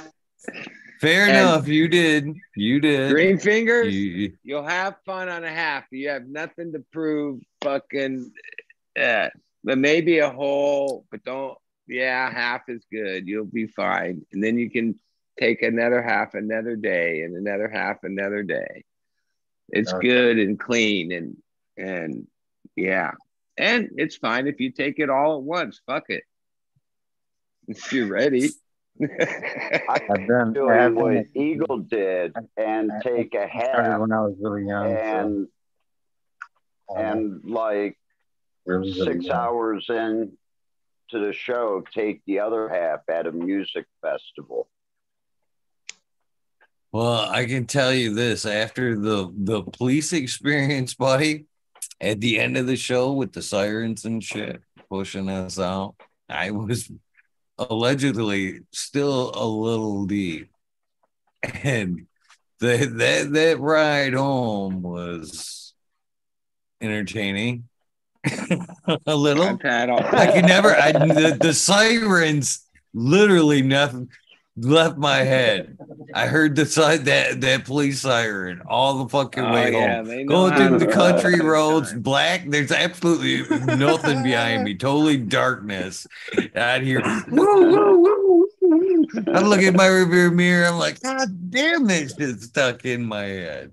Fair 1.02 1.22
And- 1.22 1.30
enough. 1.32 1.66
You 1.66 1.88
did. 1.88 2.32
You 2.54 2.78
did. 2.78 3.10
Green 3.10 3.36
fingers, 3.36 3.92
You- 3.92 4.38
you'll 4.44 4.62
have 4.62 4.96
fun 5.04 5.28
on 5.28 5.42
a 5.42 5.50
half. 5.50 5.84
You 5.90 6.10
have 6.10 6.28
nothing 6.28 6.72
to 6.74 6.78
prove. 6.92 7.42
Fucking, 7.64 8.32
yeah. 8.96 9.30
but 9.64 9.78
maybe 9.78 10.18
a 10.18 10.30
whole, 10.30 11.04
but 11.10 11.24
don't, 11.24 11.58
yeah, 11.88 12.30
half 12.32 12.68
is 12.68 12.84
good. 12.90 13.26
You'll 13.26 13.44
be 13.46 13.66
fine. 13.66 14.24
And 14.32 14.42
then 14.42 14.58
you 14.58 14.70
can 14.70 14.94
take 15.40 15.62
another 15.62 16.00
half 16.02 16.34
another 16.34 16.76
day 16.76 17.22
and 17.22 17.34
another 17.34 17.68
half 17.68 18.04
another 18.04 18.44
day. 18.44 18.84
It's 19.70 19.92
Okay. 19.92 20.06
good 20.08 20.38
and 20.38 20.56
clean 20.58 21.10
and, 21.10 21.36
and 21.76 22.28
yeah. 22.76 23.12
And 23.56 23.90
it's 23.96 24.16
fine 24.16 24.46
if 24.46 24.60
you 24.60 24.70
take 24.70 25.00
it 25.00 25.10
all 25.10 25.38
at 25.38 25.42
once. 25.42 25.80
Fuck 25.84 26.10
it. 26.10 26.22
If 27.68 27.92
you're 27.92 28.06
ready. 28.06 28.50
I've 29.00 30.26
done. 30.28 30.50
I 30.50 30.52
Doing 30.52 30.70
have 30.74 30.94
what 30.94 31.14
done. 31.14 31.28
Eagle 31.34 31.78
did 31.78 32.34
and 32.56 32.92
I- 32.92 33.00
take 33.02 33.34
a 33.34 33.42
I 33.44 33.48
started 33.64 33.90
half 33.90 34.00
when 34.00 34.12
I 34.12 34.20
was 34.20 34.36
really 34.40 34.66
young. 34.66 34.92
and 34.92 35.48
so, 36.90 36.96
and 36.96 37.40
like 37.44 37.98
really, 38.66 38.92
really 38.92 39.12
six 39.14 39.26
young. 39.26 39.36
hours 39.36 39.86
in 39.88 40.32
to 41.10 41.18
the 41.18 41.32
show, 41.32 41.82
take 41.94 42.22
the 42.26 42.40
other 42.40 42.68
half 42.68 43.00
at 43.08 43.26
a 43.26 43.32
music 43.32 43.86
festival. 44.02 44.68
Well, 46.92 47.20
I 47.30 47.46
can 47.46 47.66
tell 47.66 47.92
you 47.94 48.14
this 48.14 48.44
after 48.44 48.98
the 48.98 49.32
the 49.34 49.62
police 49.62 50.12
experience, 50.12 50.94
buddy, 50.94 51.46
at 52.00 52.20
the 52.20 52.38
end 52.38 52.56
of 52.58 52.66
the 52.66 52.76
show 52.76 53.12
with 53.12 53.32
the 53.32 53.40
sirens 53.42 54.04
and 54.04 54.22
shit 54.22 54.60
pushing 54.90 55.30
us 55.30 55.58
out, 55.58 55.94
I 56.28 56.50
was 56.50 56.90
allegedly 57.58 58.60
still 58.72 59.32
a 59.34 59.46
little 59.46 60.06
deep. 60.06 60.50
And 61.62 62.06
that 62.60 62.96
that 62.98 63.32
that 63.32 63.60
ride 63.60 64.14
home 64.14 64.82
was 64.82 65.74
entertaining. 66.80 67.68
a 69.06 69.16
little. 69.16 69.44
I've 69.44 69.62
had 69.62 69.90
all. 69.90 70.04
I 70.04 70.30
could 70.30 70.44
never. 70.44 70.70
I 70.74 70.92
the, 70.92 71.36
the 71.40 71.52
sirens 71.52 72.64
literally 72.94 73.62
nothing 73.62 74.10
left 74.56 74.98
my 74.98 75.18
head. 75.24 75.78
I 76.14 76.26
heard 76.26 76.56
the 76.56 76.66
side 76.66 77.04
that 77.06 77.40
that 77.40 77.64
police 77.64 78.00
siren 78.02 78.62
all 78.66 79.02
the 79.04 79.08
fucking 79.08 79.42
Oh, 79.44 79.52
way 79.52 79.72
yeah, 79.72 80.02
home. 80.04 80.26
Going 80.26 80.54
through 80.54 80.78
the 80.78 80.86
country 80.92 81.40
roads, 81.40 81.92
black. 81.94 82.48
There's 82.48 82.72
absolutely 82.72 83.42
nothing 83.76 84.22
behind 84.22 84.64
me. 84.64 84.74
Totally 84.74 85.16
darkness. 85.16 86.06
Out 86.54 86.82
here. 86.82 87.02
Woo, 87.30 87.70
woo, 87.70 87.98
woo, 88.00 88.48
woo. 88.60 89.06
I'm 89.32 89.44
looking 89.44 89.68
at 89.68 89.74
my 89.74 89.86
rear 89.86 90.30
mirror. 90.30 90.66
I'm 90.66 90.78
like, 90.78 91.00
God 91.00 91.50
damn, 91.50 91.86
this 91.86 92.14
shit's 92.14 92.44
stuck 92.46 92.84
in 92.84 93.04
my 93.04 93.24
head. 93.24 93.72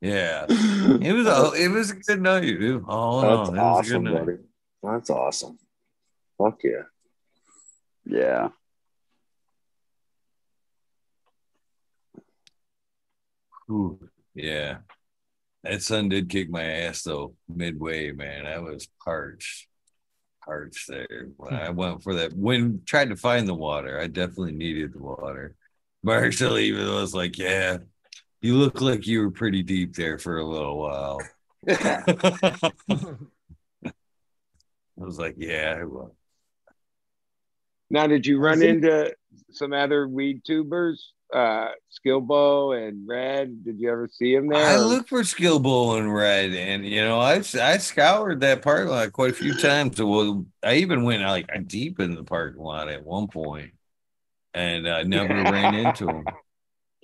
Yeah, 0.00 0.44
it 0.48 1.12
was 1.14 1.26
a 1.26 1.52
it 1.62 1.68
was 1.68 1.90
a 1.92 1.94
good 1.94 2.20
night. 2.20 2.42
dude. 2.42 2.84
All, 2.86 3.22
That's 3.22 3.32
it 3.32 3.38
was 3.38 3.48
a 3.48 3.52
good 3.52 3.58
awesome, 3.60 4.04
buddy. 4.26 4.38
That's 4.82 5.10
awesome. 5.10 5.58
Fuck 6.36 6.60
yeah. 6.62 6.82
Yeah. 8.04 8.48
Ooh, 13.70 13.98
yeah. 14.34 14.78
That 15.62 15.82
sun 15.82 16.10
did 16.10 16.28
kick 16.28 16.50
my 16.50 16.62
ass 16.62 17.02
though, 17.02 17.34
midway, 17.48 18.12
man. 18.12 18.46
I 18.46 18.58
was 18.58 18.86
parched. 19.02 19.66
Parched 20.44 20.88
there. 20.88 21.28
When 21.38 21.54
I 21.54 21.68
hmm. 21.68 21.76
went 21.76 22.02
for 22.02 22.14
that 22.16 22.34
when 22.34 22.82
tried 22.84 23.08
to 23.08 23.16
find 23.16 23.48
the 23.48 23.54
water, 23.54 23.98
I 23.98 24.08
definitely 24.08 24.52
needed 24.52 24.92
the 24.92 24.98
water. 24.98 25.56
Marshall 26.02 26.58
even 26.58 26.86
was 26.92 27.14
like, 27.14 27.38
Yeah, 27.38 27.78
you 28.42 28.56
look 28.56 28.82
like 28.82 29.06
you 29.06 29.20
were 29.20 29.30
pretty 29.30 29.62
deep 29.62 29.94
there 29.94 30.18
for 30.18 30.36
a 30.36 30.44
little 30.44 30.78
while. 30.78 31.20
I 31.68 31.96
was 34.96 35.18
like, 35.18 35.36
Yeah, 35.38 35.78
I 35.80 35.84
was. 35.84 36.10
Now, 37.88 38.06
did 38.06 38.26
you 38.26 38.38
run 38.38 38.62
into 38.62 39.14
some 39.50 39.72
other 39.72 40.06
weed 40.06 40.42
tubers? 40.44 41.13
Uh, 41.32 41.68
Skillbo 41.90 42.76
and 42.76 43.08
Red. 43.08 43.64
Did 43.64 43.80
you 43.80 43.90
ever 43.90 44.08
see 44.08 44.34
him 44.34 44.48
there? 44.48 44.64
I 44.64 44.76
look 44.76 45.08
for 45.08 45.24
skill 45.24 45.58
bowl 45.58 45.96
and 45.96 46.12
red, 46.12 46.52
and 46.52 46.86
you 46.86 47.00
know, 47.00 47.18
I 47.18 47.36
I 47.60 47.78
scoured 47.78 48.40
that 48.40 48.62
parking 48.62 48.90
lot 48.90 49.12
quite 49.12 49.30
a 49.32 49.34
few 49.34 49.54
times. 49.58 50.00
Well, 50.00 50.46
I 50.62 50.76
even 50.76 51.02
went 51.02 51.22
like 51.22 51.48
deep 51.66 51.98
in 51.98 52.14
the 52.14 52.24
parking 52.24 52.62
lot 52.62 52.88
at 52.88 53.04
one 53.04 53.26
point, 53.26 53.72
and 54.52 54.88
I 54.88 55.02
never 55.02 55.34
ran 55.50 55.74
into 55.74 56.08
him. 56.08 56.24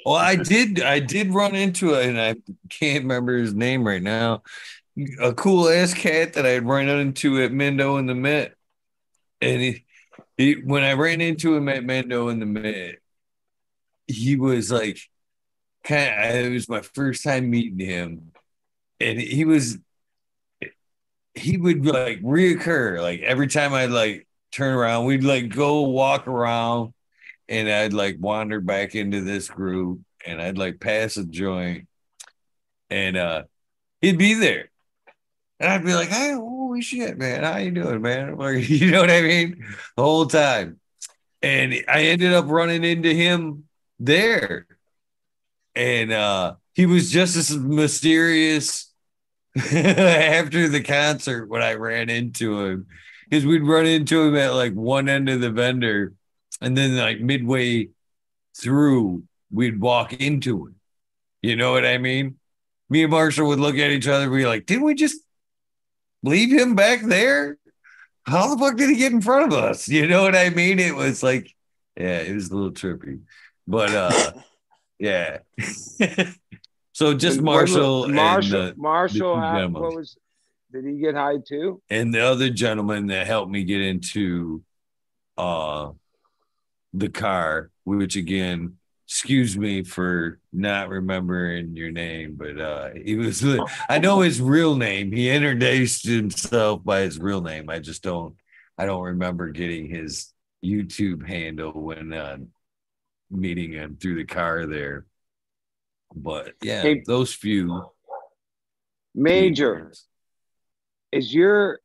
Well, 0.04 0.14
I 0.14 0.36
did. 0.36 0.80
I 0.80 1.00
did 1.00 1.34
run 1.34 1.54
into 1.54 1.94
it, 1.94 2.08
and 2.08 2.20
I 2.20 2.36
can't 2.68 3.04
remember 3.04 3.36
his 3.36 3.54
name 3.54 3.84
right 3.84 4.02
now. 4.02 4.42
A 5.20 5.34
cool 5.34 5.68
ass 5.68 5.92
cat 5.92 6.34
that 6.34 6.46
I 6.46 6.50
had 6.50 6.66
run 6.66 6.88
into 6.88 7.42
at 7.42 7.50
Mendo 7.50 7.98
in 7.98 8.06
the 8.06 8.14
Met, 8.14 8.54
and 9.40 9.60
he, 9.60 9.84
he 10.36 10.52
when 10.54 10.84
I 10.84 10.92
ran 10.92 11.20
into 11.20 11.54
him 11.54 11.68
at 11.68 11.82
Mendo 11.82 12.30
in 12.30 12.38
the 12.38 12.46
Met, 12.46 12.99
he 14.10 14.36
was 14.36 14.70
like 14.70 14.98
kind 15.84 16.36
of 16.36 16.46
it 16.46 16.52
was 16.52 16.68
my 16.68 16.82
first 16.82 17.24
time 17.24 17.50
meeting 17.50 17.78
him. 17.78 18.32
And 19.00 19.18
he 19.18 19.44
was 19.44 19.78
he 21.34 21.56
would 21.56 21.84
like 21.84 22.20
reoccur. 22.22 23.00
Like 23.00 23.20
every 23.20 23.46
time 23.46 23.72
i'd 23.74 23.90
like 23.90 24.26
turn 24.52 24.74
around 24.74 25.04
we'd 25.04 25.24
like 25.24 25.48
go 25.48 25.82
walk 25.82 26.26
around 26.26 26.92
and 27.48 27.68
i'd 27.68 27.92
like 27.92 28.16
wander 28.18 28.60
back 28.60 28.96
into 28.96 29.20
this 29.20 29.48
group 29.48 30.00
and 30.26 30.42
i'd 30.42 30.58
like 30.58 30.80
pass 30.80 31.16
a 31.16 31.24
joint. 31.24 31.88
And 32.90 33.16
uh 33.16 33.44
he'd 34.00 34.18
be 34.18 34.34
there. 34.34 34.70
And 35.60 35.70
i'd 35.70 35.84
be 35.84 35.94
like 35.94 36.08
hey 36.08 36.32
holy 36.32 36.82
shit 36.82 37.18
man. 37.18 37.44
How 37.44 37.56
you 37.58 37.70
doing 37.70 38.02
man? 38.02 38.36
Like 38.38 38.68
you 38.68 38.90
know 38.90 39.00
what 39.00 39.10
i 39.10 39.22
mean? 39.22 39.64
The 39.96 40.02
whole 40.02 40.26
time. 40.26 40.78
And 41.42 41.72
i 41.88 42.02
ended 42.04 42.34
up 42.34 42.46
running 42.48 42.84
into 42.84 43.14
him 43.14 43.64
there 44.00 44.66
and 45.74 46.12
uh 46.12 46.54
he 46.74 46.86
was 46.86 47.10
just 47.10 47.36
as 47.36 47.56
mysterious 47.56 48.92
after 49.56 50.68
the 50.68 50.82
concert 50.82 51.48
when 51.48 51.62
I 51.62 51.74
ran 51.74 52.10
into 52.10 52.60
him 52.64 52.86
because 53.28 53.46
we'd 53.46 53.64
run 53.66 53.86
into 53.86 54.22
him 54.22 54.36
at 54.36 54.54
like 54.54 54.74
one 54.74 55.08
end 55.08 55.28
of 55.28 55.40
the 55.40 55.50
vendor 55.50 56.14
and 56.60 56.76
then 56.76 56.96
like 56.96 57.20
midway 57.20 57.90
through 58.56 59.24
we'd 59.52 59.80
walk 59.80 60.14
into 60.14 60.66
him. 60.66 60.76
You 61.42 61.56
know 61.56 61.72
what 61.72 61.86
I 61.86 61.98
mean? 61.98 62.36
Me 62.90 63.02
and 63.04 63.10
Marshall 63.12 63.48
would 63.48 63.60
look 63.60 63.76
at 63.76 63.90
each 63.90 64.08
other 64.08 64.24
and 64.24 64.34
be 64.34 64.46
like, 64.46 64.66
didn't 64.66 64.84
we 64.84 64.94
just 64.94 65.20
leave 66.22 66.50
him 66.52 66.74
back 66.74 67.02
there? 67.02 67.58
How 68.26 68.54
the 68.54 68.58
fuck 68.58 68.76
did 68.76 68.90
he 68.90 68.96
get 68.96 69.12
in 69.12 69.22
front 69.22 69.52
of 69.52 69.58
us? 69.58 69.88
You 69.88 70.06
know 70.06 70.22
what 70.22 70.36
I 70.36 70.50
mean? 70.50 70.78
It 70.78 70.94
was 70.94 71.22
like, 71.22 71.54
yeah, 71.96 72.20
it 72.20 72.34
was 72.34 72.50
a 72.50 72.54
little 72.56 72.72
trippy. 72.72 73.20
But 73.70 73.94
uh 73.94 74.32
yeah. 74.98 75.38
so 76.92 77.14
just 77.14 77.36
And 77.36 77.44
Marshall 77.44 78.04
and, 78.06 78.14
Marshall. 78.14 78.62
uh, 78.68 78.72
Marshall. 78.76 79.36
How, 79.40 79.68
what 79.68 79.94
was? 79.96 80.16
Did 80.72 80.84
he 80.84 80.98
get 80.98 81.14
high 81.14 81.38
too? 81.46 81.80
and 81.90 82.12
the 82.14 82.20
other 82.20 82.50
gentleman 82.50 83.06
that 83.08 83.26
helped 83.26 83.50
me 83.50 83.64
get 83.64 83.80
into 83.80 84.62
uh 85.38 85.90
the 86.92 87.08
car, 87.08 87.70
which 87.84 88.16
again, 88.16 88.76
excuse 89.06 89.56
me 89.56 89.84
for 89.84 90.38
not 90.52 90.88
remembering 90.88 91.76
your 91.76 91.92
name, 91.92 92.34
but 92.36 92.60
uh 92.60 92.90
he 93.04 93.14
was 93.16 93.44
I 93.88 93.98
know 93.98 94.20
his 94.20 94.40
real 94.40 94.76
name. 94.76 95.12
He 95.12 95.30
introduced 95.30 96.06
himself 96.06 96.82
by 96.84 97.00
his 97.02 97.18
real 97.18 97.40
name. 97.40 97.70
I 97.70 97.78
just 97.78 98.02
don't 98.02 98.34
I 98.78 98.86
don't 98.86 99.02
remember 99.04 99.50
getting 99.50 99.88
his 99.88 100.32
YouTube 100.64 101.26
handle 101.26 101.72
when 101.72 102.12
uh 102.12 102.38
meeting 103.30 103.72
him 103.72 103.96
through 104.00 104.16
the 104.16 104.24
car 104.24 104.66
there. 104.66 105.06
But 106.14 106.54
yeah, 106.62 106.82
Hey- 106.82 107.04
those 107.06 107.32
few 107.32 107.90
Major. 109.14 109.92
Is 111.12 111.34
your 111.34 111.80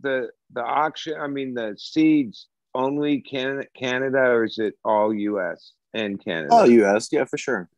the 0.00 0.30
the 0.52 0.62
auction? 0.62 1.14
I 1.18 1.26
mean, 1.26 1.54
the 1.54 1.74
seeds 1.78 2.48
only 2.74 3.20
Can, 3.22 3.64
Canada, 3.74 4.18
or 4.18 4.44
is 4.44 4.58
it 4.58 4.74
all 4.84 5.14
U.S. 5.14 5.72
and 5.94 6.22
Canada? 6.22 6.48
Oh, 6.52 6.64
U.S. 6.64 7.08
Yeah, 7.10 7.24
for 7.24 7.38
sure. 7.38 7.70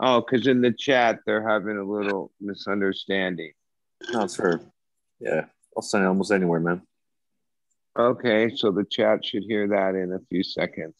Oh, 0.00 0.20
because 0.22 0.46
in 0.46 0.62
the 0.62 0.72
chat 0.72 1.18
they're 1.26 1.46
having 1.46 1.76
a 1.76 1.84
little 1.84 2.32
misunderstanding. 2.40 3.52
No, 4.12 4.22
it's 4.22 4.36
for. 4.36 4.60
Yeah, 5.20 5.46
I'll 5.76 5.82
send 5.82 6.04
it 6.04 6.06
almost 6.06 6.32
anywhere, 6.32 6.60
man. 6.60 6.80
Okay, 7.98 8.50
so 8.54 8.70
the 8.70 8.84
chat 8.84 9.26
should 9.26 9.42
hear 9.42 9.68
that 9.68 9.94
in 9.94 10.12
a 10.12 10.20
few 10.30 10.42
seconds. 10.42 10.94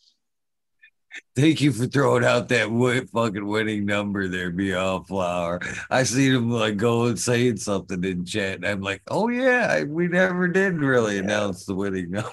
Thank 1.36 1.60
you 1.60 1.72
for 1.72 1.86
throwing 1.86 2.24
out 2.24 2.48
that 2.48 2.64
wi- 2.64 3.04
fucking 3.12 3.46
winning 3.46 3.86
number 3.86 4.28
there, 4.28 4.50
Beyond 4.50 5.06
Flower. 5.06 5.60
I 5.90 6.02
seen 6.02 6.34
him 6.34 6.50
like 6.50 6.76
go 6.76 7.06
and 7.06 7.18
saying 7.18 7.58
something 7.58 8.02
in 8.02 8.24
chat, 8.24 8.56
and 8.56 8.66
I'm 8.66 8.80
like, 8.80 9.02
oh 9.08 9.28
yeah, 9.28 9.68
I, 9.70 9.84
we 9.84 10.08
never 10.08 10.48
did 10.48 10.74
really 10.74 11.18
announce 11.18 11.64
the 11.64 11.74
winning 11.74 12.10
number. 12.10 12.30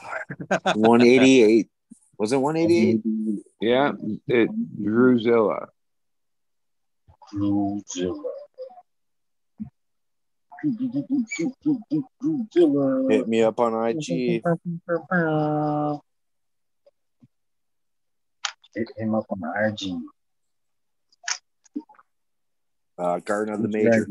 188. 0.73 1.69
Was 2.17 2.31
it 2.31 2.37
188? 2.37 3.43
Yeah, 3.61 3.91
it 4.27 4.49
Druzilla. 4.81 5.67
Druzilla. 7.33 8.23
Hit 13.09 13.27
me 13.27 13.43
up 13.43 13.59
on 13.59 13.87
IG. 13.87 14.41
Hit 18.75 18.87
him 18.97 19.15
up 19.15 19.25
on 19.29 19.39
the 19.39 19.51
IG. 19.67 19.93
Uh, 22.97 23.19
Garden 23.19 23.53
of 23.53 23.61
the 23.61 23.67
Major. 23.69 24.07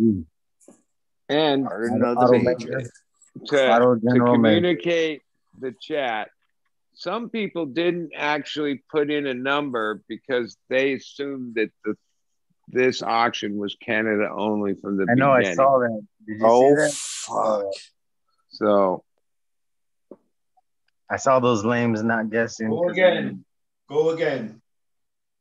And 1.28 1.68
Garden 1.68 2.02
of 2.02 2.18
the 2.30 2.38
Major. 2.38 2.76
Major. 2.78 2.90
to, 3.46 3.46
to 3.46 4.00
General 4.12 4.38
Major. 4.38 4.54
communicate 4.56 5.22
the 5.58 5.74
chat, 5.80 6.30
some 6.94 7.28
people 7.28 7.66
didn't 7.66 8.10
actually 8.16 8.82
put 8.90 9.10
in 9.10 9.26
a 9.26 9.34
number 9.34 10.02
because 10.08 10.56
they 10.68 10.94
assumed 10.94 11.56
that 11.56 11.70
the 11.84 11.94
this 12.68 13.02
auction 13.02 13.58
was 13.58 13.76
Canada 13.78 14.28
only 14.34 14.74
from 14.74 14.96
the 14.96 15.06
I 15.10 15.14
know. 15.14 15.34
beginning. 15.34 15.50
I 15.50 15.54
saw 15.54 15.78
that. 15.80 16.00
Did 16.26 16.38
you 16.40 16.46
Oh, 16.46 16.68
see 16.70 16.74
that? 16.76 16.92
fuck. 16.94 17.72
So 18.50 19.04
I 21.10 21.16
saw 21.16 21.40
those 21.40 21.62
lames 21.64 22.02
not 22.02 22.30
guessing. 22.30 22.70
Go 22.70 22.88
again. 22.88 23.44
Go 23.94 24.10
again. 24.10 24.60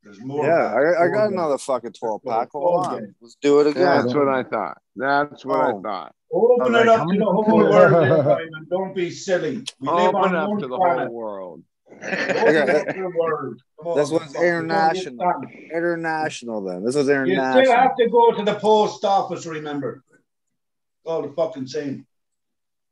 There's 0.04 0.22
more. 0.22 0.46
Yeah, 0.46 0.52
I, 0.76 1.06
I 1.06 1.08
got 1.08 1.26
again. 1.26 1.40
another 1.40 1.58
fucking 1.58 1.94
12 1.94 2.22
pack. 2.24 2.52
Go 2.52 2.60
Hold 2.60 2.86
on. 2.86 2.94
again. 2.98 3.16
Let's 3.20 3.36
do 3.42 3.62
it 3.62 3.68
again. 3.68 3.84
that's 3.84 4.14
what 4.14 4.28
I 4.30 4.44
thought. 4.44 4.78
That's 4.96 5.44
what 5.44 5.60
I 5.60 5.72
Oh. 5.72 5.82
thought. 5.82 6.14
Open 6.32 6.62
All 6.62 6.82
it 6.82 6.86
right, 6.88 6.88
up 7.00 7.08
to 7.10 7.18
the 7.18 7.26
whole 7.26 7.60
world, 7.60 7.94
then, 7.94 8.24
Simon. 8.24 8.68
Don't 8.70 8.94
be 8.96 9.10
silly. 9.10 9.64
We 9.80 9.88
live 9.90 10.14
Open 10.16 10.36
on 10.36 10.36
up 10.36 10.60
to 10.60 10.68
the 10.68 10.78
planet. 10.78 11.08
whole 11.08 11.16
world. 11.16 11.64
Open 11.92 12.04
the 12.12 13.12
world. 13.18 13.62
This 13.98 14.12
one's 14.12 14.34
fuck, 14.34 14.42
we 14.42 14.48
don't 14.48 14.68
get 14.68 14.68
international. 14.68 15.42
International, 15.74 16.62
then. 16.62 16.84
This 16.84 16.96
is 16.96 17.10
international. 17.10 17.60
You 17.60 17.66
still 17.66 17.76
have 17.76 17.96
to 17.98 18.10
go 18.10 18.32
to 18.34 18.44
the 18.44 18.56
post 18.56 19.04
office, 19.06 19.46
remember. 19.48 20.04
All 21.06 21.24
the 21.24 21.30
fucking 21.34 21.66
same. 21.68 22.06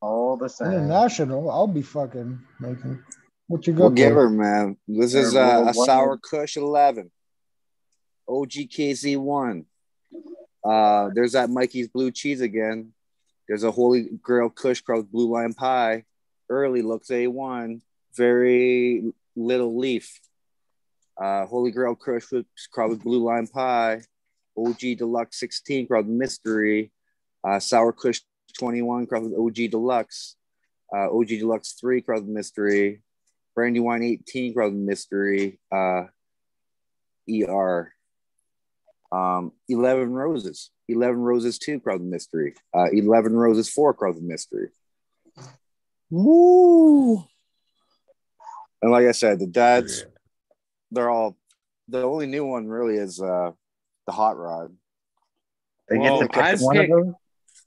All 0.02 0.38
the 0.38 0.50
same. 0.50 0.68
International, 0.72 1.50
I'll 1.52 1.68
be 1.68 1.82
fucking 1.84 2.40
making. 2.60 3.04
What 3.52 3.68
you 3.68 3.74
got? 3.74 3.80
We'll 3.80 3.90
give 3.90 4.14
her, 4.14 4.30
man. 4.30 4.78
This 4.88 5.14
is 5.14 5.34
Yeah, 5.34 5.60
uh, 5.60 5.70
a 5.72 5.74
Sour 5.74 6.18
Kush 6.18 6.56
11. 6.56 7.12
OGKZ1. 8.30 9.66
Uh, 10.64 11.10
there's 11.14 11.34
that 11.34 11.50
Mikey's 11.50 11.90
Blue 11.90 12.12
Cheese 12.12 12.40
again. 12.40 12.94
There's 13.50 13.66
a 13.66 13.72
Holy 13.72 14.08
Grail 14.22 14.50
Kush 14.50 14.80
called 14.80 15.12
Blue 15.12 15.30
Lime 15.30 15.54
Pie. 15.54 16.06
Early 16.50 16.82
looks 16.82 17.10
A1. 17.10 17.82
Very 18.16 19.12
little 19.36 19.78
leaf. 19.78 20.22
Uh, 21.22 21.46
Holy 21.46 21.72
Grail 21.72 21.96
Kush 21.96 22.32
with 22.32 22.46
called 22.74 23.04
Blue 23.04 23.22
Lime 23.22 23.48
Pie. 23.48 24.02
OG 24.58 24.80
Deluxe 24.98 25.38
16 25.42 25.90
called 25.90 26.08
Mystery. 26.08 26.94
Uh, 27.46 27.60
Sour 27.60 27.92
Kush 27.92 28.22
21 28.58 29.08
called 29.08 29.34
OG 29.38 29.72
Deluxe. 29.72 30.38
Uh, 30.96 31.12
OG 31.12 31.28
Deluxe 31.28 31.74
3 31.74 32.02
called 32.02 32.30
Mystery. 32.30 33.02
Brandywine 33.56 34.04
18 34.04 34.54
Crowd 34.54 34.74
Mystery, 34.74 35.60
uh, 35.72 36.04
ER. 37.30 37.94
Um, 39.12 39.52
11 39.68 40.14
Roses, 40.14 40.70
11 40.88 41.20
Roses 41.20 41.60
2 41.60 41.82
Crowd 41.82 42.02
Mystery, 42.02 42.54
uh, 42.74 42.88
11 42.94 43.34
Roses 43.36 43.70
4 43.70 43.94
Crowd 43.94 44.22
Mystery. 44.22 44.70
Woo! 46.10 47.18
And 48.82 48.92
like 48.92 49.06
I 49.08 49.12
said, 49.12 49.40
the 49.40 49.48
dads, 49.48 50.06
they're 50.92 51.10
all, 51.10 51.38
the 51.90 52.04
only 52.04 52.26
new 52.26 52.46
one 52.46 52.68
really 52.68 52.96
is 52.96 53.22
uh, 53.22 53.52
the 54.08 54.12
Hot 54.14 54.38
Rod. 54.38 54.76
They 55.90 55.98
Well, 55.98 56.22
get 56.22 56.32
to 56.32 56.40
I'd 56.44 56.58
pick 56.58 56.62
one 56.66 56.78
of 56.78 56.82
pick- 56.84 56.90
those. 56.92 57.14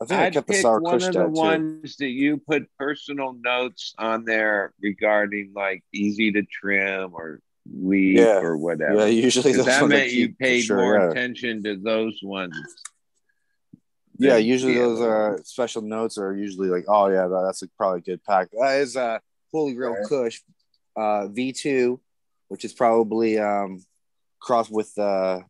I 0.01 0.07
think 0.07 0.21
I 0.21 0.27
I'd 0.27 0.33
kept 0.33 0.49
the 0.49 0.55
Sour 0.55 0.81
one 0.81 0.95
of 0.95 1.01
the 1.01 1.13
too. 1.13 1.29
ones 1.29 1.97
that 1.97 2.09
you 2.09 2.39
put 2.39 2.69
personal 2.79 3.33
notes 3.33 3.95
on 3.99 4.25
there 4.25 4.73
regarding 4.81 5.53
like 5.55 5.85
easy 5.93 6.33
to 6.33 6.43
trim 6.43 7.15
or 7.15 7.41
leaf 7.73 8.19
Yeah. 8.19 8.41
or 8.41 8.57
whatever. 8.57 9.01
Yeah, 9.01 9.07
usually 9.07 9.53
those 9.53 9.67
that 9.67 9.87
meant 9.89 10.13
you 10.13 10.35
paid 10.35 10.63
sure, 10.63 10.77
more 10.77 10.97
yeah. 10.97 11.11
attention 11.11 11.63
to 11.63 11.77
those 11.77 12.19
ones. 12.23 12.57
Yeah, 14.19 14.37
usually 14.37 14.75
the 14.75 14.81
those 14.81 15.01
other 15.01 15.35
uh 15.39 15.43
special 15.45 15.83
notes 15.83 16.19
are 16.19 16.35
usually 16.37 16.69
like, 16.69 16.85
oh 16.89 17.09
yeah, 17.09 17.27
that, 17.27 17.43
that's 17.47 17.63
a, 17.63 17.69
probably 17.77 17.99
a 17.99 18.03
good 18.03 18.23
pack. 18.25 18.49
That 18.53 18.81
is 18.81 18.97
uh 18.97 19.19
Holy 19.53 19.75
Grail 19.75 19.93
Right. 19.95 20.07
Kush 20.09 20.41
uh 20.97 21.29
V2, 21.29 21.99
which 22.49 22.65
is 22.65 22.73
probably 22.73 23.39
um 23.39 23.85
crossed 24.41 24.71
with 24.73 24.97
uh 24.99 25.41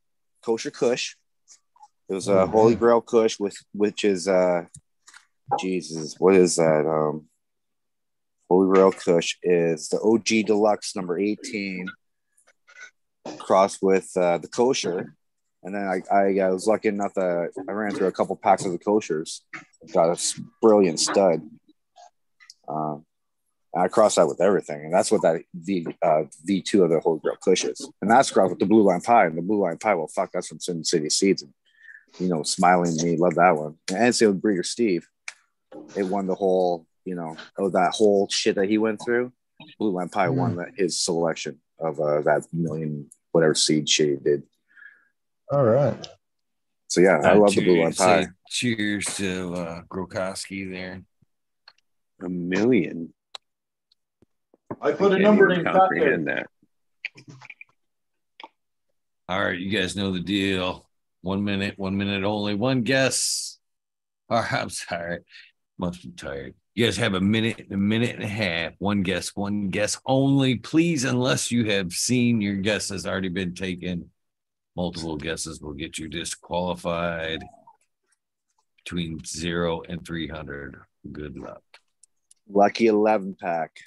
kosher 0.42 0.70
Kush. 0.70 1.16
It 2.14 2.18
was 2.22 2.28
a 2.28 2.42
uh, 2.42 2.46
Holy 2.46 2.76
Grail 2.76 3.00
Kush 3.00 3.40
with 3.40 3.56
which 3.72 4.04
is 4.04 4.28
uh 4.28 4.66
Jesus, 5.58 6.14
what 6.20 6.36
is 6.36 6.54
that? 6.54 6.86
Um 6.86 7.26
Holy 8.48 8.72
Grail 8.72 8.92
Kush 8.92 9.36
is 9.42 9.88
the 9.88 10.00
OG 10.00 10.46
Deluxe 10.46 10.94
number 10.94 11.18
18 11.18 11.88
crossed 13.40 13.82
with 13.82 14.08
uh, 14.16 14.38
the 14.38 14.46
kosher. 14.46 15.16
And 15.64 15.74
then 15.74 15.82
I, 15.82 16.14
I, 16.14 16.38
I 16.38 16.50
was 16.50 16.68
lucky 16.68 16.86
enough 16.86 17.14
that 17.14 17.50
I 17.68 17.72
ran 17.72 17.90
through 17.90 18.06
a 18.06 18.12
couple 18.12 18.36
packs 18.36 18.64
of 18.64 18.70
the 18.70 18.78
koshers. 18.78 19.40
Got 19.92 20.16
a 20.16 20.42
brilliant 20.62 21.00
stud. 21.00 21.42
Um, 22.68 23.04
and 23.72 23.82
I 23.82 23.88
crossed 23.88 24.16
that 24.16 24.28
with 24.28 24.40
everything. 24.40 24.84
And 24.84 24.94
that's 24.94 25.10
what 25.10 25.22
that 25.22 25.42
V 25.52 25.84
uh, 26.00 26.24
V2 26.48 26.84
of 26.84 26.90
the 26.90 27.00
Holy 27.00 27.18
Grail 27.18 27.38
Kush 27.42 27.64
is. 27.64 27.90
And 28.00 28.08
that's 28.08 28.30
crossed 28.30 28.50
with 28.50 28.60
the 28.60 28.66
Blue 28.66 28.82
Lime 28.82 29.00
Pie. 29.00 29.26
And 29.26 29.36
the 29.36 29.42
Blue 29.42 29.64
Lime 29.64 29.78
Pie, 29.78 29.96
well, 29.96 30.06
fuck, 30.06 30.30
that's 30.32 30.46
from 30.46 30.60
Sin 30.60 30.84
City 30.84 31.10
Seeds. 31.10 31.42
And, 31.42 31.52
you 32.18 32.28
know, 32.28 32.42
Smiling 32.42 32.96
Me, 33.02 33.16
love 33.16 33.34
that 33.36 33.56
one. 33.56 33.76
And 33.92 34.14
same 34.14 34.28
with 34.30 34.40
Breeder 34.42 34.62
Steve. 34.62 35.06
It 35.96 36.04
won 36.04 36.26
the 36.26 36.34
whole, 36.34 36.86
you 37.04 37.14
know, 37.14 37.36
oh, 37.58 37.68
that 37.70 37.92
whole 37.94 38.28
shit 38.30 38.54
that 38.56 38.68
he 38.68 38.78
went 38.78 39.00
through. 39.04 39.32
Blue 39.78 39.90
Lime 39.92 40.08
Pie 40.08 40.28
won 40.28 40.56
that, 40.56 40.68
his 40.76 40.98
selection 41.00 41.58
of 41.78 41.98
uh, 42.00 42.20
that 42.22 42.46
million 42.52 43.08
whatever 43.32 43.54
seed 43.54 43.88
shit 43.88 44.08
he 44.10 44.16
did. 44.16 44.42
All 45.50 45.64
right. 45.64 46.06
So 46.88 47.00
yeah, 47.00 47.18
I 47.22 47.32
Uh, 47.32 47.38
love 47.40 47.54
the 47.54 47.64
blue 47.64 47.82
line 47.82 47.92
cheers- 47.92 47.96
pie. 47.98 48.22
say 48.24 48.28
Cheers 48.48 49.04
to 49.16 49.54
uh, 49.54 49.82
Grokoski 49.90 50.70
there. 50.70 51.02
A 52.24 52.28
million. 52.28 53.12
I 54.80 54.92
put 54.92 55.12
a 55.12 55.18
number 55.18 55.50
in 55.52 55.64
there. 55.64 55.72
comprehend 55.72 56.28
that. 56.28 56.46
All 59.28 59.42
right, 59.42 59.58
you 59.58 59.70
guys 59.76 59.96
know 59.96 60.12
the 60.12 60.20
deal. 60.20 60.86
One 61.24 61.42
minute, 61.42 61.78
one 61.78 61.96
minute 61.96 62.22
only, 62.22 62.54
one 62.54 62.82
guess. 62.82 63.58
Right, 64.28 64.46
oh, 64.52 64.56
I'm 64.60 64.68
sorry. 64.68 65.20
Must 65.78 66.02
be 66.02 66.10
tired. 66.10 66.54
You 66.74 66.84
guys 66.84 66.98
have 66.98 67.14
a 67.14 67.20
minute, 67.20 67.66
a 67.70 67.78
minute 67.78 68.16
and 68.16 68.24
a 68.24 68.28
half. 68.28 68.74
One 68.78 69.02
guess, 69.02 69.34
one 69.34 69.70
guess 69.70 69.98
only. 70.04 70.56
Please, 70.56 71.04
unless 71.04 71.50
you 71.50 71.64
have 71.70 71.92
seen 71.92 72.42
your 72.42 72.56
guess 72.56 72.90
has 72.90 73.06
already 73.06 73.30
been 73.30 73.54
taken. 73.54 74.10
Multiple 74.76 75.16
guesses 75.16 75.62
will 75.62 75.72
get 75.72 75.96
you 75.96 76.08
disqualified 76.08 77.42
between 78.84 79.24
zero 79.24 79.80
and 79.88 80.06
300. 80.06 80.76
Good 81.10 81.38
luck. 81.38 81.62
Lucky 82.50 82.88
11 82.88 83.36
pack. 83.40 83.78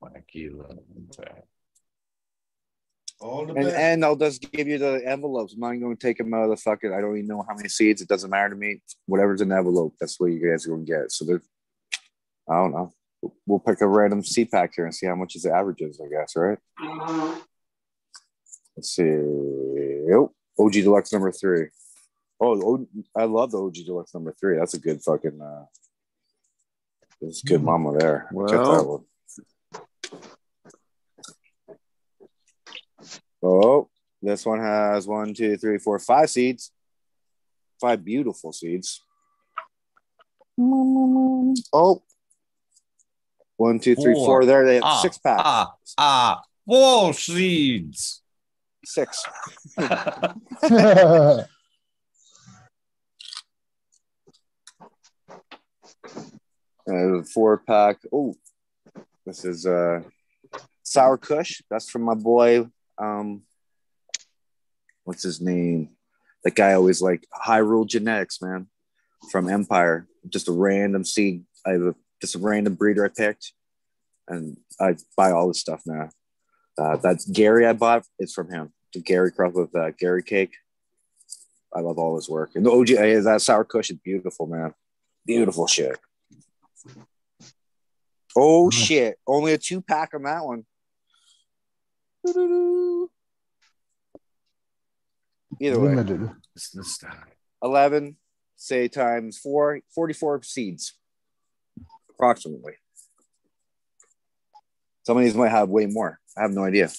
Lucky 0.00 0.46
eleven 0.46 1.08
pack. 1.16 1.44
All 3.20 3.46
the 3.46 3.54
And, 3.54 3.64
best. 3.64 3.76
and 3.76 4.04
I'll 4.04 4.16
just 4.16 4.50
give 4.52 4.68
you 4.68 4.78
the 4.78 5.02
envelopes. 5.06 5.54
I'm 5.54 5.60
not 5.60 5.72
going 5.80 5.96
to 5.96 6.00
take 6.06 6.18
them 6.18 6.34
out 6.34 6.44
of 6.44 6.50
the 6.50 6.56
fucking. 6.58 6.92
I 6.92 7.00
don't 7.00 7.16
even 7.16 7.26
know 7.28 7.44
how 7.48 7.54
many 7.54 7.68
seeds. 7.68 8.02
It 8.02 8.08
doesn't 8.08 8.28
matter 8.30 8.50
to 8.50 8.56
me. 8.56 8.82
Whatever's 9.06 9.40
in 9.40 9.48
the 9.48 9.56
envelope, 9.56 9.94
that's 9.98 10.20
what 10.20 10.26
you 10.32 10.38
guys 10.50 10.66
are 10.66 10.70
going 10.70 10.84
to 10.84 10.92
get. 10.92 11.10
So 11.12 11.24
there's, 11.24 11.42
I 12.48 12.54
don't 12.56 12.72
know. 12.72 12.92
We'll 13.46 13.58
pick 13.58 13.80
a 13.80 13.86
random 13.88 14.22
seed 14.22 14.50
pack 14.50 14.72
here 14.76 14.84
and 14.84 14.94
see 14.94 15.06
how 15.06 15.16
much 15.16 15.34
is 15.34 15.42
the 15.42 15.52
averages, 15.52 16.00
I 16.04 16.08
guess, 16.08 16.36
right? 16.36 16.58
Let's 18.76 18.90
see. 18.90 19.02
Oh, 19.04 20.32
OG 20.58 20.72
Deluxe 20.72 21.12
number 21.12 21.32
three. 21.32 21.68
Oh, 22.38 22.60
O- 22.76 22.86
I 23.16 23.24
love 23.24 23.50
the 23.50 23.58
OG 23.58 23.74
Deluxe 23.86 24.12
number 24.14 24.34
three. 24.38 24.58
That's 24.58 24.74
a 24.74 24.78
good 24.78 25.02
fucking. 25.02 25.40
Uh, 25.40 25.64
that's 27.20 27.40
good 27.42 27.62
mama 27.62 27.96
there. 27.98 28.28
Check 28.30 28.30
that 28.30 28.68
Well. 28.68 29.06
Oh, 33.48 33.88
this 34.22 34.44
one 34.44 34.58
has 34.58 35.06
one, 35.06 35.32
two, 35.32 35.56
three, 35.56 35.78
four, 35.78 35.98
five 36.00 36.28
seeds. 36.30 36.72
Five 37.80 38.04
beautiful 38.04 38.52
seeds. 38.52 39.02
Oh. 40.58 42.02
One, 43.56 43.78
two, 43.78 43.94
three, 43.94 44.14
Four. 44.14 44.26
four. 44.26 44.44
There 44.44 44.66
they 44.66 44.74
have 44.76 44.84
Ah, 44.84 45.00
six 45.00 45.18
packs. 45.18 45.42
Ah, 45.44 45.74
ah, 45.98 46.42
four 46.66 47.12
seeds. 47.14 48.22
Six. 48.84 49.24
Uh, 56.88 57.22
four 57.22 57.58
pack. 57.58 57.98
Oh, 58.12 58.34
this 59.24 59.44
is 59.44 59.66
uh 59.66 60.02
sour 60.84 61.18
kush. 61.18 61.60
That's 61.68 61.90
from 61.90 62.02
my 62.02 62.14
boy. 62.14 62.68
Um, 62.98 63.42
what's 65.04 65.22
his 65.22 65.40
name? 65.40 65.90
That 66.44 66.54
guy 66.54 66.72
always 66.74 67.02
like 67.02 67.26
high 67.32 67.58
rule 67.58 67.84
genetics, 67.84 68.40
man. 68.40 68.68
from 69.30 69.48
Empire. 69.48 70.06
Just 70.28 70.48
a 70.48 70.52
random 70.52 71.04
seed. 71.04 71.44
I 71.66 71.70
have 71.70 71.82
a, 71.82 71.94
just 72.20 72.34
a 72.34 72.38
random 72.38 72.74
breeder 72.74 73.04
I 73.04 73.08
picked, 73.08 73.52
and 74.28 74.56
I 74.80 74.96
buy 75.16 75.30
all 75.32 75.48
this 75.48 75.60
stuff 75.60 75.82
now. 75.86 76.10
Uh, 76.78 76.96
that's 76.96 77.24
Gary 77.28 77.66
I 77.66 77.72
bought. 77.72 78.04
It's 78.18 78.34
from 78.34 78.50
him. 78.50 78.72
The 78.92 79.00
Gary 79.00 79.32
cross 79.32 79.54
with 79.54 79.74
uh, 79.74 79.90
Gary 79.92 80.22
Cake. 80.22 80.54
I 81.74 81.80
love 81.80 81.98
all 81.98 82.16
his 82.16 82.28
work. 82.28 82.52
And 82.54 82.64
the 82.64 82.70
OG, 82.70 82.90
uh, 82.92 83.20
that 83.30 83.42
sour 83.42 83.64
kush 83.64 83.90
is 83.90 83.98
beautiful, 83.98 84.46
man. 84.46 84.72
Beautiful 85.26 85.66
shit. 85.66 85.98
Oh 88.36 88.70
shit! 88.70 89.18
Only 89.26 89.54
a 89.54 89.58
two 89.58 89.80
pack 89.80 90.12
on 90.14 90.22
that 90.24 90.44
one. 90.44 90.64
Either 95.60 95.80
way, 95.80 95.94
Limited. 95.94 96.30
It's 96.54 96.70
the 96.70 96.84
style. 96.84 97.12
11, 97.62 98.16
say 98.56 98.88
times 98.88 99.38
four, 99.38 99.80
44 99.94 100.42
seeds, 100.42 100.94
approximately. 102.10 102.74
Some 105.04 105.16
of 105.16 105.22
these 105.22 105.34
might 105.34 105.50
have 105.50 105.68
way 105.68 105.86
more. 105.86 106.18
I 106.36 106.42
have 106.42 106.50
no 106.50 106.64
idea. 106.64 106.90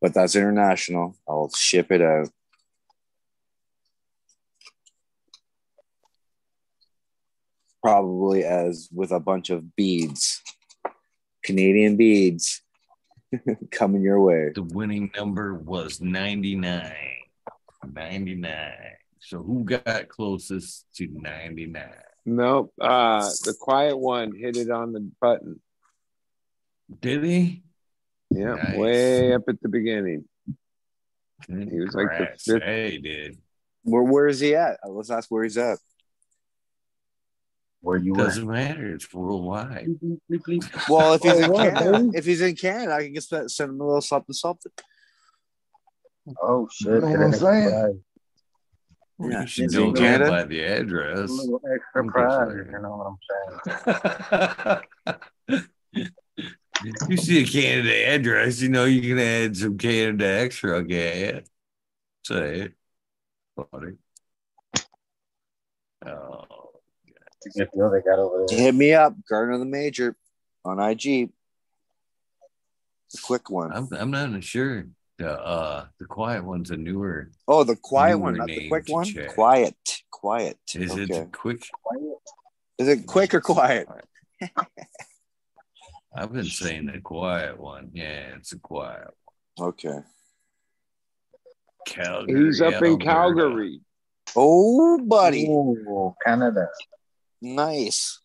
But 0.00 0.14
that's 0.14 0.34
international. 0.36 1.16
I'll 1.28 1.50
ship 1.50 1.92
it 1.92 2.00
out. 2.00 2.28
Probably 7.82 8.44
as 8.44 8.88
with 8.92 9.10
a 9.10 9.18
bunch 9.20 9.50
of 9.50 9.74
beads, 9.74 10.40
Canadian 11.42 11.96
beads 11.96 12.62
coming 13.72 14.02
your 14.02 14.20
way. 14.20 14.50
The 14.54 14.62
winning 14.62 15.10
number 15.16 15.54
was 15.54 16.00
99. 16.00 16.92
99. 17.92 18.72
So 19.18 19.42
who 19.42 19.64
got 19.64 20.08
closest 20.08 20.86
to 20.96 21.08
99? 21.10 21.82
Nope. 22.24 22.72
Uh, 22.80 23.20
the 23.44 23.54
quiet 23.58 23.96
one 23.96 24.32
hit 24.36 24.56
it 24.56 24.70
on 24.70 24.92
the 24.92 25.10
button. 25.20 25.60
Did 27.00 27.24
he? 27.24 27.62
Yeah, 28.30 28.54
Nice. 28.54 28.76
way 28.76 29.32
up 29.34 29.42
at 29.48 29.60
the 29.60 29.68
beginning. 29.68 30.24
He 31.48 31.80
was 31.80 31.94
like 31.94 32.16
the 32.16 32.28
fifth- 32.38 32.62
Hey, 32.62 32.98
dude. 32.98 33.38
Where 33.82 34.02
where 34.04 34.26
is 34.28 34.38
he 34.38 34.54
at? 34.54 34.78
Let's 34.88 35.10
ask 35.10 35.28
where 35.30 35.42
he's 35.42 35.58
at. 35.58 35.78
Where 37.82 37.98
you 37.98 38.12
were. 38.14 38.24
Doesn't 38.24 38.46
matter. 38.46 38.94
It's 38.94 39.12
worldwide. 39.12 39.88
Well, 40.88 41.14
if 41.14 41.22
he's 41.22 41.38
in 41.38 41.52
Canada, 41.52 42.10
if 42.14 42.24
he's 42.24 42.40
in 42.40 42.56
Canada, 42.56 42.94
I 42.94 43.04
can 43.04 43.14
just 43.14 43.28
send 43.28 43.50
send 43.50 43.70
him 43.70 43.80
a 43.80 43.84
little 43.84 44.00
something 44.00 44.32
something. 44.32 44.72
Oh 46.40 46.68
shit! 46.72 46.92
You 46.94 47.00
know 47.00 47.08
what 47.08 47.20
I'm 47.20 47.32
saying? 47.34 48.02
Yeah, 49.18 49.40
you 49.40 49.46
should 49.48 49.64
is 49.64 49.74
know 49.78 49.88
in 49.88 49.94
Canada? 49.94 50.30
by 50.30 50.44
the 50.44 50.60
A 50.60 50.80
address. 50.80 51.30
little 51.30 51.60
extra 51.72 52.02
Okay, 52.02 52.10
pride, 52.10 52.66
you 52.72 52.78
know 52.80 52.96
what 52.96 53.06
I'm 53.50 54.84
saying? 55.48 56.12
you 57.08 57.16
see 57.16 57.42
a 57.42 57.46
Canada 57.46 58.06
address, 58.08 58.60
you 58.60 58.68
know 58.68 58.84
you 58.84 59.00
can 59.02 59.18
add 59.18 59.56
some 59.56 59.76
Canada 59.76 60.26
extra 60.26 60.76
Okay, 60.78 61.42
Say 62.24 62.60
it. 62.60 62.72
Funny. 63.56 63.92
Oh, 66.06 66.44
It's 67.44 67.56
a 67.56 67.58
good 67.58 67.70
deal 67.74 67.90
they 67.90 68.00
got 68.00 68.18
over 68.18 68.44
there. 68.48 68.58
Hit 68.58 68.74
me 68.74 68.94
up, 68.94 69.14
Gardner 69.28 69.58
the 69.58 69.64
Major 69.64 70.16
on 70.64 70.78
IG. 70.78 71.30
The 73.12 73.18
quick 73.22 73.50
one. 73.50 73.72
I'm 73.72 73.88
I'm 73.92 74.10
not 74.10 74.42
sure. 74.44 74.86
The 75.18 75.30
uh 75.30 75.86
the 75.98 76.06
quiet 76.06 76.44
one's 76.44 76.70
a 76.70 76.76
newer. 76.76 77.30
Oh, 77.46 77.64
the 77.64 77.76
quiet 77.76 78.18
one, 78.18 78.36
not 78.36 78.48
the 78.48 78.68
quick 78.68 78.88
one. 78.88 79.04
check. 79.04 79.34
Quiet, 79.34 79.76
quiet. 80.10 80.58
Is 80.74 80.92
okay. 80.92 81.02
it 81.02 81.32
quick? 81.32 81.68
Is 82.78 82.88
it 82.88 83.06
quick 83.06 83.34
or 83.34 83.40
quiet? 83.40 83.86
I've 86.14 86.32
been 86.32 86.44
saying 86.44 86.86
the 86.86 87.00
quiet 87.00 87.58
one. 87.58 87.90
Yeah, 87.92 88.36
it's 88.36 88.52
a 88.52 88.58
quiet. 88.58 89.08
One. 89.56 89.68
Okay. 89.68 89.98
Calgary. 91.86 92.46
He's 92.46 92.60
up 92.60 92.74
in 92.74 92.84
Alberta. 92.84 93.04
Calgary. 93.04 93.80
Oh, 94.36 94.98
buddy, 94.98 95.48
Oh, 95.50 96.14
Canada. 96.24 96.68
Nice. 97.42 98.20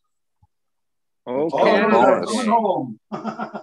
Oh, 1.26 1.50
Oh, 1.52 1.90
bonus. 1.90 2.30
coming 2.32 2.48
home. 2.52 3.00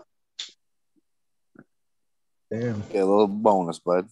Damn. 2.51 2.81
Get 2.91 3.03
a 3.03 3.07
little 3.07 3.29
bonus, 3.29 3.79
bud. 3.79 4.09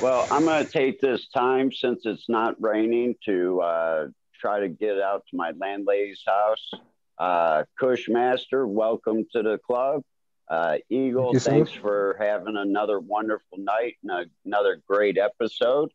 Well, 0.00 0.26
I'm 0.30 0.44
going 0.46 0.64
to 0.64 0.70
take 0.70 1.00
this 1.00 1.28
time 1.28 1.70
since 1.70 2.06
it's 2.06 2.28
not 2.28 2.54
raining 2.58 3.14
to 3.26 3.60
uh, 3.60 4.06
try 4.40 4.60
to 4.60 4.68
get 4.68 4.98
out 5.00 5.24
to 5.30 5.36
my 5.36 5.52
landlady's 5.52 6.22
house. 6.26 6.70
Uh, 7.18 7.64
Kushmaster, 7.80 8.66
welcome 8.66 9.26
to 9.32 9.42
the 9.42 9.58
club. 9.58 10.02
Uh, 10.50 10.78
Eagle, 10.88 11.24
Thank 11.24 11.34
you, 11.34 11.38
sir. 11.40 11.50
thanks 11.50 11.72
for 11.72 12.16
having 12.18 12.56
another 12.56 12.98
wonderful 12.98 13.58
night 13.58 13.96
and 14.02 14.10
a, 14.10 14.24
another 14.46 14.80
great 14.88 15.18
episode. 15.18 15.90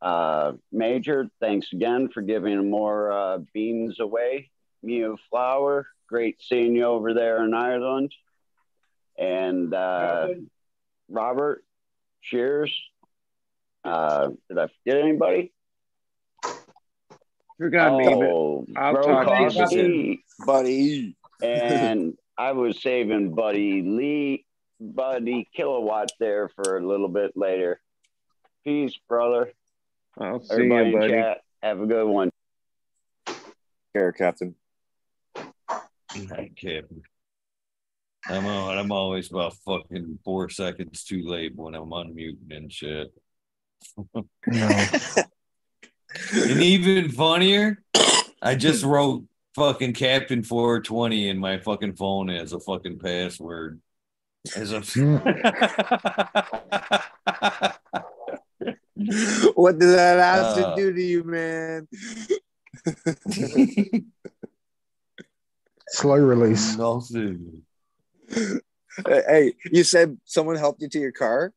Uh, 0.00 0.52
Major, 0.72 1.28
thanks 1.40 1.72
again 1.72 2.08
for 2.08 2.22
giving 2.22 2.70
more 2.70 3.10
uh, 3.12 3.38
beans 3.52 3.98
away. 4.00 4.50
Mew 4.82 5.18
Flower, 5.28 5.86
great 6.08 6.36
seeing 6.40 6.74
you 6.76 6.84
over 6.84 7.12
there 7.14 7.44
in 7.44 7.52
Ireland. 7.52 8.14
And 9.18 9.74
uh, 9.74 10.28
Robert, 11.08 11.62
cheers. 12.22 12.74
Uh, 13.84 14.28
did 14.48 14.56
I 14.58 14.68
forget 14.68 15.02
anybody? 15.02 15.52
Forgot 17.58 17.98
me, 17.98 18.04
but 18.04 18.14
Oh, 18.24 18.66
I'll 18.76 18.92
Bro 18.94 19.02
talk 19.02 19.26
to 19.26 19.42
you 19.42 19.50
Coffee. 19.60 20.24
Buddy. 20.46 21.16
and 21.42 22.16
I 22.40 22.52
was 22.52 22.80
saving 22.80 23.34
Buddy 23.34 23.82
Lee, 23.82 24.46
Buddy 24.80 25.46
Kilowatt 25.54 26.10
there 26.18 26.48
for 26.48 26.78
a 26.78 26.86
little 26.86 27.08
bit 27.08 27.36
later. 27.36 27.82
Peace, 28.64 28.98
brother. 29.06 29.52
I'll 30.18 30.40
see 30.40 30.54
Everybody 30.54 30.88
you, 30.88 30.98
buddy. 30.98 31.12
chat, 31.12 31.38
have 31.62 31.82
a 31.82 31.86
good 31.86 32.06
one. 32.06 32.30
Care, 33.94 34.12
Captain. 34.12 34.54
Night, 35.36 36.56
Captain. 36.56 37.02
I'm 38.26 38.46
on, 38.46 38.78
I'm 38.78 38.90
always 38.90 39.30
about 39.30 39.56
fucking 39.66 40.20
four 40.24 40.48
seconds 40.48 41.04
too 41.04 41.22
late 41.26 41.54
when 41.54 41.74
I'm 41.74 41.90
unmuting 41.90 42.56
and 42.56 42.72
shit. 42.72 43.12
And 46.32 46.60
even 46.60 47.10
funnier, 47.10 47.84
I 48.42 48.54
just 48.56 48.82
wrote 48.84 49.24
fucking 49.54 49.94
Captain 49.94 50.42
420 50.42 51.28
in 51.28 51.38
my 51.38 51.58
fucking 51.58 51.94
phone 51.94 52.30
as 52.30 52.52
a 52.52 52.60
fucking 52.60 52.98
password. 52.98 53.80
As 54.56 54.72
a 54.72 54.80
what 59.54 59.78
did 59.78 59.90
that 59.90 60.18
acid 60.18 60.64
Uh, 60.64 60.74
do 60.76 60.92
to 60.92 61.02
you, 61.02 61.24
man? 61.24 61.88
Slow 65.88 66.16
release. 66.16 66.76
Nothing. 66.76 67.62
hey, 69.06 69.54
you 69.70 69.84
said 69.84 70.18
someone 70.24 70.56
helped 70.56 70.82
you 70.82 70.88
to 70.88 70.98
your 70.98 71.12
car? 71.12 71.52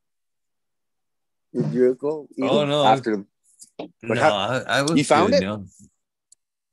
Your 1.52 1.64
vehicle? 1.66 2.28
Oh, 2.42 2.66
no. 2.66 2.86
After 2.86 3.26
No, 4.02 4.16
how- 4.16 4.36
I, 4.36 4.80
I 4.80 4.82
was 4.82 4.98
You 4.98 5.04
found 5.04 5.34
good, 5.34 5.44
it? 5.44 5.46
no. 5.46 5.66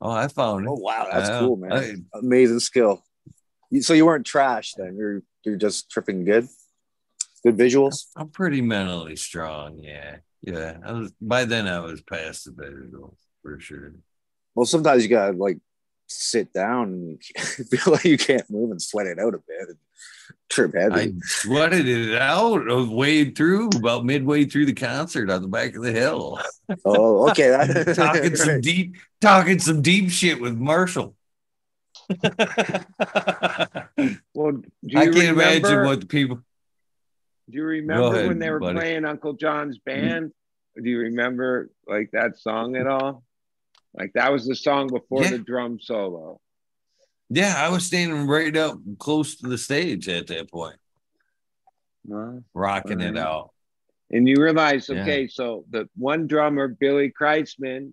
Oh, 0.00 0.10
I 0.10 0.28
found 0.28 0.64
it. 0.64 0.68
Oh 0.70 0.74
wow, 0.74 1.08
that's 1.12 1.28
Yeah, 1.28 1.40
cool, 1.40 1.56
man. 1.56 1.72
I- 1.72 2.18
Amazing 2.18 2.60
skill. 2.60 3.04
So 3.80 3.92
you 3.94 4.06
weren't 4.06 4.26
trash 4.26 4.74
then. 4.74 4.96
You're 4.96 5.22
you're 5.44 5.56
just 5.56 5.90
tripping 5.90 6.24
good. 6.24 6.48
Good 7.44 7.56
visuals. 7.56 8.06
I'm 8.16 8.28
pretty 8.28 8.60
mentally 8.60 9.16
strong. 9.16 9.78
Yeah, 9.82 10.16
yeah. 10.42 10.76
I 10.84 10.92
was 10.92 11.12
by 11.20 11.44
then. 11.44 11.66
I 11.66 11.80
was 11.80 12.02
past 12.02 12.44
the 12.44 12.52
visual 12.52 13.16
for 13.42 13.58
sure. 13.60 13.94
Well, 14.54 14.66
sometimes 14.66 15.02
you 15.02 15.08
gotta 15.08 15.36
like 15.36 15.58
sit 16.06 16.52
down 16.52 16.88
and 16.88 17.22
feel 17.68 17.92
like 17.94 18.04
you 18.04 18.18
can't 18.18 18.50
move 18.50 18.70
and 18.72 18.82
sweat 18.82 19.06
it 19.06 19.18
out 19.18 19.34
a 19.34 19.38
bit 19.38 19.76
trip 20.48 20.74
heavy. 20.74 20.94
I 20.94 21.12
sweated 21.22 21.88
it 21.88 22.20
out. 22.20 22.64
Was 22.66 22.88
way 22.88 23.30
through 23.30 23.68
about 23.76 24.04
midway 24.04 24.44
through 24.44 24.66
the 24.66 24.74
concert 24.74 25.30
on 25.30 25.42
the 25.42 25.48
back 25.48 25.76
of 25.76 25.82
the 25.82 25.92
hill, 25.92 26.40
oh, 26.84 27.30
okay. 27.30 27.50
Talking 27.94 28.36
some 28.36 28.60
deep, 28.62 28.96
talking 29.20 29.58
some 29.58 29.82
deep 29.82 30.10
shit 30.10 30.40
with 30.40 30.56
Marshall. 30.56 31.14
Well, 34.34 34.52
do 34.52 34.62
you 34.82 34.98
I 34.98 35.04
can't 35.04 35.14
remember, 35.14 35.42
imagine 35.42 35.84
what 35.84 36.00
the 36.00 36.06
people. 36.06 36.36
Do 37.50 37.56
you 37.56 37.64
remember 37.64 38.14
ahead, 38.14 38.28
when 38.28 38.38
they 38.38 38.50
were 38.50 38.60
buddy. 38.60 38.78
playing 38.78 39.04
Uncle 39.04 39.34
John's 39.34 39.78
mm-hmm. 39.78 40.00
band? 40.08 40.32
Do 40.82 40.88
you 40.88 40.98
remember 40.98 41.70
like 41.86 42.10
that 42.12 42.38
song 42.38 42.76
at 42.76 42.86
all? 42.86 43.24
Like 43.92 44.12
that 44.14 44.32
was 44.32 44.46
the 44.46 44.54
song 44.54 44.88
before 44.88 45.24
Yeah. 45.24 45.30
the 45.30 45.38
drum 45.38 45.78
solo. 45.80 46.40
Yeah, 47.30 47.54
I 47.56 47.68
was 47.68 47.86
standing 47.86 48.26
right 48.26 48.54
up 48.56 48.78
close 48.98 49.36
to 49.36 49.48
the 49.48 49.56
stage 49.56 50.08
at 50.08 50.26
that 50.26 50.50
point, 50.50 50.76
rocking 52.54 53.00
it 53.00 53.16
out. 53.16 53.50
And 54.10 54.28
you 54.28 54.42
realize, 54.42 54.88
Yeah. 54.88 55.02
okay, 55.02 55.28
so 55.28 55.64
the 55.70 55.88
one 55.96 56.26
drummer, 56.26 56.66
Billy 56.66 57.12
Kreutzmann, 57.12 57.92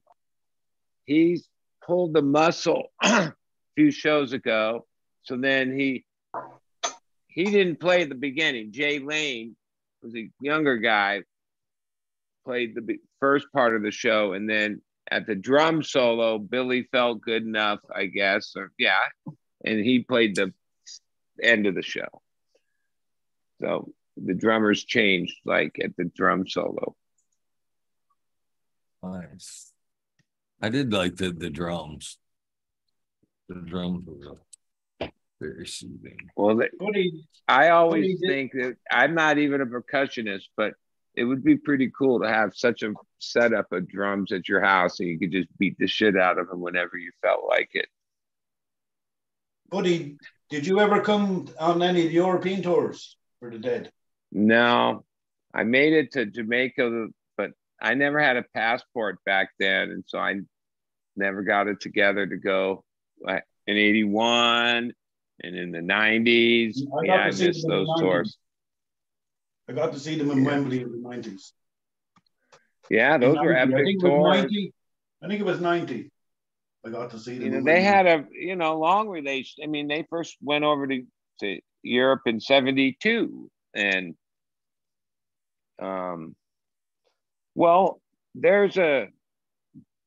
he's 1.05 1.47
pulled 1.85 2.14
the 2.15 2.23
muscle 2.23 2.91
a 3.03 3.31
few 3.76 3.91
shows 3.91 4.34
ago. 4.34 4.88
So 5.22 5.38
then 5.38 5.77
he 5.77 6.03
he 7.27 7.43
didn't 7.43 7.80
play 7.80 8.01
at 8.01 8.09
the 8.09 8.15
beginning. 8.15 8.72
Jay 8.72 8.97
Lane 8.97 9.55
was 10.01 10.15
a 10.15 10.31
younger 10.41 10.77
guy, 10.77 11.22
played 12.45 12.73
the 12.73 12.97
first 13.19 13.45
part 13.53 13.76
of 13.76 13.84
the 13.84 13.91
show, 13.91 14.34
and 14.34 14.49
then 14.49 14.81
at 15.09 15.25
the 15.25 15.35
drum 15.35 15.84
solo, 15.84 16.38
Billy 16.38 16.84
felt 16.91 17.21
good 17.21 17.43
enough, 17.43 17.79
I 17.93 18.05
guess, 18.07 18.53
or 18.55 18.71
yeah, 18.77 18.97
and 19.65 19.79
he 19.79 19.99
played 20.03 20.35
the 20.35 20.53
end 21.41 21.65
of 21.67 21.75
the 21.75 21.81
show. 21.81 22.07
So 23.61 23.91
the 24.17 24.34
drummers 24.34 24.84
changed 24.84 25.35
like 25.45 25.77
at 25.84 25.95
the 25.97 26.05
drum 26.05 26.47
solo. 26.47 26.95
Nice. 29.03 29.71
I 30.61 30.69
did 30.69 30.91
like 30.91 31.15
the 31.17 31.31
the 31.31 31.49
drums. 31.49 32.17
The 33.47 33.55
drums 33.61 34.03
were 34.07 35.09
very 35.39 35.67
soothing. 35.67 36.17
Well, 36.35 36.57
they, 36.57 36.69
I 37.47 37.69
always 37.69 38.01
Well, 38.01 38.09
you 38.09 38.17
did- 38.17 38.27
think 38.29 38.51
that 38.53 38.75
I'm 38.91 39.13
not 39.15 39.38
even 39.38 39.61
a 39.61 39.65
percussionist, 39.65 40.45
but 40.57 40.73
it 41.18 41.23
would 41.23 41.44
be 41.44 41.57
pretty 41.57 41.91
cool 41.98 42.19
to 42.22 42.30
have 42.30 42.56
such 42.56 42.84
a 42.84 42.94
setup 43.18 43.72
of 43.72 43.89
drums 43.89 44.31
at 44.31 44.48
your 44.48 44.61
house 44.61 44.99
and 44.99 45.10
you 45.10 45.18
could 45.18 45.31
just 45.31 45.49
beat 45.57 45.76
the 45.80 45.88
shit 45.88 46.15
out 46.15 46.38
of 46.38 46.48
them 46.48 46.61
whenever 46.61 46.95
you 46.95 47.11
felt 47.23 47.41
like 47.49 47.69
it. 47.73 47.88
buddy, 49.69 50.15
did 50.49 50.65
you 50.65 50.80
ever 50.80 51.02
come 51.02 51.48
on 51.60 51.81
any 51.81 52.03
of 52.03 52.07
the 52.10 52.14
European 52.14 52.61
tours 52.61 53.18
for 53.39 53.49
the 53.49 53.57
dead? 53.57 53.91
No, 54.31 55.03
I 55.53 55.64
made 55.64 55.94
it 55.94 56.11
to 56.11 56.26
Jamaica, 56.27 57.07
but 57.35 57.52
I 57.81 57.95
never 57.95 58.19
had 58.19 58.38
a 58.38 58.44
passport 58.53 59.18
back 59.26 59.49
then. 59.60 59.89
And 59.89 60.03
so 60.07 60.19
I 60.19 60.35
never 61.15 61.41
got 61.41 61.68
it 61.68 61.81
together 61.81 62.27
to 62.27 62.38
go 62.38 62.84
in 63.27 63.41
81 63.68 64.94
and 65.44 65.56
in 65.56 65.72
the 65.72 65.80
90s. 65.80 66.77
I 66.77 67.06
Yeah, 67.06 67.14
I 67.15 67.27
missed 67.27 67.68
those 67.68 67.88
90s. 67.88 67.99
tours. 67.99 68.38
I 69.69 69.73
got 69.73 69.91
to 69.94 69.99
see 69.99 70.15
them 70.18 70.31
in 70.31 70.39
Yeah. 70.39 70.45
Wembley 70.45 70.81
in 70.81 70.91
the 70.91 70.98
nineties. 70.98 71.53
Yeah, 72.89 73.18
those 73.18 73.38
were 73.38 73.56
I 73.56 73.61
epic 73.61 73.76
think 73.85 74.03
it 74.03 74.07
was 74.07 74.11
tours. 74.11 74.41
90. 74.44 74.73
I 75.22 75.27
think 75.27 75.41
it 75.41 75.45
was 75.45 75.60
ninety. 75.61 76.11
I 76.85 76.89
got 76.89 77.11
to 77.11 77.19
see 77.19 77.34
them. 77.38 77.44
you 77.44 77.52
know 77.52 77.64
they 77.64 77.81
had 77.81 78.06
a 78.07 78.26
you 78.31 78.56
know 78.56 78.80
long 78.80 79.10
relation 79.10 79.61
i 79.64 79.68
mean 79.68 79.88
they 79.89 80.06
first 80.10 80.38
went 80.41 80.64
over 80.64 80.88
to, 80.88 81.03
to 81.41 81.60
europe 81.84 82.22
in 82.27 82.39
72 82.39 83.52
and 83.76 84.15
um 85.81 86.34
well 87.56 87.99
there's 88.35 88.77
a 88.77 89.07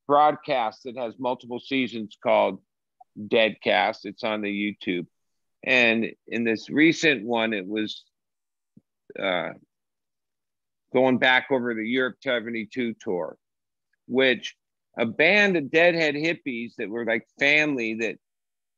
broadcast 0.07 0.85
that 0.85 0.97
has 0.97 1.15
multiple 1.19 1.61
seasons 1.61 2.17
called 2.23 2.63
deadcast 3.19 3.99
it's 4.05 4.25
on 4.25 4.41
the 4.41 4.49
youtube 4.49 5.07
and 5.63 6.07
in 6.29 6.45
this 6.45 6.71
recent 6.71 7.27
one 7.27 7.53
it 7.53 7.67
was 7.67 8.05
uh 9.19 9.51
going 10.93 11.19
back 11.19 11.47
over 11.51 11.75
the 11.75 11.87
europe 11.87 12.17
72 12.21 12.95
tour 13.01 13.37
which 14.07 14.57
a 14.99 15.07
band 15.07 15.57
of 15.57 15.71
deadhead 15.71 16.15
hippies 16.15 16.73
that 16.79 16.89
were 16.89 17.05
like 17.05 17.27
family 17.39 17.95
that 17.95 18.17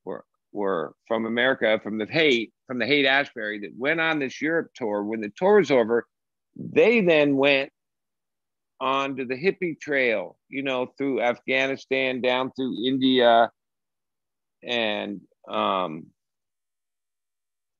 were 0.04 0.24
were 0.52 0.94
from 1.08 1.26
America, 1.26 1.80
from 1.82 1.98
the 1.98 2.06
Haight, 2.06 2.52
from 2.66 2.78
the 2.78 2.86
Haight 2.86 3.06
Ashbury 3.06 3.58
that 3.60 3.72
went 3.76 4.00
on 4.00 4.18
this 4.18 4.40
Europe 4.40 4.70
tour. 4.74 5.02
When 5.02 5.20
the 5.20 5.32
tour 5.36 5.56
was 5.56 5.70
over, 5.70 6.06
they 6.54 7.00
then 7.00 7.36
went 7.36 7.70
on 8.80 9.16
to 9.16 9.24
the 9.24 9.34
hippie 9.34 9.80
trail, 9.80 10.36
you 10.48 10.62
know, 10.62 10.86
through 10.98 11.22
Afghanistan, 11.22 12.20
down 12.20 12.52
through 12.52 12.84
India, 12.84 13.50
and 14.62 15.20
um, 15.48 16.06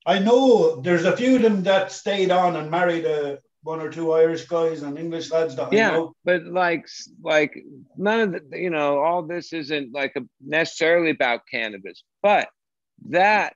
I 0.07 0.19
know 0.19 0.81
there's 0.81 1.05
a 1.05 1.17
few 1.17 1.37
of 1.37 1.43
them 1.43 1.63
that 1.65 1.93
stayed 1.93 2.31
on 2.31 2.57
and 2.57 2.71
married 2.71 3.07
uh, 3.07 3.37
one 3.63 3.81
or 3.81 3.91
two 3.91 4.13
Irish 4.13 4.47
guys 4.47 4.83
and 4.83 4.99
English 4.99 5.31
lads 5.31 5.55
that 5.57 5.73
I 5.73 5.77
yeah 5.77 5.91
know. 5.93 6.15
but 6.25 6.45
like 6.45 6.87
like 7.23 7.55
none 7.97 8.21
of 8.21 8.33
the 8.51 8.59
you 8.59 8.71
know 8.71 8.99
all 8.99 9.23
this 9.23 9.53
isn't 9.53 9.93
like 9.93 10.13
a, 10.17 10.23
necessarily 10.45 11.11
about 11.11 11.43
cannabis 11.51 12.03
but 12.23 12.49
that 13.09 13.55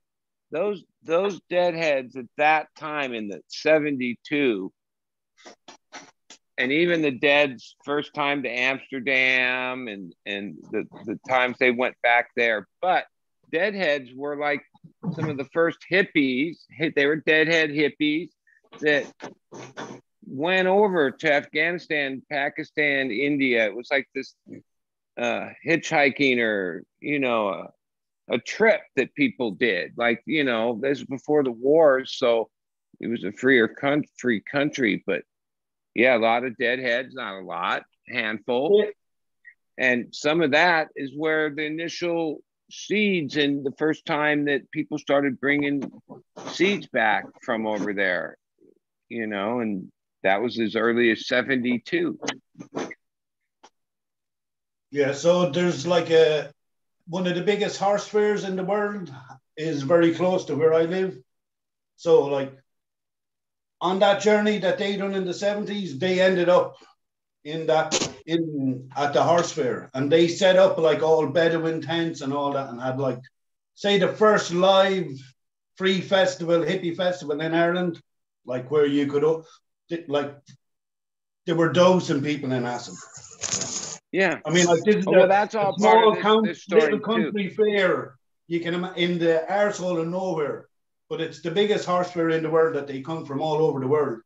those 0.52 0.84
those 1.02 1.40
deadheads 1.50 2.16
at 2.16 2.26
that 2.36 2.68
time 2.78 3.14
in 3.14 3.28
the 3.28 3.40
72 3.48 4.72
and 6.58 6.72
even 6.72 7.02
the 7.02 7.10
dead's 7.10 7.74
first 7.84 8.14
time 8.14 8.44
to 8.44 8.48
amsterdam 8.48 9.88
and 9.88 10.14
and 10.24 10.56
the 10.70 10.86
the 11.04 11.18
times 11.28 11.56
they 11.58 11.72
went 11.72 11.96
back 12.02 12.28
there 12.36 12.66
but 12.80 13.06
deadheads 13.50 14.10
were 14.14 14.36
like 14.36 14.62
some 15.14 15.28
of 15.28 15.36
the 15.36 15.48
first 15.52 15.78
hippies 15.90 16.58
they 16.94 17.06
were 17.06 17.16
deadhead 17.16 17.70
hippies 17.70 18.30
that 18.80 19.06
went 20.26 20.66
over 20.68 21.10
to 21.10 21.32
Afghanistan, 21.32 22.22
Pakistan, 22.30 23.10
India. 23.10 23.66
It 23.66 23.74
was 23.74 23.88
like 23.90 24.08
this 24.14 24.34
uh, 25.18 25.48
hitchhiking 25.66 26.38
or, 26.40 26.82
you 27.00 27.18
know, 27.18 27.48
a, 27.48 28.34
a 28.34 28.38
trip 28.38 28.80
that 28.96 29.14
people 29.14 29.52
did. 29.52 29.92
Like, 29.96 30.22
you 30.26 30.44
know, 30.44 30.78
this 30.82 30.98
was 30.98 31.06
before 31.06 31.44
the 31.44 31.52
wars. 31.52 32.14
So 32.16 32.50
it 33.00 33.06
was 33.06 33.24
a 33.24 33.32
freer 33.32 33.68
country, 33.68 34.40
country. 34.40 35.02
But 35.06 35.22
yeah, 35.94 36.16
a 36.16 36.18
lot 36.18 36.44
of 36.44 36.56
deadheads, 36.56 37.14
not 37.14 37.40
a 37.40 37.44
lot, 37.44 37.84
handful. 38.08 38.84
And 39.78 40.14
some 40.14 40.42
of 40.42 40.52
that 40.52 40.88
is 40.96 41.12
where 41.14 41.50
the 41.50 41.64
initial 41.64 42.42
seeds 42.70 43.36
and 43.36 43.64
the 43.64 43.74
first 43.78 44.04
time 44.06 44.46
that 44.46 44.70
people 44.70 44.98
started 44.98 45.40
bringing 45.40 45.90
seeds 46.52 46.86
back 46.88 47.24
from 47.42 47.66
over 47.66 47.92
there, 47.92 48.36
you 49.08 49.26
know, 49.26 49.60
and 49.60 49.90
that 50.22 50.42
was 50.42 50.58
as 50.58 50.76
early 50.76 51.10
as 51.10 51.26
72. 51.26 52.18
Yeah, 54.90 55.12
so 55.12 55.50
there's 55.50 55.86
like 55.86 56.10
a 56.10 56.52
one 57.08 57.26
of 57.26 57.34
the 57.34 57.42
biggest 57.42 57.78
horse 57.78 58.06
fairs 58.06 58.44
in 58.44 58.56
the 58.56 58.64
world 58.64 59.12
is 59.56 59.82
very 59.82 60.14
close 60.14 60.44
to 60.46 60.56
where 60.56 60.74
I 60.74 60.82
live. 60.82 61.16
So 61.96 62.24
like 62.24 62.52
on 63.80 64.00
that 64.00 64.22
journey 64.22 64.58
that 64.58 64.78
they 64.78 64.96
done 64.96 65.14
in 65.14 65.24
the 65.24 65.32
70s, 65.32 65.98
they 65.98 66.20
ended 66.20 66.48
up 66.48 66.76
in 67.46 67.66
that 67.66 67.88
in 68.26 68.90
at 68.96 69.12
the 69.12 69.22
horse 69.22 69.52
fair 69.52 69.88
and 69.94 70.10
they 70.10 70.26
set 70.28 70.56
up 70.56 70.78
like 70.78 71.02
all 71.02 71.26
Bedouin 71.28 71.80
tents 71.80 72.20
and 72.20 72.32
all 72.32 72.52
that 72.52 72.68
and 72.70 72.80
had 72.80 72.98
like 72.98 73.20
say 73.74 73.98
the 73.98 74.08
first 74.08 74.52
live 74.52 75.08
free 75.76 76.00
festival, 76.00 76.60
hippie 76.60 76.96
festival 76.96 77.40
in 77.40 77.52
Ireland, 77.54 78.00
like 78.46 78.70
where 78.70 78.86
you 78.86 79.06
could 79.06 79.22
uh, 79.24 79.42
like 80.08 80.34
there 81.46 81.54
were 81.54 81.72
dosing 81.72 82.22
people 82.22 82.50
in 82.52 82.64
acid. 82.64 82.94
Yeah. 84.12 84.40
I 84.46 84.50
mean, 84.50 84.66
like 84.66 84.82
this 84.84 84.96
is 84.96 85.06
Oh, 85.06 85.12
well, 85.12 85.24
a- 85.24 85.28
that's 85.28 85.54
all 85.54 85.76
small 85.78 86.08
of 86.08 86.14
this, 86.14 86.22
count- 86.22 86.46
this 86.46 86.68
little 86.70 86.98
too. 86.98 87.04
country 87.04 87.48
fair. 87.50 88.16
You 88.48 88.60
can 88.60 88.74
in 88.96 89.18
the 89.18 89.44
arsehole 89.48 90.00
of 90.00 90.08
nowhere, 90.08 90.68
but 91.10 91.20
it's 91.20 91.42
the 91.42 91.50
biggest 91.50 91.84
horse 91.86 92.10
fair 92.10 92.30
in 92.30 92.42
the 92.42 92.50
world 92.50 92.74
that 92.76 92.86
they 92.86 93.00
come 93.02 93.24
from 93.26 93.40
all 93.40 93.58
over 93.66 93.78
the 93.80 93.88
world, 93.88 94.20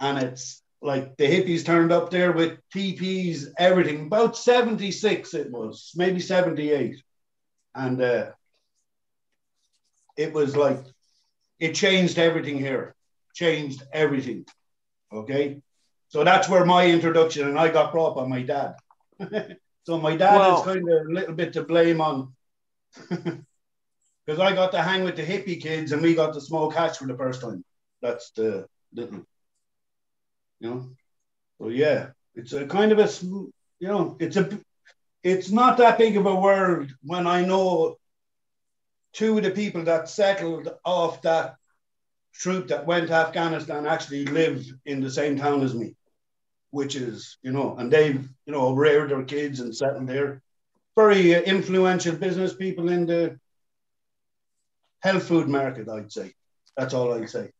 and 0.00 0.18
it's 0.18 0.62
like 0.84 1.16
the 1.16 1.24
hippies 1.24 1.64
turned 1.64 1.92
up 1.92 2.10
there 2.10 2.32
with 2.32 2.58
TPs, 2.74 3.46
everything. 3.58 4.06
About 4.06 4.36
seventy 4.36 4.92
six, 4.92 5.32
it 5.32 5.50
was 5.50 5.92
maybe 5.96 6.20
seventy 6.20 6.70
eight, 6.70 7.02
and 7.74 8.00
uh, 8.00 8.30
it 10.16 10.34
was 10.34 10.56
like 10.56 10.84
it 11.58 11.74
changed 11.74 12.18
everything 12.18 12.58
here, 12.58 12.94
changed 13.34 13.82
everything. 13.92 14.44
Okay, 15.10 15.62
so 16.08 16.22
that's 16.22 16.48
where 16.50 16.66
my 16.66 16.86
introduction, 16.86 17.48
and 17.48 17.58
I 17.58 17.70
got 17.70 17.90
brought 17.90 18.14
by 18.14 18.26
my 18.26 18.42
dad. 18.42 18.74
so 19.84 19.98
my 19.98 20.16
dad 20.16 20.54
is 20.54 20.60
kind 20.64 20.86
of 20.88 21.06
a 21.06 21.10
little 21.10 21.34
bit 21.34 21.54
to 21.54 21.64
blame 21.64 22.00
on. 22.00 22.34
Because 24.26 24.40
I 24.40 24.54
got 24.54 24.72
to 24.72 24.82
hang 24.82 25.04
with 25.04 25.16
the 25.16 25.22
hippie 25.22 25.60
kids 25.60 25.92
and 25.92 26.00
we 26.00 26.14
got 26.14 26.32
to 26.32 26.40
smoke 26.40 26.72
hash 26.74 26.96
for 26.96 27.06
the 27.06 27.14
first 27.16 27.42
time. 27.42 27.62
That's 28.00 28.30
the 28.30 28.66
little, 28.94 29.26
you 30.60 30.70
know. 30.70 30.90
So 31.58 31.68
yeah, 31.68 32.08
it's 32.34 32.52
a 32.52 32.66
kind 32.66 32.92
of 32.92 32.98
a, 32.98 33.08
you 33.24 33.52
know, 33.88 34.16
it's 34.18 34.36
a, 34.36 34.58
it's 35.22 35.50
not 35.50 35.78
that 35.78 35.98
big 35.98 36.16
of 36.16 36.26
a 36.26 36.34
world 36.34 36.90
when 37.02 37.26
I 37.26 37.44
know 37.44 37.96
two 39.12 39.38
of 39.38 39.44
the 39.44 39.50
people 39.50 39.84
that 39.84 40.08
settled 40.08 40.68
off 40.84 41.22
that 41.22 41.56
troop 42.34 42.68
that 42.68 42.86
went 42.86 43.08
to 43.08 43.14
Afghanistan 43.14 43.86
actually 43.86 44.26
live 44.26 44.66
in 44.84 45.00
the 45.00 45.10
same 45.10 45.38
town 45.38 45.62
as 45.62 45.74
me, 45.74 45.94
which 46.70 46.96
is, 46.96 47.38
you 47.42 47.52
know, 47.52 47.76
and 47.78 47.90
they've, 47.92 48.28
you 48.46 48.52
know, 48.52 48.74
reared 48.74 49.10
their 49.10 49.24
kids 49.24 49.60
and 49.60 49.74
settled 49.74 50.08
there. 50.08 50.42
Very 50.96 51.32
influential 51.32 52.16
business 52.16 52.54
people 52.54 52.88
in 52.88 53.06
the 53.06 53.38
health 55.00 55.26
food 55.26 55.48
market. 55.48 55.88
I'd 55.88 56.12
say 56.12 56.34
that's 56.76 56.94
all 56.94 57.12
I'd 57.14 57.30
say. 57.30 57.50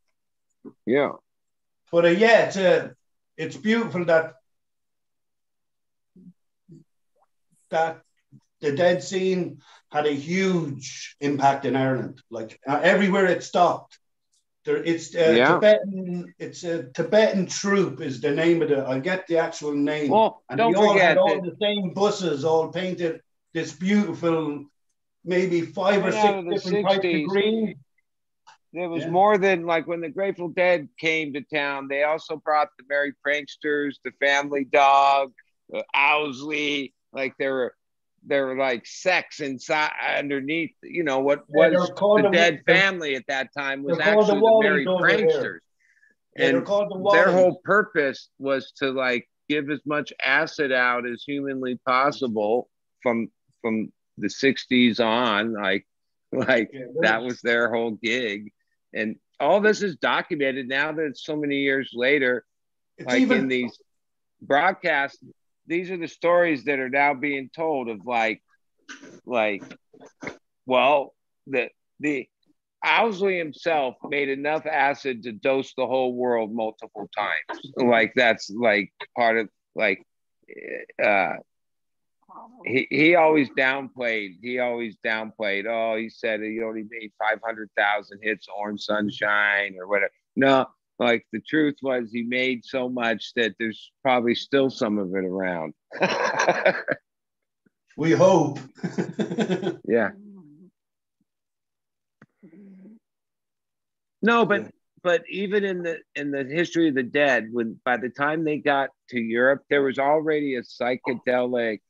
Yeah. 0.87 1.13
But 1.91 2.05
uh, 2.05 2.09
yeah, 2.09 2.47
it's 2.47 2.57
uh, 2.57 2.89
it's 3.37 3.57
beautiful 3.57 4.05
that 4.07 4.35
that 7.71 8.03
the 8.61 8.73
dead 8.73 9.03
scene 9.03 9.61
had 9.91 10.07
a 10.07 10.13
huge 10.13 11.17
impact 11.21 11.65
in 11.65 11.77
Ireland. 11.77 12.23
Like 12.31 12.61
uh, 12.67 12.81
everywhere 12.83 13.27
it 13.27 13.43
stopped, 13.43 13.99
there 14.65 14.83
it's 14.83 15.15
uh, 15.15 15.35
Yeah. 15.37 15.55
Tibetan. 15.55 16.35
It's 16.39 16.65
a 16.65 16.85
Tibetan 16.85 17.47
troop 17.47 18.01
is 18.01 18.21
the 18.21 18.31
name 18.31 18.63
of 18.63 18.69
the. 18.71 18.87
I 18.87 18.99
get 18.99 19.27
the 19.27 19.39
actual 19.39 19.75
name. 19.75 20.11
Well, 20.11 20.43
and 20.49 20.59
don't 20.59 20.77
all 20.77 20.93
forget 20.93 21.09
had 21.09 21.19
all 21.19 21.43
the 21.43 21.57
same 21.61 21.93
buses, 21.93 22.45
all 22.45 22.69
painted 22.69 23.21
this 23.53 23.73
beautiful, 23.73 24.65
maybe 25.25 25.61
five 25.63 26.05
or 26.05 26.13
six 26.13 26.25
out 26.25 26.39
of 26.39 26.45
the 26.47 26.55
different 26.55 26.87
types 26.87 27.05
of 27.05 27.29
green. 27.29 27.77
There 28.75 28.89
was 28.89 29.05
Yeah. 29.05 29.11
more 29.11 29.39
than 29.39 29.67
like 29.67 29.87
when 29.87 30.01
the 30.01 30.09
Grateful 30.09 30.49
Dead 30.49 30.89
came 30.99 31.33
to 31.35 31.43
town. 31.43 31.87
They 31.89 32.03
also 32.03 32.37
brought 32.37 32.69
the 32.77 32.85
Merry 32.89 33.15
Pranksters, 33.25 33.95
the 34.05 34.11
Family 34.21 34.65
Dog, 34.65 35.33
the 35.71 35.85
Owsley. 35.95 36.93
Like 37.13 37.35
there 37.39 37.55
were, 37.55 37.75
there 38.27 38.47
were 38.47 38.57
like 38.57 38.85
sects 38.85 39.39
inside 39.39 39.93
underneath. 40.19 40.73
You 40.83 41.05
know 41.05 41.21
what 41.21 41.45
Yeah, 41.55 41.69
was 41.71 41.93
called 41.97 42.19
the 42.25 42.31
the- 42.31 42.37
Dead 42.37 42.63
family 42.67 43.15
at 43.15 43.25
that 43.29 43.51
time 43.57 43.85
was 43.85 43.97
they're 43.97 44.07
the 44.07 44.11
actually 44.21 44.41
the, 44.41 44.59
Merry. 44.61 44.87
Pranksters, 44.87 45.59
Yeah, 46.37 46.47
and 46.49 46.67
the 46.67 47.11
their 47.13 47.31
whole 47.31 47.61
purpose 47.65 48.29
was 48.39 48.73
to 48.79 48.91
like 48.91 49.29
give 49.49 49.71
as 49.71 49.81
much 49.87 50.13
acid 50.25 50.73
out 50.73 51.07
as 51.07 51.23
humanly 51.25 51.79
possible 51.87 52.69
from 53.05 53.31
from 53.63 53.93
the 54.19 54.29
60s 54.29 54.99
on 54.99 55.53
like 55.53 55.87
like 56.33 56.71
Yeah, 56.73 56.87
that 57.03 57.23
was 57.23 57.41
their 57.41 57.71
whole 57.71 57.93
gig 57.93 58.51
and 58.95 59.17
all 59.41 59.61
this 59.61 59.83
is 59.83 59.97
documented 59.97 60.69
now 60.69 60.93
that 60.93 61.05
it's 61.05 61.25
so 61.25 61.37
many 61.37 61.57
years 61.57 61.91
later 61.95 62.45
It's 62.99 63.07
like 63.07 63.21
even 63.21 63.39
in 63.41 63.49
these 63.49 63.79
broadcasts 64.41 65.23
these 65.67 65.91
are 65.91 65.97
the 65.97 66.09
stories 66.09 66.65
that 66.65 66.79
are 66.79 66.91
now 66.91 67.15
being 67.15 67.51
told 67.55 67.89
of 67.89 68.01
like 68.05 68.43
like 69.27 69.63
well 70.67 71.15
the 71.47 71.69
the 72.01 72.29
Owsley 72.85 73.39
himself 73.39 73.97
made 74.05 74.29
enough 74.29 74.67
acid 74.67 75.23
to 75.23 75.33
dose 75.33 75.73
the 75.75 75.87
whole 75.87 76.15
world 76.15 76.53
multiple 76.53 77.09
times. 77.17 77.63
Like 77.77 78.13
that's 78.15 78.51
like 78.51 78.93
part 79.17 79.39
of 79.39 79.49
like 79.75 80.03
uh 81.03 81.37
he, 82.65 82.87
he 82.91 83.15
always 83.15 83.49
downplayed 83.51 84.37
he 84.43 84.59
always 84.59 84.97
downplayed 85.05 85.67
oh 85.67 85.97
he 85.97 86.09
said 86.09 86.41
he 86.41 86.63
only 86.63 86.85
made 86.91 87.13
500,000 87.19 88.21
hits 88.23 88.47
orange 88.57 88.83
sunshine 88.83 89.77
or 89.79 89.87
whatever. 89.87 90.13
No 90.37 90.67
like 90.99 91.27
the 91.33 91.41
truth 91.41 91.77
was 91.83 92.11
he 92.13 92.23
made 92.23 92.65
so 92.65 92.89
much 92.89 93.33
that 93.35 93.55
there's 93.59 93.91
probably 94.03 94.35
still 94.35 94.71
some 94.71 94.99
of 94.99 95.09
it 95.15 95.25
around. 95.25 95.75
We 97.97 98.11
hope. 98.13 98.59
yeah. 99.89 100.11
No 104.21 104.47
but 104.47 104.71
but 105.03 105.23
even 105.29 105.65
in 105.65 105.83
the 105.83 105.99
in 106.17 106.31
the 106.31 106.45
history 106.45 106.89
of 106.89 106.95
the 106.95 107.03
dead 107.03 107.49
when 107.53 107.79
by 107.85 107.99
the 107.99 108.09
time 108.09 108.43
they 108.43 108.57
got 108.57 108.89
to 109.11 109.21
europe 109.21 109.63
there 109.69 109.83
was 109.83 109.99
already 109.99 110.57
a 110.57 110.63
psychedelic 110.63 111.81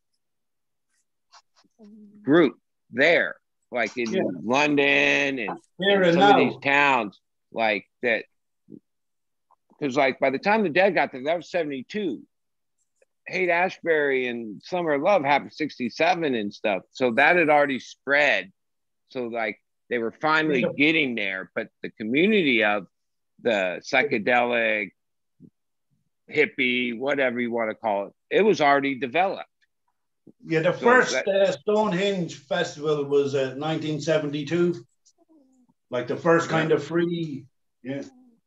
group 2.23 2.59
there 2.91 3.37
like 3.71 3.97
in 3.97 4.11
Yeah. 4.13 4.23
london 4.43 5.39
and 5.39 5.59
and 5.79 6.05
some 6.07 6.21
now. 6.21 6.31
of 6.31 6.37
these 6.37 6.57
towns 6.63 7.21
like 7.53 7.87
that 8.03 8.25
because 9.79 9.97
like 9.97 10.19
by 10.21 10.31
the 10.31 10.39
time 10.39 10.63
the 10.63 10.69
dead 10.69 10.95
got 10.95 11.13
there 11.13 11.23
that 11.25 11.37
was 11.37 11.51
72 11.51 12.23
Haight 13.27 13.49
Ashbury 13.49 14.27
and 14.29 14.63
summer 14.63 14.93
of 14.93 15.03
love 15.03 15.25
happened 15.25 15.53
67 15.53 16.35
and 16.35 16.53
stuff 16.53 16.83
so 16.93 17.13
that 17.13 17.37
had 17.37 17.49
already 17.49 17.79
spread 17.81 18.53
so 19.09 19.25
like 19.27 19.59
they 19.91 19.99
were 19.99 20.13
finally 20.13 20.65
getting 20.77 21.15
there 21.15 21.51
but 21.55 21.69
the 21.83 21.91
community 21.91 22.63
of 22.65 22.87
the 23.43 23.81
psychedelic 23.85 24.91
hippie 26.31 26.97
whatever 26.97 27.41
you 27.41 27.51
want 27.51 27.71
to 27.71 27.75
call 27.75 28.07
it 28.07 28.13
it 28.31 28.43
was 28.43 28.61
already 28.61 28.95
developed 28.95 29.49
Yeah, 30.47 30.61
the 30.61 30.73
So 30.73 30.79
first 30.79 31.13
that- 31.13 31.29
uh, 31.29 31.53
Stonehenge 31.53 32.37
festival 32.37 33.05
was 33.05 33.35
uh, 33.35 33.55
1972. 33.57 34.85
Like 35.91 36.07
the 36.09 36.17
first 36.17 36.49
kind 36.49 36.73
of 36.73 36.83
free, 36.83 37.45
yeah. 37.83 38.03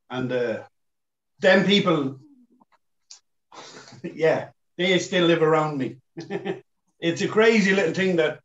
And 0.10 0.32
uh, 0.32 0.64
them 1.40 1.66
people, 1.66 2.20
yeah, 4.04 4.50
they 4.78 4.98
still 5.00 5.26
live 5.26 5.42
around 5.42 5.78
me. 5.78 5.98
it's 7.00 7.22
a 7.22 7.28
crazy 7.28 7.74
little 7.74 7.94
thing 7.94 8.18
that 8.18 8.40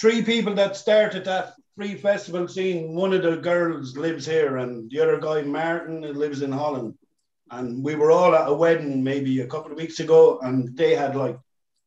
three 0.00 0.22
people 0.22 0.54
that 0.54 0.76
started 0.76 1.24
that 1.24 1.54
free 1.76 1.96
festival 1.96 2.48
scene, 2.48 2.94
one 2.94 3.12
of 3.12 3.22
the 3.22 3.36
girls 3.36 3.96
lives 3.96 4.24
here, 4.26 4.58
and 4.58 4.90
the 4.90 5.00
other 5.00 5.18
guy, 5.18 5.42
Martin, 5.42 6.00
lives 6.14 6.40
in 6.42 6.52
Holland. 6.52 6.94
And 7.50 7.84
we 7.84 7.94
were 7.94 8.10
all 8.10 8.34
at 8.34 8.48
a 8.48 8.54
wedding 8.54 9.02
maybe 9.02 9.40
a 9.40 9.46
couple 9.46 9.72
of 9.72 9.76
weeks 9.78 10.00
ago, 10.00 10.38
and 10.40 10.74
they 10.76 10.94
had 10.94 11.14
like 11.14 11.36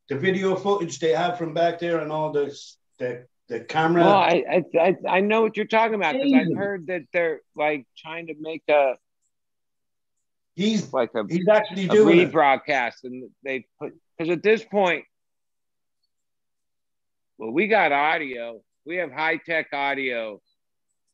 the 0.08 0.16
video 0.16 0.54
footage 0.56 0.98
they 0.98 1.12
have 1.12 1.38
from 1.38 1.54
back 1.54 1.78
there 1.78 1.98
and 1.98 2.10
all 2.10 2.32
this 2.32 2.76
the 2.98 3.26
the 3.48 3.60
camera. 3.60 4.02
well 4.04 4.16
I, 4.16 4.64
I 4.78 4.96
i 5.08 5.20
know 5.20 5.42
what 5.42 5.56
you're 5.56 5.66
talking 5.66 5.94
about 5.94 6.14
because 6.14 6.32
i've 6.34 6.56
heard 6.56 6.86
that 6.88 7.02
they're 7.12 7.40
like 7.56 7.86
trying 7.96 8.26
to 8.26 8.34
make 8.38 8.62
a 8.68 8.94
he's 10.54 10.92
like 10.92 11.10
a 11.14 11.24
he's 11.28 11.48
actually 11.48 11.84
a 11.86 11.88
doing 11.88 12.18
it. 12.18 12.32
rebroadcast 12.32 13.04
and 13.04 13.30
they 13.44 13.66
put 13.80 13.92
because 14.16 14.30
at 14.32 14.42
this 14.42 14.64
point 14.64 15.04
well 17.38 17.50
we 17.50 17.68
got 17.68 17.92
audio 17.92 18.60
we 18.84 18.96
have 18.96 19.12
high-tech 19.12 19.68
audio 19.72 20.40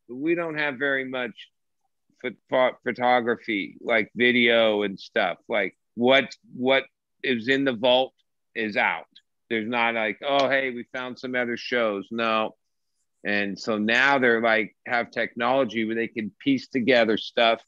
but 0.09 0.17
we 0.17 0.35
don't 0.35 0.59
have 0.59 0.77
very 0.77 1.05
much 1.05 1.51
pho- 2.23 2.31
pho- 2.51 2.77
photography 2.83 3.77
like 3.81 4.11
video 4.17 4.83
and 4.83 4.99
stuff 4.99 5.39
like 5.49 5.77
what 5.95 6.35
what 6.57 6.85
is 7.23 7.49
in 7.49 7.65
the 7.65 7.73
vault 7.73 8.13
is 8.55 8.77
out 8.77 9.07
there's 9.51 9.69
not 9.69 9.95
like 9.95 10.19
oh 10.27 10.49
hey 10.49 10.71
we 10.71 10.85
found 10.93 11.19
some 11.19 11.35
other 11.35 11.57
shows 11.57 12.07
no 12.11 12.55
and 13.25 13.59
so 13.59 13.79
now 13.79 14.19
they're 14.19 14.43
like 14.43 14.77
have 14.87 15.11
technology 15.11 15.85
where 15.85 15.95
they 15.95 16.09
can 16.09 16.31
piece 16.39 16.69
together 16.69 17.17
stuff 17.17 17.61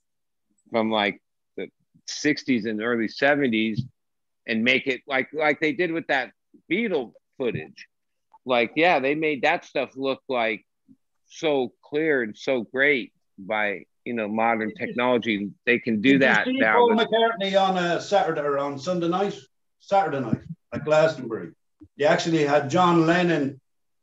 from 0.71 0.91
like 0.91 1.23
the 1.57 1.69
60s 2.09 2.69
and 2.69 2.83
early 2.83 3.09
70s 3.09 3.81
and 4.47 4.63
make 4.63 4.87
it 4.87 5.01
like 5.07 5.29
like 5.33 5.61
they 5.61 5.73
did 5.73 5.93
with 5.93 6.07
that 6.09 6.31
Beatle 6.71 7.13
footage. 7.39 7.89
Like, 8.45 8.73
yeah, 8.77 9.01
they 9.01 9.15
made 9.15 9.43
that 9.43 9.65
stuff 9.65 9.91
look 9.97 10.21
like 10.29 10.65
so 11.27 11.73
clear 11.83 12.23
and 12.23 12.37
so 12.37 12.63
great 12.63 13.13
by 13.39 13.83
you 14.05 14.15
know 14.15 14.29
modern 14.29 14.73
technology. 14.75 15.51
They 15.65 15.79
can 15.79 16.01
do 16.01 16.19
that 16.21 16.47
see 16.47 16.59
now. 16.59 16.75
Paul 16.75 16.97
McCartney 16.97 17.61
on 17.61 17.77
a 17.77 18.01
Saturday 18.01 18.41
or 18.41 18.59
on 18.59 18.79
Sunday 18.79 19.09
night, 19.09 19.37
Saturday 19.87 20.21
night 20.21 20.43
at 20.73 20.85
Glastonbury. 20.85 21.53
They 21.97 22.05
actually 22.05 22.45
had 22.45 22.71
John 22.71 23.07
Lennon 23.07 23.61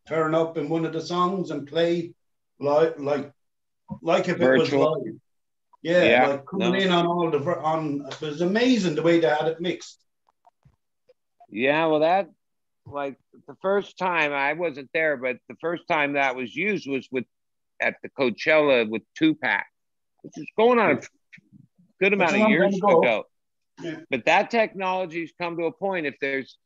turn 0.07 0.33
up 0.33 0.57
in 0.57 0.69
one 0.69 0.85
of 0.85 0.93
the 0.93 1.01
songs 1.01 1.51
and 1.51 1.67
play 1.67 2.13
like 2.59 2.97
like 2.99 3.31
like 4.01 4.29
if 4.29 4.39
it 4.41 4.57
was 4.57 4.71
live. 4.71 5.15
Yeah, 5.81 6.03
Yeah, 6.03 6.27
like 6.27 6.45
coming 6.45 6.71
no. 6.73 6.79
in 6.79 6.91
on 6.91 7.05
all 7.05 7.29
the 7.29 7.39
on. 7.39 8.05
It 8.09 8.21
was 8.21 8.41
amazing 8.41 8.95
the 8.95 9.01
way 9.03 9.19
they 9.19 9.27
had 9.27 9.47
it 9.47 9.59
mixed. 9.59 9.99
Yeah, 11.49 11.85
well, 11.87 11.99
that 11.99 12.29
like 12.85 13.17
the 13.47 13.55
first 13.61 13.97
time 13.97 14.31
I 14.33 14.53
wasn't 14.53 14.89
there, 14.93 15.17
but 15.17 15.37
the 15.49 15.55
first 15.59 15.83
time 15.87 16.13
that 16.13 16.35
was 16.35 16.55
used 16.55 16.89
was 16.89 17.07
with 17.11 17.25
at 17.81 17.95
the 18.01 18.09
Coachella 18.09 18.89
with 18.89 19.01
Tupac, 19.17 19.65
which 20.21 20.33
is 20.37 20.47
going 20.57 20.79
on 20.79 20.91
a 20.91 21.01
good 21.99 22.13
amount 22.13 22.35
of 22.41 22.49
years 22.49 22.75
ago. 22.77 23.01
ago. 23.01 23.23
Yeah. 23.81 23.95
But 24.09 24.25
that 24.25 24.51
technology's 24.51 25.33
come 25.39 25.57
to 25.57 25.63
a 25.65 25.71
point. 25.71 26.05
If 26.05 26.15
there's 26.21 26.57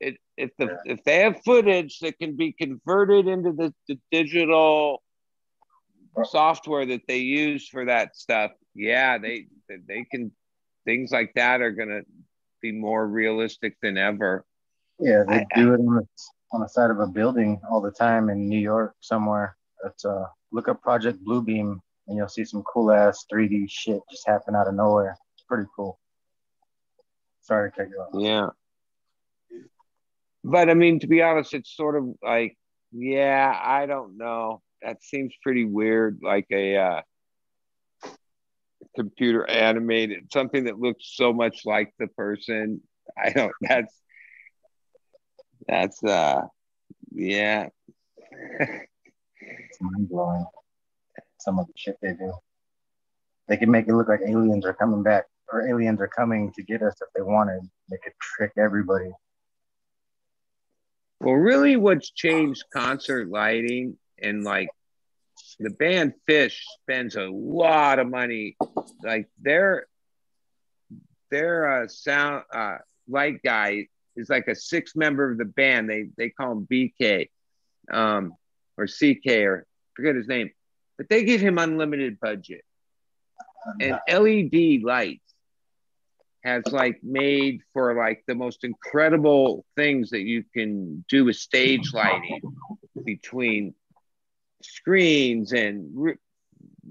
it, 0.00 0.16
if 0.36 0.50
the 0.58 0.78
if 0.84 1.02
they 1.04 1.20
have 1.20 1.42
footage 1.44 1.98
that 2.00 2.18
can 2.18 2.36
be 2.36 2.52
converted 2.52 3.26
into 3.26 3.52
the, 3.52 3.72
the 3.88 3.98
digital 4.10 5.02
software 6.24 6.86
that 6.86 7.02
they 7.06 7.18
use 7.18 7.68
for 7.68 7.86
that 7.86 8.16
stuff, 8.16 8.52
yeah, 8.74 9.18
they 9.18 9.46
they 9.68 10.04
can 10.10 10.32
things 10.84 11.10
like 11.10 11.32
that 11.34 11.60
are 11.60 11.70
gonna 11.70 12.02
be 12.62 12.72
more 12.72 13.06
realistic 13.06 13.76
than 13.82 13.96
ever. 13.96 14.44
Yeah, 14.98 15.24
they 15.26 15.40
I- 15.40 15.46
do 15.56 15.74
it 15.74 15.80
on 15.80 15.96
the, 15.96 16.06
on 16.52 16.60
the 16.60 16.68
side 16.68 16.90
of 16.90 17.00
a 17.00 17.06
building 17.06 17.60
all 17.70 17.80
the 17.80 17.90
time 17.90 18.28
in 18.28 18.48
New 18.48 18.58
York 18.58 18.94
somewhere. 19.00 19.56
It's 19.84 20.04
uh 20.04 20.26
look 20.52 20.68
up 20.68 20.82
Project 20.82 21.22
Bluebeam 21.24 21.80
and 22.06 22.16
you'll 22.16 22.28
see 22.28 22.44
some 22.44 22.62
cool 22.64 22.90
ass 22.90 23.24
3D 23.32 23.70
shit 23.70 24.00
just 24.10 24.26
happen 24.26 24.56
out 24.56 24.66
of 24.66 24.74
nowhere. 24.74 25.16
It's 25.34 25.44
pretty 25.46 25.68
cool. 25.76 25.98
Sorry 27.50 27.70
to 27.70 27.76
cut 27.76 27.88
you 27.88 27.96
off. 27.96 28.10
Yeah. 28.14 28.48
But 30.44 30.70
I 30.70 30.74
mean, 30.74 31.00
to 31.00 31.08
be 31.08 31.20
honest, 31.20 31.52
it's 31.52 31.74
sort 31.74 31.96
of 31.96 32.04
like, 32.22 32.56
yeah, 32.92 33.52
I 33.60 33.86
don't 33.86 34.16
know. 34.16 34.62
that 34.82 35.02
seems 35.02 35.34
pretty 35.42 35.64
weird. 35.64 36.20
Like 36.22 36.46
a 36.52 36.76
uh, 36.76 37.02
computer 38.94 39.48
animated 39.48 40.32
something 40.32 40.64
that 40.64 40.78
looks 40.78 41.10
so 41.16 41.32
much 41.32 41.62
like 41.64 41.92
the 41.98 42.06
person. 42.06 42.80
I 43.18 43.30
don't. 43.30 43.52
That's 43.60 43.94
that's 45.66 46.02
uh, 46.02 46.42
yeah. 47.12 47.68
It's 48.60 49.78
mind 49.80 50.08
blowing. 50.08 50.46
Some 51.38 51.58
of 51.58 51.66
the 51.66 51.72
shit 51.76 51.98
they 52.00 52.12
do. 52.12 52.32
They 53.48 53.56
can 53.56 53.70
make 53.70 53.88
it 53.88 53.94
look 53.94 54.08
like 54.08 54.20
aliens 54.26 54.64
are 54.64 54.72
coming 54.72 55.02
back 55.02 55.24
or 55.52 55.66
aliens 55.68 56.00
are 56.00 56.08
coming 56.08 56.52
to 56.52 56.62
get 56.62 56.82
us 56.82 56.94
if 57.00 57.08
they 57.14 57.22
wanted. 57.22 57.60
They 57.88 57.98
could 58.02 58.12
trick 58.20 58.52
everybody. 58.56 59.10
Well, 61.20 61.34
really, 61.34 61.76
what's 61.76 62.10
changed 62.10 62.64
concert 62.72 63.28
lighting 63.28 63.98
and 64.22 64.44
like 64.44 64.68
the 65.58 65.70
band 65.70 66.14
Phish 66.28 66.58
spends 66.82 67.16
a 67.16 67.28
lot 67.28 67.98
of 67.98 68.08
money. 68.08 68.56
Like 69.02 69.28
their 69.40 69.86
their 71.30 71.82
uh, 71.82 71.88
sound 71.88 72.44
uh, 72.52 72.78
light 73.08 73.42
guy 73.42 73.86
is 74.16 74.30
like 74.30 74.48
a 74.48 74.54
six 74.54 74.96
member 74.96 75.30
of 75.30 75.38
the 75.38 75.44
band. 75.44 75.90
They 75.90 76.06
they 76.16 76.30
call 76.30 76.52
him 76.52 76.66
BK 76.70 77.28
um, 77.92 78.34
or 78.78 78.86
CK 78.86 79.26
or 79.44 79.66
forget 79.94 80.14
his 80.14 80.28
name, 80.28 80.50
but 80.96 81.08
they 81.10 81.24
give 81.24 81.40
him 81.40 81.58
unlimited 81.58 82.18
budget 82.18 82.64
and 83.80 83.98
LED 84.08 84.82
lights 84.82 85.29
has 86.42 86.64
like 86.68 86.98
made 87.02 87.60
for 87.72 87.94
like 87.94 88.24
the 88.26 88.34
most 88.34 88.64
incredible 88.64 89.64
things 89.76 90.10
that 90.10 90.22
you 90.22 90.44
can 90.54 91.04
do 91.08 91.24
with 91.24 91.36
stage 91.36 91.92
lighting 91.92 92.40
between 93.04 93.74
screens 94.62 95.52
and 95.52 95.94
r- 95.98 96.18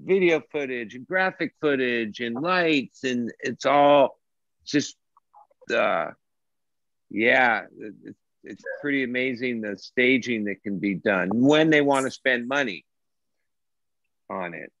video 0.04 0.40
footage 0.52 0.94
and 0.94 1.06
graphic 1.06 1.54
footage 1.60 2.20
and 2.20 2.36
lights 2.36 3.04
and 3.04 3.32
it's 3.40 3.66
all 3.66 4.18
just 4.64 4.96
uh 5.74 6.10
yeah 7.10 7.62
it's, 7.78 8.18
it's 8.44 8.64
pretty 8.80 9.04
amazing 9.04 9.60
the 9.60 9.76
staging 9.76 10.44
that 10.44 10.62
can 10.62 10.78
be 10.78 10.94
done 10.94 11.28
when 11.32 11.70
they 11.70 11.80
want 11.80 12.06
to 12.06 12.10
spend 12.10 12.48
money 12.48 12.84
on 14.28 14.54
it 14.54 14.72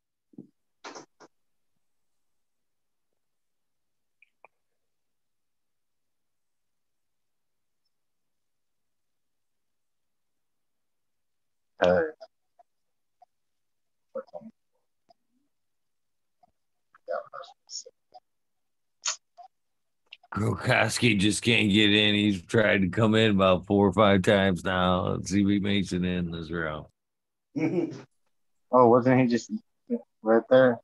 Uh, 11.82 12.00
Gronkowski 20.34 21.18
just 21.18 21.42
can't 21.42 21.72
get 21.72 21.92
in. 21.92 22.14
He's 22.14 22.42
tried 22.42 22.82
to 22.82 22.88
come 22.88 23.14
in 23.14 23.32
about 23.32 23.66
four 23.66 23.88
or 23.88 23.92
five 23.92 24.22
times 24.22 24.64
now. 24.64 25.08
Let's 25.08 25.30
see 25.30 25.42
if 25.42 25.48
he 25.48 25.58
makes 25.58 25.92
it 25.92 26.04
in 26.04 26.30
this 26.30 26.50
round. 26.50 26.86
oh, 28.72 28.88
wasn't 28.88 29.20
he 29.20 29.26
just 29.26 29.50
right 30.22 30.42
there? 30.48 30.78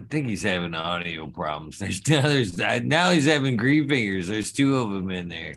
I 0.00 0.04
think 0.08 0.28
he's 0.28 0.42
having 0.42 0.74
audio 0.74 1.26
problems. 1.26 1.78
There's 1.80 2.08
now 2.08 2.22
there's 2.22 2.56
now 2.56 3.10
he's 3.10 3.26
having 3.26 3.56
green 3.56 3.88
fingers. 3.88 4.28
There's 4.28 4.52
two 4.52 4.76
of 4.76 4.90
them 4.90 5.10
in 5.10 5.28
there. 5.28 5.56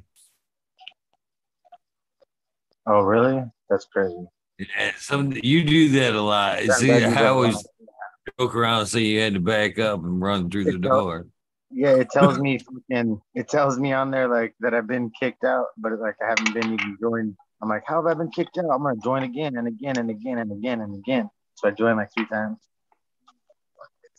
Oh, 2.90 3.02
really? 3.02 3.44
That's 3.70 3.86
crazy. 3.86 4.26
Yeah, 4.58 4.92
some 4.98 5.32
you 5.44 5.64
do 5.64 5.90
that 5.90 6.16
a 6.16 6.22
lot. 6.22 6.60
See, 6.60 6.92
I 6.92 7.28
always 7.28 7.56
joke 8.38 8.56
around 8.56 8.80
and 8.82 8.90
say 8.90 9.02
you 9.02 9.20
had 9.22 9.36
to 9.36 9.40
back 9.40 9.78
up 9.80 10.04
and 10.04 10.20
run 10.22 10.50
through 10.50 10.66
the 10.66 10.72
It 10.76 10.82
does. 10.82 10.90
door. 10.90 11.28
Yeah, 11.72 11.92
it 11.92 12.10
tells 12.10 12.40
me 12.46 12.58
fucking 12.58 13.22
it 13.36 13.48
tells 13.48 13.80
me 13.80 13.94
on 13.94 14.10
there 14.12 14.28
like 14.28 14.56
that 14.60 14.74
I've 14.74 14.88
been 14.88 15.12
kicked 15.18 15.44
out, 15.44 15.68
but 15.78 15.98
like 16.00 16.16
I 16.22 16.30
haven't 16.30 16.54
been 16.54 16.74
even 16.74 16.98
joined. 17.00 17.38
I'm 17.62 17.70
like, 17.70 17.84
how 17.86 18.04
have 18.04 18.08
I 18.12 18.18
been 18.18 18.32
kicked 18.32 18.58
out? 18.58 18.66
I'm 18.72 18.82
gonna 18.82 19.00
join 19.04 19.24
again 19.24 19.56
and 19.56 19.68
again 19.68 19.98
and 19.98 20.10
again 20.10 20.40
and 20.40 20.52
again 20.52 20.82
and 20.82 20.96
again. 20.96 21.30
So 21.56 21.68
I 21.68 21.72
joined 21.72 21.98
like 21.98 22.10
three 22.14 22.26
times. 22.28 22.58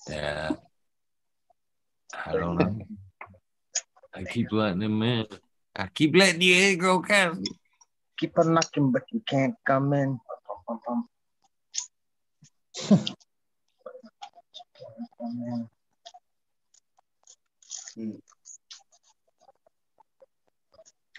Yeah. 0.08 0.52
I 2.26 2.32
don't 2.32 2.56
know. 2.56 2.78
I 4.14 4.24
keep 4.24 4.52
letting 4.52 4.80
them 4.80 5.02
in. 5.02 5.26
I 5.76 5.86
keep 5.88 6.14
letting 6.16 6.40
the 6.40 6.46
you 6.46 6.72
in, 6.72 6.78
Gronkowski. 6.78 7.46
Keep 8.20 8.38
on 8.38 8.52
knocking, 8.52 8.92
but 8.92 9.02
you 9.12 9.22
can't 9.26 9.54
come 9.66 9.94
in. 9.94 10.20
In. 17.96 18.22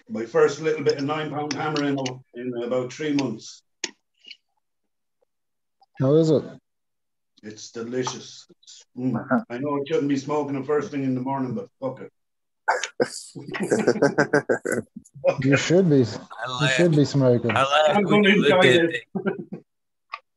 My 0.08 0.24
first 0.26 0.60
little 0.60 0.84
bit 0.84 0.98
of 0.98 1.04
nine 1.04 1.30
pound 1.30 1.54
hammer 1.54 1.82
in, 1.82 1.98
in 2.34 2.62
about 2.62 2.92
three 2.92 3.14
months. 3.14 3.62
How 5.98 6.14
is 6.14 6.30
it? 6.30 6.44
It's 7.42 7.72
delicious. 7.72 8.46
Mm. 8.96 9.44
I 9.50 9.58
know 9.58 9.74
I 9.74 9.80
shouldn't 9.88 10.08
be 10.08 10.16
smoking 10.16 10.54
the 10.54 10.64
first 10.64 10.92
thing 10.92 11.02
in 11.02 11.16
the 11.16 11.20
morning, 11.20 11.54
but 11.54 11.68
fuck 11.80 12.00
it. 12.00 12.12
You 15.42 15.56
should 15.56 15.88
be. 15.90 16.02
I 16.04 16.46
You 16.46 16.54
laugh, 16.60 16.70
should 16.72 16.92
be 16.92 17.04
smoking. 17.04 17.50
I 17.50 17.62
laugh 17.62 17.96
I'm 17.96 18.04
when 18.04 18.22
going 18.22 18.24
you 18.24 18.42
lit 18.42 18.52
inside 18.52 18.66
it. 18.66 19.04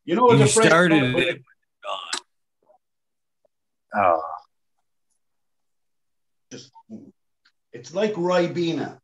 You 0.05 0.15
know, 0.15 0.31
it's 0.31 0.41
You 0.41 0.47
started 0.63 1.11
smoke, 1.11 1.23
it. 1.23 1.41
Oh, 3.95 4.21
Just, 6.51 6.71
it's 7.71 7.93
like 7.93 8.13
Ribena. 8.13 8.99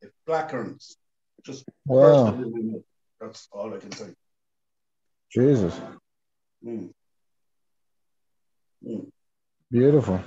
It's 0.00 0.14
blackcurrants. 0.28 0.96
Just 1.44 1.64
Wow. 1.84 2.30
burst 2.30 2.38
it 2.38 2.46
in 2.46 2.52
my 2.52 2.72
mouth. 2.72 2.82
That's 3.20 3.48
all 3.52 3.74
I 3.74 3.78
can 3.78 3.92
say. 3.92 4.06
Jesus. 5.32 5.78
Mm. 6.64 6.90
Mm. 8.86 9.10
Beautiful. 9.70 10.20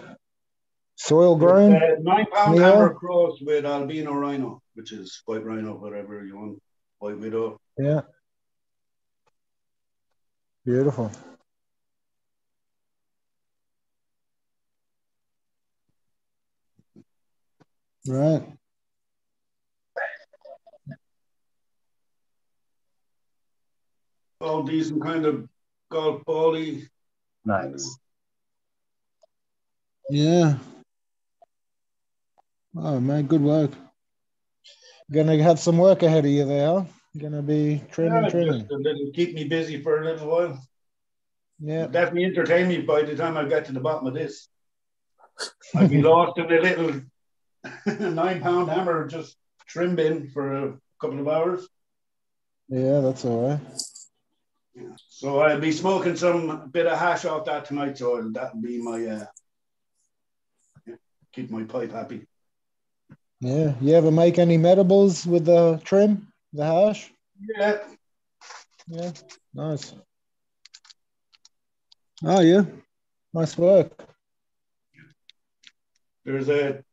Soil 1.00 1.38
grown? 1.38 1.74
Uh, 1.74 1.96
nine 2.02 2.26
pound 2.34 2.58
Yeah. 2.58 2.72
hammer 2.72 2.94
cross 2.94 3.40
with 3.42 3.66
albino 3.66 4.14
rhino, 4.14 4.62
which 4.74 4.92
is 4.92 5.22
white 5.26 5.46
rhino, 5.46 5.78
whatever 5.78 6.26
you 6.26 6.36
want. 6.38 6.62
White 7.00 7.18
widow. 7.20 7.58
Yeah. 7.78 8.02
Beautiful. 10.66 11.10
Right. 18.08 18.58
All 24.42 24.64
decent 24.64 25.02
kind 25.04 25.26
of 25.26 25.48
golf 25.92 26.24
bally. 26.26 26.88
nice. 27.46 27.98
Yeah. 30.10 30.58
Oh 32.82 33.00
man, 33.00 33.28
good 33.28 33.42
work. 33.42 33.72
Gonna 35.12 35.42
have 35.44 35.60
some 35.60 35.78
work 35.78 36.04
ahead 36.04 36.26
of 36.26 36.32
you 36.32 36.46
there, 36.46 36.68
huh? 36.68 36.84
Gonna 37.18 37.42
be 37.42 37.82
trimming, 37.92 38.24
Yeah, 38.24 38.30
trimming. 38.30 38.68
little, 38.70 39.12
keep 39.14 39.34
me 39.34 39.44
busy 39.46 39.82
for 39.82 40.02
a 40.02 40.06
little 40.06 40.28
while. 40.30 40.62
Yeah. 41.60 41.88
Definitely 41.88 42.26
entertain 42.26 42.68
me 42.70 42.82
by 42.82 43.02
the 43.02 43.16
time 43.16 43.36
I 43.36 43.44
get 43.46 43.66
to 43.66 43.74
the 43.74 43.80
bottom 43.82 44.08
of 44.08 44.14
this. 44.14 44.48
I'd 45.76 45.90
be 45.90 46.02
lost 46.02 46.38
in 46.38 46.46
a 46.46 46.62
little 46.62 47.02
nine 48.14 48.42
pound 48.42 48.70
hammer 48.70 49.08
just 49.08 49.36
trim 49.68 49.96
bin 49.96 50.30
for 50.30 50.54
a 50.70 50.80
couple 51.02 51.20
of 51.20 51.28
hours. 51.28 51.68
Yeah, 52.70 53.02
that's 53.02 53.26
all 53.26 53.50
right. 53.50 53.60
So 55.10 55.40
I'll 55.40 55.60
be 55.60 55.72
smoking 55.74 56.16
some 56.16 56.70
bit 56.70 56.86
of 56.86 56.98
hash 56.98 57.26
off 57.26 57.46
that 57.46 57.66
tonight. 57.66 57.98
So 57.98 58.30
that'll 58.32 58.62
be 58.62 58.82
my 58.82 59.06
uh, 59.06 59.26
keep 61.34 61.50
my 61.50 61.64
pipe 61.64 61.92
happy. 61.92 62.28
Yeah. 63.42 63.74
You 63.80 63.96
ever 63.96 64.12
make 64.12 64.38
any 64.38 64.58
medibles 64.58 65.26
with 65.26 65.46
the 65.46 65.82
trim, 65.84 66.28
the 66.54 66.66
hash? 66.66 67.12
Yeah, 67.40 67.78
Yeah. 68.88 69.12
Nice. 69.54 69.94
Oh 72.24 72.42
yeah. 72.42 72.64
Nice 73.34 73.58
work. 73.58 73.92
there's 76.26 76.50
a 76.50 76.84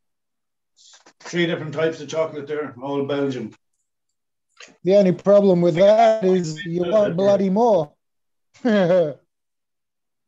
three 1.21 1.47
different 1.47 1.75
types 1.75 2.01
of 2.01 2.09
chocolate 2.09 2.47
there, 2.47 2.75
all 2.81 3.05
Belgium. 3.05 3.53
The 4.85 4.97
only 4.97 5.13
problem 5.13 5.61
with 5.61 5.75
that 5.75 6.25
is 6.25 6.65
you 6.65 6.83
want 6.83 7.17
bloody 7.17 7.51
more. 7.51 7.93
the 8.63 9.19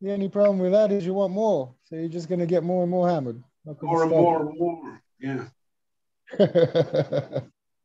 only 0.03 0.29
problem 0.29 0.59
with 0.59 0.73
that 0.73 0.91
is 0.91 1.05
you 1.05 1.13
want 1.13 1.33
more. 1.33 1.73
So 1.85 1.95
you're 1.95 2.09
just 2.09 2.29
gonna 2.29 2.45
get 2.45 2.63
more 2.63 2.83
and 2.83 2.91
more 2.91 3.09
hammered. 3.09 3.41
More 3.81 4.03
and 4.03 4.11
more 4.11 4.49
and 4.49 4.59
more. 4.59 5.01
Yeah. 5.19 5.45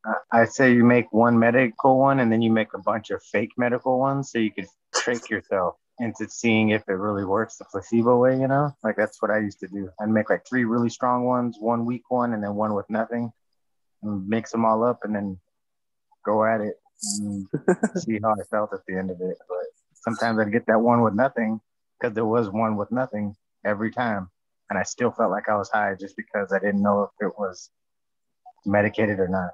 I- 0.06 0.14
I 0.32 0.44
say 0.44 0.72
you 0.74 0.84
make 0.84 1.12
one 1.12 1.38
medical 1.38 1.98
one 1.98 2.20
and 2.20 2.30
then 2.30 2.42
you 2.42 2.50
make 2.50 2.74
a 2.74 2.78
bunch 2.78 3.10
of 3.10 3.22
fake 3.22 3.52
medical 3.56 3.98
ones 3.98 4.30
so 4.30 4.38
you 4.38 4.50
could 4.52 4.66
trick 4.94 5.30
yourself 5.30 5.76
into 5.98 6.28
seeing 6.28 6.70
if 6.70 6.82
it 6.88 6.92
really 6.92 7.24
works 7.24 7.56
the 7.56 7.64
placebo 7.64 8.18
way, 8.18 8.38
you 8.38 8.48
know? 8.48 8.70
Like 8.82 8.96
that's 8.96 9.22
what 9.22 9.30
I 9.30 9.38
used 9.38 9.60
to 9.60 9.68
do. 9.68 9.88
I'd 10.00 10.10
make 10.10 10.28
like 10.28 10.44
three 10.46 10.64
really 10.64 10.90
strong 10.90 11.24
ones, 11.24 11.56
one 11.58 11.86
weak 11.86 12.10
one, 12.10 12.34
and 12.34 12.42
then 12.42 12.54
one 12.54 12.74
with 12.74 12.90
nothing, 12.90 13.32
and 14.02 14.28
mix 14.28 14.50
them 14.50 14.64
all 14.64 14.84
up 14.84 15.00
and 15.04 15.14
then 15.14 15.38
go 16.24 16.44
at 16.44 16.60
it 16.60 16.74
and 17.18 17.46
see 17.96 18.18
how 18.22 18.32
I 18.32 18.44
felt 18.50 18.72
at 18.72 18.80
the 18.86 18.96
end 18.96 19.10
of 19.10 19.20
it. 19.20 19.38
But 19.48 19.66
sometimes 19.94 20.38
I'd 20.38 20.52
get 20.52 20.66
that 20.66 20.80
one 20.80 21.02
with 21.02 21.14
nothing 21.14 21.60
because 21.98 22.14
there 22.14 22.26
was 22.26 22.50
one 22.50 22.76
with 22.76 22.90
nothing 22.90 23.36
every 23.64 23.90
time. 23.90 24.30
And 24.70 24.78
I 24.78 24.82
still 24.82 25.10
felt 25.12 25.30
like 25.30 25.48
I 25.48 25.56
was 25.56 25.70
high 25.70 25.94
just 25.98 26.16
because 26.16 26.52
I 26.52 26.58
didn't 26.58 26.82
know 26.82 27.04
if 27.04 27.26
it 27.26 27.32
was 27.38 27.70
medicated 28.66 29.18
or 29.18 29.28
not. 29.28 29.50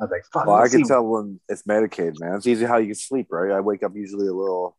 I 0.00 0.04
was 0.04 0.10
like, 0.10 0.24
fuck, 0.32 0.46
Well, 0.46 0.56
I 0.56 0.68
can 0.68 0.84
see. 0.84 0.88
tell 0.88 1.04
when 1.06 1.40
it's 1.48 1.66
medicated, 1.66 2.18
man. 2.20 2.34
It's 2.36 2.46
usually 2.46 2.66
how 2.68 2.78
you 2.78 2.94
sleep, 2.94 3.28
right? 3.30 3.52
I 3.52 3.60
wake 3.60 3.82
up 3.82 3.92
usually 3.94 4.26
a 4.26 4.32
little, 4.32 4.76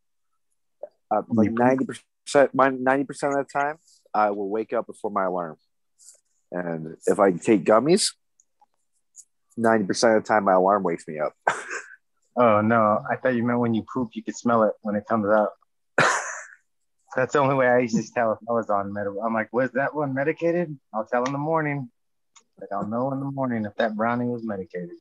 uh, 1.10 1.22
like 1.28 1.52
ninety 1.52 1.86
percent. 1.86 2.54
My 2.54 2.68
ninety 2.68 3.04
percent 3.04 3.32
of 3.38 3.46
the 3.46 3.50
time, 3.52 3.76
I 4.12 4.30
will 4.30 4.48
wake 4.50 4.72
up 4.72 4.86
before 4.86 5.10
my 5.10 5.24
alarm, 5.24 5.56
and 6.52 6.96
if 7.06 7.18
I 7.18 7.30
take 7.32 7.64
gummies, 7.64 8.12
ninety 9.56 9.86
percent 9.86 10.16
of 10.16 10.24
the 10.24 10.28
time 10.28 10.44
my 10.44 10.52
alarm 10.54 10.82
wakes 10.82 11.06
me 11.08 11.18
up. 11.20 11.34
Oh 12.36 12.60
no, 12.60 13.00
I 13.08 13.14
thought 13.14 13.36
you 13.36 13.44
meant 13.44 13.60
when 13.60 13.74
you 13.74 13.84
poop, 13.94 14.10
you 14.14 14.22
could 14.24 14.34
smell 14.34 14.64
it 14.64 14.72
when 14.82 14.96
it 14.96 15.04
comes 15.08 15.28
out. 15.28 15.50
That's 17.14 17.32
the 17.32 17.38
only 17.38 17.54
way 17.54 17.68
I 17.68 17.78
used 17.78 17.94
to 17.96 18.02
tell 18.12 18.32
if 18.32 18.38
I 18.48 18.52
was 18.52 18.68
on 18.70 18.92
med. 18.92 19.06
I'm 19.06 19.32
like, 19.32 19.52
was 19.52 19.70
that 19.74 19.94
one 19.94 20.14
medicated? 20.14 20.76
I'll 20.92 21.06
tell 21.06 21.22
in 21.22 21.30
the 21.32 21.38
morning. 21.38 21.92
Like 22.60 22.70
I'll 22.72 22.86
know 22.86 23.12
in 23.12 23.20
the 23.20 23.30
morning 23.30 23.64
if 23.64 23.74
that 23.76 23.96
brownie 23.96 24.26
was 24.26 24.44
medicated. 24.44 24.96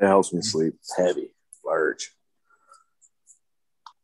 It 0.00 0.06
helps 0.06 0.32
me 0.32 0.42
sleep. 0.42 0.74
Heavy, 0.96 1.34
large. 1.64 2.10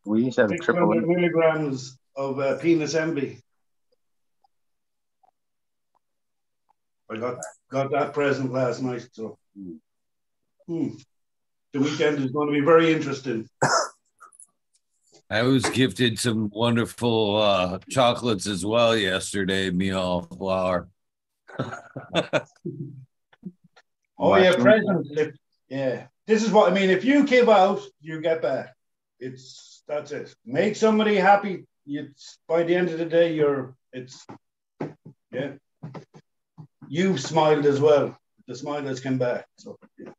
We 0.04 0.24
used 0.24 0.36
to 0.36 0.42
have 0.42 0.50
a 0.52 0.58
triple. 0.58 0.92
600 0.92 1.08
milligrams 1.08 1.98
of 2.16 2.38
uh, 2.38 2.56
penis 2.58 2.94
envy. 2.94 3.42
I 7.10 7.16
got 7.16 7.38
got 7.70 7.90
that 7.90 8.12
present 8.12 8.52
last 8.52 8.82
night, 8.82 9.08
so 9.12 9.36
hmm. 10.68 10.88
the 11.72 11.80
weekend 11.80 12.18
is 12.20 12.30
going 12.30 12.46
to 12.48 12.52
be 12.52 12.64
very 12.64 12.92
interesting. 12.92 13.48
I 15.30 15.42
was 15.42 15.64
gifted 15.70 16.18
some 16.18 16.50
wonderful 16.52 17.36
uh, 17.36 17.78
chocolates 17.88 18.46
as 18.46 18.64
well 18.64 18.96
yesterday, 18.96 19.70
me 19.70 19.90
all 19.90 20.22
flour. 20.22 20.88
Oh 24.18 24.36
yeah, 24.36 24.54
present. 24.54 25.06
If, 25.12 25.34
yeah, 25.68 26.06
this 26.26 26.44
is 26.44 26.50
what 26.50 26.70
I 26.70 26.74
mean. 26.74 26.90
If 26.90 27.04
you 27.04 27.26
give 27.26 27.48
out, 27.48 27.80
you 28.02 28.20
get 28.20 28.42
back. 28.42 28.74
It's 29.18 29.82
that's 29.88 30.12
it. 30.12 30.34
Make 30.44 30.76
somebody 30.76 31.16
happy. 31.16 31.64
It's 31.86 32.38
by 32.46 32.62
the 32.62 32.74
end 32.74 32.90
of 32.90 32.98
the 32.98 33.06
day, 33.06 33.34
you're. 33.34 33.74
It's 33.92 34.26
yeah. 35.32 35.52
You've 36.88 37.20
smiled 37.20 37.64
as 37.66 37.80
well. 37.80 38.16
The 38.46 38.54
smile 38.54 38.82
has 38.82 39.00
come 39.00 39.16
back, 39.16 39.46
so 39.56 39.78
yeah, 39.98 40.12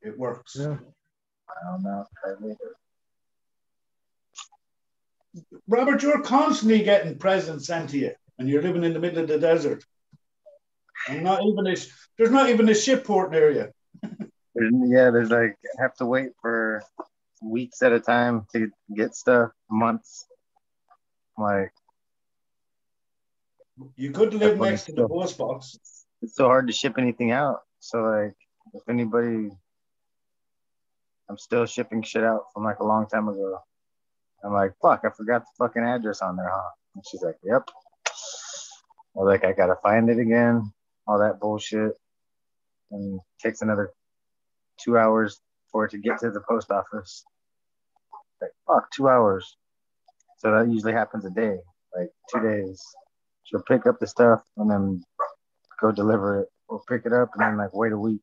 it 0.00 0.18
works. 0.18 0.56
Yeah. 0.58 0.78
I 1.48 1.70
don't 1.70 1.82
know. 1.82 2.06
Robert, 5.68 6.02
you're 6.02 6.22
constantly 6.22 6.82
getting 6.82 7.18
presents 7.18 7.66
sent 7.66 7.90
to 7.90 7.98
you, 7.98 8.12
and 8.38 8.48
you're 8.48 8.62
living 8.62 8.84
in 8.84 8.92
the 8.92 9.00
middle 9.00 9.18
of 9.20 9.28
the 9.28 9.38
desert. 9.38 9.84
And 11.08 11.22
not 11.24 11.42
even 11.42 11.66
a, 11.66 11.76
there's 12.16 12.30
not 12.30 12.48
even 12.50 12.68
a 12.68 12.74
ship 12.74 13.04
port 13.04 13.30
near 13.30 13.50
you. 13.50 13.72
Yeah, 14.54 15.10
there's 15.10 15.30
like 15.30 15.56
I 15.78 15.82
have 15.82 15.94
to 15.96 16.06
wait 16.06 16.30
for 16.40 16.82
weeks 17.42 17.82
at 17.82 17.92
a 17.92 18.00
time 18.00 18.46
to 18.52 18.70
get 18.94 19.14
stuff, 19.14 19.50
months. 19.70 20.26
Like 21.38 21.72
You 23.96 24.10
could 24.12 24.34
live 24.34 24.60
next 24.60 24.84
to 24.84 24.92
the 24.92 25.08
post 25.08 25.38
box. 25.38 25.78
it's 26.20 26.36
so 26.36 26.46
hard 26.46 26.66
to 26.66 26.72
ship 26.72 26.94
anything 26.98 27.30
out. 27.32 27.60
So 27.80 28.02
like 28.02 28.36
if 28.74 28.82
anybody 28.88 29.50
I'm 31.28 31.38
still 31.38 31.64
shipping 31.64 32.02
shit 32.02 32.24
out 32.24 32.52
from 32.52 32.64
like 32.64 32.80
a 32.80 32.84
long 32.84 33.06
time 33.06 33.28
ago. 33.28 33.58
I'm 34.44 34.52
like, 34.52 34.72
fuck, 34.82 35.02
I 35.04 35.10
forgot 35.10 35.42
the 35.42 35.64
fucking 35.66 35.82
address 35.82 36.20
on 36.20 36.36
there, 36.36 36.50
huh? 36.52 36.70
And 36.94 37.04
she's 37.10 37.22
like, 37.22 37.36
Yep. 37.42 37.70
I 39.16 39.18
was 39.18 39.26
like, 39.26 39.44
I 39.44 39.52
gotta 39.52 39.76
find 39.82 40.10
it 40.10 40.18
again, 40.18 40.72
all 41.06 41.18
that 41.18 41.40
bullshit. 41.40 41.92
And 42.90 43.20
takes 43.42 43.62
another 43.62 43.90
two 44.78 44.98
hours 44.98 45.40
for 45.70 45.86
it 45.86 45.90
to 45.92 45.98
get 45.98 46.18
to 46.20 46.30
the 46.30 46.42
post 46.46 46.70
office. 46.70 47.24
Like, 48.40 48.50
fuck, 48.66 48.90
two 48.90 49.08
hours. 49.08 49.56
So 50.38 50.50
that 50.50 50.68
usually 50.68 50.92
happens 50.92 51.24
a 51.24 51.30
day, 51.30 51.56
like 51.96 52.10
two 52.32 52.40
days. 52.40 52.82
She'll 53.44 53.62
pick 53.62 53.86
up 53.86 53.98
the 54.00 54.06
stuff 54.06 54.40
and 54.56 54.70
then 54.70 55.02
go 55.80 55.92
deliver 55.92 56.40
it 56.40 56.48
or 56.68 56.82
pick 56.88 57.06
it 57.06 57.12
up 57.12 57.30
and 57.34 57.42
then 57.42 57.56
like 57.56 57.72
wait 57.72 57.92
a 57.92 57.98
week 57.98 58.22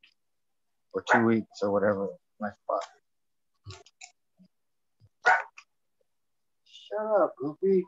or 0.93 1.03
two 1.11 1.23
weeks 1.23 1.59
or 1.61 1.71
whatever. 1.71 2.09
Like 2.39 2.53
fuck. 2.67 3.75
Shut 6.65 7.21
up, 7.21 7.33
Goofy. 7.41 7.83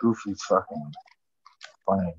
Goofy's 0.00 0.42
fucking 0.42 0.92
funny. 1.86 2.14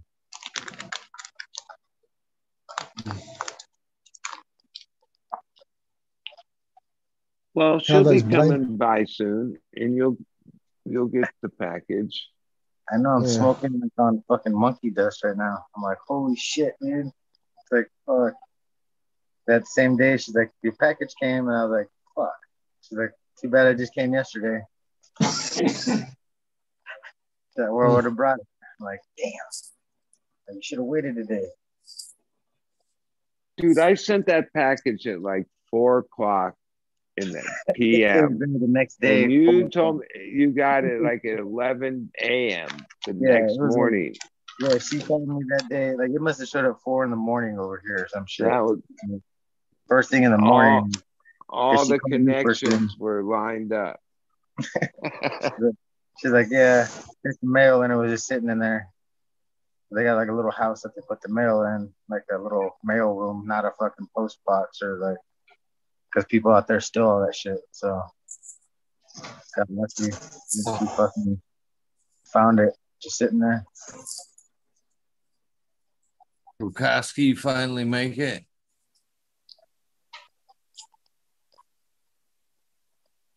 Well, 7.53 7.79
she'll 7.79 8.03
be 8.03 8.19
those 8.19 8.23
blank- 8.23 8.51
coming 8.51 8.77
by 8.77 9.05
soon, 9.05 9.57
and 9.75 9.95
you'll 9.95 10.17
you'll 10.85 11.07
get 11.07 11.29
the 11.41 11.49
package. 11.49 12.27
I 12.91 12.97
know 12.97 13.11
I'm 13.11 13.23
Yeah. 13.23 13.29
smoking 13.29 13.79
like 13.79 13.91
on 13.97 14.23
fucking 14.27 14.53
monkey 14.53 14.91
dust 14.91 15.23
right 15.23 15.35
now. 15.35 15.65
I'm 15.75 15.81
like, 15.81 15.97
holy 16.05 16.35
shit, 16.35 16.75
man. 16.81 17.11
It's 17.61 17.71
like, 17.71 17.89
fuck. 18.05 18.33
That 19.47 19.67
same 19.67 19.95
day, 19.97 20.17
she's 20.17 20.35
like, 20.35 20.51
your 20.61 20.73
package 20.73 21.13
came, 21.19 21.47
and 21.47 21.55
I 21.57 21.63
was 21.65 21.71
like, 21.71 21.87
fuck. 22.15 22.35
She's 22.81 22.97
like, 22.97 23.11
too 23.41 23.49
bad 23.49 23.67
I 23.67 23.73
just 23.73 23.93
came 23.93 24.13
yesterday. 24.13 24.63
That 27.57 27.71
where 27.71 27.87
I 27.87 27.93
would 27.93 28.03
have 28.03 28.17
brought 28.17 28.37
it. 28.39 28.47
I'm 28.79 28.85
like, 28.85 28.99
damn. 29.17 30.55
You 30.55 30.61
should 30.61 30.77
have 30.77 30.85
waited 30.85 31.17
a 31.17 31.23
day. 31.23 31.45
Dude, 33.57 33.79
I 33.79 33.93
sent 33.95 34.27
that 34.27 34.53
package 34.53 35.07
at 35.07 35.21
like 35.21 35.47
four 35.71 35.99
o'clock 35.99 36.55
in 37.17 37.31
the 37.31 37.43
PM. 37.75 38.37
The 38.39 38.67
next 38.67 38.99
day. 38.99 39.23
And 39.23 39.31
you 39.31 39.69
told 39.69 39.99
me 39.99 40.05
you 40.23 40.51
got 40.51 40.83
it 40.83 41.01
like 41.01 41.23
at 41.25 41.39
11 41.39 42.11
a.m. 42.21 42.67
the 43.05 43.13
Yeah, 43.19 43.39
next 43.39 43.53
it 43.53 43.61
was 43.61 43.69
like- 43.71 43.77
morning. 43.77 44.15
Yeah, 44.59 44.77
she 44.77 44.99
told 44.99 45.27
me 45.27 45.35
that 45.49 45.67
day. 45.69 45.95
Like, 45.95 46.11
it 46.11 46.21
must 46.21 46.39
have 46.39 46.47
showed 46.47 46.63
up 46.63 46.79
four 46.81 47.03
in 47.03 47.09
the 47.09 47.17
morning 47.17 47.59
over 47.59 47.81
here 47.85 47.97
or 48.03 48.07
some 48.07 48.25
shit. 48.25 48.45
That 48.47 48.63
was 48.63 48.79
First 49.89 50.09
thing 50.09 50.23
in 50.23 50.31
the 50.31 50.37
morning. 50.37 50.93
all 51.49 51.83
she 51.83 51.89
the 51.91 51.99
called 51.99 52.21
me 52.21 52.41
first 52.41 52.61
thing. 52.61 52.69
connections 52.71 52.95
were 52.97 53.21
lined 53.23 53.73
up. 53.73 53.99
She's 56.17 56.31
like, 56.31 56.47
yeah, 56.49 56.87
it's 57.23 57.39
mail, 57.43 57.81
and 57.81 57.91
it 57.91 57.95
was 57.95 58.11
just 58.11 58.27
sitting 58.27 58.49
in 58.49 58.59
there. 58.59 58.89
They 59.91 60.03
got 60.03 60.15
like 60.15 60.29
a 60.29 60.33
little 60.33 60.51
house 60.51 60.81
that 60.81 60.95
they 60.95 61.01
put 61.07 61.21
the 61.21 61.29
mail 61.29 61.63
in, 61.63 61.93
like 62.09 62.23
a 62.33 62.37
little 62.37 62.77
mail 62.83 63.13
room, 63.13 63.45
not 63.45 63.65
a 63.65 63.71
fucking 63.79 64.07
post 64.15 64.39
box 64.45 64.81
or 64.81 64.97
like, 64.97 65.17
because 66.09 66.25
people 66.25 66.51
out 66.51 66.67
there 66.67 66.79
steal 66.79 67.07
all 67.07 67.25
that 67.25 67.35
shit. 67.35 67.59
So, 67.71 68.01
got 69.55 69.69
lucky. 69.69 70.11
She 70.11 70.61
fucking 70.95 71.41
found 72.25 72.59
it 72.59 72.73
just 73.01 73.17
sitting 73.17 73.39
there. 73.39 73.65
Bukowski 76.61 77.37
finally 77.37 77.83
make 77.83 78.17
it. 78.17 78.43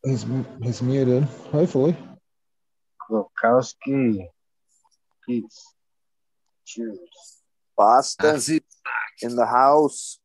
He's 0.04 0.24
he's 0.62 0.80
muted. 0.80 1.24
Hopefully. 1.50 1.96
Lukowski. 3.10 4.28
Peace. 5.26 5.74
Cheers. 6.64 6.98
Boston 7.76 8.40
in 9.22 9.36
the 9.36 9.46
house. 9.46 10.18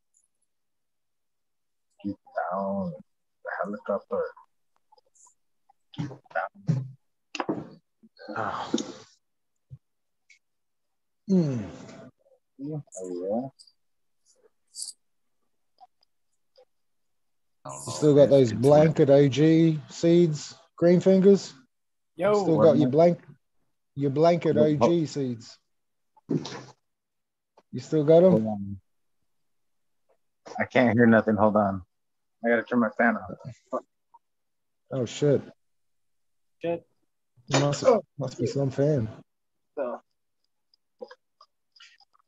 Keep 2.02 2.18
down 2.52 2.94
the 3.44 3.52
helicopter. 3.64 4.24
Keep 5.96 6.10
down. 6.34 6.86
Hmm. 11.28 11.60
Oh, 11.66 12.10
yeah. 12.60 13.48
I 17.66 17.70
don't 17.70 17.80
You 17.80 17.86
know. 17.88 17.94
still 17.94 18.16
got 18.16 18.30
those 18.30 18.52
blanket 18.54 19.10
OG 19.10 19.80
seeds, 19.90 20.56
green 20.78 21.00
fingers. 21.00 21.54
Yo, 22.16 22.34
Still 22.44 22.58
got 22.58 22.78
your 22.78 22.90
blank, 22.90 23.20
your 23.96 24.12
blanket 24.12 24.56
Yep. 24.56 24.82
OG 24.82 25.08
seeds. 25.08 25.58
You 26.30 27.80
still 27.80 28.04
got 28.04 28.22
them? 28.22 28.80
I 30.60 30.66
can't 30.66 30.94
hear 30.96 31.08
nothing. 31.08 31.36
Hold 31.36 31.56
on. 31.56 31.82
I 32.46 32.50
gotta 32.50 32.64
turn 32.64 32.80
my 32.80 32.90
fan 32.98 33.18
off. 33.18 33.82
Oh 34.92 35.06
shit. 35.06 35.42
Shit. 36.62 36.86
Must, 37.50 37.84
must 38.20 38.40
be 38.40 38.46
some 38.46 38.70
fan. 38.70 39.10
So, 39.76 40.00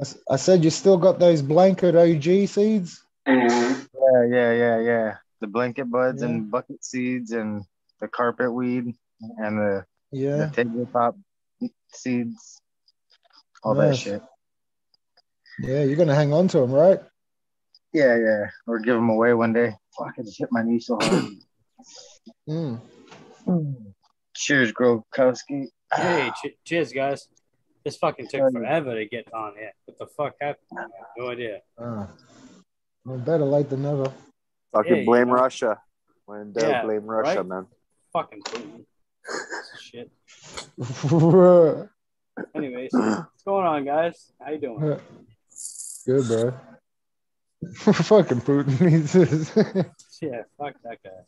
I, 0.01 0.33
I 0.33 0.35
said 0.37 0.63
you 0.63 0.71
still 0.71 0.97
got 0.97 1.19
those 1.19 1.41
blanket 1.41 1.95
OG 1.95 2.47
seeds? 2.49 3.03
Mm-hmm. 3.27 3.81
yeah, 3.93 4.25
yeah, 4.35 4.51
yeah, 4.53 4.79
yeah. 4.79 5.15
The 5.41 5.47
blanket 5.47 5.91
buds 5.91 6.21
Yeah. 6.21 6.29
and 6.29 6.49
bucket 6.51 6.83
seeds 6.83 7.31
and 7.31 7.63
the 8.01 8.07
carpet 8.07 8.51
weed 8.51 8.95
and 9.37 9.57
the, 9.59 9.85
Yeah. 10.11 10.37
the 10.47 10.51
tabletop 10.63 11.15
seeds, 11.93 12.57
all 13.63 13.75
Nice. 13.75 13.89
that 13.91 13.95
shit. 13.97 14.21
Yeah, 15.59 15.83
you're 15.83 15.95
gonna 15.95 16.15
hang 16.15 16.33
on 16.33 16.47
to 16.49 16.59
them, 16.59 16.71
right? 16.71 16.99
Yeah, 17.93 18.17
yeah. 18.17 18.49
Or 18.67 18.79
give 18.79 18.95
them 18.95 19.09
away 19.09 19.33
one 19.33 19.53
day. 19.53 19.73
Fuck, 19.97 20.13
I 20.19 20.21
just 20.23 20.37
hit 20.37 20.49
my 20.51 20.63
knee 20.63 20.79
so 20.79 20.97
hard. 20.99 21.23
Mm. 22.49 22.81
Cheers, 24.35 24.73
Grokowski. 24.73 25.67
Hey, 25.93 26.31
che- 26.41 26.57
cheers, 26.65 26.91
guys. 26.91 27.27
This 27.85 27.95
fucking 27.97 28.27
took 28.27 28.51
forever 28.51 28.95
to 28.95 29.05
get 29.05 29.31
on 29.33 29.53
here. 29.55 29.71
What 29.85 29.97
the 29.99 30.07
fuck 30.07 30.33
happened? 30.41 30.65
I 30.77 30.81
have 30.81 30.91
no 31.17 31.29
idea. 31.29 31.61
Ah. 31.79 32.09
Well, 33.05 33.19
better 33.19 33.45
late 33.45 33.69
than 33.69 33.83
never. 33.83 34.11
Fucking 34.73 34.91
Yeah, 34.91 34.99
you 35.01 35.05
blame 35.05 35.27
know. 35.27 35.33
Russia. 35.35 35.79
When 36.25 36.41
in 36.41 36.51
doubt, 36.53 36.69
Yeah, 36.69 36.83
blame 36.83 37.05
Russia, 37.05 37.37
right? 37.37 37.45
man. 37.47 37.67
Fucking 38.11 38.41
Putin. 38.41 38.85
Shit. 39.79 40.11
Anyways, 42.55 42.89
what's 42.91 43.43
going 43.45 43.65
on, 43.65 43.85
guys? 43.85 44.31
How 44.41 44.51
you 44.51 44.59
doing? 44.59 44.79
Good, 46.05 46.27
bro. 46.27 46.53
Fucking 47.75 48.41
Putin. 48.41 48.89
He 48.89 49.07
says. 49.07 49.51
Yeah, 50.21 50.43
fuck 50.57 50.75
that 50.83 50.99
guy. 51.03 51.25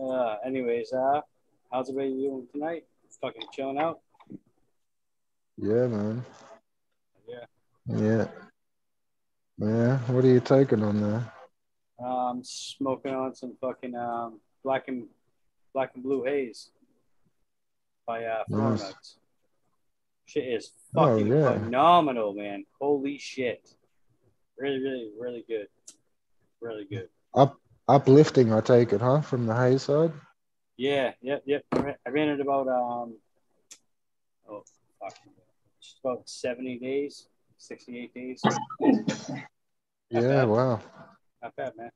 uh, 0.00 0.36
anyways, 0.46 0.92
uh, 0.92 1.20
how's 1.70 1.90
everybody 1.90 2.14
doing 2.14 2.46
tonight? 2.52 2.84
Fucking 3.20 3.46
chilling 3.52 3.78
out. 3.78 4.00
yeah, 5.56 5.86
man. 5.86 6.24
Yeah. 7.28 7.44
Yeah. 7.86 8.26
Yeah. 9.58 9.98
What 9.98 10.24
are 10.24 10.28
you 10.28 10.40
taking 10.40 10.82
on 10.82 11.00
there? 11.00 11.32
Um, 12.04 12.42
smoking 12.42 13.14
on 13.14 13.34
some 13.34 13.56
fucking 13.60 13.94
um 13.94 14.40
black 14.64 14.88
and 14.88 15.06
black 15.72 15.90
and 15.94 16.02
blue 16.02 16.24
haze 16.24 16.70
by 18.06 18.24
uh 18.24 18.42
Nice. 18.48 18.80
Nuts. 18.82 19.16
Shit 20.26 20.44
is 20.44 20.70
Oh, 20.96 21.18
fucking 21.18 21.26
yeah. 21.32 21.52
phenomenal, 21.52 22.34
man. 22.34 22.64
Holy 22.80 23.18
shit. 23.18 23.68
Really, 24.58 24.80
really, 24.82 25.10
really 25.18 25.44
good. 25.46 25.66
Really 26.60 26.84
good. 26.84 27.08
Up, 27.34 27.56
uplifting. 27.88 28.52
I 28.52 28.60
take 28.60 28.92
it, 28.92 29.00
huh? 29.00 29.20
From 29.20 29.46
the 29.46 29.54
Haze 29.54 29.82
side. 29.82 30.12
Yeah, 30.76 31.12
yep, 31.20 31.42
yep. 31.46 31.64
I 31.72 31.78
ran, 31.78 31.94
I 32.06 32.10
ran 32.10 32.28
it 32.30 32.40
about 32.40 32.68
um 32.68 33.16
oh 34.48 34.62
fuck. 35.00 35.14
Just 35.82 35.98
about 36.02 36.28
70 36.28 36.78
days, 36.78 37.28
68 37.58 38.14
days. 38.14 38.40
Yeah. 40.10 40.20
bad. 40.20 40.48
Wow. 40.48 40.80
Not 41.42 41.56
bad, 41.56 41.72
man. 41.76 41.90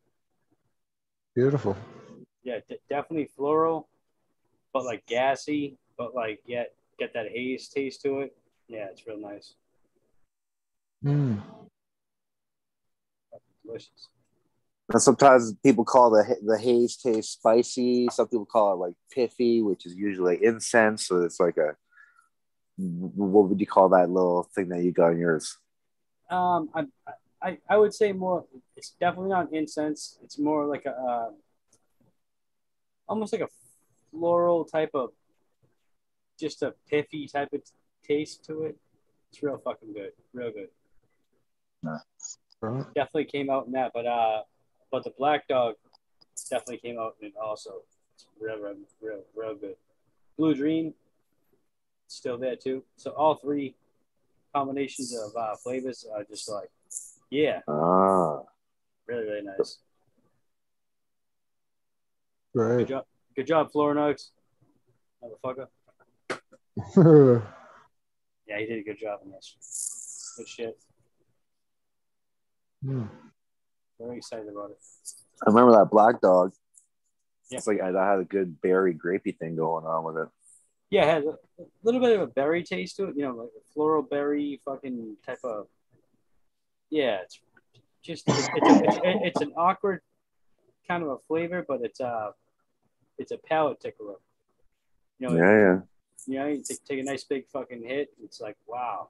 Beautiful. 1.34 1.76
Yeah, 2.42 2.60
d- 2.68 2.78
definitely 2.88 3.28
floral, 3.36 3.88
but 4.72 4.84
like 4.84 5.04
gassy, 5.06 5.76
but 5.96 6.14
like 6.14 6.40
yet 6.46 6.74
get 6.98 7.12
that 7.14 7.28
haze 7.30 7.68
taste 7.68 8.02
to 8.02 8.20
it. 8.20 8.36
Yeah, 8.68 8.86
it's 8.90 9.06
real 9.06 9.18
nice. 9.18 9.54
Mm. 11.04 11.42
Delicious. 13.64 14.08
And 14.90 15.02
sometimes 15.02 15.52
people 15.62 15.84
call 15.84 16.10
the 16.10 16.36
the 16.44 16.58
haze 16.58 16.96
taste 16.96 17.32
spicy. 17.32 18.08
Some 18.10 18.28
people 18.28 18.46
call 18.46 18.72
it 18.72 18.76
like 18.76 18.94
piffy, 19.14 19.62
which 19.62 19.84
is 19.84 19.94
usually 19.94 20.42
incense. 20.42 21.06
So 21.06 21.22
it's 21.22 21.40
like 21.40 21.58
a 21.58 21.76
what 22.78 23.48
would 23.48 23.60
you 23.60 23.66
call 23.66 23.88
that 23.90 24.08
little 24.08 24.48
thing 24.54 24.68
that 24.68 24.82
you 24.82 24.92
got 24.92 25.12
in 25.12 25.18
yours? 25.18 25.58
Um, 26.30 26.70
I, 26.74 26.84
I, 27.42 27.58
I 27.68 27.76
would 27.76 27.92
say 27.92 28.12
more. 28.12 28.44
It's 28.76 28.90
definitely 29.00 29.30
not 29.30 29.52
incense. 29.52 30.18
It's 30.22 30.38
more 30.38 30.66
like 30.66 30.86
a, 30.86 30.90
uh, 30.90 31.30
almost 33.08 33.32
like 33.32 33.42
a 33.42 33.48
floral 34.10 34.64
type 34.64 34.90
of, 34.94 35.10
just 36.38 36.62
a 36.62 36.74
piffy 36.90 37.30
type 37.30 37.52
of 37.52 37.62
taste 38.06 38.44
to 38.46 38.62
it. 38.62 38.76
It's 39.30 39.42
real 39.42 39.58
fucking 39.58 39.92
good, 39.92 40.12
real 40.32 40.52
good. 40.52 40.68
Right. 41.82 42.00
Definitely 42.94 43.26
came 43.26 43.50
out 43.50 43.66
in 43.66 43.72
that, 43.72 43.92
but 43.94 44.06
uh, 44.06 44.42
but 44.90 45.04
the 45.04 45.12
black 45.16 45.46
dog 45.46 45.74
definitely 46.50 46.78
came 46.78 46.98
out 46.98 47.16
in 47.20 47.28
it 47.28 47.34
also. 47.40 47.82
It's 48.14 48.26
real, 48.40 48.58
real, 48.58 48.76
real, 49.00 49.22
real 49.36 49.54
good. 49.54 49.76
Blue 50.36 50.54
Dream, 50.54 50.94
still 52.08 52.38
there 52.38 52.56
too. 52.56 52.84
So 52.96 53.10
all 53.12 53.36
three 53.36 53.74
combinations 54.54 55.14
of 55.16 55.36
uh, 55.36 55.54
flavors 55.56 56.06
are 56.12 56.24
just 56.24 56.48
like, 56.50 56.70
yeah, 57.30 57.60
Ah, 57.68 58.40
really, 59.06 59.24
really 59.24 59.42
nice. 59.42 59.78
Good 62.54 62.58
Great. 62.58 62.88
job, 62.88 63.04
good 63.36 63.46
job, 63.46 63.70
Florinox, 63.72 64.30
motherfucker. 65.22 65.68
Yeah, 68.48 68.58
he 68.60 68.66
did 68.66 68.78
a 68.78 68.82
good 68.82 68.98
job 68.98 69.20
on 69.24 69.30
this. 69.30 70.34
Good 70.38 70.48
shit. 70.48 70.78
Mm. 72.84 73.08
Very 74.00 74.16
excited 74.16 74.48
about 74.48 74.70
it. 74.70 74.78
I 75.46 75.50
remember 75.50 75.72
that 75.72 75.90
black 75.90 76.20
dog. 76.20 76.52
Yeah. 77.50 77.58
It's 77.58 77.66
like 77.66 77.80
I, 77.82 77.90
I 77.90 78.10
had 78.10 78.20
a 78.20 78.24
good 78.24 78.60
berry 78.60 78.94
grapey 78.94 79.36
thing 79.36 79.56
going 79.56 79.84
on 79.84 80.04
with 80.04 80.16
it. 80.16 80.28
Yeah, 80.90 81.02
it 81.04 81.08
has 81.08 81.24
a 81.26 81.64
little 81.82 82.00
bit 82.00 82.16
of 82.16 82.22
a 82.22 82.26
berry 82.26 82.62
taste 82.62 82.96
to 82.96 83.08
it. 83.08 83.16
You 83.16 83.24
know, 83.24 83.32
like 83.32 83.48
a 83.48 83.72
floral 83.74 84.02
berry 84.02 84.60
fucking 84.64 85.16
type 85.26 85.40
of. 85.44 85.66
Yeah, 86.90 87.18
it's 87.22 87.38
just 88.02 88.24
it's, 88.28 88.48
it's, 88.54 88.86
it's, 88.86 88.98
it's 89.04 89.40
an 89.42 89.52
awkward 89.56 90.00
kind 90.88 91.02
of 91.02 91.10
a 91.10 91.18
flavor, 91.28 91.64
but 91.66 91.80
it's 91.82 92.00
a 92.00 92.32
it's 93.18 93.32
a 93.32 93.38
palate 93.38 93.80
tickler. 93.80 94.14
You 95.18 95.28
know, 95.28 95.36
Yeah, 95.36 95.50
yeah. 95.50 95.80
you 96.26 96.38
know, 96.38 96.46
you 96.46 96.62
take, 96.62 96.84
take 96.84 97.00
a 97.00 97.02
nice 97.04 97.24
big 97.24 97.46
fucking 97.52 97.82
hit. 97.82 98.10
It's 98.22 98.40
like 98.40 98.56
wow. 98.66 99.08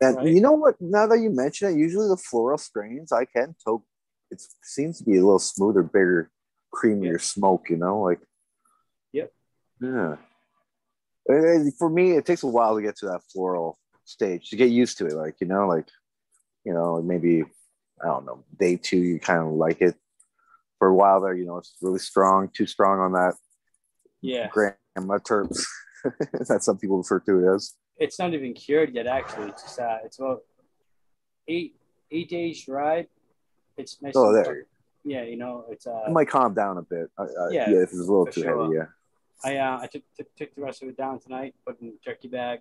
And 0.00 0.16
Right. 0.16 0.26
you 0.28 0.40
know 0.40 0.52
what? 0.52 0.80
Now 0.80 1.06
that 1.08 1.18
you 1.20 1.30
mention 1.30 1.70
it, 1.72 1.76
usually 1.78 2.08
the 2.08 2.16
floral 2.16 2.58
strains 2.58 3.12
I 3.12 3.24
can 3.24 3.54
toke. 3.64 3.84
It 4.30 4.40
seems 4.62 4.98
to 4.98 5.04
be 5.04 5.16
a 5.16 5.20
little 5.24 5.38
smoother, 5.38 5.82
bigger, 5.82 6.30
creamier 6.72 7.20
smoke. 7.20 7.68
You 7.70 7.76
know, 7.78 8.00
like. 8.02 8.20
Yep. 9.12 9.32
Yeah. 9.80 10.16
And 11.26 11.74
For 11.76 11.90
me, 11.90 12.12
it 12.12 12.24
takes 12.26 12.42
a 12.42 12.46
while 12.46 12.76
to 12.76 12.82
get 12.82 12.96
to 12.98 13.06
that 13.06 13.22
floral 13.32 13.78
stage 14.04 14.48
to 14.50 14.56
get 14.56 14.70
used 14.70 14.98
to 14.98 15.06
it. 15.06 15.14
Like 15.14 15.36
you 15.40 15.46
know, 15.46 15.66
like 15.66 15.88
you 16.64 16.72
know, 16.72 17.02
maybe 17.02 17.44
I 18.02 18.06
don't 18.06 18.26
know, 18.26 18.44
day 18.58 18.76
two 18.76 18.98
you 18.98 19.18
kind 19.20 19.40
of 19.42 19.52
like 19.54 19.80
it. 19.80 19.94
For 20.78 20.88
a 20.88 20.94
while 20.94 21.20
there, 21.20 21.34
you 21.34 21.44
know, 21.44 21.56
it's 21.58 21.74
really 21.82 21.98
strong, 21.98 22.48
too 22.54 22.66
strong 22.66 23.00
on 23.00 23.12
that 23.12 23.34
Yeah, 24.22 24.48
grandma 24.48 25.18
terps. 25.18 25.58
That's 26.48 26.64
some 26.66 26.78
people 26.78 26.98
refer 26.98 27.18
to 27.20 27.38
it 27.48 27.54
as. 27.54 27.74
it's 27.96 28.18
not 28.20 28.32
even 28.32 28.54
cured 28.54 28.94
yet. 28.94 29.08
Actually, 29.08 29.48
it's 29.48 29.62
just 29.64 29.80
uh, 29.80 29.98
it's 30.04 30.20
about 30.20 30.42
eight 31.48 31.74
eight 32.12 32.28
days 32.28 32.64
dried. 32.64 33.08
It's 33.76 34.00
nice. 34.00 34.14
Oh, 34.16 34.32
there. 34.32 34.66
Yeah, 35.04 35.24
you 35.24 35.36
know, 35.36 35.64
it's 35.70 35.86
uh, 35.86 36.04
It 36.06 36.12
might 36.12 36.28
calm 36.28 36.54
down 36.54 36.78
a 36.78 36.82
bit. 36.82 37.10
Uh, 37.18 37.22
uh, 37.22 37.48
Yeah, 37.50 37.70
yeah, 37.70 37.76
if 37.78 37.88
it's 37.90 37.94
a 37.94 38.10
little 38.12 38.26
too 38.26 38.42
sure. 38.42 38.62
heavy. 38.62 38.74
Yeah. 38.76 38.86
I 39.44 39.56
uh, 39.56 39.78
I 39.82 39.86
took, 39.88 40.02
took 40.16 40.34
took 40.36 40.54
the 40.54 40.62
rest 40.62 40.82
of 40.82 40.88
it 40.88 40.96
down 40.96 41.18
tonight, 41.18 41.54
put 41.66 41.76
it 41.76 41.82
in 41.82 41.88
a 41.88 42.04
turkey 42.04 42.28
bag, 42.28 42.60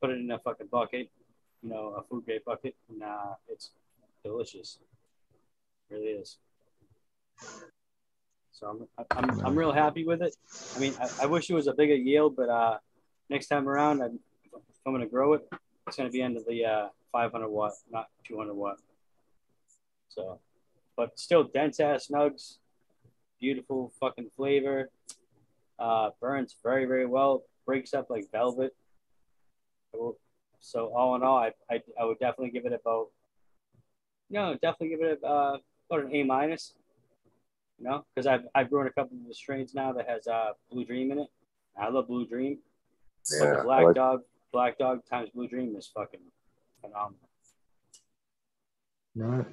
put 0.00 0.10
it 0.10 0.18
in 0.18 0.30
a 0.30 0.38
fucking 0.38 0.68
bucket, 0.70 1.10
you 1.62 1.70
know, 1.70 1.94
a 1.98 2.02
food 2.02 2.24
grade 2.24 2.44
bucket, 2.44 2.76
and 2.88 3.02
uh, 3.02 3.34
it's 3.48 3.70
delicious. 4.24 4.78
It 5.90 5.94
really 5.94 6.08
is. 6.08 6.38
So 8.52 8.86
I'm, 8.98 9.06
I'm, 9.10 9.46
I'm 9.46 9.58
real 9.58 9.72
happy 9.72 10.04
with 10.04 10.22
it. 10.22 10.36
I 10.76 10.78
mean, 10.78 10.94
I, 11.00 11.24
I 11.24 11.26
wish 11.26 11.50
it 11.50 11.54
was 11.54 11.66
a 11.66 11.74
bigger 11.74 11.94
yield, 11.94 12.36
but 12.36 12.48
uh, 12.48 12.78
next 13.28 13.48
time 13.48 13.68
around, 13.68 14.02
I'm, 14.02 14.20
if 14.44 14.80
I'm 14.86 14.92
going 14.92 15.04
to 15.04 15.10
grow 15.10 15.32
it, 15.34 15.42
it's 15.86 15.96
going 15.96 16.08
to 16.08 16.12
be 16.12 16.22
under 16.22 16.40
the 16.46 16.64
uh, 16.64 16.88
500 17.10 17.48
watt, 17.48 17.72
not 17.90 18.06
200 18.24 18.54
watt. 18.54 18.76
So, 20.08 20.38
but 20.96 21.18
still 21.18 21.44
dense 21.44 21.80
ass 21.80 22.08
nugs, 22.12 22.58
beautiful 23.40 23.92
fucking 23.98 24.30
flavor. 24.36 24.90
Uh, 25.78 26.10
burns 26.20 26.54
very, 26.62 26.84
very 26.84 27.06
well. 27.06 27.42
Breaks 27.66 27.94
up 27.94 28.10
like 28.10 28.30
velvet. 28.30 28.74
So 30.60 30.92
all 30.94 31.16
in 31.16 31.22
all, 31.22 31.38
I, 31.38 31.50
I, 31.70 31.80
I 32.00 32.04
would 32.04 32.18
definitely 32.20 32.50
give 32.50 32.66
it 32.66 32.72
about, 32.72 33.08
no, 34.32 34.54
definitely 34.54 34.88
give 34.88 35.02
it 35.02 35.20
a, 35.22 35.26
uh, 35.26 35.56
about 35.90 36.04
an 36.06 36.14
A 36.16 36.22
minus. 36.24 36.72
You 37.78 37.84
know, 37.88 38.04
because 38.14 38.26
I've, 38.26 38.42
I've 38.54 38.70
grown 38.70 38.86
a 38.86 38.90
couple 38.90 39.16
of 39.16 39.26
the 39.26 39.34
strains 39.34 39.74
now 39.74 39.92
that 39.92 40.08
has 40.08 40.26
uh, 40.26 40.52
Blue 40.70 40.84
Dream 40.84 41.10
in 41.12 41.18
it. 41.18 41.28
I 41.76 41.88
love 41.88 42.06
Blue 42.08 42.26
Dream. 42.26 42.58
but 43.28 43.44
Yeah, 43.44 43.56
the 43.56 43.62
Black 43.64 43.84
like- 43.84 43.94
Dog, 43.96 44.22
Black 44.52 44.78
Dog 44.78 45.04
times 45.08 45.30
Blue 45.34 45.48
Dream 45.48 45.74
is 45.76 45.90
fucking 45.94 46.20
phenomenal. 46.80 47.18
Right. 49.16 49.46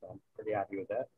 So 0.00 0.08
I'm 0.10 0.20
pretty 0.36 0.52
happy 0.52 0.76
with 0.78 0.88
that. 0.88 1.08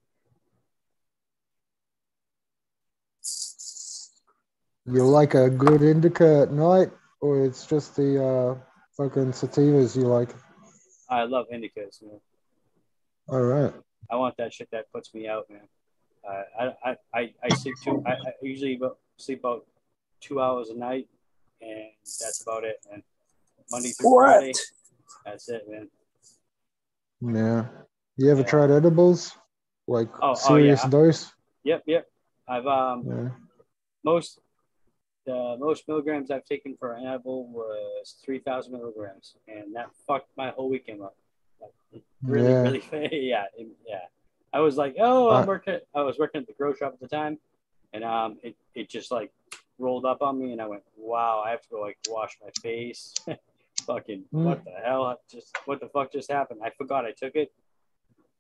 You 4.85 5.05
like 5.05 5.35
a 5.35 5.49
good 5.49 5.83
indica 5.83 6.43
at 6.43 6.53
night, 6.53 6.91
or 7.21 7.45
it's 7.45 7.67
just 7.67 7.95
the 7.97 8.23
uh, 8.25 8.55
fucking 8.97 9.33
sativas 9.33 9.95
you 9.97 10.03
like? 10.03 10.31
I 11.13 11.25
love 11.25 11.47
indicas, 11.53 12.03
man. 12.03 12.21
All 13.29 13.43
right. 13.43 13.73
I 14.11 14.17
want 14.17 14.37
that 14.39 14.53
shit 14.53 14.69
that 14.73 14.91
puts 14.93 15.13
me 15.13 15.29
out, 15.29 15.49
man. 15.51 15.69
Uh, 16.27 16.43
I, 16.59 16.91
I, 16.91 16.97
I, 17.15 17.35
I 17.45 17.49
sleep 17.51 17.75
two. 17.85 18.03
I, 18.07 18.13
I 18.13 18.33
usually 18.41 18.77
about, 18.77 18.97
sleep 19.19 19.41
about 19.41 19.67
two 20.21 20.41
hours 20.41 20.71
a 20.71 20.75
night, 20.75 21.09
and 21.61 21.91
that's 22.03 22.43
about 22.43 22.65
it, 22.65 22.77
man. 22.91 23.03
Monday 23.71 23.91
through 23.91 24.15
What? 24.15 24.37
Friday, 24.39 24.53
that's 25.25 25.49
it, 25.51 25.69
man. 25.69 25.89
Yeah. 27.21 27.67
You 28.17 28.31
ever 28.31 28.41
Yeah. 28.41 28.47
tried 28.47 28.71
edibles? 28.71 29.37
Like 29.87 30.09
Oh, 30.23 30.31
oh, 30.31 30.35
serious 30.35 30.83
yeah. 30.83 30.91
dose? 30.91 31.33
Yep, 31.65 31.83
yep. 31.87 32.07
I've 32.49 32.67
um 32.67 33.05
Yeah. 33.07 33.29
most 34.05 34.39
the 35.27 35.57
most 35.59 35.87
milligrams 35.89 36.31
I've 36.31 36.45
taken 36.45 36.77
for 36.79 36.95
an 36.95 37.07
edible 37.07 37.47
was 37.49 38.17
three 38.25 38.39
thousand 38.41 38.73
milligrams, 38.73 39.37
and 39.49 39.75
that 39.77 39.91
fucked 40.07 40.31
my 40.37 40.51
whole 40.51 40.69
weekend 40.69 41.03
up. 41.03 41.15
Like, 41.61 42.03
really, 42.23 42.51
Yeah. 42.53 42.63
really, 42.63 42.83
yeah, 43.29 43.45
it- 43.57 43.69
yeah. 43.87 44.01
I 44.55 44.61
was 44.61 44.77
like, 44.77 44.97
oh, 44.99 45.31
I'm 45.31 45.47
working. 45.47 45.79
I 45.95 46.03
was 46.03 46.19
working 46.19 46.43
at 46.43 46.47
the 46.47 46.53
grocery 46.53 46.79
shop 46.81 46.93
at 46.95 47.01
the 47.01 47.09
time, 47.09 47.39
and 47.93 48.05
um, 48.05 48.39
it 48.43 48.57
it 48.75 48.89
just 48.91 49.11
like 49.11 49.31
rolled 49.79 50.05
up 50.05 50.21
on 50.23 50.39
me, 50.39 50.53
and 50.53 50.61
I 50.61 50.67
went, 50.67 50.83
wow, 50.97 51.43
I 51.45 51.51
have 51.51 51.63
to 51.63 51.69
go 51.71 51.81
like 51.81 51.99
wash 52.09 52.37
my 52.43 52.51
face. 52.63 53.15
Fucking 53.87 54.25
Mm. 54.33 54.45
what 54.45 54.65
the 54.65 54.71
hell? 54.85 55.19
Just 55.31 55.57
what 55.65 55.81
the 55.81 55.89
fuck 55.89 56.13
just 56.13 56.31
happened? 56.31 56.61
I 56.63 56.71
forgot 56.71 57.05
I 57.05 57.11
took 57.13 57.35
it. 57.35 57.51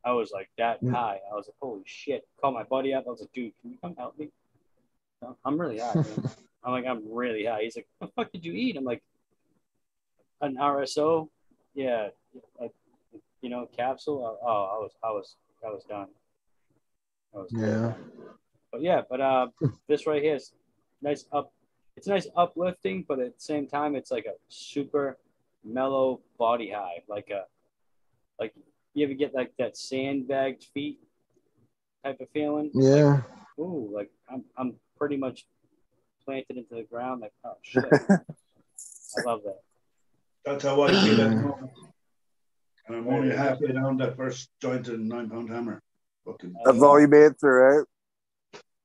I 0.04 0.12
was 0.12 0.30
like 0.32 0.50
that 0.58 0.82
Mm. 0.84 0.92
high. 0.92 1.18
I 1.30 1.34
was 1.34 1.46
like, 1.48 1.56
holy 1.60 1.82
shit! 1.86 2.26
Call 2.40 2.52
my 2.52 2.62
buddy 2.64 2.92
up. 2.92 3.04
I 3.06 3.10
was 3.10 3.20
like, 3.20 3.32
dude, 3.32 3.52
can 3.60 3.70
you 3.72 3.78
come 3.82 3.94
help 3.96 4.18
me? 4.18 4.28
No, 5.22 5.36
I'm 5.44 5.58
really 5.60 5.78
high. 5.78 5.94
I'm 6.64 6.72
like, 6.72 6.86
I'm 6.86 7.02
really 7.12 7.44
high. 7.46 7.62
He's 7.62 7.76
like, 7.76 7.88
what 7.98 8.08
the 8.08 8.12
fuck 8.22 8.32
did 8.32 8.44
you 8.44 8.52
eat? 8.52 8.76
I'm 8.76 8.84
like, 8.84 9.02
an 10.40 10.56
RSO. 10.56 11.28
Yeah, 11.74 12.08
like, 12.60 12.72
you 13.40 13.48
know, 13.50 13.68
capsule. 13.76 14.38
Oh, 14.42 14.46
I 14.46 14.78
was, 14.78 14.92
I 15.02 15.10
was, 15.10 15.36
I 15.66 15.70
was 15.70 15.84
done. 15.84 16.08
I 17.34 17.38
was 17.38 17.50
Yeah. 17.52 17.68
done. 17.68 17.94
But 18.70 18.82
yeah, 18.82 19.02
but 19.08 19.20
uh, 19.20 19.48
this 19.88 20.06
right 20.06 20.22
here 20.22 20.36
is 20.36 20.52
nice 21.00 21.24
up. 21.32 21.52
It's 21.96 22.06
nice 22.06 22.26
uplifting, 22.36 23.04
but 23.06 23.18
at 23.20 23.34
the 23.36 23.40
same 23.42 23.66
time, 23.66 23.94
it's 23.96 24.10
like 24.10 24.24
a 24.24 24.34
super 24.48 25.18
mellow 25.64 26.20
body 26.38 26.70
high, 26.70 27.02
like 27.06 27.28
a, 27.30 27.44
like 28.40 28.54
you 28.94 29.04
ever 29.04 29.12
get 29.14 29.34
like 29.34 29.52
that 29.58 29.76
sandbagged 29.76 30.64
feet 30.72 30.98
type 32.04 32.20
of 32.20 32.28
feeling? 32.30 32.70
Yeah. 32.72 33.22
Ooh, 33.58 33.90
like 33.94 34.10
I'm, 34.30 34.44
I'm 34.56 34.74
pretty 34.96 35.16
much 35.18 35.46
planted 36.24 36.56
into 36.56 36.74
the 36.74 36.82
ground. 36.82 37.20
Like, 37.20 37.32
oh 37.44 37.56
shit, 37.62 37.84
I 37.84 39.20
love 39.24 39.40
that. 39.44 39.60
That's 40.44 40.64
how 40.64 40.82
I 40.82 40.88
feel 40.88 41.20
at 41.20 41.30
the 41.30 41.36
moment. 41.36 41.70
And 42.88 42.96
I'm 42.96 43.08
only 43.08 43.34
halfway 43.34 43.72
down 43.72 43.96
that 43.98 44.16
first 44.16 44.50
joint 44.60 44.88
in 44.88 45.06
nine 45.06 45.30
pound 45.30 45.50
hammer. 45.50 45.82
Fucking 46.26 46.54
That's 46.64 46.82
all 46.82 47.00
you 47.00 47.08
made 47.08 47.38
through, 47.38 47.78
right? 47.78 47.86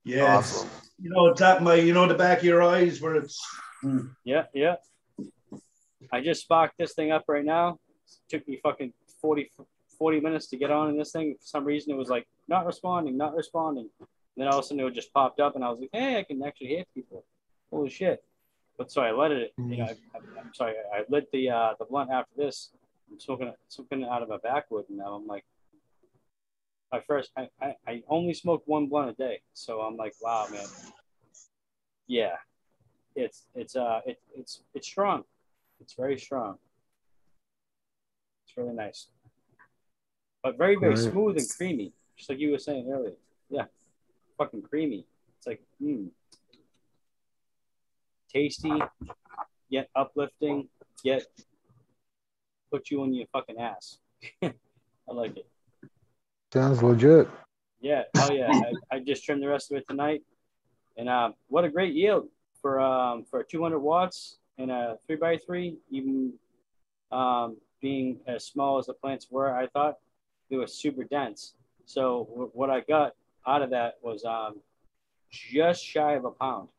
yeah. 0.04 0.38
Awesome. 0.38 0.70
You 1.00 1.10
know, 1.12 1.28
it's 1.28 1.42
at 1.42 1.62
my 1.62 1.76
you 1.76 1.94
know 1.94 2.08
the 2.08 2.16
back 2.16 2.40
of 2.40 2.44
your 2.44 2.64
eyes 2.64 3.02
where 3.02 3.16
it's 3.16 3.40
mm, 3.84 4.10
Yeah, 4.24 4.46
yeah. 4.54 4.76
I 6.12 6.22
just 6.22 6.42
sparked 6.42 6.76
this 6.78 6.94
thing 6.94 7.12
up 7.12 7.26
right 7.28 7.46
now. 7.46 7.80
took 8.30 8.48
me 8.48 8.60
fucking 8.64 8.94
40, 9.22 9.52
40 9.98 10.20
minutes 10.22 10.48
to 10.48 10.58
get 10.58 10.72
on 10.72 10.90
in 10.90 10.98
this 10.98 11.12
thing. 11.12 11.36
For 11.40 11.46
some 11.46 11.66
reason, 11.66 11.94
it 11.94 11.98
was 11.98 12.10
like 12.10 12.28
not 12.48 12.66
responding, 12.66 13.18
not 13.18 13.36
responding. 13.36 13.90
And 14.38 14.44
then 14.44 14.54
all 14.54 14.60
of 14.60 14.66
a 14.66 14.68
sudden, 14.68 14.86
it 14.86 14.94
just 14.94 15.12
popped 15.12 15.40
up, 15.40 15.56
and 15.56 15.66
I 15.66 15.70
was 15.72 15.80
like, 15.80 15.90
"Hey, 15.92 16.20
I 16.20 16.24
can 16.24 16.44
actually 16.44 16.68
hear 16.68 16.84
people." 16.94 17.26
Holy 17.72 17.90
shit! 17.90 18.24
But 18.78 18.92
so 18.92 19.02
I 19.02 19.12
let 19.12 19.32
it. 19.32 19.56
You 19.58 19.78
know, 19.78 19.86
I, 19.86 19.96
I, 20.16 20.40
I'm 20.40 20.54
sorry, 20.54 20.76
I 20.94 21.04
lit 21.10 21.28
the 21.32 21.50
uh, 21.50 21.74
the 21.80 21.86
blunt 21.86 22.12
after 22.12 22.36
this. 22.38 22.70
I'm 23.12 23.20
smoking 23.20 23.52
smoking 23.68 24.04
it 24.04 24.10
out 24.10 24.22
of 24.22 24.30
a 24.30 24.38
backwood, 24.38 24.86
and 24.90 25.00
now 25.00 25.16
I'm 25.16 25.26
like, 25.26 25.44
I 26.92 27.00
first 27.00 27.32
I, 27.36 27.50
I, 27.60 27.76
I 27.88 28.04
only 28.10 28.36
smoke 28.36 28.62
one 28.68 28.86
blunt 28.86 29.10
a 29.10 29.14
day, 29.14 29.42
so 29.54 29.82
I'm 29.82 29.98
like, 29.98 30.14
wow, 30.22 30.46
man. 30.52 30.68
Yeah, 32.06 32.36
it's 33.16 33.48
it's 33.56 33.76
uh 33.76 34.02
it, 34.06 34.22
it's 34.36 34.62
it's 34.76 34.88
strong. 34.88 35.24
It's 35.80 35.94
very 35.94 36.20
strong. 36.20 36.60
It's 38.46 38.56
really 38.56 38.76
nice, 38.76 39.08
but 40.44 40.60
very 40.60 40.76
very 40.76 40.94
Right. 40.94 41.00
smooth 41.12 41.38
and 41.38 41.50
creamy, 41.58 41.92
just 42.16 42.30
like 42.30 42.38
you 42.38 42.52
were 42.52 42.60
saying 42.60 42.88
earlier. 42.92 43.16
Yeah, 43.50 43.66
fucking 44.38 44.64
creamy. 44.64 45.06
It's 45.38 45.48
like 45.48 45.62
mm. 45.82 46.10
tasty, 48.34 48.74
yet 49.70 49.90
uplifting, 49.96 50.68
yet 51.04 51.24
put 52.72 52.90
you 52.90 53.02
on 53.02 53.14
your 53.14 53.28
fucking 53.32 53.58
ass. 53.60 54.00
I 54.44 54.52
like 55.08 55.38
it. 55.38 55.48
Sounds 56.54 56.82
legit. 56.82 57.30
Yeah, 57.82 58.04
oh 58.18 58.32
yeah. 58.32 58.52
I, 58.92 58.96
I 58.96 59.00
just 59.00 59.24
trimmed 59.24 59.44
the 59.44 59.48
rest 59.48 59.72
of 59.72 59.78
it 59.78 59.88
tonight, 59.88 60.24
and 60.98 61.08
uh, 61.08 61.32
what 61.48 61.66
a 61.66 61.70
great 61.70 61.94
yield 61.94 62.28
for 62.62 62.80
um 62.80 63.24
for 63.30 63.44
200 63.44 63.80
watts 63.80 64.40
and 64.58 64.72
a 64.72 64.98
three 65.06 65.16
by 65.16 65.38
three. 65.38 65.78
Even 65.92 66.34
um, 67.12 67.58
being 67.82 68.20
as 68.28 68.46
small 68.46 68.78
as 68.78 68.88
the 68.88 68.94
plants 68.94 69.28
were, 69.30 69.56
I 69.56 69.68
thought 69.68 69.96
they 70.50 70.58
were 70.58 70.68
super 70.68 71.04
dense. 71.04 71.54
So 71.86 72.28
w- 72.32 72.52
what 72.54 72.70
I 72.70 72.82
got 72.82 73.14
out 73.48 73.62
of 73.62 73.70
that 73.72 73.96
was 74.02 74.24
um 74.26 74.60
just 75.32 75.84
shy 75.84 76.14
of 76.14 76.26
a 76.26 76.32
pound. 76.32 76.70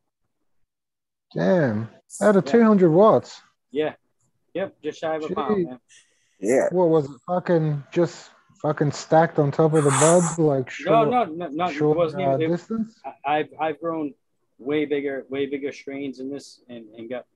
Damn. 1.34 1.88
Out 2.22 2.36
of 2.36 2.44
Yeah. 2.46 2.52
200 2.52 2.90
watts. 2.90 3.42
Yeah, 3.70 3.94
yep, 4.54 4.74
just 4.82 5.00
shy 5.00 5.16
of 5.16 5.24
a 5.24 5.34
pound, 5.34 5.64
man. 5.64 5.80
Yeah. 6.40 6.68
What 6.70 6.88
was 6.88 7.06
it? 7.06 7.16
Fucking 7.26 7.84
just 7.92 8.30
fucking 8.62 8.92
stacked 8.92 9.38
on 9.38 9.50
top 9.50 9.74
of 9.74 9.84
the 9.84 9.90
bud? 9.90 10.38
Like 10.42 10.66
No, 10.66 10.70
short, 10.70 11.10
no, 11.10 11.24
no, 11.24 11.48
no. 11.48 11.66
It 11.66 11.74
short 11.74 11.96
wasn't 11.96 12.22
uh, 12.22 12.34
even. 12.34 12.40
It, 12.42 12.48
distance? 12.48 13.00
I- 13.04 13.38
I've 13.38 13.48
I've 13.60 13.80
grown 13.80 14.14
way 14.58 14.84
bigger, 14.86 15.24
way 15.28 15.46
bigger 15.46 15.70
strains 15.72 16.18
in 16.20 16.30
this, 16.30 16.62
and, 16.68 16.86
and 16.96 17.08
got 17.08 17.26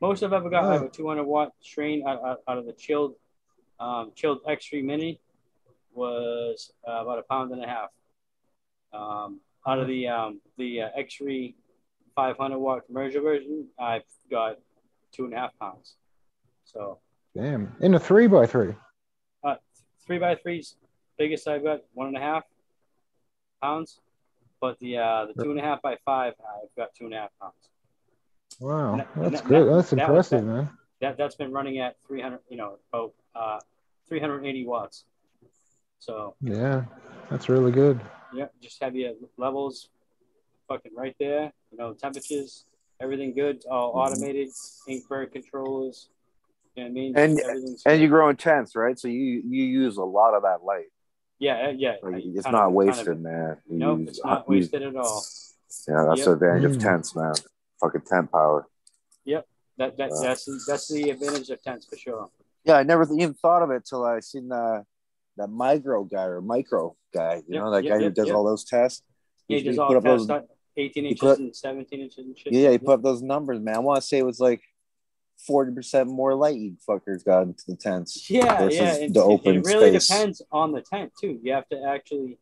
most 0.00 0.22
I've 0.22 0.32
ever 0.32 0.50
got. 0.50 0.64
I 0.64 0.72
have 0.74 0.82
a 0.82 0.88
200 0.88 1.24
watt 1.24 1.52
strain 1.60 2.06
out, 2.06 2.22
out, 2.22 2.38
out 2.48 2.58
of 2.58 2.66
the 2.66 2.72
chilled, 2.74 3.14
um, 3.80 4.12
chilled 4.14 4.44
X3 4.44 4.84
Mini 4.84 5.18
was 5.94 6.72
uh, 6.86 7.02
about 7.02 7.18
a 7.18 7.22
pound 7.22 7.52
and 7.52 7.64
a 7.64 7.66
half. 7.66 7.88
Um, 8.96 9.40
out 9.66 9.78
of 9.78 9.88
the 9.88 10.08
um, 10.08 10.40
the 10.56 10.82
uh, 10.82 10.88
X3 10.98 11.54
500 12.14 12.58
watt 12.58 12.86
commercial 12.86 13.22
version, 13.22 13.66
I've 13.78 14.02
got 14.30 14.56
two 15.12 15.24
and 15.24 15.34
a 15.34 15.36
half 15.36 15.50
pounds. 15.60 15.96
So 16.64 16.98
Damn. 17.34 17.74
In 17.80 17.94
a 17.94 17.98
three 18.00 18.26
by 18.26 18.46
three. 18.46 18.74
uh, 19.44 19.56
three 20.06 20.18
by 20.18 20.34
threes, 20.36 20.76
biggest 21.18 21.46
I've 21.46 21.62
got 21.62 21.80
one 21.92 22.08
and 22.08 22.16
a 22.16 22.20
half 22.20 22.44
pounds, 23.62 24.00
but 24.60 24.78
the 24.78 24.98
uh, 24.98 25.26
the 25.34 25.42
two 25.42 25.50
and 25.50 25.60
a 25.60 25.62
half 25.62 25.82
by 25.82 25.96
five, 26.04 26.32
I've 26.40 26.74
got 26.76 26.94
two 26.94 27.04
and 27.04 27.14
a 27.14 27.18
half 27.18 27.30
pounds. 27.40 27.54
Wow. 28.60 28.92
And 28.92 29.00
that- 29.00 29.08
and 29.16 29.24
That's 29.26 29.40
that- 29.42 29.48
good. 29.48 29.66
that- 29.68 29.74
That's 29.74 29.92
impressive, 29.92 30.44
man. 30.44 30.70
That 31.02 31.18
that's 31.18 31.34
been 31.34 31.52
running 31.52 31.78
at 31.78 31.96
300, 32.08 32.38
you 32.48 32.56
know, 32.56 32.78
about 32.90 33.12
uh, 33.34 33.58
380 34.08 34.64
watts. 34.66 35.04
So 35.98 36.34
Yeah. 36.40 36.84
That's 37.30 37.48
really 37.50 37.70
good. 37.72 38.00
Yeah, 38.34 38.46
just 38.60 38.82
have 38.82 38.94
your 38.96 39.12
levels 39.36 39.88
fucking 40.68 40.92
right 40.96 41.14
there. 41.18 41.52
You 41.70 41.78
know, 41.78 41.94
temperatures, 41.94 42.64
everything 43.00 43.34
good, 43.34 43.64
all 43.70 43.92
automated, 43.94 44.48
infrared 44.88 45.32
controls. 45.32 46.08
You 46.74 46.84
know 46.84 46.88
what 46.88 46.90
I 46.90 46.94
mean? 46.94 47.16
And 47.16 47.38
and 47.40 47.78
good. 47.84 48.00
you 48.00 48.08
grow 48.08 48.28
intense, 48.28 48.76
right? 48.76 48.98
So 48.98 49.08
you 49.08 49.42
you 49.46 49.64
use 49.64 49.96
a 49.96 50.04
lot 50.04 50.34
of 50.34 50.42
that 50.42 50.62
light. 50.64 50.86
yeah, 51.38 51.70
yeah. 51.70 51.96
Like, 52.02 52.22
it's 52.24 52.44
not 52.46 52.68
of- 52.68 52.72
wasted, 52.72 53.06
kind 53.06 53.16
of- 53.18 53.22
man. 53.22 53.56
You 53.70 53.78
Nope, 53.78 53.98
use- 54.00 54.08
it's 54.10 54.24
not 54.24 54.44
you- 54.48 54.56
wasted 54.56 54.82
at 54.82 54.96
all. 54.96 55.22
Yeah, 55.88 56.04
that's 56.08 56.18
Yep. 56.20 56.24
the 56.26 56.32
advantage 56.32 56.64
of 56.64 56.72
Mm. 56.76 56.80
tents, 56.82 57.14
man. 57.16 57.34
Fucking 57.80 58.00
tent 58.02 58.32
power. 58.32 58.66
Yep, 59.24 59.46
That 59.78 59.96
that 59.98 60.10
Wow. 60.10 60.20
that's 60.22 60.44
the, 60.46 60.60
that's 60.66 60.88
the 60.88 61.10
advantage 61.10 61.50
of 61.50 61.62
tents 61.62 61.84
for 61.86 61.96
sure. 61.96 62.30
Yeah, 62.64 62.76
I 62.78 62.82
never 62.82 63.04
even 63.12 63.34
thought 63.34 63.62
of 63.62 63.70
it 63.70 63.84
till 63.84 64.04
I 64.04 64.20
seen 64.20 64.50
uh, 64.50 64.82
that 65.36 65.48
Migro 65.48 66.08
guy 66.10 66.24
or 66.24 66.40
Migro 66.42 66.94
guy. 67.12 67.36
You 67.46 67.54
Yep, 67.54 67.62
know, 67.64 67.70
that 67.72 67.84
yep, 67.84 67.98
guy 67.98 68.04
who 68.04 68.10
does 68.10 68.26
yep. 68.28 68.36
all 68.36 68.44
those 68.44 68.64
tests. 68.64 69.02
Yeah, 69.48 69.58
He- 69.58 69.64
just 69.64 69.74
he 69.74 69.78
all 69.80 69.88
put 69.88 69.96
up 69.98 70.02
those- 70.04 70.28
18 70.78 71.06
inches 71.06 71.20
put- 71.20 71.38
and 71.38 71.56
17 71.56 72.00
inches 72.00 72.26
and 72.26 72.36
shit. 72.38 72.52
Yeah, 72.52 72.70
he 72.70 72.78
put 72.78 72.94
up 72.94 73.02
those 73.02 73.22
numbers, 73.22 73.60
man. 73.60 73.76
I 73.76 73.78
want 73.78 74.00
to 74.00 74.06
say 74.06 74.18
it 74.18 74.26
was 74.26 74.40
like 74.40 74.62
forty 75.38 75.72
percent 75.72 76.08
more 76.08 76.34
light 76.34 76.56
you 76.56 76.76
fuckers 76.88 77.24
got 77.24 77.42
into 77.42 77.64
the 77.68 77.76
tents. 77.76 78.28
Yeah, 78.30 78.58
versus 78.58 78.78
yeah. 78.78 78.94
It, 78.94 79.14
the 79.14 79.20
it- 79.20 79.24
open 79.24 79.56
it 79.56 79.64
really 79.66 79.90
space. 80.00 80.08
depends 80.08 80.42
on 80.52 80.72
the 80.72 80.80
tent 80.82 81.12
too. 81.20 81.38
You 81.42 81.52
have 81.52 81.68
to 81.68 81.82
actually, 81.84 82.38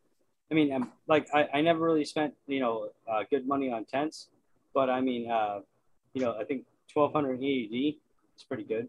I 0.51 0.55
mean, 0.55 0.73
I'm 0.73 0.91
like 1.07 1.29
I, 1.35 1.49
I 1.55 1.61
never 1.61 1.81
really 1.81 2.05
spent 2.05 2.35
you 2.49 2.59
know 2.61 2.89
uh, 3.09 3.23
good 3.31 3.47
money 3.47 3.71
on 3.71 3.85
tents, 3.85 4.29
but 4.75 4.91
I 4.91 5.01
mean, 5.01 5.31
uh, 5.31 5.61
you 6.13 6.23
know, 6.23 6.35
I 6.41 6.45
think 6.45 6.65
1200 6.93 7.41
AED 7.43 7.97
is 8.37 8.43
pretty 8.45 8.65
good. 8.65 8.89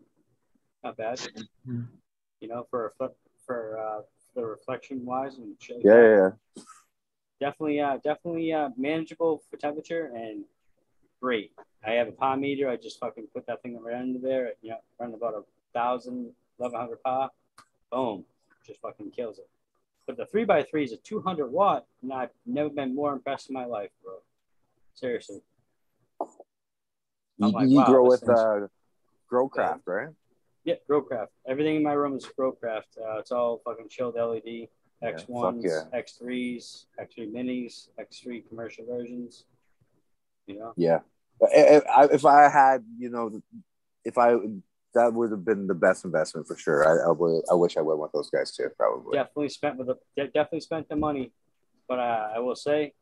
Not 0.84 0.98
bad. 0.98 1.20
You 1.68 2.48
know, 2.48 2.66
for 2.70 2.94
a 3.00 3.10
for 3.46 3.80
uh, 3.80 4.02
the 4.36 4.46
reflection 4.46 5.06
wise 5.06 5.38
and. 5.38 5.56
Yeah, 5.70 5.78
yeah, 5.84 6.02
yeah. 6.56 6.64
definitely 7.40 7.80
uh 7.80 7.98
definitely 8.04 8.52
uh 8.54 8.70
manageable 8.78 9.44
for 9.50 9.58
temperature 9.58 10.12
and 10.16 10.44
great. 11.22 11.52
I 11.86 11.92
have 11.92 12.08
a 12.08 12.12
PAR 12.12 12.38
meter. 12.38 12.70
I 12.70 12.78
just 12.78 13.00
fucking 13.00 13.28
put 13.34 13.46
that 13.48 13.62
thing 13.62 13.80
right 13.82 13.96
under 13.96 14.20
there. 14.20 14.54
You 14.62 14.72
know 14.72 14.78
run 15.00 15.14
about 15.14 15.34
a 15.34 15.44
thousand 15.74 16.32
eleven 16.60 16.80
hundred 16.80 17.04
power 17.04 17.30
boom. 17.92 18.26
Just 18.66 18.82
fucking 18.82 19.12
kills 19.12 19.38
it. 19.38 19.48
But 20.08 20.18
the 20.18 20.26
three 20.26 20.46
by 20.46 20.64
three 20.64 20.84
is 20.84 20.92
a 20.92 20.98
200 20.98 21.48
watt 21.48 21.86
and 22.02 22.14
i've 22.14 22.30
never 22.46 22.70
been 22.70 22.94
more 22.94 23.14
impressed 23.14 23.50
in 23.50 23.54
my 23.54 23.66
life 23.66 23.90
bro. 24.04 24.16
Seriously. 24.94 25.42
You, 27.38 27.48
I'm 27.48 27.52
like, 27.52 27.70
you 27.70 27.78
wow, 27.78 27.86
grow 27.86 28.04
with 28.08 28.30
uh, 28.30 28.68
Growcraft, 29.32 29.82
right? 29.86 30.10
Yeah 30.66 30.76
growcraft 30.90 31.28
everything 31.48 31.78
in 31.78 31.84
my 31.84 31.94
room 31.94 32.18
is 32.18 32.28
growcraft 32.38 32.92
uh, 33.00 33.20
it's 33.20 33.32
all 33.32 33.62
fucking 33.64 33.88
chilled 33.90 34.16
led 34.16 34.68
x1s 35.04 35.42
fuck 35.42 35.56
yeah. 35.62 36.00
x3s 36.02 36.86
x3 37.00 37.32
minis 37.32 37.90
x3 38.00 38.48
commercial 38.50 38.86
versions 38.86 39.46
you 40.48 40.58
know 40.60 40.74
Yeah. 40.76 41.00
If 41.42 41.84
I, 41.86 42.06
if 42.06 42.26
I 42.26 42.50
had, 42.50 42.86
you 42.98 43.10
know, 43.10 43.42
if 44.06 44.18
I 44.18 44.36
that 44.96 45.14
would 45.14 45.32
have 45.32 45.44
been 45.44 45.68
the 45.68 45.76
best 45.76 46.06
investment 46.06 46.48
for 46.48 46.56
sure. 46.56 46.88
I, 46.88 47.10
I 47.10 47.12
would. 47.12 47.44
I 47.52 47.54
wish 47.54 47.78
I 47.78 47.82
would 47.82 47.98
want 47.98 48.14
those 48.14 48.30
guys 48.30 48.56
too. 48.56 48.70
Probably. 48.78 49.18
definitely 49.18 49.50
spent 49.50 49.78
with 49.78 49.88
the 49.88 49.98
definitely 50.16 50.62
spent 50.62 50.88
the 50.90 50.96
money, 50.96 51.32
but 51.88 52.00
uh, 52.00 52.30
I 52.36 52.40
will 52.40 52.56
say, 52.56 52.94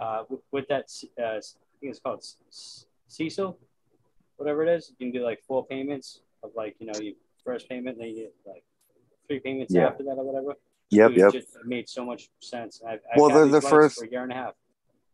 uh, 0.00 0.24
with, 0.28 0.40
with 0.50 0.68
that, 0.68 0.86
uh, 1.20 1.24
I 1.24 1.40
think 1.80 1.92
it's 1.92 2.00
called 2.00 2.24
Sezzle, 3.10 3.56
whatever 4.36 4.64
it 4.66 4.74
is. 4.74 4.90
You 4.90 4.96
can 4.96 5.12
do 5.12 5.24
like 5.24 5.42
four 5.46 5.66
payments 5.66 6.22
of 6.42 6.50
like 6.56 6.76
you 6.78 6.86
know 6.86 6.98
your 7.00 7.14
first 7.44 7.68
payment, 7.68 7.98
then 7.98 8.08
you 8.08 8.14
get 8.22 8.34
like 8.46 8.64
three 9.26 9.40
payments 9.40 9.72
Yeah. 9.74 9.88
after 9.88 10.02
that 10.04 10.12
or 10.16 10.24
whatever. 10.24 10.54
Yep. 10.90 11.08
Dude, 11.10 11.18
Yep. 11.18 11.34
It 11.34 11.40
just 11.40 11.56
made 11.64 11.88
so 11.88 12.04
much 12.04 12.28
sense. 12.40 12.82
I've, 12.86 13.00
I've 13.10 13.16
Well, 13.20 13.30
they're 13.30 13.46
the 13.46 13.60
first- 13.60 13.98
for 13.98 14.04
a 14.04 14.10
year 14.10 14.22
and 14.22 14.32
a 14.32 14.34
half. 14.34 14.54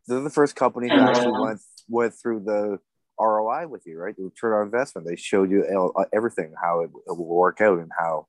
They're 0.06 0.20
the 0.20 0.30
first 0.30 0.56
company 0.56 0.88
who 0.88 0.98
actually 0.98 1.32
went 1.40 1.60
went 1.88 2.14
through 2.14 2.40
the 2.40 2.78
ROI 3.20 3.66
with 3.68 3.86
you, 3.86 3.98
right? 3.98 4.16
The 4.16 4.24
return 4.24 4.52
on 4.54 4.64
investment. 4.64 5.06
They 5.06 5.16
showed 5.16 5.50
you 5.50 5.64
uh, 5.64 6.00
uh, 6.00 6.04
everything, 6.12 6.54
how 6.62 6.80
it, 6.80 6.90
it 7.06 7.10
will 7.16 7.26
work 7.26 7.60
out, 7.60 7.78
and 7.78 7.90
how 7.98 8.26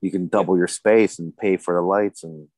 you 0.00 0.10
can 0.12 0.28
double 0.28 0.56
your 0.56 0.68
space 0.68 1.18
and 1.18 1.36
pay 1.36 1.56
for 1.56 1.74
the 1.74 1.80
lights 1.80 2.22
and 2.22 2.48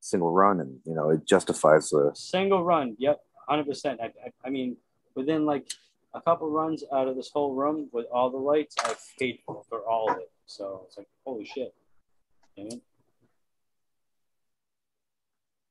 single 0.00 0.30
run, 0.32 0.58
and 0.60 0.80
you 0.84 0.94
know 0.94 1.10
it 1.10 1.26
justifies 1.26 1.90
the. 1.90 2.10
Single 2.14 2.64
run, 2.64 2.96
yep, 2.98 3.20
hundred 3.48 3.66
percent. 3.66 4.00
I, 4.00 4.06
I, 4.06 4.32
I 4.44 4.50
mean, 4.50 4.76
within 5.14 5.46
like 5.46 5.70
a 6.16 6.20
couple 6.22 6.48
runs 6.50 6.82
out 6.92 7.08
of 7.08 7.14
this 7.14 7.30
whole 7.30 7.54
room 7.54 7.88
with 7.92 8.06
all 8.10 8.30
the 8.30 8.38
lights, 8.38 8.74
I 8.82 8.94
paid 9.18 9.38
for, 9.44 9.62
all 9.86 10.10
of 10.10 10.16
it. 10.16 10.30
So 10.46 10.82
it's 10.86 10.96
like, 10.96 11.08
holy 11.24 11.44
shit. 11.44 11.74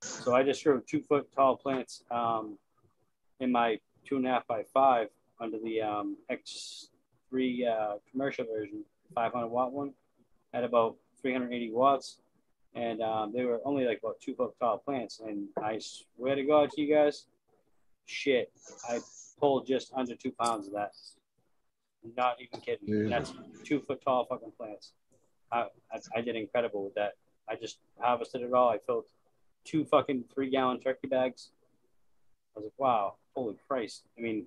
So 0.02 0.36
I 0.36 0.44
just 0.44 0.64
grew 0.64 0.84
two 0.88 1.02
foot 1.02 1.28
tall 1.36 1.58
plants 1.58 2.04
um, 2.12 2.60
in 3.40 3.52
my 3.52 3.80
two 4.08 4.18
and 4.18 4.28
a 4.28 4.30
half 4.30 4.48
by 4.48 4.64
five 4.72 5.08
under 5.42 5.58
the 5.58 5.82
um, 5.82 6.18
X3 6.32 7.68
uh, 7.68 7.96
commercial 8.12 8.46
version, 8.46 8.86
500 9.16 9.48
watt 9.48 9.74
one, 9.74 9.94
at 10.54 10.64
about 10.64 10.96
380 11.22 11.72
watts. 11.72 12.20
And 12.76 13.02
um, 13.02 13.34
they 13.34 13.46
were 13.46 13.62
only 13.66 13.86
like 13.86 14.00
about 14.04 14.20
two 14.22 14.36
foot 14.36 14.54
tall 14.60 14.78
plants. 14.78 15.22
And 15.26 15.48
I 15.64 15.80
swear 15.80 16.36
to 16.36 16.44
God 16.44 16.70
to 16.72 16.82
you 16.82 16.94
guys, 16.94 17.26
shit, 18.06 18.52
I 18.88 19.00
pulled 19.40 19.66
just 19.68 19.92
under 19.96 20.16
two 20.16 20.32
pounds 20.32 20.68
of 20.68 20.74
that. 20.74 20.92
Not 22.16 22.38
even 22.40 22.62
kidding. 22.62 22.90
And 22.94 23.12
that's 23.12 23.34
two 23.64 23.80
foot 23.80 24.02
tall 24.04 24.26
fucking 24.26 24.52
plants. 24.58 24.94
I, 25.52 25.68
I, 25.92 26.00
I 26.18 26.22
did 26.22 26.36
incredible 26.36 26.84
with 26.84 26.96
that. 26.96 27.14
I 27.50 27.56
just 27.56 27.80
harvested 28.00 28.42
it 28.42 28.54
all. 28.54 28.70
I 28.70 28.78
filled 28.78 29.06
two 29.64 29.86
fucking 29.86 30.26
three 30.34 30.50
gallon 30.50 30.80
turkey 30.80 31.08
bags. 31.08 31.50
I 32.56 32.60
was 32.60 32.66
like, 32.66 32.74
wow, 32.78 33.16
holy 33.36 33.58
Christ. 33.68 34.04
I 34.18 34.22
mean, 34.22 34.46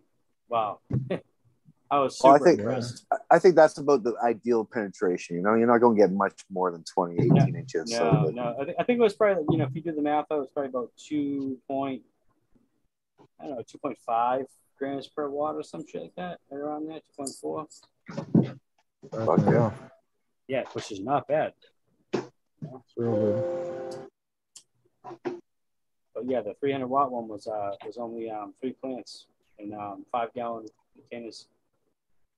wow. 0.48 0.80
I 1.90 1.98
was 2.00 2.18
super 2.18 2.32
Well, 2.32 2.42
I 2.42 2.44
think 2.44 2.58
impressed. 2.60 3.06
I- 3.30 3.38
think 3.38 3.54
that's 3.56 3.78
about 3.78 4.02
the 4.02 4.14
ideal 4.22 4.64
penetration. 4.64 5.36
You 5.36 5.42
know, 5.42 5.54
you're 5.54 5.66
not 5.66 5.78
going 5.78 5.96
to 5.96 6.02
get 6.02 6.12
much 6.12 6.44
more 6.50 6.70
than 6.70 6.84
20, 6.84 7.14
18 7.14 7.28
No, 7.34 7.44
inches. 7.46 7.90
No, 7.90 7.98
so, 8.26 8.30
no. 8.34 8.56
I, 8.60 8.64
th- 8.64 8.76
I 8.78 8.84
think 8.84 8.98
it 8.98 9.02
was 9.02 9.14
probably, 9.14 9.44
you 9.50 9.58
know, 9.58 9.64
if 9.64 9.74
you 9.74 9.80
do 9.82 9.92
the 9.92 10.02
math, 10.02 10.26
it 10.30 10.34
was 10.34 10.48
probably 10.52 10.68
about 10.70 10.90
two 10.98 11.58
point, 11.66 12.02
I 13.40 13.46
don't 13.46 13.56
know, 13.56 13.62
2.5 13.84 14.44
grams 14.78 15.08
per 15.08 15.28
watt 15.28 15.56
or 15.56 15.62
some 15.62 15.84
shit 15.86 16.02
like 16.02 16.14
that, 16.16 16.38
right 16.50 16.60
around 16.60 16.88
there, 16.88 17.00
2.4. 17.18 17.66
Fuck 19.10 19.40
yeah. 19.46 19.70
Yeah, 20.46 20.64
which 20.72 20.92
is 20.92 21.00
not 21.00 21.28
bad. 21.28 21.52
It's 22.12 22.94
real 22.96 23.96
good. 25.02 25.32
But 26.14 26.26
yeah, 26.26 26.40
the 26.40 26.54
300 26.58 26.86
watt 26.86 27.12
one 27.12 27.28
was 27.28 27.46
uh 27.46 27.72
was 27.86 27.96
only 27.98 28.30
um 28.30 28.54
three 28.60 28.72
plants 28.72 29.26
in 29.58 29.72
um 29.74 30.04
five 30.10 30.32
gallon 30.34 30.66
containers. 30.94 31.48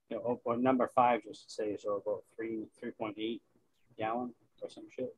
You 0.09 0.17
know, 0.17 0.23
or, 0.23 0.39
or 0.43 0.57
number 0.57 0.89
five, 0.93 1.23
just 1.23 1.47
to 1.47 1.53
say, 1.53 1.77
so 1.79 2.01
about 2.05 2.23
three 2.35 2.65
three 2.79 2.91
point 2.91 3.15
eight 3.17 3.41
gallon 3.97 4.33
or 4.61 4.69
some 4.69 4.85
shit. 4.95 5.15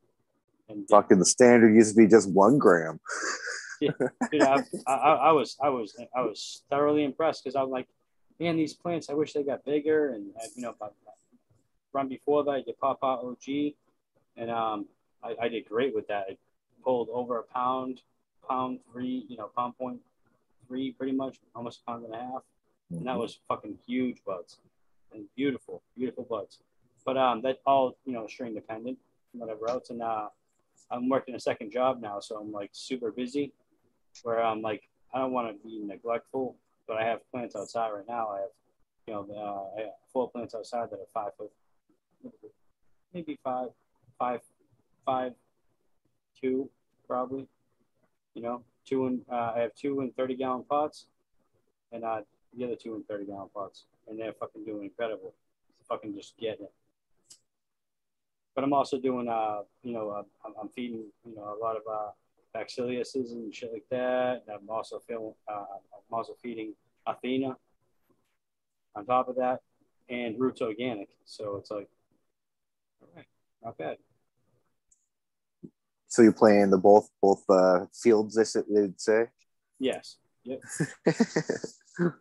And 0.69 0.87
Fucking 0.89 1.19
the 1.19 1.25
standard 1.25 1.75
used 1.75 1.95
to 1.95 2.01
be 2.01 2.07
just 2.07 2.29
one 2.29 2.57
gram. 2.57 2.99
dude, 3.79 4.41
I, 4.41 4.63
I, 4.87 4.93
I 4.93 5.31
was 5.31 5.57
I 5.61 5.69
was 5.69 5.95
I 6.15 6.21
was 6.21 6.63
thoroughly 6.69 7.03
impressed 7.03 7.43
because 7.43 7.55
I'm 7.55 7.69
like, 7.69 7.87
man, 8.39 8.57
these 8.57 8.73
plants. 8.73 9.09
I 9.09 9.13
wish 9.13 9.33
they 9.33 9.43
got 9.43 9.65
bigger. 9.65 10.13
And 10.13 10.31
uh, 10.35 10.45
you 10.55 10.61
know, 10.63 10.75
but 10.79 10.93
run 11.93 12.07
before 12.07 12.43
that, 12.43 12.51
I 12.51 12.61
did 12.61 12.79
Papa 12.79 13.05
OG, 13.05 13.73
and 14.37 14.51
um, 14.51 14.87
I, 15.23 15.35
I 15.43 15.47
did 15.47 15.67
great 15.67 15.93
with 15.93 16.07
that. 16.07 16.25
I 16.29 16.37
pulled 16.83 17.09
over 17.11 17.39
a 17.39 17.43
pound, 17.43 18.01
pound 18.47 18.79
three, 18.91 19.25
you 19.29 19.37
know, 19.37 19.49
pound 19.55 19.77
point 19.77 19.99
three, 20.67 20.91
pretty 20.91 21.13
much, 21.13 21.37
almost 21.55 21.81
a 21.81 21.91
pound 21.91 22.05
and 22.05 22.13
a 22.13 22.17
half, 22.17 22.43
and 22.91 23.05
that 23.07 23.17
was 23.17 23.39
fucking 23.47 23.77
huge 23.85 24.23
buds, 24.25 24.59
and 25.13 25.25
beautiful, 25.35 25.83
beautiful 25.97 26.25
buds. 26.29 26.59
But 27.05 27.17
um, 27.17 27.41
that 27.41 27.59
all 27.65 27.97
you 28.05 28.13
know, 28.13 28.27
string 28.27 28.53
dependent, 28.53 28.97
whatever 29.33 29.69
else, 29.69 29.89
and 29.89 30.01
uh. 30.01 30.27
I'm 30.91 31.09
working 31.09 31.33
a 31.33 31.39
second 31.39 31.71
job 31.71 32.01
now, 32.01 32.19
so 32.19 32.37
I'm 32.37 32.51
like 32.51 32.69
super 32.71 33.11
busy. 33.11 33.51
Where 34.21 34.43
I'm 34.43 34.61
like, 34.61 34.87
I 35.13 35.19
don't 35.19 35.31
want 35.31 35.49
to 35.49 35.67
be 35.67 35.79
neglectful, 35.83 36.55
but 36.87 36.97
I 36.97 37.05
have 37.05 37.19
plants 37.31 37.55
outside 37.55 37.89
right 37.89 38.05
now. 38.07 38.29
I 38.29 38.39
have, 38.41 38.49
you 39.07 39.13
know, 39.13 39.27
uh, 39.35 39.79
I 39.79 39.83
have 39.85 39.91
four 40.11 40.29
plants 40.29 40.55
outside 40.55 40.89
that 40.91 40.99
are 40.99 41.07
five 41.13 41.31
foot, 41.37 41.51
maybe 43.13 43.39
five, 43.43 43.69
five, 44.17 44.41
five, 45.05 45.33
two, 46.39 46.69
probably. 47.07 47.47
You 48.35 48.41
know, 48.41 48.63
two 48.85 49.05
and 49.05 49.21
uh, 49.31 49.53
I 49.55 49.59
have 49.59 49.75
two 49.75 49.99
and 49.99 50.15
30 50.15 50.35
gallon 50.35 50.63
pots, 50.63 51.05
and 51.91 52.03
uh, 52.03 52.21
the 52.57 52.65
other 52.65 52.75
two 52.75 52.95
in 52.95 53.03
30 53.03 53.25
gallon 53.25 53.49
pots, 53.53 53.85
and 54.07 54.19
they're 54.19 54.33
fucking 54.33 54.65
doing 54.65 54.85
incredible. 54.85 55.33
Fucking 55.87 56.15
just 56.15 56.37
getting 56.37 56.65
it 56.65 56.73
but 58.55 58.63
I'm 58.63 58.73
also 58.73 58.99
doing, 58.99 59.27
uh, 59.27 59.61
you 59.81 59.93
know, 59.93 60.09
uh, 60.11 60.23
I'm, 60.45 60.53
I'm 60.61 60.69
feeding, 60.69 61.05
you 61.25 61.35
know, 61.35 61.57
a 61.57 61.59
lot 61.59 61.75
of 61.75 61.81
uh, 61.89 62.11
bacillus 62.53 63.15
and 63.15 63.53
shit 63.53 63.71
like 63.71 63.85
that. 63.91 64.43
And 64.47 64.55
I'm 64.55 64.69
also 64.69 64.99
feeling, 65.07 65.33
uh, 65.47 65.53
I'm 65.53 66.13
also 66.13 66.33
feeding 66.41 66.73
Athena 67.07 67.55
on 68.95 69.05
top 69.05 69.27
of 69.27 69.35
that, 69.37 69.59
and 70.09 70.39
Roots 70.39 70.61
Organic. 70.61 71.09
So 71.25 71.55
it's 71.57 71.71
like, 71.71 71.89
all 73.01 73.09
right, 73.15 73.25
not 73.63 73.77
bad. 73.77 73.97
So 76.07 76.21
you're 76.21 76.31
playing 76.31 76.69
the 76.69 76.77
both 76.77 77.09
both 77.21 77.43
uh, 77.49 77.87
fields, 77.91 78.35
they 78.35 78.41
s- 78.43 78.57
they'd 78.69 78.99
say. 79.01 79.25
Yes. 79.79 80.17
Yep. 80.43 80.61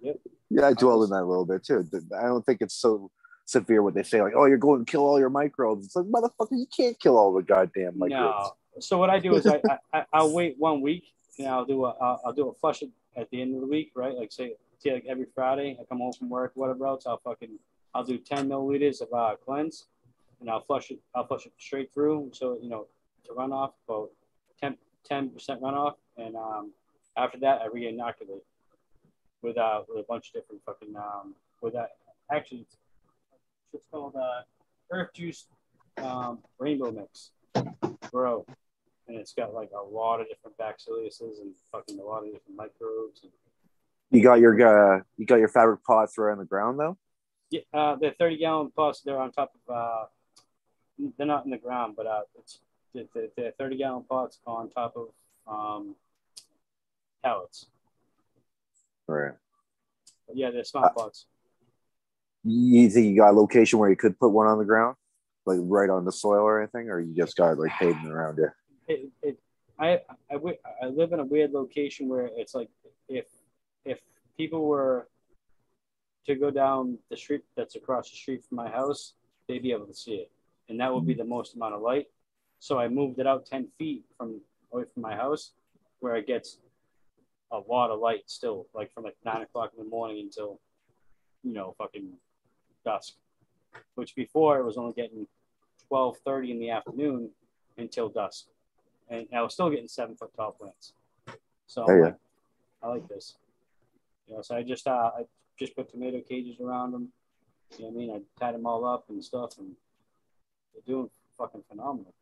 Yep. 0.02 0.16
Yeah, 0.50 0.66
I 0.66 0.74
dwell 0.74 1.02
in 1.02 1.08
that 1.10 1.22
a 1.22 1.24
little 1.24 1.46
bit 1.46 1.64
too. 1.64 1.82
I 2.14 2.24
don't 2.24 2.44
think 2.44 2.58
it's 2.60 2.74
so 2.74 3.10
severe 3.46 3.82
what 3.82 3.94
they 3.94 4.02
say, 4.02 4.20
like, 4.20 4.34
oh, 4.36 4.44
you're 4.44 4.58
going 4.58 4.84
to 4.84 4.90
kill 4.90 5.00
all 5.00 5.18
your 5.18 5.30
microbes. 5.30 5.86
It's 5.86 5.96
like, 5.96 6.04
motherfucker, 6.04 6.48
you 6.52 6.66
can't 6.76 6.98
kill 7.00 7.16
all 7.16 7.32
the 7.32 7.42
goddamn 7.42 7.98
microbes. 7.98 8.10
No. 8.36 8.52
So 8.80 8.98
what 8.98 9.10
I 9.10 9.18
do 9.18 9.34
is 9.34 9.46
I, 9.46 9.60
I 9.92 10.04
I'll 10.12 10.32
wait 10.32 10.56
one 10.58 10.80
week 10.80 11.04
and 11.38 11.48
I'll 11.48 11.64
do 11.64 11.84
a 11.84 11.90
I'll, 12.00 12.20
I'll 12.26 12.32
do 12.32 12.48
a 12.48 12.54
flush 12.54 12.82
at 13.16 13.30
the 13.30 13.42
end 13.42 13.54
of 13.54 13.60
the 13.60 13.66
week, 13.66 13.92
right? 13.94 14.14
Like 14.14 14.32
say, 14.32 14.54
say 14.78 14.94
like 14.94 15.04
every 15.08 15.26
Friday, 15.34 15.76
I 15.80 15.84
come 15.84 15.98
home 15.98 16.12
from 16.12 16.28
work, 16.28 16.52
whatever 16.54 16.86
else, 16.86 17.06
I'll 17.06 17.18
fucking 17.18 17.58
I'll 17.94 18.04
do 18.04 18.16
10 18.16 18.48
milliliters 18.48 19.02
of 19.02 19.12
uh, 19.12 19.36
cleanse, 19.44 19.86
and 20.40 20.48
I'll 20.48 20.62
flush 20.62 20.90
it. 20.90 20.98
I'll 21.14 21.26
flush 21.26 21.44
it 21.44 21.52
straight 21.58 21.92
through, 21.92 22.30
so 22.32 22.58
you 22.62 22.70
know 22.70 22.86
to 23.26 23.34
run 23.34 23.52
off 23.52 23.72
about 23.88 24.10
10 24.60 25.30
percent 25.30 25.60
runoff, 25.60 25.94
and 26.16 26.36
um, 26.36 26.72
after 27.16 27.38
that 27.38 27.60
I 27.60 27.66
re-inoculate 27.66 28.44
with 29.42 29.58
uh 29.58 29.82
with 29.88 29.98
a 29.98 30.06
bunch 30.08 30.28
of 30.28 30.34
different 30.34 30.62
fucking 30.64 30.94
um 30.96 31.34
with 31.60 31.74
that 31.74 31.90
actually 32.30 32.66
it's, 33.72 33.86
called 33.90 34.14
uh 34.16 34.42
earth 34.90 35.10
juice 35.14 35.46
um, 35.98 36.38
rainbow 36.58 36.90
mix 36.90 37.30
grow 38.10 38.46
and 39.12 39.20
it's 39.20 39.34
got 39.34 39.52
like 39.52 39.70
a 39.76 39.82
lot 39.82 40.20
of 40.20 40.26
different 40.28 40.56
bacilluses 40.56 41.40
and 41.40 41.52
fucking 41.70 41.98
a 41.98 42.02
lot 42.02 42.24
of 42.24 42.32
different 42.32 42.56
microbes 42.56 43.22
and 43.22 43.32
You 44.10 44.22
got 44.22 44.40
your 44.40 44.54
uh, 44.96 45.02
you 45.18 45.26
got 45.26 45.38
your 45.38 45.48
fabric 45.48 45.84
pots 45.84 46.16
right 46.16 46.32
on 46.32 46.38
the 46.38 46.44
ground 46.44 46.80
though. 46.80 46.96
Yeah, 47.50 47.60
uh, 47.74 47.96
they're 47.96 48.14
30 48.18 48.38
gallon 48.38 48.72
pots. 48.74 49.02
They're 49.02 49.20
on 49.20 49.30
top 49.30 49.52
of, 49.68 49.74
uh, 49.74 50.04
they're 51.18 51.26
not 51.26 51.44
in 51.44 51.50
the 51.50 51.58
ground, 51.58 51.94
but 51.96 52.06
uh, 52.06 52.22
it's 52.38 52.60
they're, 52.94 53.28
they're 53.36 53.52
30 53.58 53.76
gallon 53.76 54.04
pots 54.08 54.38
on 54.46 54.70
top 54.70 54.96
of 54.96 55.08
um, 55.46 55.94
pallets. 57.22 57.66
Right. 59.06 59.32
But 60.26 60.36
yeah, 60.36 60.50
they're 60.50 60.64
smart 60.64 60.94
pots. 60.94 61.26
You 62.44 62.88
think 62.88 63.06
you 63.06 63.16
got 63.16 63.32
a 63.32 63.36
location 63.38 63.78
where 63.78 63.90
you 63.90 63.96
could 63.96 64.18
put 64.18 64.30
one 64.30 64.46
on 64.46 64.58
the 64.58 64.64
ground, 64.64 64.96
like 65.44 65.58
right 65.60 65.90
on 65.90 66.06
the 66.06 66.12
soil 66.12 66.40
or 66.40 66.60
anything, 66.60 66.88
or 66.88 67.00
you 67.00 67.14
just 67.14 67.36
got 67.36 67.58
like 67.58 67.72
pavement 67.72 68.12
around 68.12 68.38
it? 68.38 68.50
It, 68.88 69.08
it, 69.22 69.38
I, 69.78 70.00
I, 70.30 70.36
I 70.82 70.86
live 70.86 71.12
in 71.12 71.20
a 71.20 71.24
weird 71.24 71.52
location 71.52 72.08
where 72.08 72.28
it's 72.36 72.54
like 72.54 72.68
if 73.08 73.26
if 73.84 74.00
people 74.36 74.66
were 74.66 75.08
to 76.26 76.34
go 76.34 76.50
down 76.50 76.98
the 77.10 77.16
street 77.16 77.42
that's 77.56 77.74
across 77.74 78.10
the 78.10 78.16
street 78.16 78.44
from 78.44 78.56
my 78.56 78.68
house, 78.68 79.14
they'd 79.48 79.62
be 79.62 79.72
able 79.72 79.86
to 79.86 79.94
see 79.94 80.14
it, 80.14 80.30
and 80.68 80.78
that 80.80 80.92
would 80.92 81.06
be 81.06 81.14
the 81.14 81.24
most 81.24 81.54
amount 81.54 81.74
of 81.74 81.80
light. 81.80 82.06
So 82.58 82.78
I 82.78 82.88
moved 82.88 83.18
it 83.18 83.26
out 83.26 83.46
ten 83.46 83.68
feet 83.78 84.04
from 84.16 84.40
away 84.72 84.84
from 84.92 85.02
my 85.02 85.14
house, 85.14 85.52
where 86.00 86.16
it 86.16 86.26
gets 86.26 86.58
a 87.50 87.58
lot 87.58 87.90
of 87.90 88.00
light 88.00 88.22
still, 88.26 88.66
like 88.74 88.92
from 88.92 89.04
like 89.04 89.16
nine 89.24 89.42
o'clock 89.42 89.72
in 89.76 89.82
the 89.82 89.88
morning 89.90 90.20
until 90.20 90.60
you 91.42 91.52
know 91.52 91.74
fucking 91.78 92.12
dusk. 92.84 93.14
Which 93.94 94.14
before 94.14 94.58
it 94.58 94.64
was 94.64 94.76
only 94.76 94.92
getting 94.92 95.26
twelve 95.88 96.18
thirty 96.24 96.50
in 96.50 96.58
the 96.58 96.70
afternoon 96.70 97.30
until 97.78 98.08
dusk, 98.08 98.46
and 99.12 99.28
I 99.34 99.42
was 99.42 99.52
still 99.54 99.70
getting 99.70 99.88
seven 99.88 100.16
foot 100.16 100.30
tall 100.36 100.52
plants. 100.52 100.92
So 101.66 101.84
Oh, 101.88 101.94
yeah. 101.96 102.04
like, 102.04 102.14
I 102.82 102.88
like 102.88 103.08
this. 103.08 103.36
You 104.26 104.36
know, 104.36 104.42
so 104.42 104.56
I 104.56 104.62
just 104.62 104.86
uh, 104.86 105.10
I 105.18 105.24
just 105.58 105.76
put 105.76 105.90
tomato 105.90 106.20
cages 106.20 106.60
around 106.60 106.92
them. 106.92 107.08
You 107.78 107.84
know 107.84 107.90
what 107.90 107.94
I 107.94 107.98
mean? 107.98 108.10
I 108.38 108.40
tied 108.44 108.54
them 108.54 108.66
all 108.66 108.84
up 108.84 109.04
and 109.08 109.24
stuff, 109.24 109.58
and 109.58 109.74
they're 110.72 110.82
doing 110.86 111.10
fucking 111.38 111.62
phenomenal. 111.68 112.14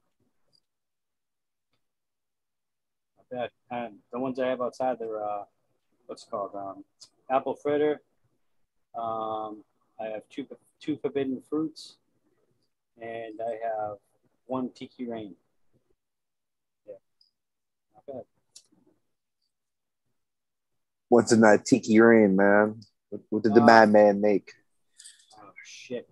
Not 3.17 3.29
bad. 3.31 3.51
And 3.71 3.95
the 4.13 4.19
ones 4.19 4.39
I 4.39 4.49
have 4.49 4.61
outside, 4.61 4.99
they're 4.99 5.23
uh, 5.23 5.45
what's 6.07 6.25
it 6.25 6.31
called 6.31 6.55
um, 6.55 6.85
apple 7.31 7.55
fritter. 7.55 8.01
Um, 8.99 9.63
I 10.01 10.07
have 10.07 10.23
two 10.31 10.47
two 10.81 10.97
forbidden 10.97 11.41
fruits, 11.49 11.97
and 13.01 13.41
I 13.41 13.53
have 13.65 13.99
one 14.47 14.71
tiki 14.71 15.07
rain. 15.07 15.35
Not. 18.13 18.25
What's 21.09 21.33
in 21.33 21.41
that 21.41 21.65
tiki 21.65 22.01
rain, 22.01 22.37
man? 22.37 22.81
What, 23.11 23.21
what 23.31 23.43
did 23.43 23.55
the 23.55 23.63
Uh, 23.63 23.67
madman 23.67 24.21
make? 24.21 24.53
Oh 25.37 25.51
shit! 25.65 26.09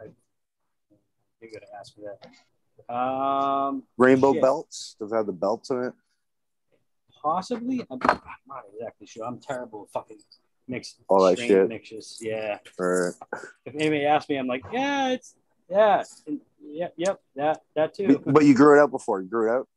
I, 0.00 0.06
you're 1.40 1.50
gonna 1.50 1.66
ask 1.78 1.96
me 1.96 2.04
that. 2.04 2.94
Um, 2.94 3.84
Rainbow 3.96 4.32
shit. 4.34 4.42
belts? 4.42 4.96
Does 4.98 5.12
it 5.12 5.14
have 5.16 5.26
the 5.26 5.32
belts 5.32 5.70
in 5.70 5.84
it? 5.84 5.92
Possibly. 7.22 7.80
I'm, 7.90 7.98
I'm 8.02 8.20
not 8.46 8.64
exactly 8.74 9.06
sure. 9.06 9.24
I'm 9.24 9.38
terrible 9.38 9.84
at 9.84 9.92
fucking 9.92 10.18
mix 10.68 10.96
All 11.08 11.22
that 11.24 11.38
shit. 11.38 11.68
mixes. 11.68 12.18
Yeah. 12.20 12.58
Or 12.78 13.14
If 13.64 13.74
anybody 13.74 14.04
asks 14.04 14.28
me, 14.28 14.36
I'm 14.36 14.48
like, 14.48 14.64
yeah, 14.72 15.10
it's 15.10 15.34
yeah, 15.70 16.02
and, 16.26 16.40
yep, 16.62 16.92
yep, 16.98 17.22
that 17.36 17.62
that 17.74 17.94
too. 17.94 18.20
but 18.26 18.44
you 18.44 18.54
grew 18.54 18.78
it 18.78 18.82
out 18.82 18.90
before. 18.90 19.22
You 19.22 19.28
grew 19.28 19.50
it 19.50 19.56
out. 19.56 19.68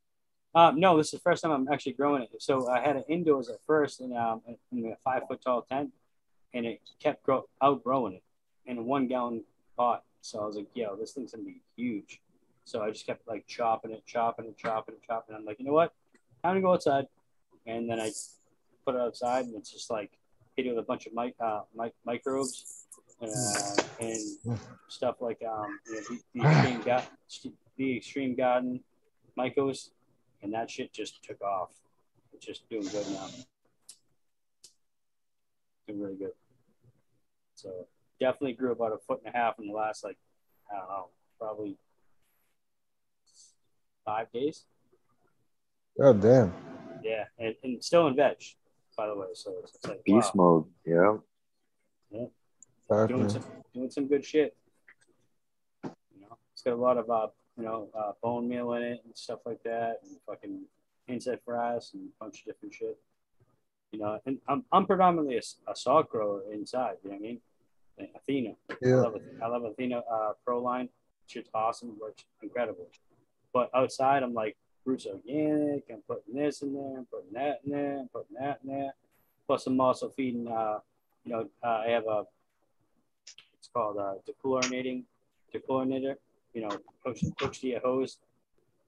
Um, 0.56 0.80
no, 0.80 0.96
this 0.96 1.08
is 1.08 1.12
the 1.12 1.20
first 1.20 1.44
time 1.44 1.52
I'm 1.52 1.68
actually 1.72 1.92
growing 1.94 2.24
it. 2.24 2.30
So 2.40 2.70
I 2.70 2.80
had 2.80 2.96
it 2.96 3.06
indoors 3.10 3.50
at 3.50 3.58
first 3.68 4.00
in, 4.00 4.16
um, 4.16 4.42
in 4.72 4.86
a 4.86 4.96
five 5.04 5.24
foot 5.28 5.42
tall 5.44 5.64
tent, 5.64 5.92
and 6.54 6.66
it 6.66 6.80
kept 7.00 7.24
grow, 7.24 7.44
outgrowing 7.62 8.14
it 8.14 8.24
in 8.66 8.78
a 8.78 8.82
one 8.82 9.08
gallon 9.08 9.44
pot. 9.78 10.04
So 10.22 10.40
I 10.42 10.46
was 10.46 10.56
like, 10.56 10.68
yo, 10.74 10.96
this 10.96 11.12
thing's 11.12 11.34
gonna 11.34 11.44
be 11.44 11.62
huge. 11.76 12.22
So 12.64 12.82
I 12.82 12.90
just 12.90 13.06
kept 13.06 13.28
like 13.28 13.46
chopping 13.48 13.92
it, 13.92 14.06
chopping 14.06 14.46
it, 14.46 14.58
chopping 14.58 14.96
it, 14.96 15.02
chopping 15.06 15.36
it. 15.36 15.40
I'm 15.40 15.46
like, 15.46 15.60
you 15.60 15.66
know 15.66 15.74
what? 15.74 15.94
Time 16.42 16.56
to 16.56 16.62
go 16.62 16.74
outside. 16.74 17.08
And 17.68 17.90
then 17.90 18.00
I 18.00 18.12
put 18.86 18.96
it 18.96 19.02
outside, 19.02 19.46
and 19.46 19.56
it's 19.56 19.72
just 19.72 19.92
like 19.92 20.12
hit 20.56 20.68
it 20.68 20.70
with 20.70 20.80
a 20.80 20.88
bunch 20.88 21.06
of 21.06 21.14
mic, 21.14 21.36
uh, 21.40 21.62
mic- 21.76 21.96
microbes 22.06 22.86
uh, 23.22 23.82
and 24.00 24.60
stuff 24.88 25.18
like 25.20 25.42
um, 25.48 25.80
you 25.88 25.96
know, 25.96 26.02
the, 26.10 26.20
the 26.34 26.48
extreme 26.48 26.82
ga- 26.82 27.04
the 27.78 27.98
extreme 27.98 28.36
garden 28.36 28.80
Mykos, 29.38 29.90
and 30.46 30.54
that 30.54 30.70
shit 30.70 30.94
just 30.94 31.24
took 31.24 31.42
off. 31.42 31.72
It's 32.32 32.46
just 32.46 32.70
doing 32.70 32.84
good 32.84 33.10
now. 33.10 33.28
Doing 35.88 36.00
really 36.00 36.16
good. 36.16 36.34
So 37.56 37.88
definitely 38.20 38.54
grew 38.54 38.72
about 38.72 38.94
a 38.94 38.98
foot 39.08 39.22
and 39.26 39.34
a 39.34 39.38
half 39.38 39.60
in 39.60 39.68
the 39.68 39.74
last 39.74 40.04
like 40.04 40.18
I 40.72 40.78
don't 40.78 40.88
know, 40.88 41.08
probably 41.40 41.78
five 44.06 44.32
days. 44.32 44.66
God 46.00 46.22
damn. 46.22 46.54
Yeah, 47.04 47.24
and, 47.40 47.56
and 47.64 47.84
still 47.84 48.08
in 48.08 48.16
veg, 48.16 48.38
by 48.96 49.08
the 49.08 49.16
way. 49.16 49.28
So 49.34 49.56
it's, 49.64 49.76
it's 49.76 49.88
like 49.88 50.04
Beast 50.04 50.36
wow. 50.36 50.44
mode. 50.44 50.66
Yeah. 50.86 51.18
Yeah. 52.12 52.26
Fuck, 52.88 53.10
doing 53.10 53.30
some 53.30 53.44
doing 53.74 53.90
some 53.90 54.08
good 54.08 54.24
shit. 54.24 54.56
You 55.84 56.22
know, 56.22 56.38
it's 56.54 56.62
got 56.62 56.74
a 56.74 56.76
lot 56.76 56.98
of 56.98 57.10
uh, 57.10 57.28
you 57.58 57.64
know, 57.64 57.88
uh, 57.98 58.12
bone 58.22 58.48
meal 58.48 58.74
in 58.74 58.84
it 58.84 59.02
and 59.06 59.16
stuff 59.18 59.40
like 59.46 59.64
that, 59.64 60.02
and 60.04 60.18
fucking 60.26 60.62
insect 61.08 61.46
frass 61.46 61.94
and 61.94 62.10
a 62.10 62.24
bunch 62.24 62.40
of 62.42 62.46
different 62.46 62.74
shit. 62.74 62.98
You 63.92 64.00
know, 64.00 64.20
and 64.26 64.40
I'm 64.48 64.66
I'm 64.72 64.86
predominantly 64.86 65.38
a, 65.38 65.72
a 65.72 65.76
salt 65.76 66.10
grower 66.10 66.42
inside. 66.52 66.96
You 67.04 67.12
know 67.12 67.16
what 67.16 67.20
I 67.20 67.28
mean? 67.28 67.42
And 67.98 68.08
Athena. 68.16 68.54
I 68.70 68.76
Yeah. 68.82 68.96
love, 68.98 69.16
I 69.42 69.48
love 69.48 69.64
Athena 69.64 70.00
uh, 70.12 70.34
Pro 70.44 70.62
line. 70.62 70.90
Shit's 71.28 71.50
awesome. 71.54 71.98
Works 72.00 72.26
incredible. 72.42 72.88
But 73.54 73.70
outside, 73.74 74.22
I'm 74.22 74.34
like 74.34 74.58
roots 74.84 75.06
organic. 75.06 75.86
I'm 75.90 76.02
putting 76.08 76.36
this 76.36 76.62
in 76.62 76.74
there. 76.74 76.98
I'm 76.98 77.06
putting 77.06 77.34
that 77.34 77.62
in 77.64 77.72
there. 77.72 78.00
I'm 78.00 78.10
putting 78.10 78.36
that 78.40 78.60
in 78.64 78.70
there. 78.70 78.94
Plus, 79.48 79.66
I'm 79.66 79.80
also 79.80 80.10
feeding. 80.10 80.48
Uh, 80.48 80.80
you 81.24 81.32
know, 81.32 81.50
uh, 81.64 81.84
I 81.88 81.90
have 81.90 82.06
a 82.08 82.24
it's 83.58 83.70
called 83.74 83.98
uh, 83.98 84.16
dechlorinating 84.28 85.04
dechlorinator. 85.54 86.16
You 86.56 86.62
know, 86.62 86.72
hooks, 87.06 87.22
hooks 87.40 87.60
to 87.60 87.68
your 87.68 87.82
hose 87.82 88.18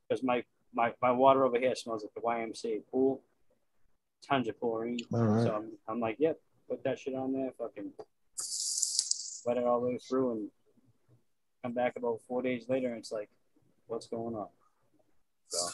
because 0.08 0.24
my, 0.24 0.44
my 0.74 0.94
my 1.02 1.12
water 1.12 1.44
over 1.46 1.60
here 1.60 1.76
smells 1.76 2.04
like 2.04 2.14
the 2.16 2.22
YMCA 2.22 2.82
pool. 2.90 3.22
Tons 4.28 4.48
of 4.48 4.60
chlorine. 4.60 4.98
All 5.14 5.20
right. 5.20 5.44
So 5.44 5.54
I'm, 5.54 5.72
I'm 5.88 6.00
like, 6.00 6.16
yep, 6.18 6.40
put 6.70 6.84
that 6.86 6.98
shit 6.98 7.14
on 7.14 7.34
there, 7.34 7.52
fucking 7.60 7.92
wet 9.46 9.58
it 9.58 9.64
all 9.66 9.82
the 9.82 9.88
way 9.90 9.98
through, 9.98 10.32
and 10.32 10.50
come 11.62 11.74
back 11.74 11.94
about 11.98 12.22
four 12.28 12.42
days 12.42 12.66
later, 12.70 12.88
and 12.88 12.98
it's 12.98 13.12
like, 13.12 13.30
what's 13.88 14.08
going 14.08 14.36
on? 14.36 14.48
So 15.50 15.68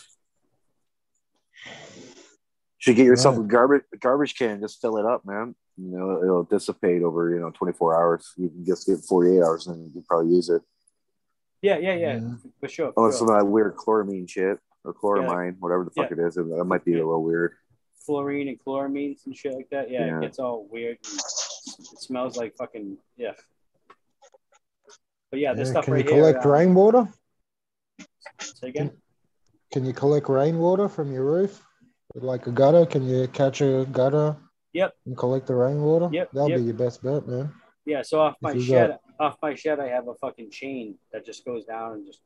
Should 2.79 2.95
get 2.95 3.05
yourself 3.05 3.37
Right. 3.37 3.45
a 3.45 3.47
garbage 3.47 3.83
a 3.93 3.97
garbage 3.97 4.35
can 4.35 4.59
just 4.61 4.81
fill 4.81 4.97
it 4.97 5.05
up, 5.05 5.25
man. 5.25 5.55
You 5.77 5.97
know, 5.97 6.21
it'll 6.23 6.43
dissipate 6.43 7.01
over, 7.01 7.29
you 7.33 7.39
know, 7.39 7.51
24 7.51 7.95
hours. 7.95 8.33
You 8.35 8.49
can 8.49 8.65
just 8.65 8.85
get 8.87 8.99
48 8.99 9.41
hours 9.41 9.67
and 9.67 9.93
you 9.95 10.03
probably 10.07 10.33
use 10.33 10.49
it. 10.49 10.61
Yeah, 11.63 11.77
yeah, 11.77 11.93
yeah, 11.93 12.13
Yeah. 12.15 12.19
for 12.59 12.67
sure. 12.67 12.91
For 12.93 12.99
Unless 13.01 13.17
sure. 13.19 13.27
some 13.27 13.35
of 13.35 13.41
that 13.41 13.45
weird 13.47 13.75
chloramine 13.75 14.29
shit 14.29 14.59
or 14.83 14.93
chloramine, 14.93 15.55
whatever 15.59 15.83
the 15.85 15.91
fuck 15.91 16.11
Yeah. 16.11 16.17
it 16.23 16.27
is. 16.27 16.35
That 16.35 16.65
might 16.65 16.85
be 16.85 16.93
a 16.93 16.97
little 16.97 17.23
weird. 17.23 17.53
Fluorine 18.05 18.49
and 18.49 18.59
chloramines 18.63 19.25
and 19.25 19.35
shit 19.35 19.53
like 19.55 19.69
that. 19.71 19.89
Yeah, 19.89 20.05
Yeah. 20.05 20.17
it 20.17 20.21
gets 20.21 20.37
all 20.39 20.67
weird. 20.69 20.97
It 21.01 21.99
smells 21.99 22.35
like 22.37 22.55
fucking 22.57 22.97
yeah. 23.17 23.31
But 25.31 25.39
yeah, 25.39 25.53
this 25.53 25.69
Yeah, 25.69 25.71
stuff 25.71 25.85
Can 25.85 25.93
right 25.95 26.05
you 26.05 26.11
here. 26.13 26.21
collect 26.21 26.45
uh, 26.45 26.49
rainwater? 26.49 27.07
Say 28.39 28.69
again. 28.69 28.91
Can 29.71 29.85
you 29.85 29.93
collect 29.93 30.29
rainwater 30.29 30.87
from 30.89 31.11
your 31.11 31.25
roof? 31.25 31.63
Like 32.13 32.45
a 32.45 32.51
gutter? 32.51 32.85
Can 32.85 33.07
you 33.07 33.27
catch 33.29 33.61
a 33.61 33.87
gutter 33.91 34.35
Yep. 34.73 34.93
and 35.07 35.17
collect 35.17 35.47
the 35.47 35.55
rainwater? 35.55 36.09
Yep, 36.11 36.31
That'll 36.33 36.49
yep. 36.49 36.59
be 36.59 36.63
your 36.65 36.73
best 36.75 37.01
bet, 37.01 37.27
man. 37.27 37.51
Yeah, 37.85 38.01
so 38.03 38.19
off 38.19 38.35
my 38.41 38.51
you 38.51 38.61
shed, 38.61 38.99
off 39.19 39.37
my 39.41 39.55
shed, 39.55 39.79
I 39.79 39.87
have 39.89 40.07
a 40.07 40.15
fucking 40.15 40.49
chain 40.51 40.95
that 41.11 41.25
just 41.25 41.45
goes 41.45 41.65
down 41.65 41.93
and 41.93 42.05
just 42.05 42.19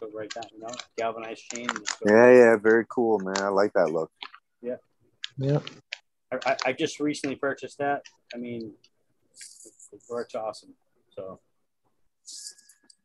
goes 0.00 0.12
right 0.14 0.30
down. 0.30 0.44
You 0.54 0.60
know, 0.60 0.68
galvanized 0.98 1.42
chain. 1.52 1.68
and 1.68 1.78
just 1.78 1.98
Yeah, 2.06 2.30
yeah, 2.32 2.56
very 2.56 2.84
cool, 2.88 3.18
man. 3.20 3.38
I 3.40 3.48
like 3.48 3.72
that 3.74 3.90
look. 3.90 4.10
Yeah. 4.62 4.76
Yeah. 5.38 5.60
I, 6.46 6.56
I 6.66 6.72
just 6.72 7.00
recently 7.00 7.36
purchased 7.36 7.78
that. 7.78 8.02
I 8.34 8.38
mean, 8.38 8.72
it, 9.32 9.96
it 9.96 10.02
works 10.08 10.34
awesome. 10.34 10.74
So 11.10 11.40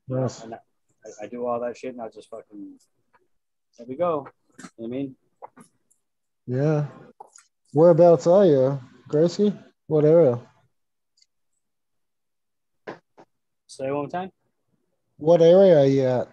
you 0.07 0.15
know, 0.15 0.21
Nice. 0.23 0.43
and 0.43 0.53
I, 0.53 0.57
I 1.23 1.27
do 1.27 1.45
all 1.47 1.59
that 1.61 1.75
shit, 1.77 1.93
and 1.93 2.01
I 2.01 2.09
just 2.09 2.29
fucking 2.29 2.73
there 3.77 3.87
we 3.87 3.95
go. 3.95 4.27
You 4.59 4.63
know 4.63 4.69
what 4.75 4.85
I 4.85 4.89
mean, 4.89 5.15
Yeah. 6.45 6.85
Whereabouts 7.73 8.25
are 8.27 8.45
you, 8.45 8.79
Gracie? 9.09 9.53
What 9.87 10.05
area? 10.05 10.39
Say 13.75 13.85
one 13.85 13.93
more 13.93 14.07
time. 14.09 14.31
What 15.17 15.41
area 15.41 15.79
are 15.79 15.85
you 15.85 16.03
at? 16.05 16.27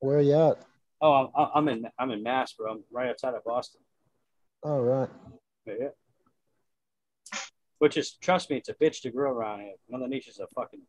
Where 0.00 0.18
are 0.18 0.22
you 0.22 0.34
at? 0.34 0.58
Oh, 1.00 1.30
I'm, 1.36 1.48
I'm 1.54 1.68
in 1.68 1.86
I'm 1.98 2.10
in 2.10 2.22
Mass, 2.22 2.52
bro. 2.52 2.72
I'm 2.72 2.84
right 2.92 3.08
outside 3.10 3.34
of 3.34 3.44
Boston. 3.44 3.80
All 4.62 4.80
right. 4.82 5.08
Yeah. 5.66 5.74
yeah. 5.80 5.88
Which 7.78 7.96
is, 7.96 8.12
trust 8.12 8.48
me, 8.50 8.56
it's 8.58 8.68
a 8.68 8.74
bitch 8.74 9.00
to 9.02 9.10
grow 9.10 9.32
around 9.32 9.60
here. 9.60 9.72
Mother 9.90 10.06
Nature's 10.06 10.38
a 10.38 10.46
fucking 10.54 10.82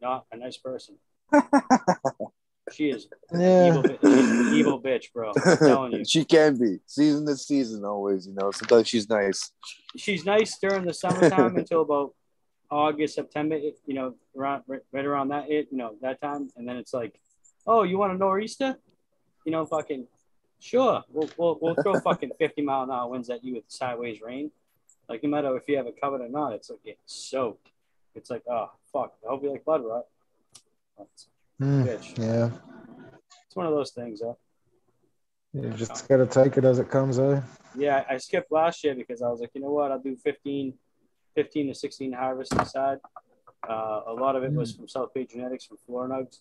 not 0.00 0.24
a 0.32 0.36
nice 0.36 0.56
person. 0.56 0.96
she 2.72 2.88
is 2.90 3.08
Yeah. 3.32 3.68
evil, 3.68 3.84
an 4.02 4.54
evil 4.54 4.80
bitch, 4.82 5.12
bro. 5.12 5.32
I'm 5.36 5.56
telling 5.58 5.92
you. 5.92 6.04
she 6.06 6.24
can 6.24 6.56
be 6.58 6.78
season 6.86 7.26
to 7.26 7.36
season 7.36 7.84
always. 7.84 8.26
You 8.26 8.34
know, 8.34 8.50
sometimes 8.50 8.88
she's 8.88 9.08
nice. 9.10 9.52
she's 9.96 10.24
nice 10.24 10.56
during 10.58 10.84
the 10.86 10.94
summertime 10.94 11.56
until 11.58 11.82
about 11.82 12.14
August, 12.70 13.14
September. 13.14 13.56
It, 13.56 13.78
you 13.86 13.94
know, 13.94 14.14
around 14.36 14.64
right, 14.66 14.82
around 14.94 15.28
that 15.28 15.50
it, 15.50 15.68
you 15.70 15.78
know, 15.78 15.94
that 16.02 16.20
time, 16.20 16.50
and 16.56 16.68
then 16.68 16.76
it's 16.76 16.94
like, 16.94 17.20
oh, 17.66 17.82
you 17.82 17.98
want 17.98 18.12
a 18.12 18.16
nor'easter? 18.16 18.76
You 19.44 19.52
know, 19.52 19.64
fucking, 19.66 20.06
sure. 20.60 21.04
We'll 21.10 21.30
we'll, 21.36 21.58
we'll 21.60 21.74
throw 21.74 21.98
fucking 22.00 22.32
fifty 22.38 22.62
mile 22.62 22.82
an 22.82 22.90
hour 22.90 23.08
winds 23.08 23.30
at 23.30 23.44
you 23.44 23.54
with 23.54 23.64
sideways 23.68 24.20
rain. 24.20 24.50
Like 25.08 25.22
no 25.22 25.30
matter 25.30 25.56
if 25.56 25.62
you 25.68 25.76
have 25.76 25.86
it 25.86 26.00
covered 26.00 26.20
or 26.20 26.28
not, 26.28 26.52
it's 26.52 26.70
like 26.70 26.82
getting 26.82 26.98
soaked. 27.06 27.70
It's 28.14 28.30
like, 28.30 28.42
oh 28.50 28.70
fuck, 28.92 29.14
I 29.24 29.30
hope 29.30 29.42
you 29.42 29.50
like 29.50 29.64
blood 29.64 29.82
rot. 29.84 30.06
Mm, 31.60 31.86
bitch. 31.86 32.18
yeah. 32.18 32.50
it's 33.46 33.56
one 33.56 33.66
of 33.66 33.72
those 33.72 33.90
things, 33.90 34.20
though. 34.20 34.36
You 35.52 35.70
just 35.70 36.06
gotta 36.08 36.26
take 36.26 36.58
it 36.58 36.64
as 36.64 36.78
it 36.78 36.90
comes, 36.90 37.18
eh? 37.18 37.40
Yeah, 37.74 38.04
I 38.08 38.18
skipped 38.18 38.52
last 38.52 38.84
year 38.84 38.94
because 38.94 39.22
I 39.22 39.28
was 39.28 39.40
like, 39.40 39.50
you 39.54 39.60
know 39.60 39.70
what, 39.70 39.90
I'll 39.90 39.98
do 39.98 40.16
15, 40.16 40.74
15 41.36 41.68
to 41.68 41.74
16 41.74 42.12
harvests 42.12 42.54
inside. 42.56 42.98
Uh, 43.68 44.00
a 44.08 44.12
lot 44.12 44.34
of 44.36 44.42
it 44.42 44.52
was 44.52 44.72
from 44.72 44.88
South 44.88 45.12
Bay 45.14 45.24
Genetics 45.24 45.66
from 45.66 45.76
Flora 45.86 46.08
Nugs, 46.08 46.40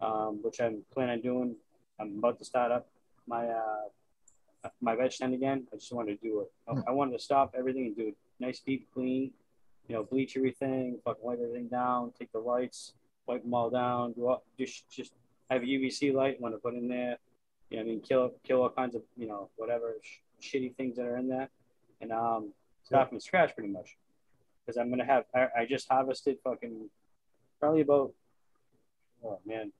um, 0.00 0.40
which 0.42 0.60
I'm 0.60 0.82
planning 0.92 1.16
on 1.16 1.20
doing. 1.22 1.56
I'm 1.98 2.18
about 2.18 2.38
to 2.38 2.44
start 2.44 2.70
up 2.70 2.86
my 3.26 3.46
uh, 3.46 4.68
my 4.80 4.94
veg 4.94 5.12
tent 5.12 5.34
again. 5.34 5.66
I 5.72 5.76
just 5.76 5.92
wanted 5.92 6.20
to 6.20 6.28
do 6.28 6.40
it. 6.40 6.52
I, 6.68 6.90
I 6.90 6.92
wanted 6.92 7.12
to 7.12 7.18
stop 7.18 7.54
everything 7.56 7.86
and 7.86 7.96
do 7.96 8.08
it 8.08 8.16
nice, 8.38 8.60
deep 8.60 8.88
clean. 8.92 9.30
You 9.88 9.96
know, 9.96 10.04
bleach 10.04 10.36
everything, 10.36 10.98
fucking 11.04 11.24
wipe 11.24 11.38
everything 11.42 11.68
down, 11.68 12.12
take 12.18 12.30
the 12.32 12.38
lights, 12.38 12.92
wipe 13.26 13.42
them 13.42 13.54
all 13.54 13.70
down. 13.70 14.12
Do 14.12 14.28
all, 14.28 14.44
just 14.58 14.88
just 14.90 15.12
have 15.50 15.62
a 15.62 15.66
UVC 15.66 16.12
light. 16.12 16.40
Want 16.40 16.54
to 16.54 16.58
put 16.58 16.74
in 16.74 16.88
there. 16.88 17.16
You 17.70 17.78
know, 17.78 17.82
I 17.82 17.86
mean, 17.86 18.00
kill 18.00 18.32
kill 18.44 18.62
all 18.62 18.70
kinds 18.70 18.94
of 18.94 19.02
you 19.16 19.26
know 19.26 19.48
whatever 19.56 19.94
sh- 20.02 20.18
shitty 20.42 20.76
things 20.76 20.96
that 20.96 21.06
are 21.06 21.16
in 21.16 21.28
there, 21.28 21.48
and 22.00 22.12
um, 22.12 22.52
start 22.82 23.08
from 23.08 23.20
scratch 23.20 23.54
pretty 23.54 23.70
much. 23.70 23.96
Because 24.66 24.76
I'm 24.76 24.90
gonna 24.90 25.04
have 25.04 25.24
I, 25.34 25.48
I 25.60 25.66
just 25.68 25.86
harvested 25.90 26.38
fucking 26.44 26.88
probably 27.58 27.80
about 27.82 28.12
oh 29.24 29.38
man, 29.46 29.72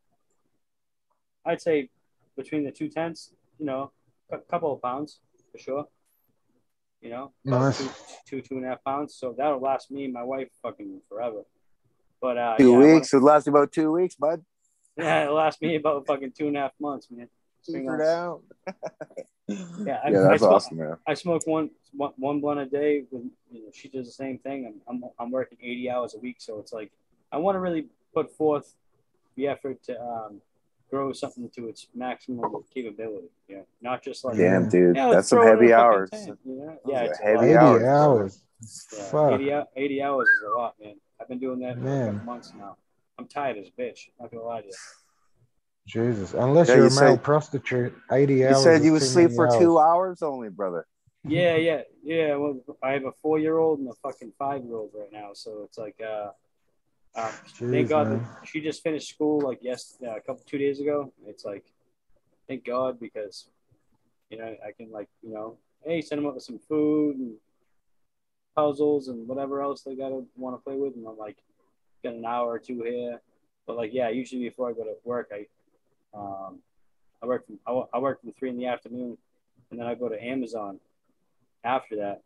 I'd 1.46 1.60
say 1.60 1.90
between 2.36 2.64
the 2.64 2.70
two 2.72 2.88
tents, 2.88 3.32
you 3.58 3.66
know, 3.66 3.92
a 4.30 4.38
couple 4.38 4.72
of 4.72 4.82
pounds 4.82 5.20
for 5.52 5.58
sure. 5.58 5.86
You 7.00 7.10
know, 7.10 7.32
Nice. 7.44 7.78
two, 7.78 7.88
two 8.26 8.40
two 8.42 8.56
and 8.56 8.64
a 8.66 8.68
half 8.68 8.84
pounds. 8.84 9.14
So 9.14 9.34
that'll 9.36 9.60
last 9.60 9.90
me 9.90 10.04
and 10.04 10.12
my 10.12 10.22
wife 10.22 10.48
fucking 10.62 11.00
forever. 11.08 11.42
But 12.20 12.36
uh, 12.36 12.56
Two 12.58 12.64
yeah, 12.72 12.74
I 12.76 12.78
wanna- 12.78 12.94
weeks. 12.94 13.14
It 13.14 13.20
lasts 13.22 13.48
about 13.48 13.72
two 13.72 13.90
weeks, 13.92 14.14
bud. 14.16 14.44
yeah, 14.98 15.22
it'll 15.24 15.36
last 15.36 15.62
me 15.62 15.76
about 15.76 16.06
fucking 16.06 16.32
two 16.36 16.48
and 16.48 16.56
a 16.58 16.60
half 16.60 16.72
months, 16.78 17.08
man. 17.10 17.28
Keep 17.64 17.84
her 17.86 18.02
on. 18.04 18.74
Down. 19.50 19.84
Yeah, 19.86 19.98
I, 20.04 20.10
Yeah, 20.10 20.18
I 20.18 20.28
that's 20.28 20.40
smoke, 20.40 20.52
awesome, 20.52 20.78
man. 20.78 20.96
I 21.06 21.14
smoke 21.14 21.46
one, 21.46 21.70
one 21.96 22.12
one 22.16 22.40
blunt 22.40 22.60
a 22.60 22.66
day. 22.66 23.04
With, 23.10 23.24
you 23.50 23.60
know, 23.64 23.70
she 23.72 23.88
does 23.88 24.06
the 24.06 24.12
same 24.12 24.38
thing. 24.38 24.66
I'm, 24.88 25.02
I'm 25.02 25.10
I'm 25.18 25.30
working 25.30 25.58
80 25.62 25.90
hours 25.90 26.14
a 26.14 26.18
week, 26.18 26.36
so 26.38 26.58
it's 26.58 26.72
like 26.72 26.90
I 27.32 27.36
want 27.38 27.56
to 27.56 27.60
really 27.60 27.86
put 28.14 28.34
forth 28.36 28.74
the 29.36 29.46
effort 29.48 29.82
to 29.84 30.00
um, 30.00 30.40
grow 30.90 31.12
something 31.12 31.48
to 31.50 31.68
its 31.68 31.86
maximum 31.94 32.44
capability. 32.74 33.28
Yeah, 33.48 33.60
not 33.80 34.02
just 34.02 34.24
like 34.24 34.36
Damn, 34.36 34.68
dude, 34.68 34.96
Yeah, 34.96 35.10
that's 35.10 35.28
some 35.28 35.38
throw 35.38 35.46
it 35.46 35.50
in 35.52 35.58
heavy 35.58 35.70
a 35.72 35.78
hours. 35.78 36.10
tank, 36.10 36.38
you 36.44 36.56
know? 36.56 36.78
Yeah, 36.86 37.00
are 37.00 37.04
it's 37.04 37.18
heavy 37.20 37.54
hours, 37.56 37.82
hours. 37.84 38.42
Yeah, 38.92 39.04
Fuck. 39.04 39.40
80, 39.40 39.52
80 39.76 40.02
hours 40.02 40.28
is 40.28 40.42
a 40.48 40.58
lot, 40.58 40.74
man. 40.82 40.94
I've 41.20 41.28
been 41.28 41.38
doing 41.38 41.60
that 41.60 41.74
for 41.74 41.80
a 41.80 41.84
Man. 41.84 42.06
couple 42.12 42.26
months 42.26 42.52
now. 42.58 42.76
I'm 43.18 43.26
tired 43.26 43.56
as 43.58 43.68
a 43.68 43.80
bitch. 43.80 44.08
Not 44.18 44.30
gonna 44.30 44.42
lie 44.44 44.62
to 44.62 44.66
you. 44.66 44.72
Jesus. 45.90 46.34
Unless 46.34 46.68
Yeah, 46.68 46.76
you're 46.76 46.86
a 46.86 46.94
male 46.94 47.18
prostitute, 47.18 47.94
80 48.10 48.34
You 48.34 48.46
hours. 48.46 48.62
said 48.62 48.84
you 48.84 48.92
would 48.92 49.02
sleep 49.02 49.24
many 49.30 49.36
for 49.36 49.46
two 49.58 49.78
hours. 49.78 50.20
hours 50.20 50.22
only, 50.22 50.48
brother. 50.48 50.86
Yeah, 51.24 51.56
yeah, 51.56 51.82
yeah. 52.02 52.36
Well, 52.36 52.60
I 52.82 52.92
have 52.92 53.04
a 53.04 53.12
four 53.20 53.38
year 53.38 53.58
old 53.58 53.80
and 53.80 53.88
a 53.88 53.94
fucking 53.94 54.32
five 54.38 54.64
year 54.64 54.76
old 54.76 54.90
right 54.94 55.12
now, 55.12 55.30
so 55.34 55.62
it's 55.64 55.76
like, 55.76 56.00
uh, 56.00 56.30
uh, 57.14 57.32
Jeez, 57.58 57.70
thank 57.70 57.88
God 57.88 58.08
man. 58.08 58.26
that 58.40 58.48
she 58.48 58.60
just 58.60 58.82
finished 58.82 59.10
school 59.10 59.40
like 59.40 59.58
yes, 59.60 59.98
uh, 60.02 60.16
a 60.16 60.20
couple 60.20 60.42
two 60.46 60.58
days 60.58 60.80
ago. 60.80 61.12
It's 61.26 61.44
like, 61.44 61.64
thank 62.48 62.64
God 62.64 62.98
because, 63.00 63.48
you 64.30 64.38
know, 64.38 64.56
I 64.66 64.72
can 64.72 64.90
like 64.90 65.08
you 65.22 65.34
know, 65.34 65.58
hey, 65.84 66.00
send 66.00 66.20
them 66.20 66.26
up 66.26 66.34
with 66.34 66.44
some 66.44 66.58
food 66.58 67.16
and 67.18 67.34
puzzles 68.56 69.08
and 69.08 69.26
whatever 69.28 69.60
else 69.60 69.82
they 69.82 69.94
gotta 69.96 70.24
want 70.36 70.56
to 70.56 70.62
play 70.62 70.76
with, 70.76 70.94
and 70.94 71.06
I'm 71.06 71.18
like, 71.18 71.38
got 72.02 72.14
an 72.14 72.24
hour 72.24 72.48
or 72.52 72.58
two 72.58 72.82
here. 72.82 73.20
But 73.66 73.76
like, 73.76 73.90
yeah, 73.92 74.08
usually 74.08 74.42
before 74.42 74.70
I 74.70 74.72
go 74.72 74.84
to 74.84 74.94
work, 75.04 75.30
I, 75.32 75.46
um, 76.14 76.58
I 77.22 77.26
work 77.26 77.46
from 77.46 77.58
I, 77.66 77.82
I 77.94 77.98
work 77.98 78.20
from 78.20 78.32
three 78.32 78.50
in 78.50 78.56
the 78.56 78.66
afternoon, 78.66 79.16
and 79.70 79.78
then 79.78 79.86
I 79.86 79.94
go 79.94 80.08
to 80.08 80.22
Amazon. 80.22 80.78
After 81.62 81.96
that, 81.96 82.22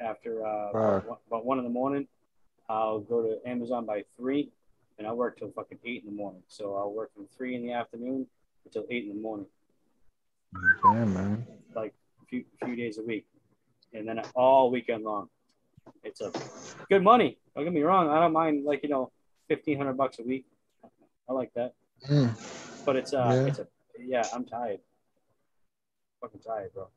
after 0.00 0.44
uh, 0.44 0.72
Fuck. 0.72 1.04
about, 1.04 1.20
about 1.28 1.44
one 1.44 1.58
in 1.58 1.64
the 1.64 1.70
morning, 1.70 2.08
I'll 2.68 2.98
go 3.00 3.22
to 3.22 3.48
Amazon 3.48 3.86
by 3.86 4.02
three, 4.16 4.50
and 4.98 5.06
I 5.06 5.12
work 5.12 5.38
till 5.38 5.50
fucking 5.52 5.78
eight 5.84 6.02
in 6.04 6.10
the 6.10 6.16
morning. 6.16 6.42
So 6.48 6.74
I'll 6.76 6.92
work 6.92 7.14
from 7.14 7.26
three 7.36 7.54
in 7.54 7.62
the 7.62 7.72
afternoon 7.72 8.26
until 8.64 8.84
eight 8.90 9.04
in 9.04 9.10
the 9.14 9.20
morning, 9.22 9.46
Damn, 10.82 11.14
man. 11.14 11.46
like 11.76 11.94
a 12.22 12.26
few 12.26 12.44
few 12.64 12.74
days 12.76 12.98
a 12.98 13.02
week, 13.02 13.24
and 13.94 14.06
then 14.08 14.20
all 14.34 14.70
weekend 14.70 15.04
long. 15.04 15.28
It's 16.04 16.20
a 16.20 16.32
good 16.88 17.02
money. 17.04 17.38
Don't 17.54 17.64
get 17.64 17.72
me 17.72 17.82
wrong. 17.82 18.08
I 18.08 18.18
don't 18.20 18.32
mind 18.32 18.64
like 18.64 18.82
you 18.82 18.88
know 18.88 19.12
fifteen 19.48 19.78
hundred 19.78 19.96
bucks 19.96 20.18
a 20.18 20.22
week. 20.24 20.44
I 21.28 21.32
like 21.32 21.52
that, 21.54 21.72
Mm. 22.10 22.30
But 22.84 22.96
it's 22.96 23.12
uh, 23.14 23.18
Yeah. 23.34 23.46
it's 23.48 23.58
a 23.58 23.66
yeah. 23.98 24.24
I'm 24.34 24.44
tired. 24.44 24.80
Fucking 26.20 26.40
tired, 26.40 26.72
bro. 26.74 26.88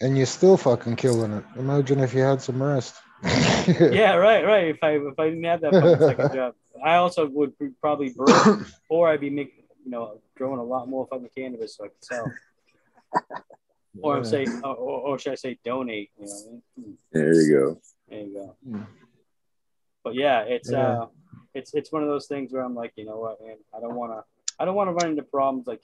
And 0.00 0.16
you're 0.16 0.26
still 0.26 0.56
fucking 0.56 0.96
killing 0.96 1.32
it. 1.32 1.44
Imagine 1.56 2.00
if 2.00 2.14
you 2.14 2.20
had 2.20 2.40
some 2.40 2.62
rest. 2.62 2.94
yeah, 3.22 4.14
right, 4.14 4.44
right. 4.46 4.68
If 4.68 4.78
I 4.82 4.92
if 4.92 5.18
I 5.18 5.28
didn't 5.28 5.44
have 5.44 5.60
that 5.62 5.72
fucking 5.72 5.98
second 6.08 6.32
job, 6.34 6.54
I 6.82 6.96
also 6.96 7.26
would 7.26 7.52
probably 7.80 8.10
broke, 8.10 8.66
or 8.88 9.08
I'd 9.10 9.20
be 9.20 9.28
making 9.30 9.64
you 9.84 9.90
know 9.90 10.20
growing 10.36 10.58
a 10.58 10.64
lot 10.64 10.88
more 10.88 11.06
fucking 11.10 11.28
cannabis 11.36 11.76
so 11.76 11.84
I 11.84 11.88
could 11.88 12.04
sell. 12.04 12.32
Or 14.02 14.16
I'm 14.16 14.24
saying, 14.24 14.60
or, 14.62 14.74
or, 14.76 15.00
or 15.00 15.18
should 15.18 15.32
I 15.32 15.34
say 15.34 15.58
donate? 15.64 16.10
You 16.16 16.26
know, 16.26 16.32
what 16.32 16.46
I 16.46 16.50
mean? 16.52 16.62
Hmm, 16.78 16.92
There 17.12 17.34
you 17.34 17.58
go. 17.58 17.80
there 18.08 18.20
you 18.20 18.32
go. 18.34 18.56
Hmm. 18.64 18.82
But 20.04 20.14
yeah, 20.14 20.42
it's 20.42 20.70
Yeah. 20.70 20.78
uh, 21.02 21.06
it's 21.54 21.74
it's 21.74 21.90
one 21.90 22.02
of 22.04 22.08
those 22.08 22.26
things 22.28 22.52
where 22.52 22.62
I'm 22.62 22.76
like, 22.76 22.92
you 22.94 23.04
know 23.04 23.18
what, 23.18 23.42
man, 23.44 23.56
I 23.76 23.80
don't 23.80 23.96
want 23.96 24.12
to, 24.12 24.22
I 24.60 24.66
don't 24.66 24.74
want 24.74 24.88
to 24.88 24.92
run 24.92 25.12
into 25.12 25.22
problems 25.22 25.66
like, 25.66 25.80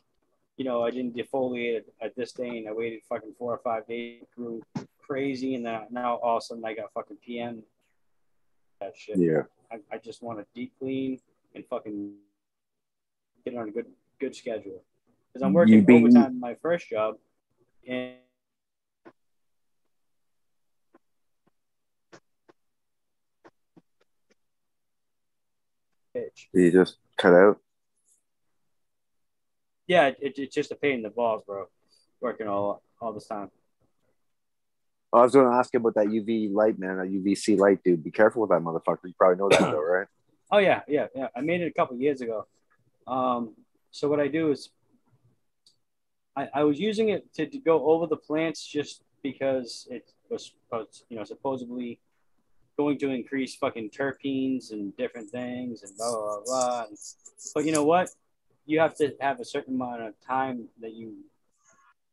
you 0.58 0.64
know, 0.66 0.84
I 0.84 0.90
didn't 0.90 1.16
defoliate 1.16 1.78
at, 1.78 1.84
at 2.02 2.14
this 2.14 2.38
and 2.38 2.68
I 2.68 2.72
waited 2.72 3.00
fucking 3.08 3.32
four 3.38 3.54
or 3.54 3.58
five 3.58 3.86
days, 3.86 4.22
grew 4.36 4.62
crazy, 5.00 5.54
and 5.54 5.64
then 5.64 5.86
now 5.90 6.16
all 6.16 6.36
of 6.36 6.42
a 6.42 6.44
sudden 6.44 6.64
I 6.64 6.74
got 6.74 6.92
fucking 6.92 7.16
PM. 7.24 7.62
That 8.80 8.92
shit. 8.94 9.16
Yeah. 9.18 9.44
I, 9.72 9.78
I 9.90 9.98
just 9.98 10.22
want 10.22 10.38
to 10.38 10.46
deep 10.54 10.74
clean 10.78 11.18
and 11.54 11.64
fucking 11.70 12.12
get 13.44 13.56
on 13.56 13.68
a 13.68 13.70
good 13.70 13.86
good 14.20 14.36
schedule 14.36 14.82
because 15.32 15.42
I'm 15.42 15.54
working 15.54 15.84
overtime 15.90 16.32
in 16.32 16.40
my 16.40 16.54
first 16.60 16.88
job, 16.90 17.16
and 17.88 18.16
bitch. 26.14 26.46
You 26.52 26.70
just 26.70 26.98
cut 27.16 27.32
out. 27.32 27.60
Yeah, 29.86 30.06
it, 30.06 30.38
it's 30.38 30.54
just 30.54 30.72
a 30.72 30.74
pain 30.74 30.94
in 30.94 31.02
the 31.02 31.10
balls, 31.10 31.42
bro. 31.46 31.66
Working 32.20 32.48
all 32.48 32.82
all 33.00 33.12
this 33.12 33.26
time. 33.26 33.50
I 35.12 35.22
was 35.22 35.32
going 35.32 35.50
to 35.50 35.56
ask 35.56 35.72
you 35.72 35.78
about 35.78 35.94
that 35.94 36.06
UV 36.06 36.52
light, 36.52 36.78
man. 36.78 36.98
That 36.98 37.08
UVC 37.08 37.58
light, 37.58 37.82
dude. 37.82 38.02
Be 38.02 38.10
careful 38.10 38.42
with 38.42 38.50
that 38.50 38.60
motherfucker. 38.60 39.04
You 39.04 39.14
probably 39.16 39.38
know 39.38 39.48
that, 39.48 39.60
though, 39.60 39.80
right? 39.82 40.06
Oh 40.50 40.58
yeah, 40.58 40.82
yeah, 40.86 41.06
yeah. 41.14 41.28
I 41.34 41.40
made 41.40 41.60
it 41.60 41.66
a 41.66 41.72
couple 41.72 41.96
years 41.96 42.20
ago. 42.20 42.46
Um, 43.06 43.54
so 43.90 44.08
what 44.08 44.20
I 44.20 44.28
do 44.28 44.50
is, 44.50 44.70
I, 46.36 46.48
I 46.54 46.64
was 46.64 46.78
using 46.78 47.08
it 47.08 47.32
to, 47.34 47.46
to 47.46 47.58
go 47.58 47.86
over 47.90 48.06
the 48.06 48.16
plants 48.16 48.64
just 48.64 49.02
because 49.22 49.88
it 49.90 50.12
was, 50.28 50.52
you 51.08 51.16
know, 51.16 51.24
supposedly 51.24 51.98
going 52.76 52.98
to 52.98 53.10
increase 53.10 53.56
fucking 53.56 53.90
terpenes 53.90 54.70
and 54.70 54.96
different 54.96 55.30
things 55.30 55.82
and 55.82 55.96
blah 55.96 56.10
blah 56.10 56.40
blah. 56.44 56.86
blah. 56.86 56.96
But 57.54 57.64
you 57.64 57.72
know 57.72 57.84
what? 57.84 58.10
You 58.66 58.80
have 58.80 58.96
to 58.96 59.14
have 59.20 59.40
a 59.40 59.44
certain 59.44 59.74
amount 59.74 60.02
of 60.02 60.14
time 60.26 60.68
that 60.80 60.92
you 60.92 61.14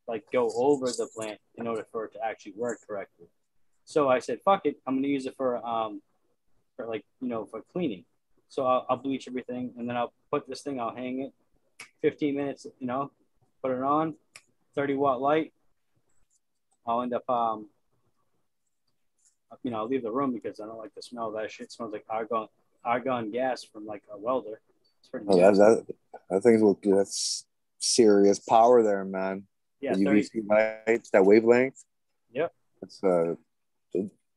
like 0.07 0.23
go 0.32 0.49
over 0.56 0.88
the 0.88 1.07
plant 1.15 1.40
in 1.56 1.67
order 1.67 1.85
for 1.91 2.06
it 2.06 2.14
to 2.14 2.23
actually 2.23 2.53
work 2.56 2.80
correctly. 2.88 3.27
So 3.85 4.09
I 4.09 4.19
said, 4.19 4.40
fuck 4.43 4.65
it, 4.65 4.77
I'm 4.85 4.95
gonna 4.95 5.07
use 5.07 5.25
it 5.25 5.35
for 5.35 5.57
um 5.65 6.01
for 6.75 6.85
like 6.88 7.06
you 7.22 7.27
know 7.27 7.45
for 7.45 7.61
cleaning. 7.72 8.06
So 8.49 8.65
I'll, 8.65 8.85
I'll 8.90 8.98
bleach 8.98 9.27
everything 9.27 9.72
and 9.77 9.90
then 9.90 9.98
I'll 9.98 10.14
put 10.32 10.48
this 10.48 10.61
thing, 10.61 10.80
I'll 10.80 10.95
hang 10.95 11.22
it, 11.22 11.33
15 12.01 12.35
minutes, 12.35 12.67
you 12.80 12.85
know, 12.85 13.11
put 13.64 13.72
it 13.72 13.82
on, 13.82 14.15
30 14.75 14.95
watt 14.95 15.22
light. 15.22 15.53
I'll 16.85 17.01
end 17.01 17.14
up 17.14 17.27
um 17.30 17.67
you 19.64 19.72
know 19.72 19.77
I'll 19.77 19.88
leave 19.88 20.03
the 20.03 20.11
room 20.11 20.33
because 20.33 20.59
I 20.59 20.65
don't 20.65 20.77
like 20.77 20.93
the 20.95 21.01
smell 21.01 21.27
of 21.27 21.33
that 21.33 21.51
shit. 21.51 21.65
It 21.65 21.72
smells 21.72 21.93
like 21.93 22.06
argon 22.09 22.48
argon 22.83 23.32
gas 23.32 23.64
from 23.64 23.85
like 23.85 24.03
a 24.11 24.17
welder. 24.17 24.59
Pretty 25.09 25.25
Oh, 25.30 25.35
good. 25.35 25.56
that, 25.56 25.85
that, 25.88 25.95
I 26.35 26.40
think 26.40 26.61
look, 26.61 26.82
that's 26.83 27.45
serious 27.80 28.40
power 28.40 28.82
there, 28.83 29.06
man. 29.06 29.43
yeah, 29.82 29.93
the 29.93 30.03
30, 30.06 30.22
UVC 30.22 30.48
lights, 30.88 31.09
that 31.11 31.25
wavelength. 31.25 31.83
Yep. 32.33 32.51
It's 32.82 33.03
uh, 33.03 33.35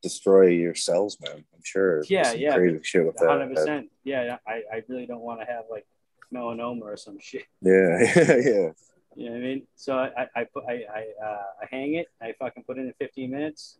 destroy 0.01 0.47
your 0.47 0.75
cells, 0.75 1.17
man. 1.21 1.43
I'm 1.53 1.61
sure. 1.63 2.03
Yeah, 2.07 2.31
yeah, 2.33 2.55
Crazy 2.55 2.79
shit 2.83 3.05
with 3.05 3.17
hundred 3.19 3.53
percent. 3.55 3.89
Yeah, 4.03 4.37
I, 4.47 4.61
I 4.71 4.83
really 4.87 5.05
don't 5.05 5.21
want 5.21 5.39
to 5.41 5.45
have 5.45 5.65
like 5.69 5.85
melanoma 6.33 6.81
or 6.81 6.97
some 6.97 7.17
shit. 7.19 7.43
Yeah, 7.61 7.99
yeah. 8.15 8.71
You 9.15 9.25
know 9.25 9.31
what 9.31 9.37
I 9.37 9.39
mean? 9.39 9.67
So 9.75 9.97
I, 9.97 10.27
I 10.35 10.43
put 10.43 10.63
I 10.69 10.83
I, 10.93 11.25
uh, 11.25 11.43
I 11.63 11.67
hang 11.71 11.95
it. 11.95 12.07
I 12.21 12.33
fucking 12.37 12.63
put 12.63 12.77
it 12.77 12.81
in 12.81 12.93
15 12.99 13.31
minutes. 13.31 13.77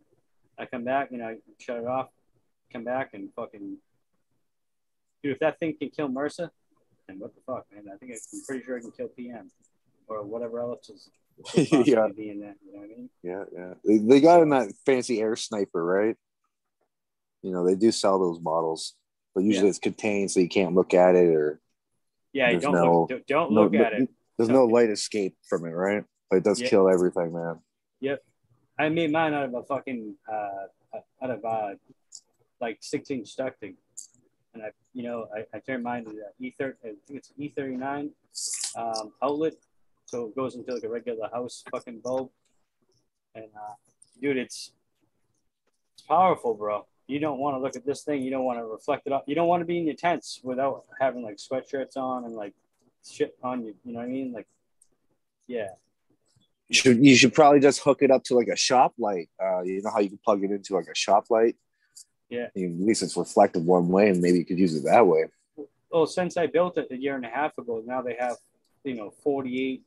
I 0.58 0.66
come 0.66 0.84
back, 0.84 1.10
you 1.12 1.20
know, 1.20 1.28
I 1.28 1.36
shut 1.60 1.78
it 1.78 1.86
off. 1.86 2.08
Come 2.74 2.84
back 2.84 3.14
and 3.14 3.30
fucking 3.36 3.78
dude. 5.24 5.34
If 5.34 5.40
that 5.40 5.60
thing 5.60 5.76
can 5.78 5.90
kill 5.90 6.10
MRSA, 6.10 6.50
then 7.08 7.20
what 7.20 7.34
the 7.36 7.42
fuck, 7.46 7.66
man? 7.74 7.86
I 7.94 7.98
think 7.98 8.12
I'm 8.14 8.42
pretty 8.46 8.64
sure 8.66 8.78
I 8.78 8.82
can 8.82 8.92
kill 8.92 9.08
PM 9.10 9.50
or 10.08 10.24
whatever 10.24 10.60
else 10.60 10.90
is 10.90 11.10
Yeah. 11.88 12.08
be 12.16 12.30
in 12.30 12.40
that. 12.42 12.56
You 12.66 12.74
know 12.74 12.80
what 12.80 12.86
I 12.86 12.88
mean? 12.88 13.10
Yeah, 13.24 13.44
yeah. 13.54 13.74
They, 13.86 13.98
they 13.98 14.22
got 14.22 14.42
in 14.42 14.50
that 14.50 14.74
fancy 14.86 15.22
air 15.22 15.36
sniper, 15.36 15.84
right? 15.84 16.16
You 17.44 17.52
know, 17.52 17.66
they 17.66 17.76
do 17.76 17.92
sell 17.92 18.20
those 18.20 18.40
models, 18.42 18.96
but 19.36 19.44
usually 19.44 19.66
Yeah. 19.66 19.70
it's 19.70 19.80
contained 19.80 20.32
so 20.32 20.40
you 20.40 20.50
can't 20.50 20.74
look 20.76 20.94
at 20.94 21.16
it 21.16 21.28
or 21.34 21.62
Yeah, 22.34 22.52
There's 22.52 22.64
don't 22.64 22.74
no- 22.74 23.00
look, 23.02 23.10
don't- 23.10 23.28
don't 23.28 23.52
no- 23.54 23.62
look 23.64 23.74
at 23.76 23.94
it. 23.94 24.10
There's 24.38 24.50
no 24.50 24.66
light 24.66 24.90
escape 24.90 25.36
from 25.50 25.66
it, 25.66 25.70
right? 25.72 26.04
But 26.30 26.38
it 26.38 26.44
does 26.44 26.60
Yeah. 26.62 26.70
kill 26.70 26.90
everything, 26.90 27.34
man. 27.34 27.60
Yep. 28.02 28.24
I 28.78 28.90
made 28.90 29.12
mine 29.12 29.34
out 29.34 29.46
of 29.46 29.54
a 29.56 29.64
fucking 29.64 30.16
uh 30.32 30.68
out 31.22 31.30
of 31.32 31.44
uh 31.46 31.76
like 32.62 32.78
16 32.82 33.24
ducting. 33.24 33.76
And 34.58 34.66
I 34.66 34.72
you 34.94 35.04
know 35.04 35.28
I, 35.36 35.46
I 35.56 35.60
turned 35.60 35.84
mine 35.84 36.06
to 36.06 36.12
the 36.12 36.52
E30 36.52 36.74
I 36.84 36.94
think 37.06 37.20
it's 37.22 37.32
E39 37.40 38.10
um 38.76 39.14
outlet. 39.22 39.54
So 40.06 40.28
it 40.28 40.36
goes 40.36 40.56
into 40.56 40.74
like 40.74 40.84
a 40.84 40.90
regular 40.90 41.30
house 41.32 41.64
fucking 41.72 42.00
bulb. 42.00 42.30
And 43.36 43.46
uh 43.56 43.76
dude 44.20 44.38
it's 44.38 44.72
it's 45.94 46.04
powerful, 46.08 46.54
bro. 46.56 46.86
You 47.08 47.20
don't 47.20 47.40
want 47.40 47.56
to 47.56 47.60
look 47.60 47.76
at 47.76 47.86
this 47.86 48.04
thing, 48.04 48.22
you 48.22 48.32
don't 48.32 48.44
want 48.44 48.60
to 48.60 48.66
reflect 48.66 49.06
it 49.06 49.14
up. 49.14 49.26
You 49.28 49.36
don't 49.36 49.48
want 49.48 49.62
to 49.62 49.66
be 49.66 49.78
in 49.78 49.86
your 49.86 49.96
tents 49.96 50.42
without 50.44 50.86
having 51.00 51.24
like 51.24 51.38
sweatshirts 51.38 51.96
on 51.96 52.26
and 52.26 52.36
like 52.36 52.54
shit 53.08 53.38
on 53.44 53.64
you, 53.64 53.76
you 53.86 53.94
know 53.94 54.00
what 54.00 54.06
I 54.06 54.10
mean? 54.10 54.34
Like 54.34 54.48
yeah. 55.48 55.70
You 56.68 56.76
should 56.76 57.06
you 57.06 57.16
should 57.16 57.34
probably 57.34 57.60
just 57.60 57.80
hook 57.82 58.02
it 58.02 58.12
up 58.12 58.24
to 58.26 58.36
like 58.36 58.50
a 58.50 58.58
shop 58.58 58.94
light. 58.98 59.30
Uh, 59.42 59.62
you 59.62 59.82
know 59.84 59.92
how 59.92 60.00
you 60.00 60.10
can 60.10 60.18
plug 60.18 60.44
it 60.44 60.52
into 60.52 60.74
like 60.74 60.88
a 60.88 60.96
shop 60.96 61.28
light. 61.30 61.56
Yeah. 62.30 62.48
At 62.56 62.56
least 62.56 63.04
it's 63.04 63.18
reflected 63.18 63.66
one 63.66 63.88
way, 63.88 64.10
and 64.10 64.22
maybe 64.22 64.40
you 64.40 64.46
could 64.46 64.60
use 64.60 64.76
it 64.76 64.84
that 64.86 65.06
way. 65.06 65.26
well, 65.92 66.06
since 66.06 66.38
I 66.38 66.48
built 66.48 66.78
it 66.78 66.88
a 66.92 66.98
year 66.98 67.16
and 67.16 67.26
a 67.26 67.30
half 67.30 67.58
ago, 67.58 67.82
now 67.86 68.02
they 68.02 68.16
have, 68.20 68.38
you 68.84 68.96
know, 68.96 69.12
48, 69.24 69.82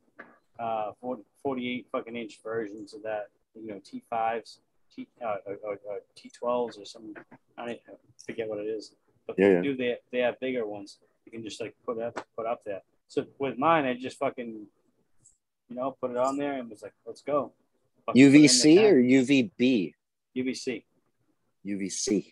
uh, 0.59 0.91
40, 0.99 1.23
48 1.43 1.87
fucking 1.91 2.15
inch 2.15 2.39
versions 2.43 2.93
of 2.93 3.03
that, 3.03 3.27
you 3.55 3.67
know, 3.67 3.79
T5s, 3.79 4.57
T, 4.95 5.07
uh, 5.23 5.35
or, 5.45 5.55
or, 5.63 5.79
or 5.85 5.99
T12s 6.17 6.81
or 6.81 6.85
something. 6.85 7.15
I 7.57 7.79
forget 8.25 8.49
what 8.49 8.59
it 8.59 8.67
is. 8.67 8.93
But 9.27 9.37
Yeah, 9.37 9.55
they 9.55 9.61
do 9.61 9.75
they, 9.75 9.97
they 10.11 10.19
have 10.19 10.39
bigger 10.39 10.65
ones. 10.65 10.97
You 11.25 11.31
can 11.31 11.43
just 11.43 11.61
like 11.61 11.75
put 11.85 11.99
up, 11.99 12.25
put 12.35 12.45
up 12.45 12.63
there. 12.65 12.81
So 13.07 13.25
with 13.37 13.57
mine, 13.57 13.85
I 13.85 13.93
just 13.93 14.17
fucking, 14.17 14.65
you 15.69 15.75
know, 15.75 15.95
put 16.01 16.11
it 16.11 16.17
on 16.17 16.37
there 16.37 16.53
and 16.53 16.69
was 16.69 16.81
like, 16.81 16.93
let's 17.05 17.21
go. 17.21 17.51
Fucking 18.05 18.13
put 18.13 18.19
it 18.19 18.25
in 18.25 18.31
the 18.31 18.47
UVC 18.47 18.91
or 18.91 18.95
UVB? 18.95 19.93
UVC? 20.35 20.83
UVC. 21.65 22.31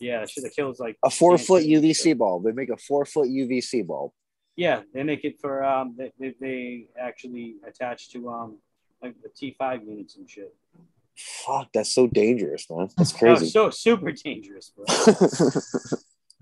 Yeah, 0.00 0.24
shit 0.26 0.44
that 0.44 0.54
kills 0.54 0.80
like 0.80 0.96
A 1.04 1.10
four 1.10 1.38
foot. 1.38 1.64
UVC 1.64 2.16
bulb. 2.16 2.44
They 2.44 2.52
make 2.52 2.70
a 2.70 2.76
four 2.76 3.04
foot 3.04 3.28
UVC 3.28 3.86
bulb. 3.86 4.12
Yeah, 4.56 4.82
they 4.92 5.02
make 5.02 5.24
it 5.24 5.40
for 5.40 5.64
um 5.64 5.94
they, 5.96 6.12
they, 6.18 6.34
they 6.40 6.86
actually 6.98 7.56
attach 7.66 8.10
to 8.10 8.28
um 8.28 8.58
like 9.02 9.14
the 9.22 9.28
T5 9.28 9.86
units 9.86 10.16
and 10.16 10.28
shit. 10.28 10.54
Fuck, 11.16 11.68
that's 11.74 11.94
so 11.94 12.06
dangerous, 12.06 12.66
man. 12.70 12.88
That's 12.96 13.12
crazy. 13.12 13.48
so 13.48 13.70
super 13.70 14.12
dangerous, 14.12 14.72
bro. 14.74 14.84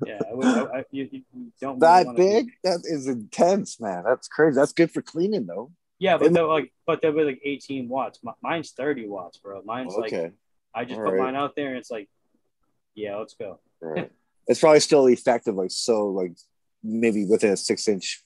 Yeah, 0.07 0.19
I 0.31 0.35
would, 0.35 0.47
I, 0.47 0.79
I, 0.79 0.85
you, 0.93 1.09
you 1.13 1.23
don't 1.61 1.79
really 1.79 1.81
that 1.81 2.07
wanna 2.07 2.17
be- 2.19 2.25
big? 2.25 2.51
That 2.65 2.81
is 2.85 3.07
intense, 3.07 3.79
man. 3.81 4.03
That's 4.07 4.29
crazy. 4.29 4.55
That's 4.57 4.73
good 4.73 4.91
for 4.91 5.03
cleaning, 5.03 5.45
though. 5.47 5.73
Yeah, 5.99 6.17
but 6.17 6.33
they're 6.33 6.47
like 6.47 6.73
but 6.87 7.03
they're 7.03 7.13
like 7.13 7.41
18 7.45 7.87
watts. 7.89 8.19
Mi- 8.25 8.33
Mine's 8.43 8.71
30 8.71 9.07
watts, 9.09 9.37
bro. 9.37 9.61
Mine's 9.63 9.95
like 9.95 10.15
I 10.75 10.85
just 10.87 10.99
All 10.99 11.05
put 11.05 11.15
right. 11.15 11.25
mine 11.25 11.37
out 11.37 11.55
there 11.55 11.69
and 11.69 11.77
it's 11.77 11.91
like, 11.91 12.09
yeah, 12.95 13.17
let's 13.17 13.35
go. 13.35 13.59
Right. 13.81 14.11
it's 14.47 14.61
probably 14.61 14.81
still 14.81 15.07
effective, 15.07 15.55
like 15.55 15.71
so, 15.71 16.09
like 16.09 16.33
maybe 16.83 17.25
within 17.27 17.53
a 17.53 17.57
six 17.57 17.89
inch 17.89 18.23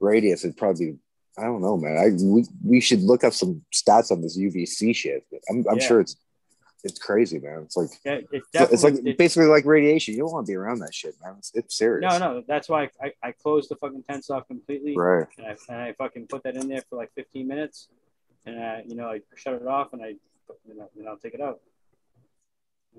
radius. 0.00 0.44
It'd 0.44 0.56
probably, 0.56 0.98
I 1.36 1.42
don't 1.44 1.60
know, 1.62 1.76
man. 1.76 1.96
I 1.98 2.22
we, 2.22 2.44
we 2.64 2.80
should 2.80 3.02
look 3.02 3.24
up 3.24 3.32
some 3.32 3.62
stats 3.72 4.10
on 4.10 4.22
this 4.22 4.38
UVC 4.38 4.94
shit. 4.94 5.24
I'm, 5.50 5.64
I'm 5.70 5.78
Yeah. 5.78 5.86
sure 5.86 6.00
it's 6.00 6.16
it's 6.84 6.98
crazy, 7.00 7.40
man. 7.40 7.62
It's 7.64 7.76
like 7.76 7.88
Yeah, 8.04 8.12
it 8.30 8.44
it's 8.52 8.84
like 8.84 8.94
it- 9.04 9.18
basically 9.18 9.48
like 9.48 9.64
radiation. 9.64 10.14
You 10.14 10.20
don't 10.20 10.32
want 10.32 10.46
to 10.46 10.50
be 10.52 10.54
around 10.56 10.78
that 10.78 10.94
shit, 10.94 11.14
man. 11.22 11.34
It's, 11.38 11.50
it's 11.54 11.76
serious. 11.76 12.08
No, 12.08 12.18
no, 12.18 12.44
that's 12.46 12.68
why 12.68 12.88
I, 13.02 13.12
I 13.20 13.32
closed 13.32 13.68
the 13.68 13.74
fucking 13.76 14.04
tents 14.04 14.30
off 14.30 14.46
completely. 14.46 14.96
Right. 14.96 15.26
And 15.38 15.46
I, 15.48 15.56
and 15.68 15.82
I 15.82 15.92
fucking 15.94 16.28
put 16.28 16.44
that 16.44 16.54
in 16.56 16.68
there 16.68 16.82
for 16.88 16.94
like 16.96 17.10
15 17.16 17.48
minutes. 17.48 17.88
And, 18.46 18.62
I, 18.62 18.84
you 18.86 18.94
know, 18.94 19.08
I 19.10 19.20
shut 19.34 19.54
it 19.54 19.66
off 19.66 19.92
and 19.92 20.00
I, 20.02 20.14
you 20.66 20.76
know, 20.76 20.88
then 20.96 21.08
I'll 21.08 21.16
take 21.18 21.34
it 21.34 21.40
out. 21.40 21.60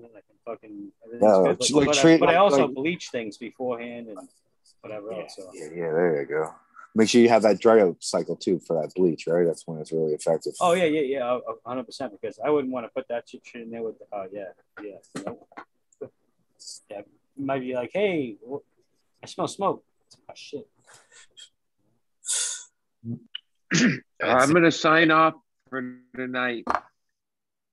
And 0.02 0.08
then 0.08 0.16
I 0.16 0.20
can 0.20 0.36
fucking, 0.46 0.92
everything's 1.04 1.30
Yeah, 1.30 1.42
good. 1.44 1.58
But, 1.58 1.70
like 1.70 1.86
but, 1.86 2.04
I, 2.04 2.18
but 2.18 2.28
I 2.30 2.36
also 2.36 2.66
like- 2.66 2.74
bleach 2.74 3.10
things 3.10 3.36
beforehand 3.36 4.08
and 4.08 4.18
whatever 4.80 5.12
else. 5.12 5.36
So. 5.36 5.50
Yeah, 5.52 5.64
yeah, 5.74 5.92
there 5.92 6.20
you 6.22 6.26
go. 6.26 6.54
Make 6.94 7.08
sure 7.08 7.20
you 7.20 7.28
have 7.28 7.42
that 7.42 7.60
dry 7.60 7.80
out 7.82 7.96
cycle 8.00 8.34
too 8.34 8.58
for 8.66 8.80
that 8.80 8.94
bleach, 8.94 9.26
right? 9.26 9.44
That's 9.46 9.66
when 9.66 9.78
it's 9.78 9.92
really 9.92 10.12
effective. 10.14 10.54
Oh, 10.60 10.72
yeah, 10.72 10.84
yeah, 10.86 11.02
yeah, 11.02 11.38
a- 11.46 11.52
a 11.52 11.56
100% 11.66 12.10
because 12.12 12.40
I 12.44 12.50
wouldn't 12.50 12.72
want 12.72 12.86
to 12.86 12.90
put 12.90 13.06
that 13.08 13.28
shit 13.28 13.42
shit 13.44 13.62
in 13.62 13.70
there 13.70 13.82
with, 13.82 13.96
oh, 14.12 14.26
yeah, 14.32 14.44
yeah. 14.82 14.96
Nope. 15.24 15.48
Yeah, 16.90 17.02
you 17.36 17.44
might 17.46 17.60
be 17.60 17.74
like, 17.74 17.90
hey, 17.92 18.36
I 19.22 19.26
smell 19.26 19.48
smoke. 19.48 19.84
Oh, 20.28 20.32
shit. 20.34 20.66
I'm 24.22 24.50
going 24.50 24.64
to 24.64 24.72
sign 24.72 25.10
off 25.10 25.34
for 25.68 25.96
tonight. 26.16 26.64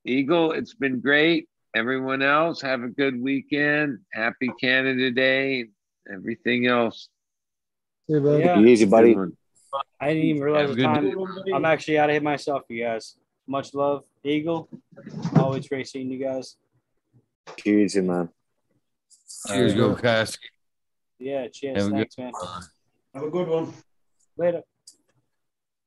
Eagle, 0.06 0.52
it's 0.52 0.74
been 0.74 1.00
great. 1.00 1.50
Everyone 1.78 2.24
else, 2.24 2.60
have 2.62 2.82
a 2.82 2.88
good 2.88 3.22
weekend. 3.22 4.00
Happy 4.12 4.50
Canada 4.60 5.12
Day. 5.12 5.68
Everything 6.12 6.66
else. 6.66 7.08
See 8.08 8.14
you, 8.14 8.22
bud. 8.22 8.40
Yeah. 8.40 8.60
Easy, 8.60 8.86
buddy. 8.86 9.16
I 10.00 10.08
didn't 10.08 10.24
even 10.24 10.42
realize 10.42 10.70
Have 10.70 10.76
the 10.76 10.76
good 10.76 11.46
time. 11.46 11.54
I'm 11.54 11.66
actually 11.66 12.00
out 12.00 12.10
of 12.10 12.14
here 12.16 12.22
myself, 12.22 12.64
you 12.68 12.84
guys. 12.84 13.16
Much 13.46 13.76
love, 13.76 14.06
Eagle. 14.24 14.68
Always 15.36 15.68
great 15.68 15.88
seeing 15.88 16.10
you 16.10 16.18
guys. 16.18 16.56
Take 17.46 17.68
it 17.68 17.84
easy, 17.84 18.02
man. 18.02 18.30
Cheers, 19.48 19.76
go 19.76 19.94
Cask. 19.94 20.40
Yeah, 21.20 21.48
cheers. 21.48 21.84
Have 21.84 21.92
Thanks, 21.92 22.18
man. 22.18 22.32
Have 23.14 23.24
a 23.24 23.30
good 23.30 23.48
one. 23.48 23.72
Later. 24.36 24.64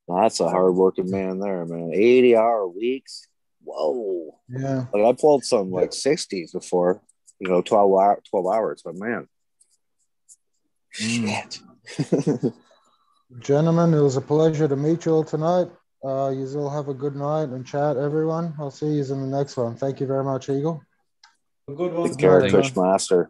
That's 0.07 0.39
a 0.39 0.49
hard 0.49 0.73
working 0.77 1.11
man 1.11 1.41
there, 1.41 1.67
man. 1.67 1.91
80 1.93 2.37
hour 2.37 2.69
weeks. 2.69 3.27
Whoa. 3.63 4.39
Yeah. 4.49 4.87
Like 4.93 5.05
I 5.05 5.13
pulled 5.19 5.45
some 5.45 5.71
like 5.71 5.91
60s 5.91 6.53
before, 6.53 7.03
you 7.39 7.49
know, 7.49 7.63
12 7.63 7.91
hour, 7.93 8.23
12 8.31 8.47
hours, 8.47 8.83
but 8.85 8.97
man. 8.97 9.29
Shit. 10.91 11.61
Gentlemen, 13.39 13.95
it 13.95 14.01
was 14.01 14.17
a 14.17 14.21
pleasure 14.21 14.67
to 14.67 14.77
meet 14.77 15.07
you 15.07 15.13
all 15.13 15.25
tonight. 15.25 15.69
Uh, 16.05 16.31
you 16.31 16.47
all 16.59 16.71
have 16.71 16.89
a 16.89 16.95
good 16.95 17.15
night 17.15 17.51
and 17.51 17.65
chat, 17.67 17.97
everyone. 17.97 18.55
I'll 18.59 18.71
see 18.71 18.87
you 18.87 19.03
in 19.03 19.31
the 19.31 19.39
next 19.39 19.57
one. 19.57 19.77
Thank 19.77 20.01
you 20.01 20.07
very 20.07 20.25
much, 20.25 20.49
Eagle. 20.49 20.83
A 21.69 21.73
good 21.73 21.93
one. 21.93 22.09
Take 22.09 22.19
care, 22.19 22.41
Thank 22.41 22.53
you. 22.53 22.59
Fishmaster. 22.59 23.27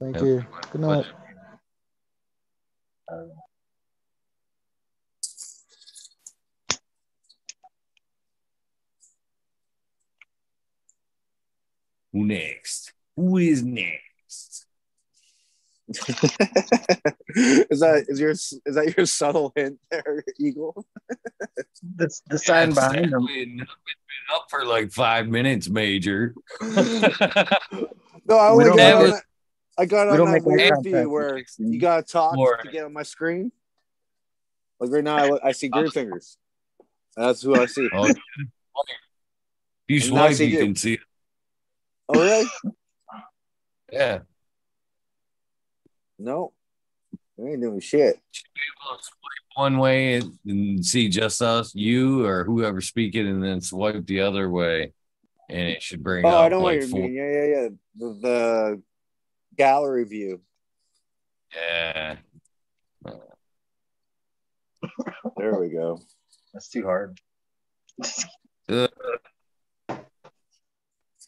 Thank 0.00 0.16
Have 0.16 0.26
you. 0.26 0.44
Good 0.70 0.80
night. 0.80 1.06
Who 12.14 12.24
next? 12.24 12.92
Who 13.16 13.36
is 13.36 13.62
next? 13.62 14.00
is 15.88 17.80
that 17.80 18.04
is 18.08 18.18
your 18.18 18.30
is 18.30 18.60
that 18.66 18.94
your 18.96 19.04
subtle 19.04 19.52
hint 19.54 19.78
there, 19.90 20.24
Eagle? 20.38 20.86
The, 21.96 22.08
the 22.28 22.38
sign 22.38 22.68
Yes, 22.70 22.76
behind 22.78 23.12
them. 23.12 23.26
Been, 23.26 23.56
been 23.58 23.66
up 24.34 24.46
for 24.48 24.64
like 24.64 24.90
five 24.92 25.28
minutes, 25.28 25.68
Major. 25.68 26.34
No, 26.62 26.70
I 28.38 28.54
We 28.54 28.64
only 28.64 28.64
got 28.64 28.76
make- 28.76 29.12
on, 29.14 29.20
I 29.76 29.84
got 29.86 30.08
on 30.08 30.16
that 30.24 30.32
make 30.32 30.44
weird 30.46 30.72
contact 30.72 30.84
view 30.84 31.10
where 31.10 31.42
you 31.58 31.78
gotta 31.80 32.02
talk 32.04 32.38
Or- 32.38 32.56
to 32.58 32.70
get 32.70 32.84
on 32.86 32.92
my 32.94 33.02
screen. 33.02 33.52
Like 34.80 34.90
right 34.90 35.04
now, 35.04 35.16
I, 35.16 35.48
I 35.48 35.52
see 35.52 35.68
green 35.68 35.90
fingers. 35.90 36.38
That's 37.16 37.42
who 37.42 37.54
I 37.60 37.66
see. 37.66 37.88
Oh, 37.92 38.06
if 38.06 38.16
you 39.88 40.00
And 40.00 40.12
now 40.14 40.24
I 40.24 40.32
swipe, 40.32 40.48
you 40.48 40.58
you. 40.58 40.64
can 40.64 40.76
see 40.76 40.94
it. 40.94 41.00
Oh, 42.08 42.20
really? 42.20 42.46
Yeah. 43.92 44.20
No, 46.18 46.52
we 47.36 47.52
ain't 47.52 47.62
doing 47.62 47.80
shit. 47.80 48.20
One 49.56 49.78
way 49.78 50.14
and- 50.14 50.38
and 50.46 50.84
see 50.84 51.08
just 51.08 51.40
us, 51.42 51.74
you 51.74 52.24
or 52.24 52.44
whoever 52.44 52.80
speaking, 52.80 53.26
and 53.26 53.42
then 53.42 53.60
swipe 53.60 54.04
the 54.06 54.20
other 54.20 54.50
way, 54.50 54.92
and 55.48 55.68
it 55.68 55.82
should 55.82 56.02
bring 56.02 56.24
Oh, 56.24 56.28
up 56.28 56.44
I 56.44 56.48
know 56.48 56.60
what 56.60 56.74
like 56.74 56.82
you 56.82 56.88
four. 56.88 57.00
mean. 57.00 57.14
Yeah, 57.14 57.30
yeah, 57.32 57.44
yeah. 57.44 57.68
The, 57.96 58.18
the 58.20 58.82
gallery 59.56 60.04
view. 60.04 60.40
Yeah. 61.54 62.16
There 65.36 65.58
we 65.58 65.68
go. 65.70 66.00
That's 66.52 66.68
too 66.68 66.82
hard. 66.84 67.18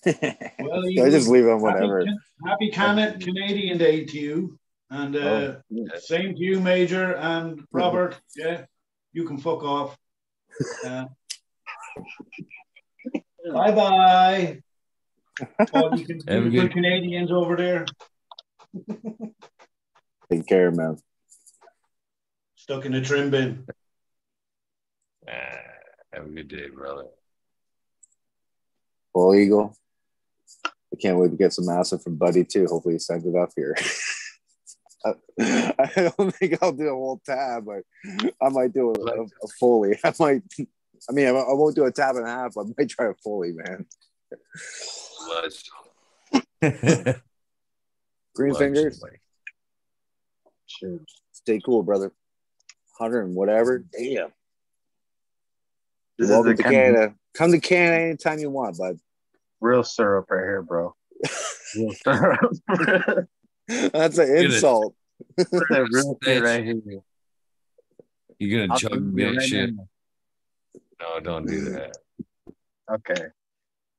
Uh, 0.07 0.13
Well, 0.61 0.83
I 1.07 1.11
just 1.11 1.29
leave 1.29 1.45
them 1.45 1.61
whatever. 1.61 2.05
happy 2.47 2.71
Can- 2.71 3.19
Canadian 3.21 3.79
Day 3.79 4.05
to 4.05 4.19
you. 4.19 4.59
And 4.91 5.17
uh, 5.17 5.19
Oh, 5.19 5.99
same 5.99 6.35
to 6.35 6.41
you, 6.41 6.61
Major 6.61 7.17
and 7.17 7.61
Robert. 7.73 8.19
Yeah, 8.37 8.67
you 9.13 9.25
can 9.25 9.39
fuck 9.39 9.65
off. 9.65 9.97
Uh, 10.85 11.07
bye 13.53 13.73
bye. 13.73 14.63
All 15.73 15.99
you 15.99 16.07
can 16.07 16.21
Have 16.29 16.47
a 16.47 16.51
good- 16.51 16.71
Canadians 16.73 17.33
over 17.33 17.57
there. 17.57 17.85
Take 20.31 20.47
care, 20.47 20.71
man. 20.71 20.99
Stuck 22.57 22.85
in 22.85 22.95
a 22.95 23.01
trim 23.03 23.31
bin. 23.31 23.67
ah, 25.29 25.33
have 26.13 26.27
a 26.27 26.29
good 26.29 26.49
day, 26.49 26.69
brother. 26.69 27.05
Full 29.13 29.35
Eagle. 29.35 29.77
I 30.93 30.97
can't 30.97 31.19
wait 31.19 31.31
to 31.31 31.37
get 31.37 31.53
some 31.53 31.69
acid 31.69 32.03
from 32.03 32.17
Buddy 32.17 32.45
too. 32.45 32.67
Hopefully 32.67 32.95
he 32.95 32.99
sends 32.99 33.27
it 33.27 33.35
up 33.35 33.51
here. 33.57 33.77
I 35.39 36.13
don't 36.19 36.35
think 36.35 36.59
I'll 36.63 36.73
do 36.73 36.89
a 36.89 36.91
whole 36.91 37.21
tab, 37.25 37.67
but 37.67 37.83
I 38.43 38.49
might 38.49 38.73
do 38.73 38.91
a, 38.91 39.01
a, 39.01 39.23
a 39.25 39.49
fully. 39.59 39.99
I 40.05 40.13
might. 40.19 40.43
I 41.09 41.13
mean, 41.13 41.27
I, 41.27 41.31
I 41.31 41.53
won't 41.53 41.77
do 41.77 41.85
a 41.85 41.93
tab 41.93 42.17
and 42.17 42.27
a 42.27 42.31
half. 42.31 42.57
I 42.57 42.63
might 42.77 42.89
try 42.89 43.07
a 43.07 43.15
fully, 43.15 43.53
man. 43.53 43.87
Green 48.35 48.55
fingers. 48.55 49.03
Sure. 50.67 50.99
Stay 51.33 51.61
cool, 51.65 51.83
brother. 51.83 52.13
Hundred 52.99 53.23
and 53.23 53.35
whatever. 53.35 53.79
Damn. 53.79 54.33
This 56.19 56.31
Welcome 56.31 56.53
is 56.53 56.59
to 56.59 56.63
the 56.63 56.69
Canada. 56.71 57.15
Come 57.35 57.53
to 57.53 57.61
Canada 57.61 58.03
anytime 58.03 58.39
you 58.39 58.51
want, 58.51 58.79
bud. 58.79 58.99
Real 59.61 59.83
syrup 59.83 60.27
right 60.31 60.43
here, 60.43 60.63
bro. 60.63 60.95
Real 61.77 61.93
syrup. 62.05 63.29
That's 63.69 64.19
an 64.19 64.29
it. 64.37 64.45
insult. 64.47 64.95
The 65.37 65.87
real 65.91 66.19
shit 66.23 66.43
right 66.43 66.65
here. 66.65 66.81
You 68.39 68.59
gonna 68.59 68.73
I'll 68.73 68.79
chug 68.79 68.93
send 68.93 69.19
that 69.19 69.37
right 69.37 69.43
shit? 69.43 69.75
now. 69.75 69.89
No, 71.01 71.21
don't 71.21 71.47
do 71.47 71.61
that. 71.71 71.97
Okay. 72.93 73.25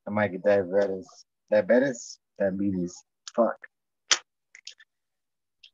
I 0.08 0.10
might 0.12 0.32
get 0.32 0.44
diabetes. 0.44 1.08
Diabetes? 1.52 2.20
Diabetes. 2.40 2.96
Fuck. 3.36 3.58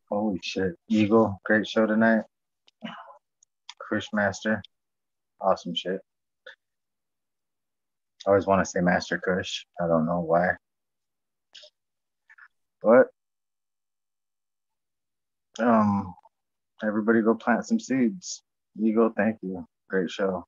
Holy 0.10 0.40
shit. 0.44 0.74
Eagle, 0.90 1.40
great 1.46 1.68
show 1.68 1.86
tonight. 1.86 2.24
Kushmaster. 3.92 4.62
Awesome 5.42 5.76
shit. 5.76 6.00
I 8.26 8.30
always 8.30 8.46
want 8.46 8.64
to 8.64 8.70
say 8.70 8.80
Master 8.80 9.18
Kush. 9.18 9.66
I 9.82 9.88
don't 9.88 10.06
know 10.06 10.22
why. 10.22 10.52
But 12.82 13.08
um 15.64 16.14
everybody 16.84 17.22
go 17.22 17.36
plant 17.36 17.66
some 17.66 17.80
seeds. 17.80 18.44
Eagle, 18.82 19.12
thank 19.16 19.38
you. 19.42 19.66
Great 19.90 20.10
show. 20.10 20.46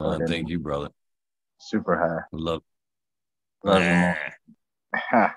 Uh, 0.00 0.18
thank 0.26 0.48
you, 0.48 0.58
brother. 0.58 0.90
Super 1.58 1.98
high. 1.98 2.24
Love. 2.32 2.62
Love 3.64 3.82
you 3.82 3.94
more. 3.94 4.16
Ha. 4.94 5.34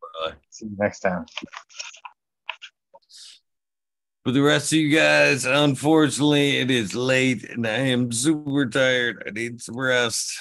brother. 0.00 0.36
See 0.50 0.66
you 0.66 0.76
next 0.78 1.00
time. 1.00 1.26
For 4.28 4.32
the 4.32 4.42
rest 4.42 4.74
of 4.74 4.78
you 4.78 4.94
guys, 4.94 5.46
unfortunately, 5.46 6.58
it 6.58 6.70
is 6.70 6.94
late 6.94 7.48
and 7.48 7.66
I 7.66 7.78
am 7.78 8.12
super 8.12 8.66
tired. 8.66 9.24
I 9.26 9.30
need 9.30 9.62
some 9.62 9.78
rest. 9.78 10.38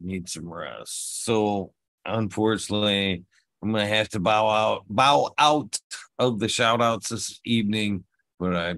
Need 0.00 0.28
some 0.28 0.48
rest. 0.48 1.24
So, 1.24 1.72
unfortunately, 2.04 3.24
I'm 3.60 3.72
gonna 3.72 3.88
have 3.88 4.08
to 4.10 4.20
bow 4.20 4.48
out, 4.48 4.84
bow 4.88 5.32
out 5.36 5.76
of 6.20 6.38
the 6.38 6.46
shout 6.46 6.80
outs 6.80 7.08
this 7.08 7.40
evening, 7.44 8.04
but 8.38 8.54
I 8.54 8.76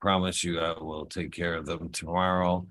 promise 0.00 0.42
you 0.42 0.58
I 0.58 0.82
will 0.82 1.04
take 1.04 1.30
care 1.30 1.52
of 1.52 1.66
them 1.66 1.90
tomorrow. 1.90 2.66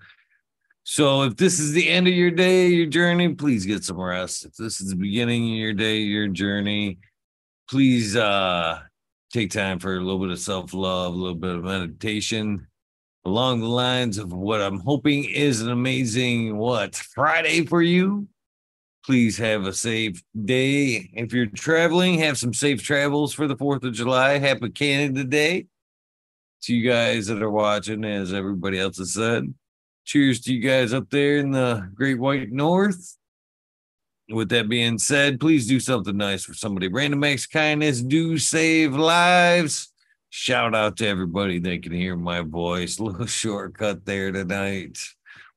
So 0.85 1.21
if 1.21 1.35
this 1.35 1.59
is 1.59 1.71
the 1.71 1.87
end 1.87 2.07
of 2.07 2.15
your 2.15 2.31
day, 2.31 2.65
your 2.65 2.87
journey, 2.87 3.35
please 3.35 3.63
get 3.63 3.83
some 3.83 4.01
rest. 4.01 4.43
If 4.43 4.55
this 4.55 4.81
is 4.81 4.89
the 4.89 4.95
beginning 4.95 5.51
of 5.51 5.57
your 5.59 5.73
day, 5.73 5.97
your 5.97 6.29
journey, 6.29 6.97
please 7.69 8.15
uh 8.15 8.79
take 9.31 9.51
time 9.51 9.79
for 9.79 9.95
a 9.95 10.01
little 10.01 10.19
bit 10.19 10.31
of 10.31 10.39
self-love, 10.39 11.13
a 11.13 11.17
little 11.17 11.35
bit 11.35 11.55
of 11.55 11.63
meditation 11.63 12.67
along 13.25 13.59
the 13.59 13.67
lines 13.67 14.17
of 14.17 14.31
what 14.31 14.61
I'm 14.61 14.79
hoping 14.79 15.25
is 15.25 15.61
an 15.61 15.69
amazing 15.69 16.57
what 16.57 16.95
Friday 16.95 17.65
for 17.65 17.81
you. 17.81 18.27
Please 19.05 19.37
have 19.37 19.65
a 19.65 19.73
safe 19.73 20.23
day. 20.45 21.09
If 21.13 21.33
you're 21.33 21.45
traveling, 21.47 22.19
have 22.19 22.37
some 22.37 22.53
safe 22.53 22.81
travels 22.81 23.33
for 23.33 23.47
the 23.47 23.55
4th 23.55 23.83
of 23.83 23.93
July. 23.93 24.37
Happy 24.37 24.69
Canada 24.69 25.23
Day 25.23 25.67
to 26.63 26.75
you 26.75 26.89
guys 26.89 27.27
that 27.27 27.41
are 27.41 27.49
watching, 27.49 28.03
as 28.03 28.33
everybody 28.33 28.79
else 28.79 28.97
has 28.97 29.13
said. 29.13 29.53
Cheers 30.05 30.41
to 30.41 30.53
you 30.53 30.59
guys 30.59 30.93
up 30.93 31.09
there 31.09 31.37
in 31.37 31.51
the 31.51 31.89
Great 31.93 32.19
White 32.19 32.51
North. 32.51 33.15
With 34.29 34.49
that 34.49 34.69
being 34.69 34.99
said, 34.99 35.39
please 35.39 35.67
do 35.67 35.79
something 35.79 36.15
nice 36.15 36.43
for 36.43 36.53
somebody. 36.53 36.87
Random 36.87 37.23
acts 37.23 37.47
kindness 37.47 38.01
do 38.01 38.37
save 38.37 38.93
lives. 38.93 39.91
Shout 40.29 40.75
out 40.75 40.97
to 40.97 41.07
everybody 41.07 41.57
that 41.59 41.81
can 41.81 41.91
hear 41.91 42.15
my 42.15 42.41
voice. 42.41 42.99
Little 42.99 43.25
shortcut 43.25 44.05
there 44.05 44.31
tonight. 44.31 44.99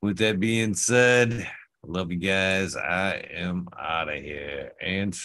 With 0.01 0.17
that 0.18 0.41
being 0.41 0.75
said, 0.75 1.47
love 1.86 2.10
you 2.10 2.18
guys. 2.18 2.75
I 2.75 3.26
am 3.34 3.68
out 3.78 4.09
of 4.09 4.23
here 4.23 4.73
and. 4.81 5.17